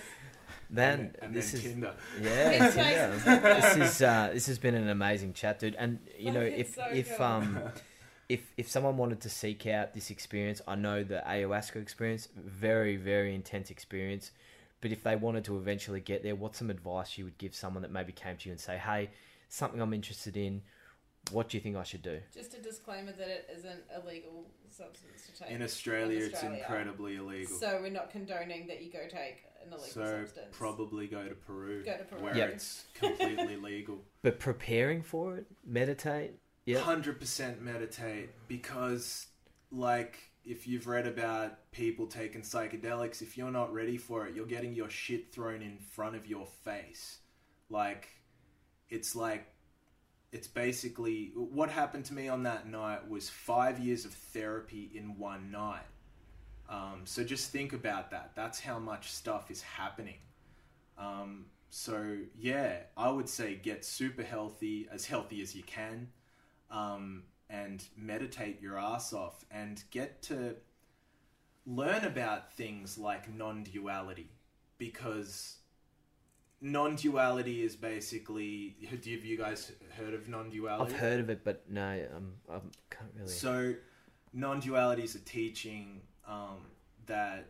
Then 0.68 1.14
and 1.22 1.34
this 1.34 1.52
then 1.52 1.60
is 1.60 1.66
Tinder. 1.66 1.94
yeah, 2.20 2.58
Headspace 2.70 3.24
Tinder. 3.24 3.42
this 3.60 3.76
is 3.76 4.02
uh, 4.02 4.30
this 4.32 4.46
has 4.46 4.58
been 4.58 4.74
an 4.74 4.88
amazing 4.88 5.32
chat, 5.32 5.58
dude. 5.60 5.74
And 5.76 5.98
you 6.18 6.32
know, 6.32 6.40
if 6.40 6.74
so 6.74 6.84
if 6.92 7.16
cool. 7.16 7.26
um 7.26 7.58
if 8.28 8.52
if 8.56 8.68
someone 8.68 8.96
wanted 8.96 9.20
to 9.22 9.28
seek 9.30 9.66
out 9.66 9.94
this 9.94 10.10
experience, 10.10 10.60
I 10.68 10.74
know 10.74 11.02
the 11.04 11.22
ayahuasca 11.26 11.76
experience, 11.76 12.28
very 12.36 12.96
very 12.96 13.34
intense 13.34 13.70
experience. 13.70 14.32
But 14.80 14.92
if 14.92 15.02
they 15.02 15.14
wanted 15.16 15.44
to 15.44 15.56
eventually 15.58 16.00
get 16.00 16.22
there, 16.22 16.34
what's 16.34 16.58
some 16.58 16.70
advice 16.70 17.18
you 17.18 17.24
would 17.24 17.38
give 17.38 17.54
someone 17.54 17.82
that 17.82 17.90
maybe 17.92 18.12
came 18.12 18.36
to 18.36 18.48
you 18.48 18.52
and 18.52 18.60
say, 18.60 18.78
"Hey, 18.78 19.10
something 19.48 19.80
I'm 19.80 19.92
interested 19.94 20.36
in. 20.36 20.62
What 21.30 21.48
do 21.48 21.56
you 21.56 21.60
think 21.62 21.76
I 21.76 21.82
should 21.84 22.02
do?" 22.02 22.20
Just 22.34 22.54
a 22.54 22.58
disclaimer 22.60 23.12
that 23.12 23.28
it 23.28 23.48
isn't 23.56 23.82
a 23.94 24.04
legal 24.06 24.50
substance 24.68 25.26
to 25.26 25.44
take. 25.44 25.50
In 25.52 25.62
Australia, 25.62 26.18
In 26.18 26.30
it's 26.30 26.42
incredibly 26.42 27.16
illegal. 27.16 27.56
So 27.56 27.78
we're 27.80 27.90
not 27.90 28.10
condoning 28.10 28.66
that 28.68 28.82
you 28.82 28.90
go 28.92 29.02
take 29.08 29.44
an 29.64 29.68
illegal 29.72 29.86
So 29.86 30.04
substance. 30.24 30.48
probably 30.50 31.06
go 31.06 31.28
to 31.28 31.34
Peru, 31.34 31.84
Go 31.84 31.96
to 31.98 32.04
Peru. 32.04 32.22
where 32.22 32.36
Yep. 32.36 32.50
it's 32.50 32.84
completely 32.94 33.56
legal. 33.70 34.02
But 34.22 34.40
preparing 34.40 35.02
for 35.02 35.36
it, 35.36 35.46
meditate. 35.64 36.32
Yeah. 36.66 36.80
Hundred 36.80 37.18
percent 37.20 37.60
meditate 37.62 38.30
because, 38.48 39.26
like, 39.70 40.18
if 40.44 40.66
you've 40.66 40.86
read 40.86 41.06
about 41.06 41.70
people 41.72 42.06
taking 42.06 42.42
psychedelics, 42.42 43.22
if 43.22 43.36
you're 43.38 43.50
not 43.50 43.72
ready 43.72 43.96
for 43.98 44.26
it, 44.26 44.34
you're 44.34 44.46
getting 44.46 44.74
your 44.74 44.88
shit 44.90 45.32
thrown 45.32 45.62
in 45.62 45.78
front 45.78 46.16
of 46.16 46.26
your 46.26 46.46
face. 46.46 47.18
Like, 47.68 48.08
it's 48.88 49.14
like, 49.14 49.46
it's 50.32 50.46
basically 50.46 51.32
what 51.34 51.70
happened 51.70 52.04
to 52.06 52.14
me 52.14 52.28
on 52.28 52.44
that 52.44 52.68
night 52.68 53.08
was 53.08 53.28
five 53.28 53.78
years 53.78 54.04
of 54.04 54.12
therapy 54.12 54.90
in 54.94 55.18
one 55.18 55.50
night. 55.50 55.86
Um, 56.68 57.02
so 57.04 57.24
just 57.24 57.50
think 57.50 57.72
about 57.72 58.12
that. 58.12 58.32
That's 58.36 58.60
how 58.60 58.78
much 58.78 59.10
stuff 59.10 59.50
is 59.50 59.60
happening. 59.60 60.18
Um, 60.96 61.46
so 61.68 62.18
yeah, 62.38 62.76
I 62.96 63.10
would 63.10 63.28
say 63.28 63.56
get 63.56 63.84
super 63.84 64.22
healthy, 64.22 64.88
as 64.92 65.04
healthy 65.06 65.42
as 65.42 65.54
you 65.54 65.64
can, 65.64 66.08
um, 66.70 67.24
and 67.48 67.82
meditate 67.96 68.60
your 68.60 68.78
ass 68.78 69.12
off, 69.12 69.44
and 69.50 69.82
get 69.90 70.22
to 70.22 70.54
learn 71.66 72.04
about 72.04 72.52
things 72.52 72.96
like 72.96 73.32
non-duality, 73.32 74.30
because 74.78 75.56
non-duality 76.60 77.62
is 77.62 77.76
basically. 77.76 78.76
Have 78.88 79.06
you 79.06 79.36
guys 79.36 79.72
heard 79.96 80.14
of 80.14 80.28
non-duality? 80.28 80.94
I've 80.94 81.00
heard 81.00 81.20
of 81.20 81.30
it, 81.30 81.44
but 81.44 81.62
no, 81.68 82.04
um, 82.14 82.32
I 82.48 82.58
can't 82.90 83.10
really. 83.16 83.28
So, 83.28 83.74
non-duality 84.32 85.02
is 85.02 85.14
a 85.14 85.20
teaching 85.20 86.00
um, 86.26 86.66
that 87.06 87.46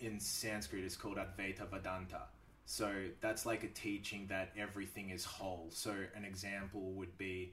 in 0.00 0.20
Sanskrit 0.20 0.84
is 0.84 0.96
called 0.96 1.16
Advaita 1.16 1.68
Vedanta. 1.70 2.22
So 2.66 2.90
that's 3.20 3.44
like 3.44 3.62
a 3.62 3.68
teaching 3.68 4.26
that 4.28 4.52
everything 4.56 5.10
is 5.10 5.24
whole. 5.24 5.68
So 5.70 5.94
an 6.14 6.24
example 6.24 6.92
would 6.92 7.16
be 7.18 7.52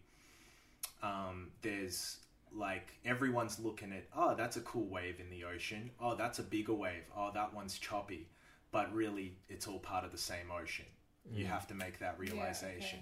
um, 1.04 1.50
there's 1.62 2.18
like 2.54 2.94
everyone's 3.06 3.60
looking 3.60 3.94
at 3.94 4.04
oh 4.14 4.36
that's 4.36 4.58
a 4.58 4.62
cool 4.62 4.86
wave 4.88 5.22
in 5.22 5.30
the 5.30 5.46
ocean 5.46 5.90
oh 6.02 6.16
that's 6.16 6.40
a 6.40 6.44
bigger 6.44 6.74
wave 6.74 7.04
oh 7.16 7.32
that 7.34 7.54
one's 7.54 7.80
choppy 7.80 8.28
but 8.72 8.94
really 8.94 9.38
it's 9.50 9.68
all 9.68 9.80
part 9.80 10.06
of 10.06 10.12
the 10.12 10.18
same 10.18 10.52
ocean. 10.52 10.86
You 11.34 11.46
have 11.46 11.68
to 11.68 11.76
make 11.76 12.00
that 12.00 12.18
realization. 12.18 13.00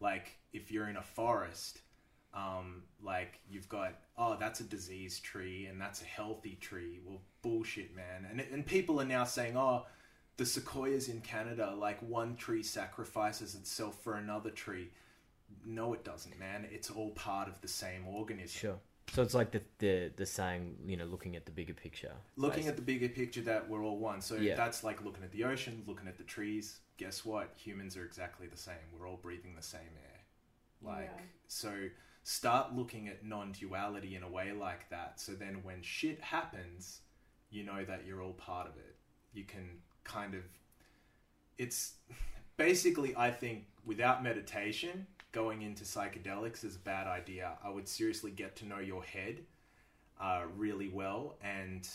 Like 0.00 0.36
if 0.52 0.72
you're 0.72 0.88
in 0.88 0.96
a 0.96 1.02
forest 1.02 1.80
um, 2.32 2.82
like 3.02 3.40
you've 3.50 3.68
got 3.68 3.94
oh 4.16 4.36
that's 4.38 4.60
a 4.60 4.64
diseased 4.64 5.24
tree 5.24 5.66
and 5.66 5.80
that's 5.80 6.02
a 6.02 6.04
healthy 6.04 6.56
tree. 6.60 7.00
Well 7.04 7.20
bullshit 7.42 7.94
man. 7.94 8.26
And, 8.30 8.40
and 8.40 8.64
people 8.64 9.00
are 9.00 9.04
now 9.06 9.24
saying 9.24 9.56
oh 9.56 9.86
the 10.36 10.46
sequoias 10.46 11.08
in 11.08 11.20
canada 11.20 11.74
like 11.76 12.00
one 12.00 12.36
tree 12.36 12.62
sacrifices 12.62 13.54
itself 13.54 14.02
for 14.02 14.14
another 14.14 14.50
tree. 14.50 14.90
No 15.66 15.92
it 15.92 16.04
doesn't 16.04 16.38
man. 16.38 16.66
It's 16.70 16.90
all 16.90 17.10
part 17.10 17.48
of 17.48 17.60
the 17.60 17.68
same 17.68 18.06
organism. 18.06 18.60
Sure. 18.60 18.78
So 19.12 19.22
it's 19.22 19.34
like 19.34 19.50
the 19.50 19.62
the 19.78 20.12
the 20.16 20.26
saying, 20.26 20.76
you 20.86 20.96
know, 20.96 21.04
looking 21.04 21.36
at 21.36 21.44
the 21.44 21.52
bigger 21.52 21.74
picture. 21.74 22.12
looking 22.36 22.68
at 22.68 22.76
the 22.76 22.82
bigger 22.82 23.08
picture 23.08 23.42
that 23.42 23.68
we're 23.68 23.84
all 23.84 23.98
one. 23.98 24.20
So 24.20 24.36
Yeah. 24.36 24.54
that's 24.56 24.84
like 24.84 25.02
looking 25.04 25.24
at 25.24 25.32
the 25.32 25.44
ocean 25.44 25.82
looking 25.86 26.08
at 26.08 26.16
the 26.16 26.24
trees. 26.24 26.80
Guess 26.96 27.24
what? 27.24 27.52
Humans 27.56 27.96
are 27.96 28.04
exactly 28.04 28.46
the 28.46 28.56
same. 28.56 28.86
We're 28.92 29.08
all 29.08 29.16
breathing 29.16 29.54
the 29.56 29.62
same 29.62 29.94
air. 30.04 30.20
Like 30.82 31.10
Yeah. 31.16 31.22
so 31.48 31.88
start 32.22 32.74
looking 32.74 33.08
at 33.08 33.24
non-duality 33.24 34.14
in 34.14 34.22
a 34.22 34.28
way 34.30 34.52
like 34.52 34.88
that. 34.90 35.18
So 35.18 35.32
then 35.32 35.62
when 35.62 35.82
shit 35.82 36.20
happens 36.20 37.00
you 37.50 37.64
know 37.64 37.84
that 37.84 38.06
you're 38.06 38.22
all 38.22 38.34
part 38.34 38.68
of 38.68 38.76
it. 38.76 38.96
You 39.32 39.44
can 39.44 39.80
kind 40.04 40.34
of 40.34 40.42
it's 41.58 41.94
basically 42.56 43.14
i 43.16 43.30
think 43.30 43.64
without 43.84 44.22
meditation 44.22 45.06
going 45.32 45.62
into 45.62 45.84
psychedelics 45.84 46.64
is 46.64 46.76
a 46.76 46.80
bad 46.80 47.06
idea 47.06 47.52
i 47.64 47.70
would 47.70 47.88
seriously 47.88 48.30
get 48.30 48.56
to 48.56 48.66
know 48.66 48.78
your 48.78 49.02
head 49.02 49.40
uh, 50.20 50.42
really 50.56 50.88
well 50.88 51.36
and 51.42 51.88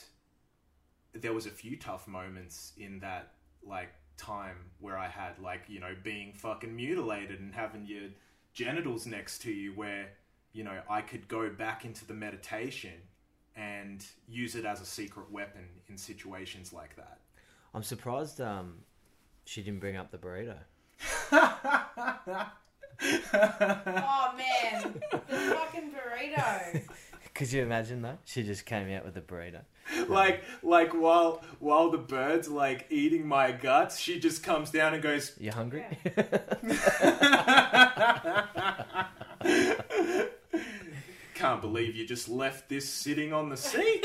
there 1.13 1.33
was 1.33 1.45
a 1.45 1.51
few 1.51 1.77
tough 1.77 2.07
moments 2.07 2.73
in 2.77 2.99
that 2.99 3.33
like 3.63 3.93
time 4.17 4.57
where 4.79 4.97
i 4.97 5.07
had 5.07 5.37
like 5.39 5.63
you 5.67 5.79
know 5.79 5.95
being 6.03 6.33
fucking 6.33 6.75
mutilated 6.75 7.39
and 7.39 7.53
having 7.53 7.85
your 7.85 8.09
genitals 8.53 9.05
next 9.05 9.39
to 9.41 9.51
you 9.51 9.73
where 9.73 10.09
you 10.55 10.63
know, 10.63 10.79
I 10.89 11.01
could 11.01 11.27
go 11.27 11.49
back 11.49 11.83
into 11.83 12.05
the 12.07 12.13
meditation 12.13 12.93
and 13.57 14.03
use 14.25 14.55
it 14.55 14.63
as 14.63 14.79
a 14.79 14.85
secret 14.85 15.29
weapon 15.29 15.65
in 15.89 15.97
situations 15.97 16.71
like 16.71 16.95
that. 16.95 17.19
I'm 17.73 17.83
surprised 17.83 18.39
um, 18.39 18.75
she 19.43 19.61
didn't 19.61 19.81
bring 19.81 19.97
up 19.97 20.11
the 20.11 20.17
burrito. 20.17 20.55
Oh 23.33 24.33
man, 24.37 24.93
the 25.29 25.37
fucking 25.37 25.91
burrito. 25.91 26.81
Could 27.33 27.51
you 27.51 27.61
imagine 27.63 28.01
that? 28.03 28.19
She 28.25 28.43
just 28.43 28.65
came 28.65 28.89
out 28.93 29.03
with 29.05 29.17
a 29.17 29.21
burrito. 29.21 29.59
like 30.07 30.43
like 30.63 30.93
while 30.93 31.41
while 31.59 31.89
the 31.91 31.97
birds 31.97 32.47
like 32.47 32.85
eating 32.89 33.27
my 33.27 33.51
guts, 33.51 33.99
she 33.99 34.19
just 34.19 34.41
comes 34.43 34.71
down 34.71 34.93
and 34.93 35.03
goes, 35.03 35.33
You 35.39 35.51
hungry? 35.51 35.83
"Can't 41.35 41.61
believe 41.61 41.95
you 41.95 42.05
just 42.07 42.29
left 42.29 42.69
this 42.69 42.87
sitting 42.89 43.33
on 43.33 43.49
the 43.49 43.57
seat." 43.57 44.03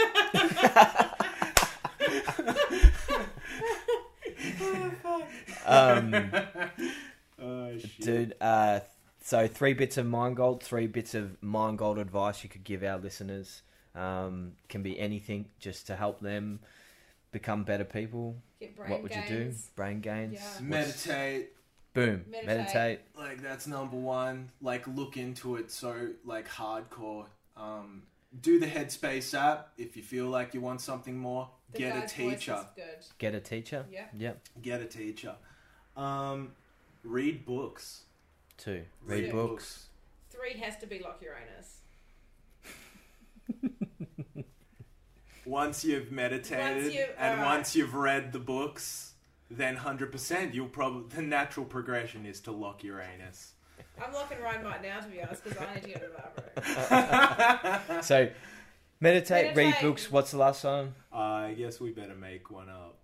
um, 5.67 6.15
oh 6.15 6.71
shit. 7.81 8.01
dude, 8.01 8.35
uh, 8.41 8.81
so 9.23 9.47
three 9.47 9.75
bits 9.75 9.99
of 9.99 10.07
mind 10.07 10.37
gold, 10.37 10.63
three 10.63 10.87
bits 10.87 11.15
of 11.15 11.43
mind 11.43 11.79
gold 11.79 11.99
advice 11.99 12.43
you 12.43 12.51
could 12.51 12.65
give 12.65 12.83
our 12.83 12.99
listeners. 12.99 13.63
Um, 13.95 14.53
can 14.69 14.83
be 14.83 14.99
anything 15.01 15.47
just 15.59 15.89
to 15.89 15.97
help 15.97 16.21
them 16.21 16.61
become 17.33 17.65
better 17.65 17.85
people. 17.85 18.37
Get 18.61 18.77
brain 18.77 18.91
what 18.91 19.03
would 19.03 19.15
you 19.15 19.23
do? 19.29 19.53
Brain 19.75 20.01
gains. 20.01 20.35
Yeah. 20.35 20.61
Meditate. 20.63 21.53
Boom. 21.93 22.25
Meditate. 22.31 22.47
Meditate. 22.47 23.01
Like 23.17 23.43
that's 23.43 23.67
number 23.67 23.97
one. 23.97 24.51
Like 24.63 24.87
look 24.87 25.17
into 25.17 25.57
it 25.57 25.71
so 25.71 26.09
like 26.25 26.49
hardcore. 26.49 27.27
Um, 27.57 28.03
do 28.43 28.61
the 28.61 28.67
Headspace 28.67 29.35
app 29.35 29.71
if 29.77 29.97
you 29.97 30.03
feel 30.03 30.27
like 30.27 30.55
you 30.55 30.61
want 30.61 30.81
something 30.81 31.19
more. 31.19 31.49
The 31.73 31.79
Get 31.79 31.97
a 31.97 32.01
guy's 32.01 32.13
voice 32.13 32.39
teacher. 32.39 32.67
Get 33.19 33.35
a 33.35 33.41
teacher. 33.41 33.87
Yeah. 33.91 34.07
Yep. 34.17 34.49
Get 34.63 34.81
a 34.81 34.87
teacher. 34.87 35.35
Um, 35.97 36.53
read 37.03 37.45
books. 37.45 38.03
Two. 38.57 38.83
Read 39.05 39.27
Two. 39.27 39.33
books. 39.33 39.87
Three 40.31 40.55
has 40.61 40.77
to 40.79 40.87
be 40.87 40.99
Lock 41.01 41.21
Uranus. 41.23 41.81
Once 45.47 45.85
you've 45.85 46.13
meditated 46.13 46.83
Once 46.85 46.95
you- 46.95 47.07
and 47.19 47.41
alright. 47.41 47.57
once 47.57 47.75
you've 47.75 47.95
read 47.95 48.33
the 48.33 48.39
books, 48.39 49.15
then 49.51 49.75
hundred 49.75 50.13
percent 50.13 50.55
you'll 50.55 50.69
probably 50.69 51.05
the 51.17 51.23
natural 51.23 51.65
progression 51.67 52.27
is 52.27 52.41
to 52.41 52.53
lock 52.53 52.85
Uranus. 52.85 53.55
I'm 54.03 54.13
locking 54.13 54.39
Ryan 54.41 54.65
right 54.65 54.83
now, 54.83 55.01
to 55.01 55.09
be 55.09 55.21
honest, 55.23 55.43
because 55.43 55.59
I 55.61 55.75
need 55.75 55.83
to 55.83 55.89
get 55.89 56.03
rid 56.03 56.11
of 56.13 56.89
that. 56.91 57.83
So, 58.05 58.29
meditate, 59.01 59.57
read 59.57 59.57
Meditate. 59.57 59.83
books. 59.83 60.11
What's 60.13 60.31
the 60.31 60.39
last 60.39 60.63
one? 60.63 60.95
I 61.13 61.55
guess 61.59 61.81
we 61.81 61.91
better 61.91 62.15
make 62.15 62.51
one 62.51 62.69
up. 62.69 62.99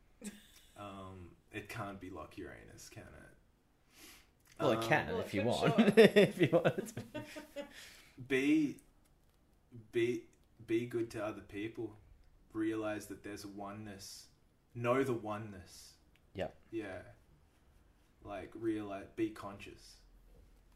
Um, 0.79 1.31
it 1.53 1.69
can't 1.69 1.99
be 2.01 2.11
lock 2.11 2.37
Uranus, 2.39 2.89
can 2.91 3.03
it? 3.03 3.26
Well, 4.61 4.71
it 4.73 4.77
Um, 4.79 4.83
can 4.85 5.07
Well, 5.09 5.21
if 5.21 5.35
it 5.35 5.35
you 5.35 5.43
want. 5.45 5.75
if 5.99 6.41
you 6.41 6.49
want. 6.53 6.93
be 8.29 8.77
be 9.93 10.23
be 10.67 10.87
good 10.87 11.11
to 11.11 11.25
other 11.25 11.43
people 11.43 11.93
realize 12.53 13.07
that 13.07 13.23
there's 13.23 13.45
oneness 13.45 14.27
know 14.75 15.03
the 15.05 15.13
oneness 15.13 15.93
Yep. 16.35 16.55
yeah 16.71 16.99
like 18.25 18.51
realize 18.55 19.05
be 19.17 19.29
conscious 19.31 19.97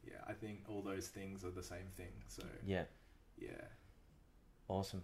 yeah 0.06 0.18
i 0.28 0.32
think 0.34 0.60
all 0.68 0.82
those 0.82 1.08
things 1.08 1.44
are 1.44 1.50
the 1.50 1.62
same 1.62 1.88
thing 1.96 2.12
so 2.28 2.42
Yeah. 2.64 2.84
yeah 3.38 3.48
Awesome. 4.68 5.02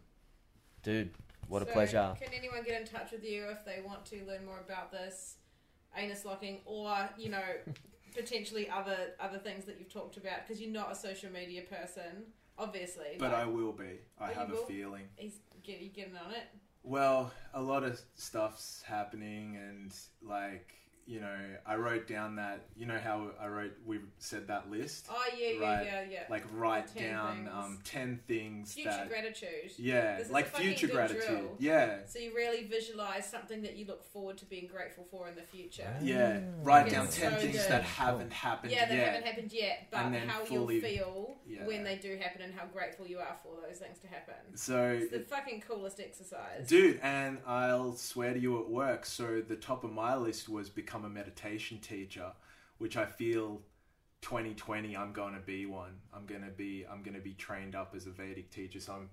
Dude, 0.85 1.11
what 1.49 1.61
a 1.63 1.67
pleasure. 1.67 2.15
Can 2.21 2.33
anyone 2.33 2.63
get 2.65 2.81
in 2.81 2.87
touch 2.87 3.11
with 3.11 3.25
you 3.25 3.47
if 3.51 3.65
they 3.65 3.81
want 3.85 4.05
to 4.07 4.25
learn 4.25 4.47
more 4.47 4.61
about 4.61 4.93
this 4.93 5.39
anus 5.97 6.25
locking, 6.25 6.61
or 6.65 7.09
you 7.19 7.31
know, 7.31 7.43
potentially 8.15 8.69
other 8.71 9.15
other 9.21 9.39
things 9.39 9.65
that 9.65 9.79
you've 9.79 9.93
talked 9.93 10.17
about? 10.17 10.47
Because 10.47 10.61
you're 10.61 10.73
not 10.73 10.93
a 10.93 10.95
social 10.95 11.31
media 11.31 11.63
person, 11.63 12.25
obviously. 12.59 13.17
but 13.19 13.33
like, 13.33 13.43
i 13.43 13.47
will 13.47 13.73
be 13.73 13.99
i 14.21 14.31
have 14.31 14.51
a 14.51 14.55
will? 14.55 14.65
feeling 14.65 15.05
he's 15.17 15.39
get 15.63 15.81
you 15.81 15.89
getting 15.89 16.17
on 16.17 16.31
it. 16.31 16.45
well 16.83 17.31
a 17.55 17.61
lot 17.61 17.83
of 17.85 18.01
stuff's 18.15 18.83
happening 18.87 19.57
and 19.57 19.93
like 20.23 20.75
you 21.09 21.21
know 21.21 21.37
i 21.65 21.77
wrote 21.77 22.09
down 22.09 22.35
that 22.35 22.63
you 22.77 22.85
know 22.85 22.99
how 22.99 23.31
i 23.41 23.47
wrote 23.47 23.73
we 23.87 24.01
said 24.19 24.49
that 24.49 24.69
list 24.71 25.07
Oh 25.09 25.25
yeah, 25.39 25.49
yeah, 25.51 25.61
Right. 25.77 25.87
yeah, 25.87 26.05
yeah. 26.11 26.23
like 26.29 26.43
write 26.53 26.93
10 26.95 27.13
down 27.13 27.37
things. 27.37 27.49
um 27.55 27.79
10 27.85 28.21
things 28.27 28.75
Future 28.75 28.91
that 28.91 29.09
gratitude. 29.09 29.71
Yeah, 29.79 30.17
This 30.19 30.27
is 30.27 30.33
like 30.33 30.49
a 30.49 30.59
future 30.59 30.87
good 30.89 30.97
gratitude. 30.97 31.23
drill. 31.29 31.57
Yeah, 31.59 31.99
So 32.07 32.19
you 32.19 32.35
really 32.35 32.65
visualize 32.65 33.29
something 33.31 33.63
that 33.63 33.77
you 33.77 33.87
look 33.87 34.03
forward 34.05 34.37
to 34.39 34.45
being 34.47 34.67
grateful 34.67 35.05
for 35.11 35.29
in 35.29 35.37
the 35.37 35.43
future. 35.43 35.89
yeah. 36.03 36.41
Ah. 36.43 36.51
Write 36.65 36.87
Yeah, 36.89 36.93
down 36.95 37.11
so 37.11 37.21
ten 37.21 37.39
things 37.39 37.57
good. 37.59 37.71
that 37.71 37.83
haven't 37.85 38.33
happened 38.33 38.73
Yeah, 38.73 38.87
they 38.87 38.97
yet. 38.97 39.07
haven't 39.09 39.27
happened 39.27 39.53
yet, 39.53 39.87
but 39.93 40.01
And 40.01 40.15
then 40.15 40.29
how 40.29 40.45
fully- 40.45 40.75
you'll 40.81 40.83
feel 40.83 41.37
Yeah. 41.47 41.67
when 41.67 41.85
they 41.85 41.97
do 41.97 42.17
happen 42.17 42.43
and 42.43 42.53
how 42.55 42.67
grateful 42.67 43.07
you 43.07 43.19
are 43.21 43.37
for 43.45 43.61
those 43.67 43.79
things 43.79 43.99
to 44.01 44.09
happen. 44.09 44.35
So, 44.57 44.99
It's 45.01 45.13
the 45.13 45.21
fucking 45.21 45.61
coolest 45.63 46.01
exercise. 46.01 46.67
dude, 46.67 46.99
and 47.03 47.39
I'll 47.47 47.95
swear 47.95 48.35
to 48.35 48.41
you 48.41 48.61
at 48.61 48.69
work. 48.69 49.07
So 49.07 49.41
the 49.41 49.57
top 49.57 49.85
of 49.85 49.93
my 49.93 50.17
list 50.17 50.49
was 50.49 50.69
become 50.69 50.96
a 51.05 51.09
meditation 51.09 51.79
teacher, 51.79 52.33
which 52.79 52.97
I 52.97 53.07
feel. 53.07 53.63
2020 54.23 54.97
I'm 54.97 55.13
going 55.13 55.35
to 55.35 55.41
be 55.41 55.67
one. 55.67 56.01
I'm 56.13 56.25
going 56.27 56.43
to 56.43 56.51
be 56.51 56.85
I'm 56.91 57.03
going 57.03 57.15
to 57.15 57.21
be 57.21 57.35
trained 57.35 57.77
up 57.77 57.93
as 57.95 58.07
a 58.07 58.11
Vedic 58.11 58.51
teacher. 58.51 58.81
So 58.81 58.95
I'm 58.95 59.11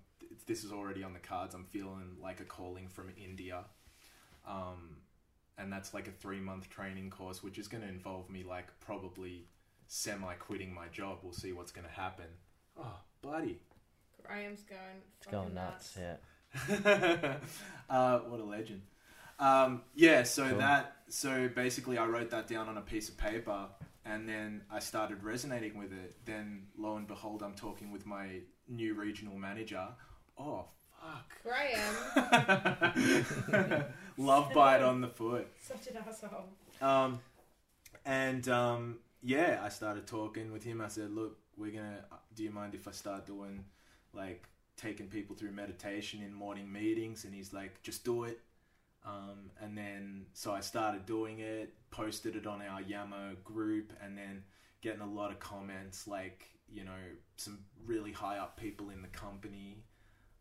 this 0.47 0.63
is 0.63 0.71
already 0.71 1.03
on 1.03 1.13
the 1.13 1.19
cards. 1.19 1.53
I'm 1.53 1.65
feeling 1.65 2.15
like 2.19 2.39
a 2.39 2.45
calling 2.45 2.87
from 2.87 3.09
India. 3.21 3.65
Um 4.47 4.97
and 5.57 5.71
that's 5.71 5.93
like 5.93 6.07
a 6.07 6.11
3 6.11 6.39
month 6.39 6.69
training 6.69 7.11
course 7.11 7.43
which 7.43 7.59
is 7.59 7.67
going 7.67 7.83
to 7.83 7.89
involve 7.89 8.29
me 8.29 8.43
like 8.43 8.67
probably 8.79 9.45
semi 9.87 10.33
quitting 10.35 10.73
my 10.73 10.87
job. 10.87 11.19
We'll 11.21 11.33
see 11.33 11.53
what's 11.53 11.71
going 11.71 11.85
to 11.85 11.93
happen. 11.93 12.25
Oh, 12.79 12.97
buddy. 13.21 13.59
Graham's 14.23 14.63
going. 14.63 14.79
It's 15.17 15.25
fucking 15.25 15.39
going 15.39 15.53
nuts. 15.53 15.97
Yeah. 15.99 17.35
uh, 17.89 18.19
what 18.19 18.39
a 18.39 18.43
legend. 18.43 18.81
Um, 19.39 19.81
yeah, 19.95 20.23
so 20.23 20.47
Cool. 20.49 20.57
that 20.59 20.95
so 21.09 21.47
basically 21.49 21.97
I 21.97 22.05
wrote 22.05 22.29
that 22.31 22.47
down 22.47 22.67
on 22.69 22.77
a 22.77 22.81
piece 22.81 23.09
of 23.09 23.17
paper 23.17 23.67
and 24.05 24.27
then 24.27 24.61
I 24.71 24.79
started 24.79 25.23
resonating 25.23 25.77
with 25.77 25.91
it. 25.93 26.15
Then 26.25 26.67
lo 26.77 26.95
and 26.97 27.07
behold 27.07 27.41
I'm 27.43 27.53
talking 27.55 27.91
with 27.91 28.05
my 28.05 28.39
new 28.67 28.93
regional 28.95 29.35
manager. 29.37 29.87
Oh 30.37 30.65
fuck. 31.01 31.31
Graham, 31.43 31.93
Love 34.17 34.53
bite 34.53 34.81
on 34.81 35.01
the 35.01 35.07
foot. 35.07 35.47
such 35.61 35.87
an 35.87 35.97
asshole. 36.07 36.45
Um, 36.81 37.19
and 38.05 38.47
um, 38.49 38.99
yeah, 39.21 39.59
I 39.63 39.69
started 39.69 40.07
talking 40.07 40.51
with 40.51 40.63
him. 40.63 40.81
I 40.81 40.87
said, 40.87 41.11
"Look, 41.11 41.37
we're 41.57 41.71
gonna. 41.71 42.05
Do 42.35 42.43
you 42.43 42.51
mind 42.51 42.73
if 42.75 42.87
I 42.87 42.91
start 42.91 43.25
doing 43.25 43.65
like 44.13 44.47
taking 44.77 45.07
people 45.07 45.35
through 45.35 45.51
meditation 45.51 46.21
in 46.21 46.33
morning 46.33 46.71
meetings?" 46.71 47.25
And 47.25 47.33
he's 47.33 47.53
like, 47.53 47.81
"Just 47.83 48.03
do 48.05 48.23
it." 48.25 48.39
Um, 49.05 49.51
and 49.61 49.77
then 49.77 50.25
so 50.33 50.53
I 50.53 50.61
started 50.61 51.05
doing 51.05 51.39
it, 51.39 51.73
posted 51.91 52.35
it 52.35 52.47
on 52.47 52.61
our 52.61 52.81
Yammer 52.81 53.35
group, 53.43 53.93
and 54.01 54.17
then 54.17 54.43
getting 54.81 55.01
a 55.01 55.11
lot 55.11 55.31
of 55.31 55.39
comments, 55.39 56.07
like 56.07 56.45
you 56.71 56.83
know, 56.85 56.91
some 57.37 57.59
really 57.85 58.11
high 58.11 58.37
up 58.37 58.57
people 58.57 58.89
in 58.89 59.01
the 59.01 59.07
company, 59.09 59.83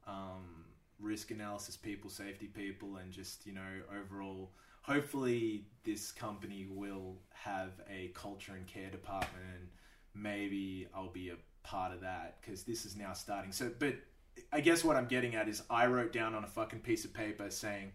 um, 0.06 0.64
risk 1.00 1.30
analysis 1.30 1.76
people, 1.76 2.08
safety 2.08 2.46
people, 2.46 2.96
and 2.96 3.12
just 3.12 3.46
you 3.46 3.52
know, 3.52 3.82
overall 4.00 4.52
hopefully 4.82 5.64
this 5.84 6.10
company 6.10 6.66
will 6.68 7.16
have 7.32 7.70
a 7.88 8.10
culture 8.14 8.54
and 8.54 8.66
care 8.66 8.90
department 8.90 9.44
and 9.54 9.68
maybe 10.14 10.88
I'll 10.94 11.12
be 11.12 11.30
a 11.30 11.36
part 11.62 11.92
of 11.92 12.00
that 12.00 12.38
because 12.40 12.64
this 12.64 12.84
is 12.84 12.96
now 12.96 13.12
starting. 13.12 13.52
So, 13.52 13.70
but 13.78 13.94
I 14.52 14.60
guess 14.60 14.84
what 14.84 14.96
I'm 14.96 15.06
getting 15.06 15.34
at 15.34 15.48
is 15.48 15.62
I 15.70 15.86
wrote 15.86 16.12
down 16.12 16.34
on 16.34 16.44
a 16.44 16.48
fucking 16.48 16.80
piece 16.80 17.04
of 17.04 17.14
paper 17.14 17.50
saying 17.50 17.92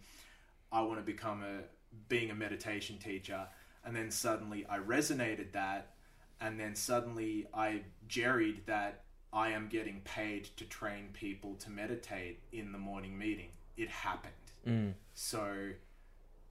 I 0.71 0.81
want 0.81 0.99
to 0.99 1.05
become 1.05 1.43
a 1.43 1.63
being 2.09 2.31
a 2.31 2.35
meditation 2.35 2.97
teacher, 2.97 3.47
and 3.85 3.95
then 3.95 4.11
suddenly 4.11 4.65
I 4.69 4.79
resonated 4.79 5.51
that, 5.53 5.93
and 6.41 6.59
then 6.59 6.75
suddenly 6.75 7.47
I 7.53 7.81
jerried 8.07 8.63
that 8.65 9.03
I 9.33 9.51
am 9.51 9.67
getting 9.67 10.01
paid 10.01 10.45
to 10.57 10.65
train 10.65 11.09
people 11.13 11.55
to 11.55 11.69
meditate 11.69 12.39
in 12.51 12.71
the 12.71 12.77
morning 12.77 13.17
meeting. 13.17 13.49
It 13.75 13.89
happened. 13.89 14.33
Mm. 14.65 14.93
So 15.13 15.71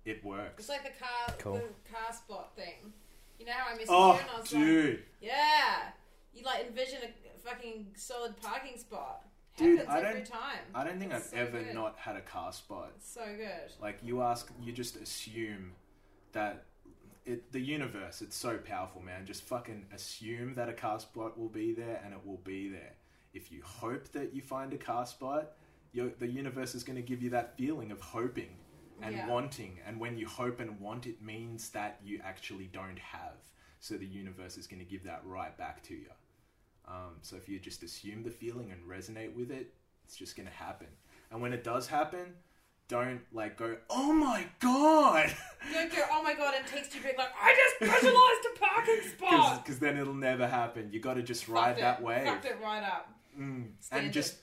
it 0.04 0.24
works. 0.24 0.54
It's 0.60 0.68
like 0.68 0.84
the 0.84 0.98
car, 0.98 1.34
Cool. 1.38 1.54
the 1.54 1.92
car 1.92 2.12
spot 2.12 2.54
thing. 2.56 2.92
You 3.38 3.46
know 3.46 3.52
how 3.52 3.74
I 3.74 3.78
messaged 3.78 3.86
Oh, 3.88 4.14
you 4.14 4.20
and 4.20 4.30
I 4.30 4.40
was 4.40 4.52
like, 4.52 5.00
yeah, 5.20 5.90
you 6.32 6.44
like 6.44 6.66
envision 6.66 6.98
a 7.02 7.48
fucking 7.48 7.88
solid 7.96 8.36
parking 8.40 8.78
spot. 8.78 9.24
Dude, 9.56 9.86
I 9.86 10.00
don't-. 10.02 10.30
I 10.74 10.84
don't 10.84 10.98
think 10.98 11.12
It's 11.12 11.26
I've 11.26 11.30
so 11.30 11.36
ever 11.38 11.62
good. 11.62 11.74
not 11.74 11.96
had 11.98 12.16
a 12.16 12.20
car 12.20 12.52
spot. 12.52 12.92
It's 12.96 13.10
so 13.10 13.24
good. 13.36 13.72
Like 13.80 13.98
you 14.02 14.22
ask, 14.22 14.50
you 14.62 14.72
just 14.72 14.96
assume 14.96 15.72
that 16.32 16.64
it, 17.24 17.50
the 17.52 17.60
universe. 17.60 18.20
It's 18.22 18.36
so 18.36 18.58
powerful, 18.58 19.02
man. 19.02 19.26
Just 19.26 19.42
fucking 19.44 19.86
assume 19.92 20.54
that 20.54 20.68
a 20.68 20.72
car 20.72 21.00
spot 21.00 21.38
will 21.38 21.48
be 21.48 21.72
there, 21.72 22.00
and 22.04 22.12
it 22.14 22.20
will 22.24 22.40
be 22.44 22.68
there. 22.68 22.92
if 23.34 23.52
you 23.52 23.60
hope 23.62 24.08
that 24.12 24.32
you 24.32 24.40
find 24.40 24.72
a 24.72 24.78
car 24.78 25.04
spot, 25.04 25.52
the 25.92 26.26
universe 26.26 26.74
is 26.74 26.82
going 26.84 26.96
to 26.96 27.02
give 27.02 27.22
you 27.22 27.28
that 27.28 27.54
feeling 27.58 27.90
of 27.92 28.00
hoping 28.00 28.56
and 29.02 29.14
Yeah. 29.14 29.28
wanting. 29.28 29.78
And 29.86 30.00
when 30.00 30.16
you 30.16 30.26
hope 30.26 30.58
and 30.58 30.80
want, 30.80 31.06
it 31.06 31.20
means 31.20 31.68
that 31.70 32.00
you 32.02 32.18
actually 32.24 32.66
don't 32.68 32.98
have. 32.98 33.36
So 33.80 33.96
the 33.98 34.06
universe 34.06 34.56
is 34.56 34.66
going 34.66 34.78
to 34.78 34.86
give 34.90 35.02
that 35.04 35.20
right 35.26 35.54
back 35.58 35.82
to 35.84 35.94
you. 35.94 36.08
Um, 36.88 37.16
so 37.22 37.36
if 37.36 37.48
you 37.48 37.58
just 37.58 37.82
assume 37.82 38.22
the 38.22 38.30
feeling 38.30 38.70
and 38.70 38.80
resonate 38.88 39.34
with 39.34 39.50
it, 39.50 39.74
it's 40.04 40.16
just 40.16 40.36
to 40.36 40.44
happen. 40.46 40.86
And 41.30 41.40
when 41.42 41.52
it 41.52 41.64
does 41.64 41.88
happen, 41.88 42.34
don't 42.88 43.20
like 43.32 43.56
go, 43.56 43.76
oh 43.90 44.12
my 44.12 44.46
god, 44.60 45.34
Don't 45.72 45.90
go, 45.90 46.02
oh 46.12 46.22
my 46.22 46.34
god, 46.34 46.54
and 46.56 46.64
text 46.66 46.94
you 46.94 47.00
being 47.02 47.16
like, 47.18 47.30
I 47.40 47.52
just 47.80 47.92
visualized 47.94 48.46
a 48.54 48.58
parking 48.60 49.00
spot. 49.16 49.64
because 49.64 49.80
then 49.80 49.96
it'll 49.96 50.14
never 50.14 50.46
happen. 50.46 50.90
You 50.92 51.00
got 51.00 51.14
to 51.14 51.22
just 51.22 51.48
ride 51.48 51.70
Fucked 51.70 51.80
that 51.80 51.98
it. 52.00 52.04
wave. 52.04 52.26
Fucked 52.26 52.44
it 52.44 52.58
right 52.62 52.84
up. 52.84 53.12
Mm. 53.38 53.70
And 53.90 54.12
just 54.12 54.36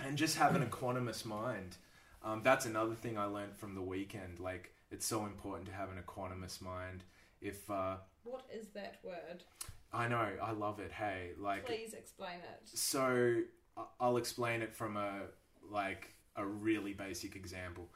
and 0.00 0.18
just 0.18 0.36
have 0.38 0.56
an 0.56 0.66
equanimous 0.68 1.24
mind. 1.24 1.76
Um, 2.24 2.40
that's 2.42 2.66
another 2.66 2.94
thing 2.94 3.16
I 3.16 3.26
learned 3.26 3.56
from 3.56 3.74
the 3.76 3.82
weekend. 3.82 4.40
Like 4.40 4.72
it's 4.90 5.06
so 5.06 5.24
important 5.24 5.66
to 5.68 5.72
have 5.74 5.90
an 5.90 6.02
equanimous 6.04 6.60
mind. 6.60 7.04
If 7.40 7.70
uh, 7.70 7.96
What 8.24 8.44
is 8.52 8.66
that 8.74 8.96
word? 9.04 9.44
I 9.94 10.08
know, 10.08 10.28
I 10.42 10.50
love 10.52 10.80
it. 10.80 10.90
Hey, 10.92 11.30
like 11.38 11.66
Please 11.66 11.94
explain 11.94 12.38
it. 12.40 12.68
so, 12.68 13.42
I- 13.76 13.84
I'll 14.00 14.16
explain 14.16 14.60
it 14.62 14.74
from 14.74 14.96
a 14.96 15.22
like 15.70 16.14
a 16.36 16.44
really 16.44 16.92
basic 16.92 17.36
example. 17.36 17.88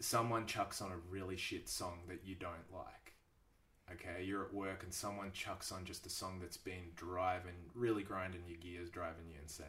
Someone 0.00 0.46
chucks 0.46 0.82
on 0.82 0.92
a 0.92 0.96
really 1.10 1.36
shit 1.36 1.68
song 1.68 2.00
that 2.08 2.20
you 2.24 2.34
don't 2.34 2.70
like. 2.72 3.14
Okay, 3.92 4.24
you're 4.24 4.44
at 4.44 4.52
work 4.54 4.82
and 4.82 4.92
someone 4.92 5.30
chucks 5.32 5.72
on 5.72 5.84
just 5.84 6.06
a 6.06 6.10
song 6.10 6.38
that's 6.40 6.56
been 6.56 6.90
driving, 6.96 7.54
really 7.74 8.02
grinding 8.02 8.42
your 8.46 8.58
gears, 8.58 8.90
driving 8.90 9.28
you 9.30 9.36
insane. 9.40 9.66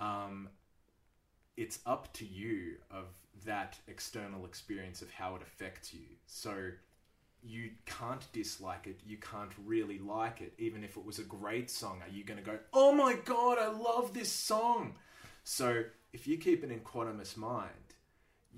Um, 0.00 0.48
it's 1.56 1.80
up 1.86 2.12
to 2.14 2.24
you 2.26 2.76
of 2.90 3.06
that 3.44 3.78
external 3.88 4.44
experience 4.44 5.02
of 5.02 5.10
how 5.10 5.34
it 5.36 5.42
affects 5.42 5.92
you. 5.92 6.04
So 6.26 6.70
you 7.42 7.70
can't 7.86 8.30
dislike 8.32 8.86
it. 8.86 9.00
You 9.06 9.16
can't 9.16 9.52
really 9.64 9.98
like 9.98 10.40
it, 10.40 10.54
even 10.58 10.84
if 10.84 10.96
it 10.96 11.04
was 11.04 11.18
a 11.18 11.24
great 11.24 11.70
song. 11.70 12.02
Are 12.02 12.10
you 12.10 12.24
going 12.24 12.38
to 12.38 12.44
go, 12.44 12.58
"Oh 12.72 12.92
my 12.92 13.14
god, 13.14 13.58
I 13.58 13.68
love 13.68 14.14
this 14.14 14.30
song"? 14.30 14.96
So 15.44 15.84
if 16.12 16.26
you 16.26 16.38
keep 16.38 16.62
an 16.62 16.70
equanimous 16.70 17.36
mind, 17.36 17.94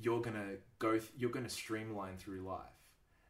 you're 0.00 0.20
gonna 0.20 0.56
go. 0.78 0.92
Th- 0.92 1.12
you're 1.16 1.30
gonna 1.30 1.48
streamline 1.48 2.16
through 2.16 2.40
life, 2.40 2.80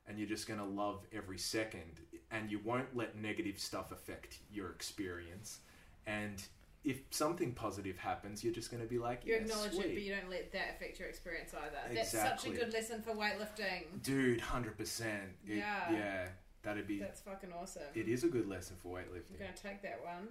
and 0.07 0.19
you're 0.19 0.29
just 0.29 0.47
gonna 0.47 0.67
love 0.67 1.07
every 1.13 1.39
second, 1.39 2.01
and 2.31 2.51
you 2.51 2.61
won't 2.65 2.97
let 2.97 3.17
negative 3.17 3.59
stuff 3.59 3.93
affect 3.93 4.39
your 4.51 4.71
experience. 4.71 5.61
And 6.07 6.43
if 6.85 7.01
something 7.11 7.53
positive 7.53 7.99
happens, 7.99 8.43
you're 8.43 8.55
just 8.55 8.71
gonna 8.71 8.85
be 8.85 8.99
like, 8.99 9.25
You 9.25 9.35
yeah, 9.35 9.41
acknowledge 9.41 9.73
sweet. 9.73 9.87
it, 9.87 9.95
but 9.95 10.03
you 10.03 10.15
don't 10.15 10.31
let 10.31 10.53
that 10.53 10.77
affect 10.77 10.99
your 10.99 11.09
experience 11.09 11.53
either. 11.55 11.95
That's 11.95 12.11
such 12.13 12.47
a 12.47 12.51
good 12.51 12.73
lesson 12.73 13.03
for 13.03 13.13
weightlifting. 13.15 14.03
Dude, 14.03 14.41
hundred 14.41 14.77
percent. 14.79 15.31
Yeah. 15.47 15.93
yeah, 15.93 16.29
that'd 16.63 16.87
be. 16.87 16.99
That's 16.99 17.21
fucking 17.21 17.51
awesome. 17.53 17.83
It 17.95 18.09
is 18.09 18.25
a 18.25 18.29
good 18.29 18.49
lesson 18.49 18.77
for 18.83 18.99
I'm 18.99 19.05
weightlifting. 19.05 19.39
going 19.39 19.53
to 19.55 19.63
take 19.63 19.83
that 19.83 20.01
one. 20.03 20.29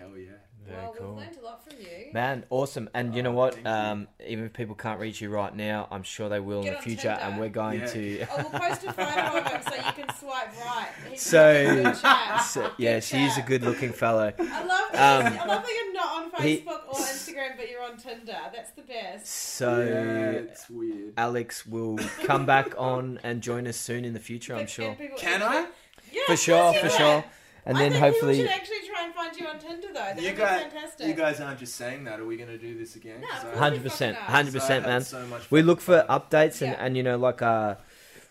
Hell 0.00 0.16
yeah. 0.16 0.30
Very 0.66 0.82
well, 0.82 0.94
cool. 0.98 1.08
we've 1.14 1.24
learned 1.24 1.36
a 1.38 1.44
lot 1.44 1.64
from 1.64 1.78
you. 1.80 2.12
Man, 2.12 2.44
awesome. 2.50 2.88
And 2.94 3.14
you 3.14 3.22
know 3.22 3.32
what? 3.32 3.56
Um, 3.66 4.08
even 4.26 4.44
if 4.46 4.52
people 4.52 4.74
can't 4.74 4.98
reach 5.00 5.20
you 5.20 5.28
right 5.30 5.54
now, 5.54 5.88
I'm 5.90 6.02
sure 6.02 6.28
they 6.28 6.40
will 6.40 6.62
Get 6.62 6.68
in 6.68 6.72
the 6.72 6.78
on 6.78 6.84
future. 6.84 7.02
Tinder. 7.02 7.20
And 7.22 7.40
we're 7.40 7.48
going 7.50 7.80
Yeah. 7.80 7.86
to. 7.86 8.20
Oh, 8.30 8.36
we'll 8.36 8.60
post 8.60 8.84
a 8.84 8.92
photo 8.92 9.38
of 9.38 9.46
him 9.46 9.62
so 9.68 9.74
you 9.74 9.92
can 9.92 10.14
swipe 10.16 10.64
right. 10.64 10.88
He's 11.10 11.20
So- 11.22 11.50
a 11.50 11.82
good 11.82 11.94
chat. 12.00 12.38
So, 12.44 12.70
yes, 12.78 13.08
he's 13.10 13.32
a 13.32 13.40
chat. 13.40 13.46
good 13.46 13.62
looking 13.62 13.92
fellow. 13.92 14.32
I 14.38 14.64
love 14.64 14.92
that. 14.92 15.26
Um, 15.26 15.38
I 15.38 15.44
love 15.46 15.62
that 15.62 15.82
you're 15.84 15.92
not 15.94 16.36
on 16.38 16.42
he- 16.46 16.58
Facebook 16.60 16.88
or 16.88 16.94
Instagram, 16.94 17.56
but 17.56 17.70
you're 17.70 17.82
on 17.82 17.96
Tinder. 17.96 18.38
That's 18.54 18.70
the 18.72 18.82
best. 18.82 19.26
So. 19.26 19.80
yeah, 19.80 20.30
it's 20.30 20.70
weird. 20.70 21.14
Alex 21.16 21.66
will 21.66 21.98
come 22.24 22.46
back 22.46 22.74
on 22.78 23.18
and 23.22 23.42
join 23.42 23.66
us 23.66 23.76
soon 23.76 24.04
in 24.04 24.12
the 24.14 24.20
future, 24.20 24.54
I'm 24.54 24.60
But- 24.62 24.70
sure. 24.70 24.88
and 24.90 24.98
people 24.98 25.18
Can 25.18 25.42
I? 25.42 25.66
Yeah, 26.12 26.22
For 26.26 26.32
of 26.34 26.38
sure, 26.38 26.62
course 26.72 26.74
you 26.76 26.80
for 26.90 26.96
can. 26.96 26.98
sure. 27.22 27.24
And 27.66 27.76
I 27.76 27.80
then 27.82 27.92
think 27.92 28.04
hopefully. 28.04 28.36
people 28.36 28.50
should 28.52 28.60
actually 28.60 28.88
try 28.88 29.04
and 29.04 29.14
find 29.14 29.36
you 29.36 29.46
on 29.46 29.58
Tinder 29.58 29.88
though. 29.88 29.92
That 29.94 30.16
You 30.20 30.28
would 30.28 30.36
be 30.36 30.40
guys, 30.42 30.62
fantastic. 30.62 31.06
you 31.08 31.14
guys 31.14 31.40
aren't 31.40 31.58
just 31.58 31.74
saying 31.76 32.04
that. 32.04 32.18
Are 32.20 32.24
we 32.24 32.36
going 32.36 32.48
to 32.48 32.58
do 32.58 32.78
this 32.78 32.96
again? 32.96 33.20
No, 33.20 33.28
'Cause 33.28 33.44
I- 33.54 33.56
Hundred 33.58 33.82
percent, 33.82 34.16
hundred 34.16 34.54
percent, 34.54 34.86
man. 34.86 35.02
so 35.02 35.24
much 35.26 35.50
We 35.50 35.60
fucking 35.60 35.66
look 35.66 35.80
for 35.80 36.04
fun. 36.06 36.20
updates 36.20 36.62
and, 36.62 36.72
Yeah. 36.72 36.84
and 36.84 36.96
you 36.96 37.02
know 37.02 37.16
like 37.18 37.42
uh 37.42 37.76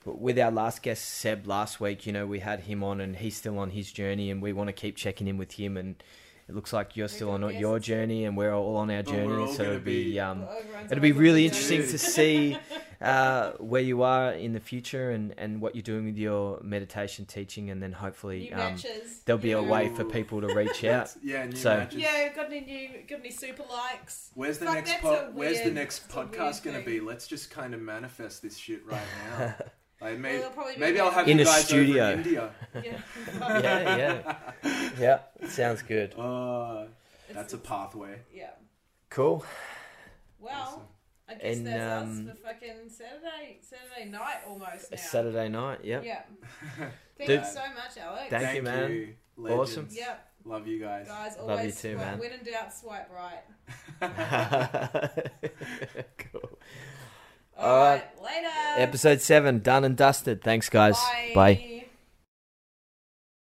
with 0.06 0.40
our 0.40 0.50
last 0.52 0.82
guest 0.82 1.06
Seb 1.06 1.46
last 1.46 1.80
week, 1.80 2.06
you 2.08 2.14
know 2.14 2.26
we 2.26 2.40
had 2.40 2.62
him 2.62 2.84
on 2.84 3.00
and 3.02 3.18
he's 3.18 3.36
still 3.38 3.60
on 3.60 3.70
his 3.72 3.92
journey 3.92 4.32
and 4.32 4.42
we 4.42 4.54
want 4.54 4.68
to 4.70 4.74
keep 4.74 4.96
checking 4.96 5.28
in 5.28 5.38
with 5.38 5.52
him 5.54 5.78
and 5.78 6.02
it 6.50 6.56
looks 6.56 6.74
like 6.74 6.98
you're 6.98 7.08
Very 7.08 7.16
still 7.16 7.30
on 7.32 7.42
good 7.42 7.56
your 7.60 7.78
journey 7.80 8.26
and 8.26 8.36
we're 8.36 8.54
all 8.54 8.76
on 8.78 8.90
our 8.92 9.04
journey. 9.04 9.54
So 9.54 9.64
it'll 9.64 9.80
be 9.80 10.12
be- 10.14 10.20
um 10.20 10.46
it'll 10.90 11.00
be 11.02 11.12
really 11.12 11.46
interesting 11.46 11.82
to 11.84 11.98
see 12.16 12.58
uh, 13.02 13.52
where 13.60 13.82
you 13.82 14.02
are 14.04 14.34
in 14.34 14.52
the 14.54 14.60
future 14.60 15.12
and, 15.12 15.34
and 15.38 15.62
what 15.62 15.74
you're 15.76 15.84
doing 15.84 16.06
with 16.06 16.18
your 16.18 16.60
meditation 16.62 17.26
teaching 17.26 17.70
and 17.70 17.82
then 17.82 17.94
hopefully 17.94 18.52
um, 18.52 18.76
there'll 19.26 19.40
be 19.42 19.54
a 19.54 19.62
way 19.64 19.88
for 19.90 20.04
people 20.04 20.42
to 20.42 20.48
reach 20.56 20.84
out. 20.84 21.16
yeah, 21.24 21.46
new 21.46 21.56
So- 21.56 21.78
matches. 21.78 22.00
Yeah, 22.00 22.34
got 22.36 22.48
any 22.48 22.62
new, 22.62 22.90
got 23.08 23.20
any 23.20 23.32
super 23.32 23.64
likes? 23.72 24.32
Where's 24.34 24.58
the 24.58 24.66
Fuck, 24.66 24.76
next 24.76 25.02
po- 25.02 25.14
a 25.14 25.32
Where's 25.32 25.62
the 25.62 25.72
next 25.72 26.00
that's 26.00 26.16
a 26.16 26.18
weird 26.20 26.32
podcast 26.34 26.64
going 26.64 26.76
to 26.78 26.84
thing. 26.84 27.00
be? 27.00 27.00
Let's 27.00 27.28
just 27.28 27.52
kind 27.52 27.74
of 27.74 27.80
manifest 27.80 28.42
this 28.42 28.58
shit 28.58 28.86
right 28.86 29.00
now. 29.40 29.56
Like 30.02 30.18
maybe, 30.18 30.38
it'll 30.38 30.52
probably 30.52 30.76
be 30.76 30.80
maybe 30.80 31.00
I'll 31.00 31.12
have 31.12 31.28
In 31.28 31.38
you 31.38 31.44
a 31.44 31.46
guys 31.46 31.66
studio. 31.66 32.04
over 32.06 32.14
in 32.14 32.20
India. 32.20 32.52
Yeah. 32.84 33.02
yeah, 33.60 33.98
yeah. 33.98 34.36
Yeah, 35.00 35.20
sounds 35.48 35.82
good. 35.82 36.14
Oh, 36.18 36.84
It's- 37.30 37.36
that's 37.36 37.54
a 37.54 37.58
pathway. 37.58 38.20
Yeah. 38.34 38.52
Cool. 39.10 39.44
Well, 40.40 40.54
Awesome. 40.62 40.82
I 41.28 41.34
guess 41.36 41.58
And, 41.58 41.68
that's 41.68 42.04
um, 42.04 42.30
us 42.30 42.36
for 42.38 42.48
fucking 42.48 42.90
Saturday, 42.90 43.60
Saturday 43.62 44.10
night 44.10 44.38
almost 44.48 44.90
now. 44.92 44.98
Saturday 44.98 45.50
night, 45.50 45.84
yep. 45.84 46.04
Yeah. 46.06 46.22
Thank 47.18 47.28
Dude. 47.28 47.40
you 47.42 47.46
so 47.46 47.60
much, 47.76 47.98
Alex. 48.02 48.30
Thank 48.30 48.56
you, 48.56 48.64
man. 48.64 49.16
Legends. 49.38 49.60
Awesome. 49.72 49.88
Yep, 49.92 50.28
Love 50.46 50.68
you 50.68 50.80
guys. 50.80 51.08
guys, 51.08 51.36
Love 51.38 51.50
always 51.50 51.84
you 51.84 51.92
too, 51.92 51.98
swipe, 51.98 52.08
man. 52.08 52.20
when 52.20 52.32
in 52.32 52.44
doubt, 52.46 52.74
swipe 52.74 53.10
right. 53.12 53.44
All 57.60 57.70
All 57.70 57.78
right. 57.78 58.04
right, 58.22 58.24
later. 58.24 58.48
Episode 58.78 59.22
seven 59.22 59.60
done 59.60 59.84
and 59.84 59.96
dusted. 59.98 60.42
Thanks, 60.42 60.70
guys. 60.70 60.96
Bye. 60.96 61.32
Bye. 61.36 61.66